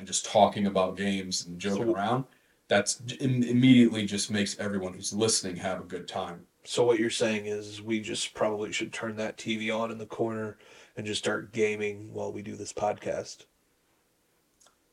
and 0.00 0.06
just 0.06 0.24
talking 0.24 0.66
about 0.66 0.96
games 0.96 1.44
and 1.46 1.58
joking 1.60 1.84
So- 1.84 1.92
around, 1.94 2.24
that's 2.68 3.02
im- 3.20 3.42
immediately 3.42 4.06
just 4.06 4.30
makes 4.30 4.58
everyone 4.58 4.94
who's 4.94 5.12
listening 5.12 5.56
have 5.56 5.78
a 5.80 5.84
good 5.84 6.08
time. 6.08 6.46
So 6.64 6.84
what 6.84 6.98
you're 6.98 7.10
saying 7.10 7.44
is 7.46 7.82
we 7.82 8.00
just 8.00 8.32
probably 8.32 8.72
should 8.72 8.92
turn 8.92 9.16
that 9.16 9.36
TV 9.36 9.70
on 9.70 9.90
in 9.90 9.98
the 9.98 10.06
corner 10.06 10.56
and 10.96 11.06
just 11.06 11.18
start 11.20 11.52
gaming 11.52 12.12
while 12.14 12.32
we 12.32 12.40
do 12.42 12.56
this 12.56 12.72
podcast. 12.72 13.44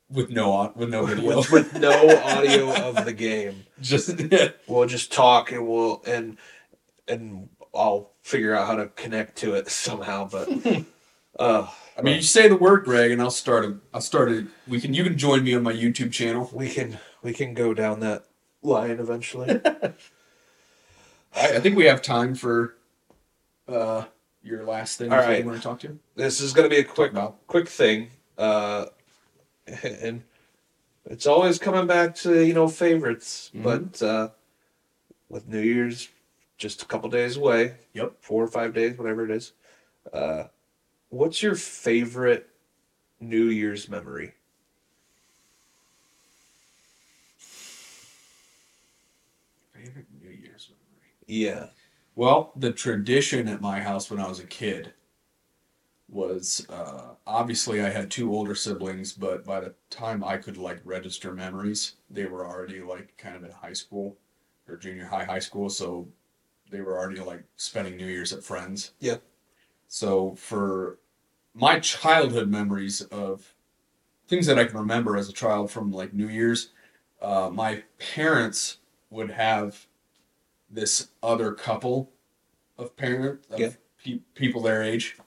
With 0.09 0.29
no 0.29 0.71
with 0.75 0.89
no 0.89 1.05
video, 1.05 1.37
with, 1.37 1.51
with 1.51 1.79
no 1.79 1.91
audio 2.19 2.73
of 2.73 3.05
the 3.05 3.13
game. 3.13 3.63
just 3.81 4.21
We'll 4.67 4.87
just 4.87 5.11
talk 5.11 5.51
and 5.51 5.67
we'll 5.67 6.01
and 6.05 6.37
and 7.07 7.49
I'll 7.73 8.11
figure 8.23 8.55
out 8.55 8.67
how 8.67 8.75
to 8.75 8.87
connect 8.87 9.37
to 9.39 9.53
it 9.53 9.67
somehow. 9.69 10.27
But 10.29 10.49
uh, 11.39 11.67
I 11.97 12.01
mean, 12.01 12.15
you 12.17 12.21
say 12.21 12.47
the 12.47 12.55
word, 12.55 12.83
Greg, 12.83 13.11
and 13.11 13.21
I'll 13.21 13.31
start 13.31 13.65
a. 13.65 13.77
I'll 13.93 14.01
start 14.01 14.29
a. 14.31 14.45
We 14.67 14.79
can. 14.79 14.93
You 14.93 15.03
can 15.03 15.17
join 15.17 15.43
me 15.43 15.55
on 15.55 15.63
my 15.63 15.73
YouTube 15.73 16.11
channel. 16.11 16.49
we 16.53 16.69
can 16.69 16.99
we 17.23 17.33
can 17.33 17.53
go 17.53 17.73
down 17.73 17.99
that 18.01 18.25
line 18.61 18.99
eventually. 18.99 19.59
I, 19.65 21.55
I 21.55 21.59
think 21.59 21.75
we 21.75 21.85
have 21.85 22.01
time 22.01 22.35
for 22.35 22.75
uh, 23.67 24.05
your 24.43 24.63
last 24.63 24.97
thing. 24.97 25.11
All 25.11 25.17
right. 25.19 25.39
You 25.39 25.45
want 25.45 25.57
to 25.57 25.63
talk 25.63 25.79
to? 25.81 25.97
this 26.15 26.39
is 26.39 26.53
going 26.53 26.69
to 26.69 26.73
be 26.75 26.79
a 26.81 26.83
quick 26.83 27.13
quick 27.47 27.67
thing, 27.67 28.09
uh, 28.37 28.85
and 29.83 30.23
it's 31.05 31.25
always 31.25 31.57
coming 31.59 31.87
back 31.87 32.15
to 32.17 32.45
you 32.45 32.53
know 32.53 32.67
favorites. 32.67 33.51
Mhm. 33.55 33.63
But 33.63 34.03
uh, 34.05 34.29
with 35.29 35.47
New 35.47 35.61
Year's 35.61 36.09
just 36.57 36.81
a 36.81 36.85
couple 36.85 37.09
days 37.09 37.37
away, 37.37 37.75
Yep. 37.93 38.13
four 38.19 38.43
or 38.43 38.47
five 38.47 38.73
days, 38.73 38.97
whatever 38.97 39.25
it 39.25 39.31
is. 39.31 39.53
Uh, 40.11 40.45
what's 41.09 41.41
your 41.43 41.55
favorite 41.55 42.49
New 43.19 43.45
Year's 43.45 43.89
memory? 43.89 44.33
Favorite 49.73 50.07
New 50.21 50.29
Year's 50.29 50.69
memory. 50.69 51.13
Yeah, 51.25 51.69
Well, 52.15 52.51
the 52.55 52.73
tradition 52.73 53.47
at 53.47 53.61
my 53.61 53.79
house 53.81 54.09
when 54.09 54.19
I 54.19 54.27
was 54.27 54.39
a 54.39 54.45
kid 54.47 54.93
was 56.09 56.65
uh, 56.69 57.15
obviously 57.25 57.81
I 57.81 57.89
had 57.89 58.09
two 58.09 58.33
older 58.33 58.55
siblings, 58.55 59.11
but 59.13 59.43
by 59.45 59.59
the 59.59 59.73
time 59.89 60.23
I 60.23 60.37
could 60.37 60.57
like 60.57 60.79
register 60.85 61.33
memories, 61.33 61.93
they 62.09 62.25
were 62.25 62.45
already 62.45 62.81
like 62.81 63.17
kind 63.17 63.35
of 63.35 63.43
in 63.43 63.51
high 63.51 63.73
school 63.73 64.17
or 64.67 64.77
junior 64.77 65.05
high, 65.05 65.25
high 65.25 65.39
school. 65.39 65.69
So 65.69 66.07
they 66.71 66.81
were 66.81 66.97
already 66.99 67.21
like 67.21 67.43
spending 67.57 67.97
New 67.97 68.07
Year's 68.07 68.33
at 68.33 68.43
friends. 68.43 68.91
Yeah. 68.99 69.17
So 69.87 70.35
for 70.35 70.97
my 71.53 71.79
childhood 71.79 72.49
memories 72.49 73.01
of 73.03 73.53
things 74.27 74.45
that 74.47 74.59
I 74.59 74.65
can 74.65 74.77
remember 74.77 75.17
as 75.17 75.29
a 75.29 75.33
child 75.33 75.71
from 75.71 75.91
like 75.91 76.13
New 76.13 76.27
Year's, 76.27 76.69
uh, 77.21 77.49
my 77.51 77.83
parents 78.13 78.77
would 79.09 79.31
have 79.31 79.87
this 80.69 81.07
other 81.23 81.53
couple 81.53 82.11
of 82.77 82.95
parents 82.97 83.47
of 83.49 83.59
Yeah. 83.59 83.69
pe- 84.03 84.19
people 84.35 84.61
their 84.61 84.83
age. 84.83 85.17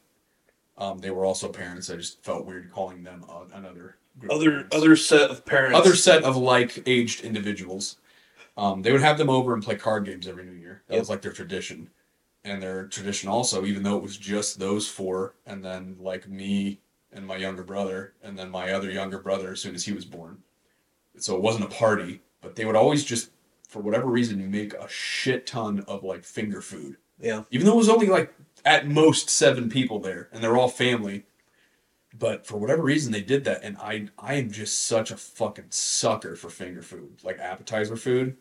Um, 0.76 0.98
they 0.98 1.10
were 1.10 1.24
also 1.24 1.48
parents. 1.50 1.90
I 1.90 1.96
just 1.96 2.22
felt 2.22 2.46
weird 2.46 2.70
calling 2.70 3.02
them 3.02 3.24
uh, 3.28 3.44
another 3.52 3.96
group 4.18 4.32
other 4.32 4.68
other 4.72 4.96
set 4.96 5.30
of 5.30 5.44
parents. 5.44 5.78
other 5.78 5.94
set 5.96 6.22
of 6.24 6.36
like 6.36 6.82
aged 6.86 7.22
individuals. 7.24 7.96
Um, 8.56 8.82
they 8.82 8.92
would 8.92 9.00
have 9.02 9.16
them 9.18 9.30
over 9.30 9.54
and 9.54 9.62
play 9.62 9.76
card 9.76 10.04
games 10.04 10.28
every 10.28 10.44
New 10.44 10.52
Year. 10.52 10.82
That 10.88 10.94
Yep. 10.94 11.00
was 11.00 11.08
like 11.10 11.22
their 11.22 11.32
tradition, 11.32 11.90
and 12.44 12.62
their 12.62 12.86
tradition 12.86 13.28
also, 13.28 13.64
even 13.64 13.82
though 13.82 13.96
it 13.96 14.02
was 14.02 14.16
just 14.16 14.58
those 14.58 14.88
four, 14.88 15.34
and 15.46 15.64
then 15.64 15.96
like 16.00 16.28
me 16.28 16.80
and 17.12 17.26
my 17.26 17.36
younger 17.36 17.62
brother, 17.62 18.14
and 18.22 18.38
then 18.38 18.50
my 18.50 18.72
other 18.72 18.90
younger 18.90 19.18
brother 19.18 19.52
as 19.52 19.60
soon 19.60 19.74
as 19.74 19.84
he 19.84 19.92
was 19.92 20.04
born. 20.04 20.38
So 21.18 21.36
it 21.36 21.42
wasn't 21.42 21.64
a 21.64 21.76
party, 21.76 22.22
but 22.40 22.56
they 22.56 22.64
would 22.64 22.76
always 22.76 23.04
just, 23.04 23.30
for 23.68 23.80
whatever 23.80 24.06
reason, 24.06 24.50
make 24.50 24.74
a 24.74 24.88
shit 24.88 25.46
ton 25.46 25.84
of 25.88 26.04
like 26.04 26.24
finger 26.24 26.60
food. 26.60 26.96
Yeah, 27.20 27.42
even 27.50 27.66
though 27.66 27.74
it 27.74 27.76
was 27.76 27.88
only 27.90 28.06
like 28.06 28.32
at 28.64 28.86
most 28.86 29.30
seven 29.30 29.68
people 29.68 29.98
there 29.98 30.28
and 30.32 30.42
they're 30.42 30.56
all 30.56 30.68
family 30.68 31.24
but 32.18 32.46
for 32.46 32.58
whatever 32.58 32.82
reason 32.82 33.12
they 33.12 33.22
did 33.22 33.44
that 33.44 33.62
and 33.62 33.76
i 33.78 34.06
i 34.18 34.34
am 34.34 34.50
just 34.50 34.84
such 34.84 35.10
a 35.10 35.16
fucking 35.16 35.66
sucker 35.70 36.36
for 36.36 36.50
finger 36.50 36.82
food 36.82 37.18
like 37.22 37.38
appetizer 37.38 37.96
food 37.96 38.36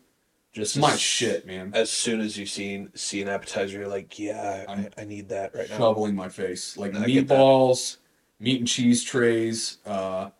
just 0.52 0.76
my 0.76 0.92
as- 0.92 1.00
shit 1.00 1.46
man 1.46 1.70
As 1.74 1.90
soon 1.90 2.20
as 2.20 2.36
you 2.36 2.46
see 2.46 2.88
see 2.94 3.22
an 3.22 3.28
appetizer, 3.28 3.78
you're 3.78 3.88
like, 3.88 4.18
yeah, 4.18 4.64
I, 4.68 4.88
I 4.98 5.04
need 5.04 5.28
that 5.28 5.54
right 5.54 5.68
now. 5.70 5.76
shoveling 5.78 6.14
my 6.14 6.28
face 6.28 6.76
like 6.76 6.94
I 6.94 6.98
meatballs 7.06 7.98
meat 8.38 8.58
and 8.58 8.68
cheese 8.68 9.04
trays 9.04 9.78
uh 9.86 10.30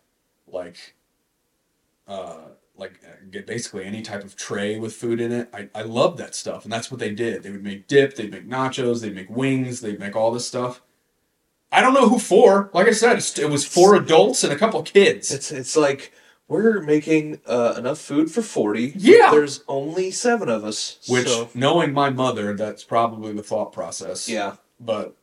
like 0.47 0.95
uh 2.07 2.39
like 2.75 2.99
uh, 3.05 3.11
get 3.29 3.45
basically 3.45 3.85
any 3.85 4.01
type 4.01 4.23
of 4.23 4.35
tray 4.35 4.79
with 4.79 4.93
food 4.93 5.21
in 5.21 5.31
it. 5.31 5.49
I, 5.53 5.69
I 5.75 5.83
love 5.83 6.17
that 6.17 6.33
stuff, 6.33 6.63
and 6.63 6.73
that's 6.73 6.89
what 6.89 6.99
they 6.99 7.13
did. 7.13 7.43
They 7.43 7.51
would 7.51 7.63
make 7.63 7.87
dip, 7.87 8.15
they'd 8.15 8.31
make 8.31 8.47
nachos, 8.49 9.01
they'd 9.01 9.13
make 9.13 9.29
wings, 9.29 9.81
they'd 9.81 9.99
make 9.99 10.15
all 10.15 10.31
this 10.31 10.47
stuff. 10.47 10.81
I 11.71 11.79
don't 11.81 11.93
know 11.93 12.09
who 12.09 12.17
for. 12.17 12.71
Like 12.73 12.87
I 12.87 12.91
said, 12.91 13.17
it 13.37 13.49
was 13.51 13.65
four 13.65 13.95
adults 13.95 14.43
and 14.43 14.51
a 14.51 14.57
couple 14.57 14.81
kids. 14.81 15.31
It's 15.31 15.51
it's 15.51 15.77
like 15.77 16.11
we're 16.51 16.81
making 16.81 17.39
uh, 17.47 17.75
enough 17.77 17.99
food 17.99 18.29
for 18.29 18.41
forty. 18.41 18.93
Yeah. 18.95 19.31
there's 19.31 19.63
only 19.67 20.11
seven 20.11 20.49
of 20.49 20.63
us. 20.65 20.99
Which, 21.07 21.27
so, 21.27 21.49
knowing 21.55 21.93
my 21.93 22.09
mother, 22.09 22.53
that's 22.55 22.83
probably 22.83 23.31
the 23.33 23.43
thought 23.43 23.71
process. 23.71 24.27
yeah, 24.27 24.55
But, 24.79 25.15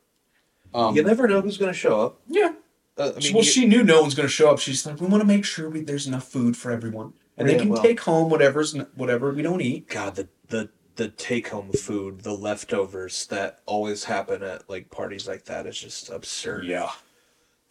um, 0.73 0.95
you 0.95 1.03
never 1.03 1.27
know 1.27 1.41
who's 1.41 1.57
gonna 1.57 1.73
show 1.73 2.01
up. 2.01 2.19
yeah. 2.27 2.53
Uh, 2.97 3.13
I 3.15 3.19
mean, 3.19 3.33
well, 3.33 3.43
you- 3.45 3.49
she 3.51 3.65
knew 3.65 3.83
no 3.83 4.01
one's 4.01 4.13
going 4.13 4.27
to 4.27 4.31
show 4.33 4.49
up. 4.51 4.59
She's 4.59 4.85
like, 4.85 4.99
we 4.99 5.07
want 5.07 5.21
to 5.21 5.25
make 5.27 5.45
sure 5.45 5.69
we, 5.69 5.79
there's 5.79 6.05
enough 6.05 6.27
food 6.27 6.57
for 6.57 6.69
everyone, 6.69 7.13
and 7.37 7.47
they 7.47 7.55
can 7.55 7.69
well- 7.69 7.81
take 7.81 8.01
home 8.01 8.29
whatever's 8.29 8.75
whatever 8.95 9.31
we 9.31 9.41
don't 9.41 9.61
eat. 9.61 9.87
God, 9.87 10.15
the 10.15 10.27
the 10.49 10.69
the 10.97 11.07
take 11.07 11.47
home 11.47 11.71
food, 11.71 12.21
the 12.21 12.33
leftovers 12.33 13.25
that 13.27 13.59
always 13.65 14.03
happen 14.03 14.43
at 14.43 14.69
like 14.69 14.89
parties 14.89 15.29
like 15.29 15.45
that 15.45 15.65
is 15.65 15.79
just 15.79 16.09
absurd. 16.09 16.65
Yeah, 16.65 16.89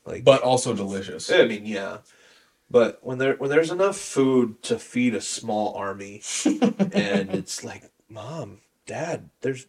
Like, 0.07 0.25
but 0.25 0.41
also 0.41 0.73
delicious. 0.73 1.31
I 1.31 1.45
mean, 1.45 1.67
yeah. 1.67 1.99
But 2.71 2.99
when 3.03 3.19
there 3.19 3.35
when 3.35 3.51
there's 3.51 3.71
enough 3.71 3.97
food 3.97 4.63
to 4.65 4.79
feed 4.79 5.15
a 5.15 5.21
small 5.21 5.75
army, 5.75 6.23
and 6.45 7.31
it's 7.35 7.65
like, 7.65 7.91
mom, 8.09 8.61
dad, 8.87 9.31
there's 9.41 9.67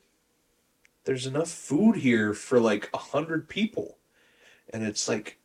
there's 1.06 1.26
enough 1.26 1.50
food 1.50 1.98
here 1.98 2.34
for 2.34 2.60
like 2.60 2.90
a 2.94 2.98
hundred 2.98 3.48
people, 3.48 3.98
and 4.74 4.84
it's 4.84 5.08
like, 5.08 5.40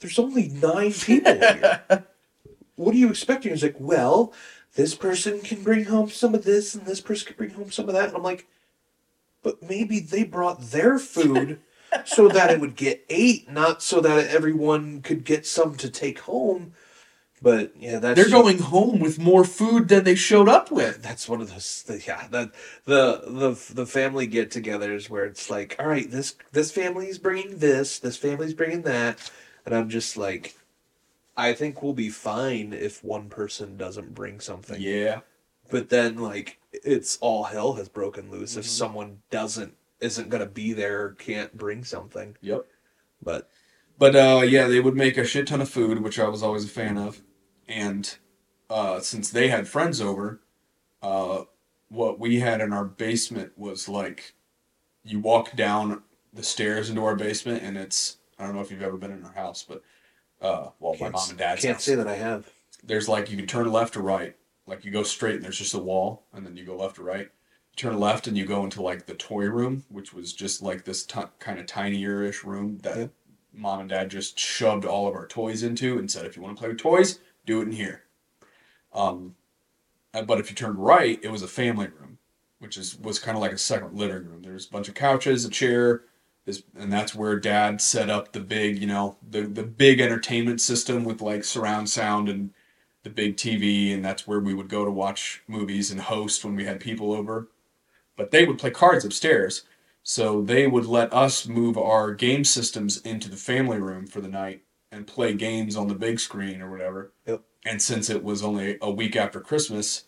there's 0.00 0.18
only 0.18 0.48
nine 0.48 0.92
people 0.92 1.32
here. 1.32 1.82
what 2.76 2.94
are 2.94 2.98
you 2.98 3.10
expecting? 3.10 3.52
It's 3.52 3.62
like, 3.62 3.76
well, 3.80 4.32
this 4.74 4.94
person 4.94 5.40
can 5.40 5.62
bring 5.64 5.86
home 5.86 6.10
some 6.10 6.34
of 6.34 6.44
this, 6.44 6.76
and 6.76 6.86
this 6.86 7.00
person 7.00 7.26
can 7.28 7.36
bring 7.36 7.50
home 7.50 7.72
some 7.72 7.88
of 7.88 7.94
that, 7.94 8.08
and 8.08 8.16
I'm 8.16 8.22
like, 8.22 8.46
but 9.42 9.62
maybe 9.62 9.98
they 9.98 10.22
brought 10.22 10.60
their 10.60 10.98
food 10.98 11.60
so 12.04 12.28
that 12.28 12.50
it 12.50 12.60
would 12.60 12.76
get 12.76 13.04
ate, 13.08 13.50
not 13.50 13.82
so 13.82 14.00
that 14.00 14.28
everyone 14.28 15.02
could 15.02 15.24
get 15.24 15.46
some 15.46 15.74
to 15.76 15.88
take 15.90 16.20
home. 16.20 16.72
But 17.42 17.72
yeah, 17.78 17.98
that's 17.98 18.18
They're 18.18 18.30
going 18.30 18.58
home 18.58 18.98
with 18.98 19.18
more 19.18 19.44
food 19.44 19.88
than 19.88 20.04
they 20.04 20.14
showed 20.14 20.48
up 20.48 20.70
with. 20.70 21.02
That's 21.02 21.28
one 21.28 21.42
of 21.42 21.50
those. 21.50 21.82
The, 21.82 22.02
yeah, 22.06 22.26
that 22.28 22.52
the 22.86 23.22
the 23.26 23.74
the 23.74 23.86
family 23.86 24.26
get-togethers 24.26 25.10
where 25.10 25.26
it's 25.26 25.50
like, 25.50 25.76
all 25.78 25.86
right, 25.86 26.10
this 26.10 26.34
this 26.52 26.72
family's 26.72 27.18
bringing 27.18 27.58
this, 27.58 27.98
this 27.98 28.16
family's 28.16 28.54
bringing 28.54 28.82
that, 28.82 29.30
and 29.66 29.74
I'm 29.74 29.90
just 29.90 30.16
like, 30.16 30.56
I 31.36 31.52
think 31.52 31.82
we'll 31.82 31.92
be 31.92 32.08
fine 32.08 32.72
if 32.72 33.04
one 33.04 33.28
person 33.28 33.76
doesn't 33.76 34.14
bring 34.14 34.40
something. 34.40 34.80
Yeah, 34.80 35.20
But 35.70 35.90
then 35.90 36.16
like 36.16 36.58
it's 36.72 37.18
all 37.20 37.44
hell 37.44 37.74
has 37.74 37.90
broken 37.90 38.30
loose 38.30 38.56
if 38.56 38.64
Mhm. 38.64 38.68
someone 38.68 39.18
doesn't 39.30 39.74
isn't 40.00 40.28
gonna 40.30 40.46
be 40.46 40.72
there 40.72 41.12
can't 41.14 41.56
bring 41.56 41.84
something. 41.84 42.36
yep. 42.40 42.66
But 43.22 43.48
But 43.98 44.14
uh, 44.16 44.42
yeah, 44.46 44.66
they 44.68 44.80
would 44.80 44.96
make 44.96 45.16
a 45.16 45.24
shit 45.24 45.46
ton 45.48 45.60
of 45.60 45.68
food, 45.70 46.02
which 46.02 46.18
I 46.18 46.28
was 46.28 46.42
always 46.42 46.64
a 46.64 46.68
fan 46.68 46.98
of. 46.98 47.22
And 47.68 48.16
uh, 48.70 49.00
since 49.00 49.30
they 49.30 49.48
had 49.48 49.68
friends 49.68 50.00
over, 50.00 50.40
uh, 51.02 51.44
what 51.88 52.18
we 52.18 52.40
had 52.40 52.60
in 52.60 52.72
our 52.72 52.84
basement 52.84 53.52
was 53.56 53.88
like 53.88 54.34
you 55.04 55.20
walk 55.20 55.56
down 55.56 56.02
the 56.32 56.42
stairs 56.42 56.90
into 56.90 57.04
our 57.04 57.16
basement 57.16 57.62
and 57.62 57.76
it's 57.78 58.18
I 58.38 58.44
don't 58.46 58.54
know 58.54 58.60
if 58.60 58.70
you've 58.70 58.82
ever 58.82 58.96
been 58.98 59.12
in 59.12 59.24
our 59.24 59.32
house, 59.32 59.64
but 59.66 59.82
uh 60.40 60.70
well 60.80 60.96
my 60.98 60.98
Can't 60.98 61.12
mom 61.12 61.30
and 61.30 61.38
dad's 61.38 61.62
Can't 61.62 61.74
house. 61.76 61.84
say 61.84 61.94
that 61.94 62.08
I 62.08 62.16
have. 62.16 62.50
There's 62.84 63.08
like 63.08 63.30
you 63.30 63.36
can 63.36 63.46
turn 63.46 63.70
left 63.72 63.96
or 63.96 64.02
right. 64.02 64.36
Like 64.66 64.84
you 64.84 64.90
go 64.90 65.02
straight 65.04 65.36
and 65.36 65.44
there's 65.44 65.58
just 65.58 65.74
a 65.74 65.78
wall 65.78 66.26
and 66.32 66.44
then 66.46 66.56
you 66.56 66.64
go 66.64 66.76
left 66.76 66.98
or 66.98 67.04
right. 67.04 67.30
Turn 67.76 68.00
left 68.00 68.26
and 68.26 68.36
you 68.38 68.46
go 68.46 68.64
into 68.64 68.82
like 68.82 69.06
the 69.06 69.14
toy 69.14 69.44
room, 69.46 69.84
which 69.90 70.12
was 70.14 70.32
just 70.32 70.62
like 70.62 70.84
this 70.84 71.04
t- 71.04 71.20
kind 71.38 71.58
of 71.58 71.66
tinier-ish 71.66 72.42
room 72.44 72.78
that 72.78 72.96
Yep. 72.96 73.10
mom 73.52 73.80
and 73.80 73.88
dad 73.90 74.10
just 74.10 74.38
shoved 74.38 74.84
all 74.84 75.06
of 75.08 75.14
our 75.14 75.26
toys 75.26 75.62
into 75.62 75.98
and 75.98 76.10
said 76.10 76.24
if 76.26 76.36
you 76.36 76.42
want 76.42 76.56
to 76.56 76.60
play 76.60 76.68
with 76.70 76.78
toys, 76.78 77.20
do 77.44 77.60
it 77.60 77.64
in 77.64 77.72
here. 77.72 78.04
Um 78.92 79.36
uh, 80.14 80.22
but 80.22 80.40
if 80.40 80.50
you 80.50 80.56
turned 80.56 80.78
right, 80.78 81.20
it 81.22 81.30
was 81.30 81.42
a 81.42 81.48
family 81.48 81.88
room, 81.88 82.18
which 82.58 82.76
is 82.76 82.98
was 82.98 83.18
kind 83.18 83.36
of 83.36 83.42
like 83.42 83.52
a 83.52 83.58
second 83.58 83.94
living 83.94 84.26
room. 84.26 84.42
There's 84.42 84.66
a 84.66 84.70
bunch 84.70 84.88
of 84.88 84.94
couches, 84.94 85.44
a 85.44 85.50
chair, 85.50 86.02
this, 86.46 86.62
and 86.76 86.92
that's 86.92 87.14
where 87.14 87.38
Dad 87.38 87.80
set 87.80 88.08
up 88.10 88.32
the 88.32 88.40
big, 88.40 88.78
you 88.78 88.86
know, 88.86 89.16
the 89.28 89.42
the 89.42 89.62
big 89.64 90.00
entertainment 90.00 90.60
system 90.60 91.04
with 91.04 91.20
like 91.20 91.44
surround 91.44 91.90
sound 91.90 92.28
and 92.28 92.50
the 93.02 93.10
big 93.10 93.36
TV, 93.36 93.92
and 93.92 94.04
that's 94.04 94.26
where 94.26 94.40
we 94.40 94.54
would 94.54 94.68
go 94.68 94.84
to 94.84 94.90
watch 94.90 95.42
movies 95.46 95.90
and 95.90 96.00
host 96.00 96.44
when 96.44 96.56
we 96.56 96.64
had 96.64 96.80
people 96.80 97.12
over. 97.12 97.48
But 98.16 98.30
they 98.30 98.46
would 98.46 98.58
play 98.58 98.70
cards 98.70 99.04
upstairs, 99.04 99.62
so 100.02 100.40
they 100.42 100.66
would 100.66 100.86
let 100.86 101.12
us 101.12 101.46
move 101.46 101.76
our 101.76 102.14
game 102.14 102.44
systems 102.44 103.00
into 103.02 103.28
the 103.28 103.36
family 103.36 103.78
room 103.78 104.06
for 104.06 104.20
the 104.20 104.28
night 104.28 104.62
and 104.90 105.06
play 105.06 105.34
games 105.34 105.76
on 105.76 105.88
the 105.88 105.94
big 105.94 106.20
screen 106.20 106.62
or 106.62 106.70
whatever. 106.70 107.12
Yep. 107.26 107.42
And 107.64 107.82
since 107.82 108.08
it 108.08 108.22
was 108.22 108.42
only 108.42 108.78
a 108.80 108.90
week 108.90 109.16
after 109.16 109.40
Christmas, 109.40 110.04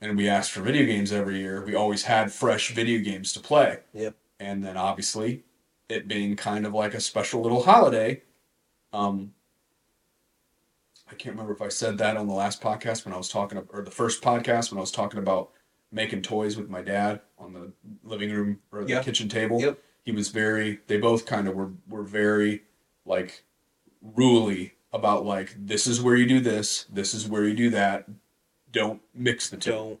and 0.00 0.16
we 0.16 0.28
asked 0.28 0.52
for 0.52 0.60
video 0.60 0.86
games 0.86 1.12
every 1.12 1.38
year, 1.38 1.64
we 1.64 1.74
always 1.74 2.04
had 2.04 2.32
fresh 2.32 2.72
video 2.72 3.00
games 3.00 3.32
to 3.32 3.40
play. 3.40 3.80
Yep. 3.92 4.14
And 4.38 4.62
then 4.62 4.76
obviously, 4.76 5.44
it 5.88 6.08
being 6.08 6.36
kind 6.36 6.66
of 6.66 6.74
like 6.74 6.94
a 6.94 7.00
special 7.00 7.40
little 7.40 7.62
holiday, 7.64 8.22
um, 8.92 9.32
I 11.10 11.14
can't 11.14 11.34
remember 11.34 11.52
if 11.52 11.62
I 11.62 11.68
said 11.68 11.98
that 11.98 12.16
on 12.16 12.26
the 12.26 12.34
last 12.34 12.60
podcast 12.60 13.04
when 13.04 13.14
I 13.14 13.16
was 13.16 13.28
talking, 13.28 13.62
or 13.70 13.82
the 13.82 13.90
first 13.90 14.22
podcast 14.22 14.70
when 14.70 14.78
I 14.78 14.80
was 14.80 14.90
talking 14.90 15.18
about 15.18 15.50
making 15.92 16.22
toys 16.22 16.56
with 16.56 16.68
my 16.68 16.82
dad 16.82 17.20
on 17.38 17.52
the 17.52 17.72
living 18.04 18.30
room 18.30 18.60
or 18.72 18.84
the 18.84 18.90
Yeah. 18.90 19.02
kitchen 19.02 19.28
table. 19.28 19.60
Yep. 19.60 19.78
He 20.04 20.12
was 20.12 20.28
very. 20.28 20.80
They 20.86 20.98
both 20.98 21.26
kind 21.26 21.48
of 21.48 21.54
were 21.54 21.72
were 21.88 22.02
very 22.04 22.62
like 23.04 23.44
ruly 24.00 24.74
about 24.92 25.24
like 25.24 25.54
this 25.58 25.86
is 25.86 26.00
where 26.00 26.16
you 26.16 26.26
do 26.26 26.40
this, 26.40 26.86
this 26.92 27.12
is 27.14 27.28
where 27.28 27.44
you 27.44 27.54
do 27.54 27.70
that. 27.70 28.06
Don't 28.70 29.00
mix 29.14 29.48
the 29.50 29.56
two. 29.56 29.70
Don't. 29.70 30.00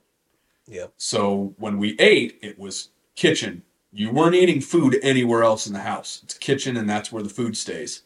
Yep. 0.68 0.92
So 0.96 1.54
when 1.58 1.78
we 1.78 1.96
ate, 1.98 2.38
it 2.42 2.58
was 2.58 2.90
kitchen. 3.14 3.62
You 3.92 4.10
weren't 4.10 4.34
eating 4.34 4.60
food 4.60 4.98
anywhere 5.02 5.42
else 5.42 5.66
in 5.66 5.72
the 5.72 5.80
house. 5.80 6.20
It's 6.24 6.34
kitchen, 6.34 6.76
and 6.76 6.88
that's 6.88 7.10
where 7.10 7.22
the 7.22 7.28
food 7.28 7.56
stays. 7.56 8.02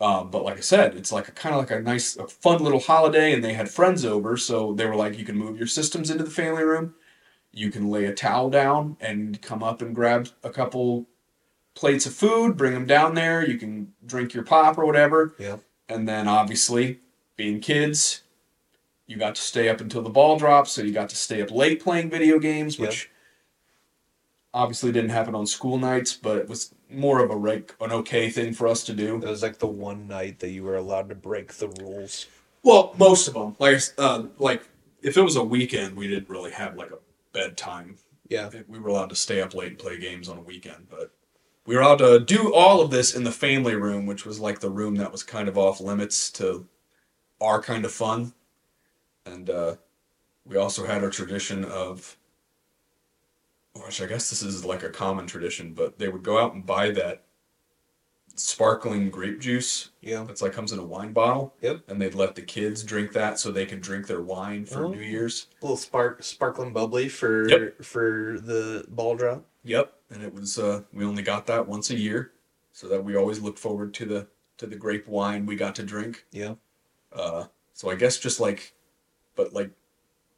Um, 0.00 0.30
but 0.30 0.44
like 0.44 0.56
I 0.56 0.60
said, 0.60 0.94
it's 0.94 1.10
like 1.10 1.28
a 1.28 1.32
kind 1.32 1.54
of 1.54 1.60
like 1.60 1.72
a 1.72 1.80
nice, 1.82 2.16
a 2.16 2.26
fun 2.28 2.62
little 2.62 2.78
holiday, 2.80 3.32
and 3.32 3.42
they 3.44 3.52
had 3.52 3.68
friends 3.68 4.04
over, 4.04 4.36
so 4.36 4.72
they 4.72 4.86
were 4.86 4.94
like, 4.94 5.18
you 5.18 5.24
can 5.24 5.36
move 5.36 5.58
your 5.58 5.66
systems 5.66 6.08
into 6.08 6.22
the 6.24 6.30
family 6.30 6.62
room. 6.62 6.94
You 7.52 7.70
can 7.70 7.90
lay 7.90 8.04
a 8.04 8.14
towel 8.14 8.50
down 8.50 8.96
and 9.00 9.40
come 9.42 9.62
up 9.62 9.82
and 9.82 9.94
grab 9.94 10.28
a 10.44 10.50
couple 10.50 11.06
plates 11.74 12.06
of 12.06 12.14
food, 12.14 12.56
bring 12.56 12.74
them 12.74 12.86
down 12.86 13.14
there. 13.14 13.46
You 13.48 13.56
can 13.58 13.92
drink 14.04 14.34
your 14.34 14.44
pop 14.44 14.78
or 14.78 14.84
whatever. 14.86 15.34
Yep. 15.38 15.60
And 15.88 16.08
then 16.08 16.28
obviously, 16.28 17.00
being 17.36 17.60
kids, 17.60 18.22
you 19.06 19.16
got 19.16 19.34
to 19.36 19.40
stay 19.40 19.68
up 19.68 19.80
until 19.80 20.02
the 20.02 20.10
ball 20.10 20.38
dropped, 20.38 20.68
so 20.68 20.82
you 20.82 20.92
got 20.92 21.08
to 21.08 21.16
stay 21.16 21.40
up 21.40 21.50
late 21.50 21.82
playing 21.82 22.10
video 22.10 22.38
games, 22.38 22.78
Yep. 22.78 22.88
which 22.88 23.10
obviously 24.52 24.92
didn't 24.92 25.10
happen 25.10 25.34
on 25.34 25.46
school 25.46 25.78
nights, 25.78 26.12
but 26.14 26.36
it 26.36 26.48
was 26.48 26.74
more 26.90 27.22
of 27.22 27.30
a 27.30 27.36
reg- 27.36 27.74
an 27.80 27.92
okay 27.92 28.28
thing 28.30 28.52
for 28.52 28.66
us 28.66 28.84
to 28.84 28.92
do. 28.92 29.16
It 29.16 29.24
was 29.24 29.42
like 29.42 29.58
the 29.58 29.66
one 29.66 30.06
night 30.08 30.40
that 30.40 30.50
you 30.50 30.64
were 30.64 30.76
allowed 30.76 31.08
to 31.10 31.14
break 31.14 31.54
the 31.54 31.68
rules. 31.68 32.26
Well, 32.62 32.94
most 32.98 33.28
of 33.28 33.34
them, 33.34 33.56
like 33.58 33.80
uh, 33.98 34.24
like 34.38 34.68
if 35.02 35.16
it 35.16 35.22
was 35.22 35.36
a 35.36 35.44
weekend, 35.44 35.96
we 35.96 36.08
didn't 36.08 36.28
really 36.28 36.50
have 36.50 36.76
like 36.76 36.90
a 36.90 36.98
bedtime. 37.38 37.96
Yeah. 38.28 38.50
We 38.66 38.78
were 38.78 38.90
allowed 38.90 39.10
to 39.10 39.16
stay 39.16 39.40
up 39.40 39.54
late 39.54 39.68
and 39.68 39.78
play 39.78 39.98
games 39.98 40.28
on 40.28 40.38
a 40.38 40.42
weekend, 40.42 40.88
but 40.90 41.12
we 41.66 41.74
were 41.76 41.82
allowed 41.82 41.98
to 41.98 42.20
do 42.20 42.52
all 42.52 42.80
of 42.80 42.90
this 42.90 43.14
in 43.14 43.24
the 43.24 43.30
family 43.30 43.74
room, 43.74 44.06
which 44.06 44.26
was 44.26 44.40
like 44.40 44.58
the 44.58 44.70
room 44.70 44.96
that 44.96 45.12
was 45.12 45.22
kind 45.22 45.48
of 45.48 45.56
off 45.56 45.80
limits 45.80 46.30
to 46.32 46.66
our 47.40 47.62
kind 47.62 47.84
of 47.84 47.92
fun. 47.92 48.32
And 49.24 49.48
uh, 49.50 49.76
we 50.44 50.56
also 50.56 50.84
had 50.86 51.04
our 51.04 51.10
tradition 51.10 51.64
of, 51.64 52.16
which 53.74 54.02
I 54.02 54.06
guess 54.06 54.30
this 54.30 54.42
is 54.42 54.64
like 54.64 54.82
a 54.82 54.90
common 54.90 55.26
tradition, 55.26 55.74
but 55.74 55.98
they 55.98 56.08
would 56.08 56.22
go 56.22 56.38
out 56.38 56.54
and 56.54 56.66
buy 56.66 56.90
that 56.92 57.24
sparkling 58.38 59.10
grape 59.10 59.40
juice 59.40 59.90
Yeah. 60.00 60.24
that's 60.24 60.40
like 60.42 60.52
comes 60.52 60.72
in 60.72 60.78
a 60.78 60.84
wine 60.84 61.12
bottle. 61.12 61.54
Yep. 61.60 61.82
And 61.88 62.00
they'd 62.00 62.14
let 62.14 62.34
the 62.34 62.42
kids 62.42 62.82
drink 62.82 63.12
that 63.12 63.38
so 63.38 63.50
they 63.50 63.66
can 63.66 63.80
drink 63.80 64.06
their 64.06 64.22
wine 64.22 64.64
for 64.64 64.84
Oh. 64.86 64.88
New 64.92 65.00
Year's. 65.00 65.46
A 65.60 65.64
little 65.64 65.76
spark, 65.76 66.22
sparkling 66.22 66.72
bubbly 66.72 67.08
for 67.08 67.48
Yep. 67.48 67.84
for 67.84 68.38
the 68.40 68.84
ball 68.88 69.16
drop. 69.16 69.44
Yep. 69.64 69.92
And 70.10 70.22
it 70.22 70.32
was 70.34 70.58
uh 70.58 70.82
we 70.92 71.04
only 71.04 71.22
got 71.22 71.46
that 71.46 71.66
once 71.68 71.90
a 71.90 71.96
year. 71.98 72.32
So 72.72 72.88
that 72.88 73.04
we 73.04 73.16
always 73.16 73.40
looked 73.40 73.58
forward 73.58 73.92
to 73.94 74.04
the 74.06 74.26
to 74.58 74.66
the 74.66 74.76
grape 74.76 75.06
wine 75.08 75.46
we 75.46 75.56
got 75.56 75.74
to 75.76 75.82
drink. 75.82 76.24
Yeah. 76.30 76.54
Uh 77.12 77.46
so 77.74 77.90
I 77.90 77.94
guess 77.94 78.18
just 78.18 78.40
like 78.40 78.74
but 79.36 79.52
like 79.52 79.70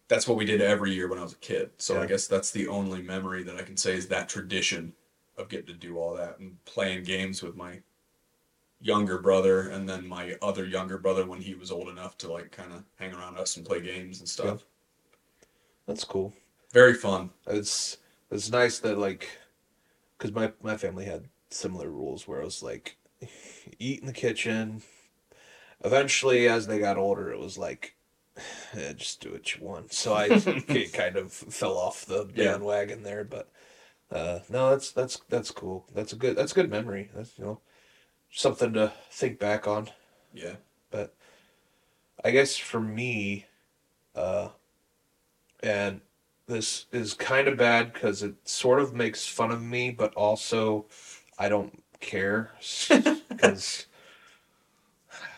that's 0.09 0.27
what 0.27 0.37
we 0.37 0.45
did 0.45 0.61
every 0.61 0.93
year 0.93 1.07
when 1.09 1.19
I 1.19 1.23
was 1.23 1.35
a 1.35 1.37
kid. 1.37 1.71
So 1.79 2.01
I 2.03 2.07
guess 2.07 2.27
that's 2.27 2.51
the 2.51 2.67
only 2.67 3.01
memory 3.01 3.45
that 3.45 3.57
I 3.57 3.63
can 3.63 3.77
say 3.77 3.95
is 3.95 4.09
that 4.09 4.29
tradition 4.29 4.93
of 5.39 5.49
getting 5.49 5.67
to 5.69 5.73
do 5.73 5.99
all 5.99 6.15
that 6.17 6.39
and 6.41 6.63
playing 6.65 7.05
games 7.05 7.43
with 7.43 7.55
my 7.55 7.81
younger 8.81 9.19
brother 9.19 9.69
and 9.69 9.89
then 9.89 10.07
my 10.07 10.37
other 10.43 10.67
younger 10.67 10.99
brother 10.99 11.27
when 11.27 11.41
he 11.43 11.55
was 11.55 11.71
old 11.71 11.89
enough 11.89 12.17
to 12.19 12.33
like 12.33 12.51
kind 12.53 12.73
of 12.73 12.85
hang 12.97 13.13
around 13.15 13.37
us 13.39 13.57
and 13.57 13.67
play 13.67 13.81
games 13.81 14.21
and 14.21 14.29
stuff. 14.29 14.65
That's 15.87 16.05
cool. 16.05 16.33
Very 16.73 16.95
fun. 16.95 17.31
It's 17.47 17.99
it's 18.31 18.51
nice 18.51 18.79
that 18.81 18.99
like, 18.99 19.39
cause 20.19 20.33
my 20.33 20.53
my 20.63 20.77
family 20.77 21.07
had 21.07 21.29
similar 21.51 21.91
rules 21.91 22.29
where 22.29 22.43
I 22.43 22.45
was 22.45 22.63
like, 22.63 22.99
eat 23.79 24.01
in 24.01 24.07
the 24.07 24.13
kitchen. 24.13 24.83
Eventually, 25.85 26.49
as 26.49 26.67
they 26.67 26.79
got 26.79 26.99
older, 26.99 27.33
it 27.33 27.39
was 27.39 27.59
like, 27.59 27.97
eh, 28.75 28.93
just 28.95 29.21
do 29.21 29.33
what 29.33 29.55
you 29.55 29.65
want. 29.65 29.93
So 29.93 30.15
I 30.15 30.31
kind 30.93 31.17
of 31.17 31.33
fell 31.33 31.77
off 31.77 32.05
the 32.07 32.25
Yeah. 32.35 32.59
bandwagon 32.59 33.03
there, 33.03 33.25
but 33.25 33.51
uh, 34.11 34.41
no, 34.51 34.71
that's 34.71 34.93
that's 34.93 35.19
that's 35.29 35.51
cool. 35.53 35.87
That's 35.95 36.13
a 36.13 36.17
good 36.17 36.37
that's 36.37 36.53
a 36.53 36.57
good 36.57 36.71
memory. 36.71 37.11
That's 37.15 37.39
you 37.39 37.45
know 37.45 37.61
something 38.31 38.73
to 38.75 38.93
think 39.11 39.39
back 39.39 39.67
on. 39.67 39.91
Yeah. 40.33 40.57
But 40.91 41.15
I 42.25 42.31
guess 42.31 42.57
for 42.57 42.81
me, 42.81 43.47
uh, 44.15 44.49
and 45.63 46.01
this 46.47 46.87
is 46.93 47.15
kind 47.15 47.49
of 47.49 47.57
bad 47.57 47.93
because 47.93 48.23
it 48.23 48.35
sort 48.49 48.81
of 48.81 48.95
makes 48.95 49.27
fun 49.27 49.51
of 49.51 49.63
me, 49.63 49.91
but 49.91 50.15
also 50.15 50.87
I 51.39 51.49
don't 51.49 51.83
care 52.01 52.51
because 52.89 53.87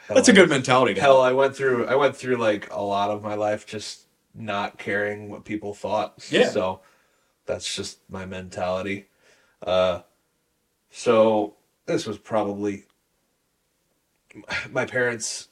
That's 0.08 0.28
a 0.28 0.32
good 0.32 0.48
mentality 0.48 0.94
have. 0.94 1.02
hell. 1.02 1.20
I 1.20 1.32
went 1.32 1.56
through 1.56 1.86
I 1.86 1.94
went 1.96 2.16
through 2.16 2.36
like 2.36 2.72
a 2.72 2.80
lot 2.82 3.10
of 3.10 3.22
my 3.22 3.34
life 3.34 3.66
just 3.66 4.02
not 4.34 4.78
caring 4.78 5.28
what 5.28 5.44
people 5.44 5.74
thought. 5.74 6.26
Yeah. 6.30 6.48
So 6.48 6.80
that's 7.46 7.74
just 7.74 7.98
my 8.08 8.24
mentality. 8.24 9.08
Uh, 9.64 10.00
so 10.90 11.56
this 11.86 12.06
was 12.06 12.18
probably 12.18 12.84
my 14.70 14.84
parents 14.84 15.48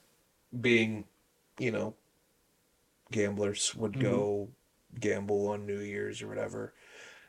being, 0.60 1.04
you 1.58 1.70
know, 1.70 1.94
gamblers 3.10 3.74
would 3.74 3.98
go 4.00 4.48
gamble 4.98 5.48
on 5.48 5.66
New 5.66 5.80
Year's 5.80 6.22
or 6.22 6.28
whatever. 6.28 6.72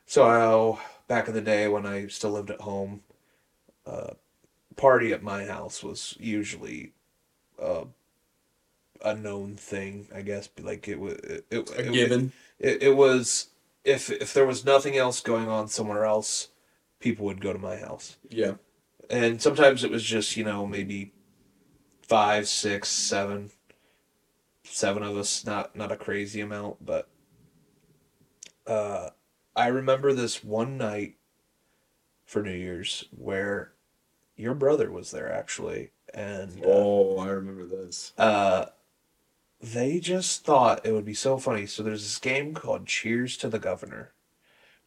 So 0.05 0.23
I, 0.25 0.79
back 1.07 1.27
in 1.27 1.33
the 1.33 1.41
day 1.41 1.67
when 1.67 1.85
I 1.85 2.07
still 2.07 2.31
lived 2.31 2.49
at 2.51 2.61
home, 2.61 3.01
uh, 3.85 4.11
party 4.75 5.11
at 5.13 5.23
my 5.23 5.45
house 5.45 5.83
was 5.83 6.15
usually 6.19 6.93
uh, 7.61 7.85
a 9.03 9.15
known 9.15 9.55
thing, 9.55 10.07
I 10.13 10.21
guess. 10.21 10.49
Like 10.59 10.87
it 10.87 10.99
was, 10.99 11.13
it, 11.13 11.45
it, 11.49 11.69
it- 11.71 11.91
given. 11.93 12.31
it, 12.59 12.83
it 12.83 12.95
was 12.95 13.47
if 13.83 14.11
if 14.11 14.33
there 14.33 14.45
was 14.45 14.63
nothing 14.63 14.95
else 14.97 15.21
going 15.21 15.47
on 15.47 15.67
somewhere 15.67 16.05
else, 16.05 16.49
people 16.99 17.25
would 17.25 17.41
go 17.41 17.53
to 17.53 17.59
my 17.59 17.77
house. 17.77 18.17
Yeah. 18.29 18.53
And 19.11 19.41
sometimes 19.41 19.83
it 19.83 19.91
was 19.91 20.03
just, 20.03 20.37
you 20.37 20.45
know, 20.45 20.65
maybe 20.65 21.11
five, 22.01 22.47
six, 22.47 22.87
seven, 22.89 23.51
seven 24.63 25.03
of 25.03 25.17
us, 25.17 25.45
not 25.45 25.75
not 25.75 25.91
a 25.91 25.97
crazy 25.97 26.39
amount, 26.41 26.85
but 26.85 27.09
uh 28.65 29.09
I 29.55 29.67
remember 29.67 30.13
this 30.13 30.43
one 30.43 30.77
night 30.77 31.17
for 32.25 32.41
New 32.41 32.53
Year's 32.53 33.05
where 33.11 33.73
your 34.37 34.53
brother 34.53 34.89
was 34.91 35.11
there 35.11 35.31
actually 35.31 35.91
and 36.13 36.63
uh, 36.63 36.67
Oh, 36.67 37.17
I 37.19 37.27
remember 37.27 37.65
this. 37.65 38.13
uh 38.17 38.67
they 39.59 39.99
just 39.99 40.43
thought 40.43 40.85
it 40.85 40.91
would 40.93 41.05
be 41.05 41.13
so 41.13 41.37
funny. 41.37 41.67
So 41.67 41.83
there's 41.83 42.01
this 42.03 42.17
game 42.17 42.53
called 42.55 42.87
Cheers 42.87 43.37
to 43.37 43.49
the 43.49 43.59
Governor, 43.59 44.13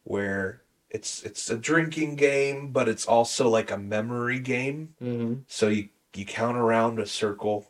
where 0.03 0.63
it's 0.95 1.23
it's 1.23 1.49
a 1.49 1.57
drinking 1.57 2.15
game, 2.15 2.71
but 2.71 2.87
it's 2.87 3.05
also 3.05 3.49
like 3.49 3.69
a 3.69 3.77
memory 3.77 4.39
game. 4.39 4.95
Mm-hmm. 5.03 5.41
So 5.47 5.67
you 5.67 5.89
you 6.15 6.25
count 6.25 6.57
around 6.57 6.99
a 6.99 7.05
circle 7.05 7.69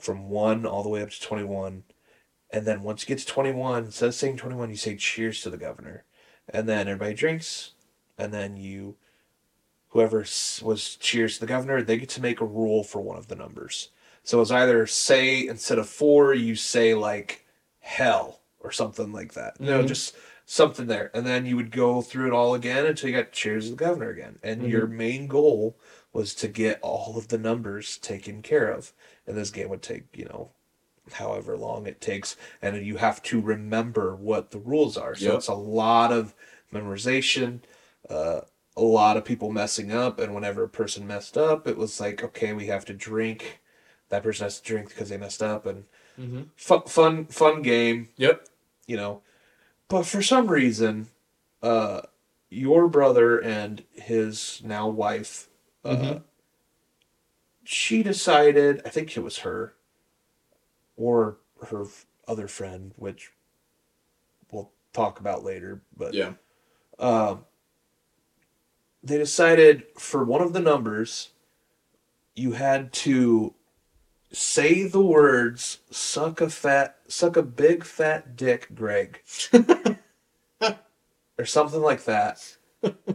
from 0.00 0.30
one 0.30 0.64
all 0.66 0.82
the 0.82 0.88
way 0.88 1.02
up 1.02 1.10
to 1.10 1.20
twenty 1.20 1.44
one, 1.44 1.84
and 2.50 2.66
then 2.66 2.82
once 2.82 3.02
you 3.02 3.08
get 3.08 3.18
to 3.18 3.26
twenty 3.26 3.52
one, 3.52 3.84
instead 3.84 4.08
of 4.08 4.14
saying 4.14 4.38
twenty 4.38 4.56
one, 4.56 4.70
you 4.70 4.76
say 4.76 4.96
Cheers 4.96 5.42
to 5.42 5.50
the 5.50 5.58
Governor, 5.58 6.04
and 6.48 6.68
then 6.68 6.88
everybody 6.88 7.14
drinks, 7.14 7.72
and 8.18 8.32
then 8.32 8.56
you. 8.56 8.96
Whoever 9.88 10.24
was 10.62 10.96
cheers 10.98 11.34
to 11.34 11.40
the 11.40 11.46
governor, 11.46 11.80
they 11.80 11.98
get 11.98 12.08
to 12.08 12.20
make 12.20 12.40
a 12.40 12.44
rule 12.44 12.82
for 12.82 13.00
one 13.00 13.16
of 13.16 13.28
the 13.28 13.36
numbers. 13.36 13.90
So 14.24 14.40
it's 14.40 14.50
either 14.50 14.88
say 14.88 15.46
instead 15.46 15.78
of 15.78 15.88
four, 15.88 16.34
you 16.34 16.56
say 16.56 16.94
like 16.94 17.46
hell 17.78 18.40
or 18.58 18.72
something 18.72 19.12
like 19.12 19.34
that. 19.34 19.60
Know, 19.60 19.84
Mhm. 19.84 19.86
just 19.86 20.16
something 20.46 20.86
there. 20.86 21.10
And 21.14 21.26
then 21.26 21.46
you 21.46 21.56
would 21.56 21.70
go 21.70 22.02
through 22.02 22.28
it 22.28 22.32
all 22.32 22.54
again 22.54 22.86
until 22.86 23.10
you 23.10 23.16
got 23.16 23.32
cheers 23.32 23.66
of 23.66 23.72
the 23.72 23.84
governor 23.84 24.10
again. 24.10 24.38
And 24.42 24.68
your 24.68 24.86
main 24.86 25.26
goal 25.26 25.76
was 26.12 26.34
to 26.36 26.48
get 26.48 26.78
all 26.82 27.16
of 27.16 27.28
the 27.28 27.38
numbers 27.38 27.98
taken 27.98 28.42
care 28.42 28.70
of. 28.70 28.92
And 29.26 29.36
this 29.36 29.50
game 29.50 29.68
would 29.70 29.82
take, 29.82 30.04
you 30.14 30.26
know, 30.26 30.50
however 31.12 31.56
long 31.56 31.86
it 31.86 32.00
takes. 32.00 32.36
And 32.62 32.84
you 32.84 32.98
have 32.98 33.22
to 33.24 33.40
remember 33.40 34.14
what 34.14 34.50
the 34.50 34.58
rules 34.58 34.96
are. 34.96 35.14
So 35.14 35.26
Yep. 35.26 35.34
it's 35.34 35.48
a 35.48 35.54
lot 35.54 36.12
of 36.12 36.34
memorization. 36.72 37.60
Uh, 38.08 38.42
a 38.76 38.82
lot 38.82 39.16
of 39.16 39.24
people 39.24 39.52
messing 39.52 39.92
up, 39.92 40.18
and 40.18 40.34
whenever 40.34 40.64
a 40.64 40.68
person 40.68 41.06
messed 41.06 41.38
up, 41.38 41.68
it 41.68 41.76
was 41.76 42.00
like, 42.00 42.24
okay, 42.24 42.52
we 42.52 42.66
have 42.66 42.84
to 42.86 42.92
drink. 42.92 43.60
That 44.08 44.24
person 44.24 44.44
has 44.44 44.58
to 44.60 44.66
drink 44.66 44.88
because 44.88 45.08
they 45.08 45.16
messed 45.16 45.42
up, 45.42 45.64
and 45.66 45.84
Mm-hmm. 46.18 46.42
fun, 46.56 46.82
fun, 46.82 47.24
fun 47.26 47.62
game, 47.62 48.08
Yep. 48.16 48.48
you 48.86 48.96
know. 48.96 49.22
But 49.88 50.04
for 50.04 50.22
some 50.22 50.48
reason, 50.48 51.10
uh, 51.62 52.02
your 52.48 52.88
brother 52.88 53.38
and 53.38 53.84
his 53.92 54.62
now 54.64 54.88
wife, 54.88 55.48
uh, 55.84 55.96
Mhm. 55.96 56.24
she 57.64 58.02
decided, 58.02 58.82
I 58.84 58.90
think 58.90 59.16
it 59.16 59.20
was 59.20 59.38
her, 59.38 59.74
or 60.96 61.38
her 61.68 61.86
other 62.26 62.48
friend, 62.48 62.92
which 62.96 63.32
we'll 64.50 64.72
talk 64.92 65.20
about 65.20 65.44
later, 65.44 65.82
but 65.96 66.14
Yeah. 66.14 66.34
um, 66.98 67.44
they 69.02 69.18
decided 69.18 69.86
for 69.98 70.24
one 70.24 70.40
of 70.40 70.52
the 70.52 70.60
numbers, 70.60 71.32
you 72.34 72.52
had 72.52 72.92
to 72.92 73.54
say 74.34 74.84
the 74.84 75.00
words 75.00 75.78
"suck 75.90 76.40
a 76.40 76.50
fat, 76.50 76.96
suck 77.08 77.36
a 77.36 77.42
big 77.42 77.84
fat 77.84 78.36
dick, 78.36 78.68
Greg," 78.74 79.20
or 81.38 81.44
something 81.44 81.80
like 81.82 82.04
that, 82.04 82.56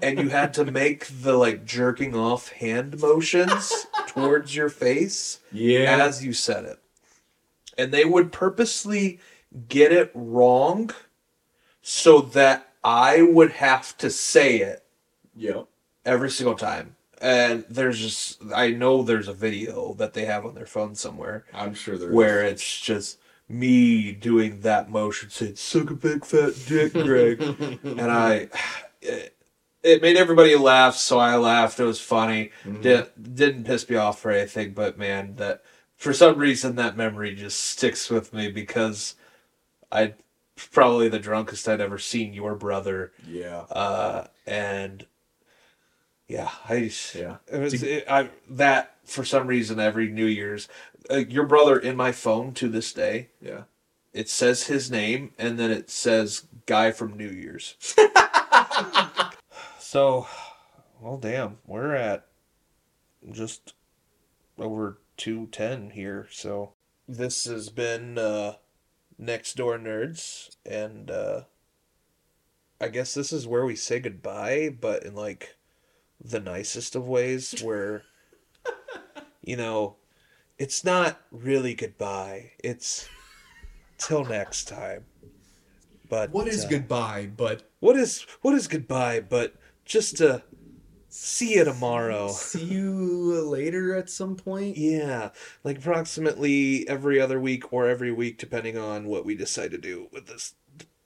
and 0.01 0.19
you 0.19 0.29
had 0.29 0.53
to 0.55 0.65
make 0.65 1.05
the 1.21 1.33
like 1.37 1.65
jerking 1.65 2.15
off 2.15 2.51
hand 2.53 2.99
motions 2.99 3.87
towards 4.07 4.55
your 4.55 4.69
face 4.69 5.39
Yeah. 5.51 6.03
as 6.05 6.23
you 6.25 6.33
said 6.33 6.65
it. 6.65 6.79
And 7.77 7.91
they 7.91 8.05
would 8.05 8.31
purposely 8.31 9.19
get 9.67 9.91
it 9.91 10.11
wrong 10.13 10.91
so 11.81 12.19
that 12.21 12.69
I 12.83 13.21
would 13.21 13.51
have 13.53 13.97
to 13.99 14.09
say 14.09 14.57
it 14.57 14.83
Yep. 15.35 15.67
every 16.05 16.29
single 16.29 16.55
time. 16.55 16.95
And 17.21 17.65
there's 17.69 17.99
just, 17.99 18.41
I 18.55 18.71
know 18.71 19.03
there's 19.03 19.27
a 19.27 19.33
video 19.33 19.93
that 19.95 20.13
they 20.13 20.25
have 20.25 20.45
on 20.45 20.55
their 20.55 20.65
phone 20.65 20.95
somewhere 20.95 21.45
I'm 21.53 21.73
sure 21.73 21.97
there 21.97 22.11
where 22.11 22.43
it's 22.43 22.79
just 22.79 23.17
me 23.49 24.11
doing 24.13 24.61
that 24.61 24.89
motion 24.89 25.29
saying, 25.29 25.55
suck 25.55 25.89
a 25.89 25.95
big 25.95 26.23
fat 26.23 26.53
dick, 26.67 26.93
Greg. 26.93 27.41
and 27.83 28.01
I, 28.11 28.47
it, 29.01 29.35
it 29.83 30.01
made 30.01 30.15
everybody 30.17 30.55
laugh, 30.55 30.95
so 30.95 31.19
I 31.19 31.35
laughed. 31.37 31.79
It 31.79 31.85
was 31.85 31.99
funny. 31.99 32.51
Didn't, 32.63 33.35
didn't 33.35 33.63
piss 33.65 33.89
me 33.89 33.95
off 33.95 34.25
or 34.25 34.31
anything, 34.31 34.73
but 34.73 34.97
man, 34.97 35.35
that 35.37 35.63
for 35.97 36.13
some 36.13 36.37
reason 36.37 36.75
that 36.75 36.95
memory 36.95 37.35
just 37.35 37.59
sticks 37.59 38.09
with 38.09 38.33
me 38.33 38.49
because 38.49 39.15
I 39.91 40.13
probably 40.55 41.09
the 41.09 41.19
drunkest 41.19 41.67
I'd 41.67 41.81
ever 41.81 41.97
seen 41.97 42.33
your 42.33 42.55
brother, 42.55 43.11
Yeah. 43.27 43.61
uh, 43.71 44.27
and 44.45 45.05
yeah, 46.30 46.51
I 46.69 46.91
Yeah. 47.15 47.38
it 47.51 47.57
was 47.60 47.84
it, 47.84 48.06
I 48.10 48.30
that 48.49 48.95
for 49.03 49.26
some 49.26 49.47
reason 49.47 49.80
every 49.80 50.10
New 50.10 50.27
Year's, 50.27 50.68
uh, 51.11 51.18
your 51.18 51.45
brother 51.45 51.77
in 51.77 51.97
my 51.97 52.11
phone 52.11 52.53
to 52.53 52.69
this 52.69 52.93
day, 52.93 53.30
Yeah. 53.41 53.64
it 54.14 54.30
says 54.30 54.68
his 54.68 54.91
name 54.91 55.34
and 55.39 55.60
then 55.60 55.72
it 55.72 55.89
says 55.89 56.45
guy 56.68 56.91
from 56.91 57.18
New 57.18 57.30
Year's. 57.30 57.76
so, 59.80 60.27
well, 61.01 61.18
damn, 61.18 61.57
we're 61.65 61.95
at 61.95 62.27
just 63.31 63.73
over 64.60 64.99
210 65.18 65.91
here. 65.91 66.27
So, 66.31 66.73
this 67.07 67.45
has 67.45 67.69
been 67.69 68.19
uh, 68.19 68.53
Next 69.18 69.56
Door 69.56 69.80
Nerds, 69.80 70.56
and 70.64 71.10
uh, 71.10 71.41
I 72.80 72.89
guess 72.89 73.15
this 73.15 73.34
is 73.34 73.47
where 73.47 73.65
we 73.65 73.76
say 73.76 73.99
goodbye, 73.99 74.69
but 74.80 75.03
in 75.03 75.15
like 75.15 75.56
the 76.23 76.39
nicest 76.39 76.95
of 76.95 77.07
ways, 77.07 77.61
where, 77.61 78.03
you 79.41 79.55
know, 79.55 79.95
it's 80.57 80.83
not 80.83 81.19
really 81.31 81.73
goodbye. 81.73 82.51
It's 82.63 83.07
till 83.97 84.25
next 84.25 84.67
time. 84.67 85.05
But 86.09 86.31
What 86.31 86.47
is 86.47 86.65
uh, 86.65 86.69
goodbye? 86.69 87.29
But 87.35 87.69
What 87.79 87.95
is 87.95 88.25
what 88.41 88.55
is 88.55 88.67
goodbye? 88.67 89.21
But 89.21 89.55
just 89.85 90.17
to 90.17 90.43
see 91.09 91.55
you 91.55 91.63
tomorrow. 91.63 92.29
See 92.29 92.63
you 92.63 93.47
later 93.47 93.95
at 93.95 94.09
some 94.09 94.35
point. 94.35 94.77
Yeah, 94.77 95.29
like 95.63 95.77
approximately 95.77 96.87
every 96.87 97.19
other 97.19 97.39
week 97.39 97.71
or 97.71 97.87
every 97.87 98.11
week, 98.11 98.37
depending 98.37 98.77
on 98.77 99.05
what 99.05 99.25
we 99.25 99.35
decide 99.35 99.71
to 99.71 99.77
do 99.77 100.07
with 100.11 100.27
this 100.27 100.55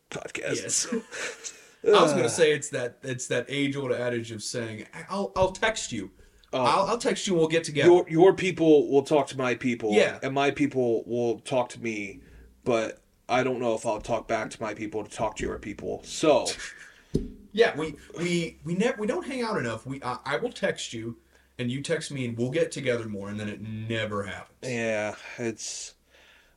podcast. 0.09 0.61
Yes. 0.61 1.53
I 1.85 2.01
was 2.01 2.13
gonna 2.13 2.25
uh. 2.25 2.29
say 2.29 2.53
it's 2.53 2.69
that 2.69 2.97
it's 3.03 3.27
that 3.27 3.45
age 3.49 3.75
old 3.75 3.91
adage 3.91 4.31
of 4.31 4.41
saying 4.43 4.85
I'll 5.09 5.31
I'll 5.35 5.51
text 5.51 5.91
you. 5.91 6.11
Oh. 6.53 6.61
I'll, 6.63 6.85
I'll 6.85 6.97
text 6.97 7.25
you 7.25 7.33
and 7.33 7.39
we'll 7.39 7.49
get 7.49 7.63
together. 7.63 7.89
your 7.89 8.05
your 8.09 8.33
people 8.33 8.89
will 8.91 9.01
talk 9.03 9.27
to 9.27 9.37
my 9.37 9.55
people. 9.55 9.91
Yeah. 9.91 10.19
and 10.21 10.33
my 10.33 10.51
people 10.51 11.03
will 11.05 11.39
talk 11.39 11.69
to 11.69 11.81
me, 11.81 12.21
but 12.63 13.01
I 13.27 13.43
don't 13.43 13.59
know 13.59 13.73
if 13.73 13.85
I'll 13.85 14.01
talk 14.01 14.27
back 14.27 14.49
to 14.51 14.61
my 14.61 14.73
people 14.73 15.03
to 15.03 15.09
talk 15.09 15.35
to 15.37 15.45
your 15.45 15.57
people. 15.57 16.01
So 16.03 16.47
Yeah, 17.53 17.75
we 17.77 17.95
we 18.17 18.59
we 18.63 18.73
never 18.75 18.99
we 19.01 19.07
don't 19.07 19.25
hang 19.25 19.41
out 19.41 19.57
enough. 19.57 19.85
We 19.85 20.01
I 20.03 20.17
I 20.25 20.37
will 20.37 20.51
text 20.51 20.93
you, 20.93 21.17
and 21.59 21.71
you 21.71 21.81
text 21.83 22.11
me, 22.11 22.25
and 22.25 22.37
we'll 22.37 22.49
get 22.49 22.71
together 22.71 23.07
more, 23.07 23.29
and 23.29 23.39
then 23.39 23.47
it 23.49 23.61
never 23.61 24.23
happens. 24.23 24.57
yeah, 24.63 25.15
it's 25.37 25.93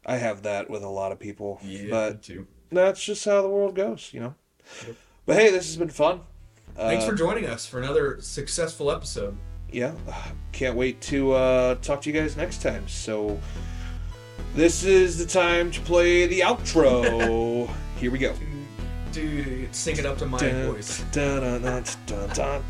I 0.07 0.17
have 0.17 0.43
that 0.43 0.71
with 0.71 0.83
a 0.83 0.89
lot 0.89 1.13
of 1.13 1.19
people, 1.19 1.61
Yeah, 1.63 1.89
but 1.91 2.23
too. 2.23 2.47
that's 2.71 3.05
just 3.05 3.25
how 3.25 3.43
the 3.43 3.49
world 3.49 3.75
goes, 3.75 4.11
you 4.13 4.21
know. 4.21 4.35
But 5.27 5.37
hey, 5.37 5.51
this 5.51 5.67
has 5.67 5.77
been 5.77 5.89
fun. 5.91 6.21
Thanks 6.77 7.05
Uh, 7.05 7.09
for 7.11 7.15
joining 7.15 7.47
us 7.47 7.67
for 7.67 7.79
another 7.79 8.21
successful 8.21 8.91
episode. 8.91 9.37
yeah, 9.73 9.93
can't 10.53 10.77
wait 10.77 11.01
to 11.03 11.33
uh, 11.33 11.75
talk 11.77 12.01
to 12.03 12.11
you 12.11 12.19
guys 12.19 12.37
next 12.37 12.63
time. 12.63 12.87
So, 12.89 13.39
this 14.55 14.85
is 14.85 15.19
the 15.19 15.27
time 15.27 15.71
to 15.73 15.81
play 15.81 16.27
the 16.27 16.41
outro. 16.41 17.69
Here 17.99 18.11
we 18.11 18.19
go. 18.19 18.35
Dude, 19.13 19.75
sing 19.75 19.97
it 19.97 20.07
up 20.07 20.19
to 20.19 20.27
my 20.27 20.39
Dun, 20.39 20.73
voice. 20.73 21.03
dun, 21.13 21.63
dun. 21.63 22.63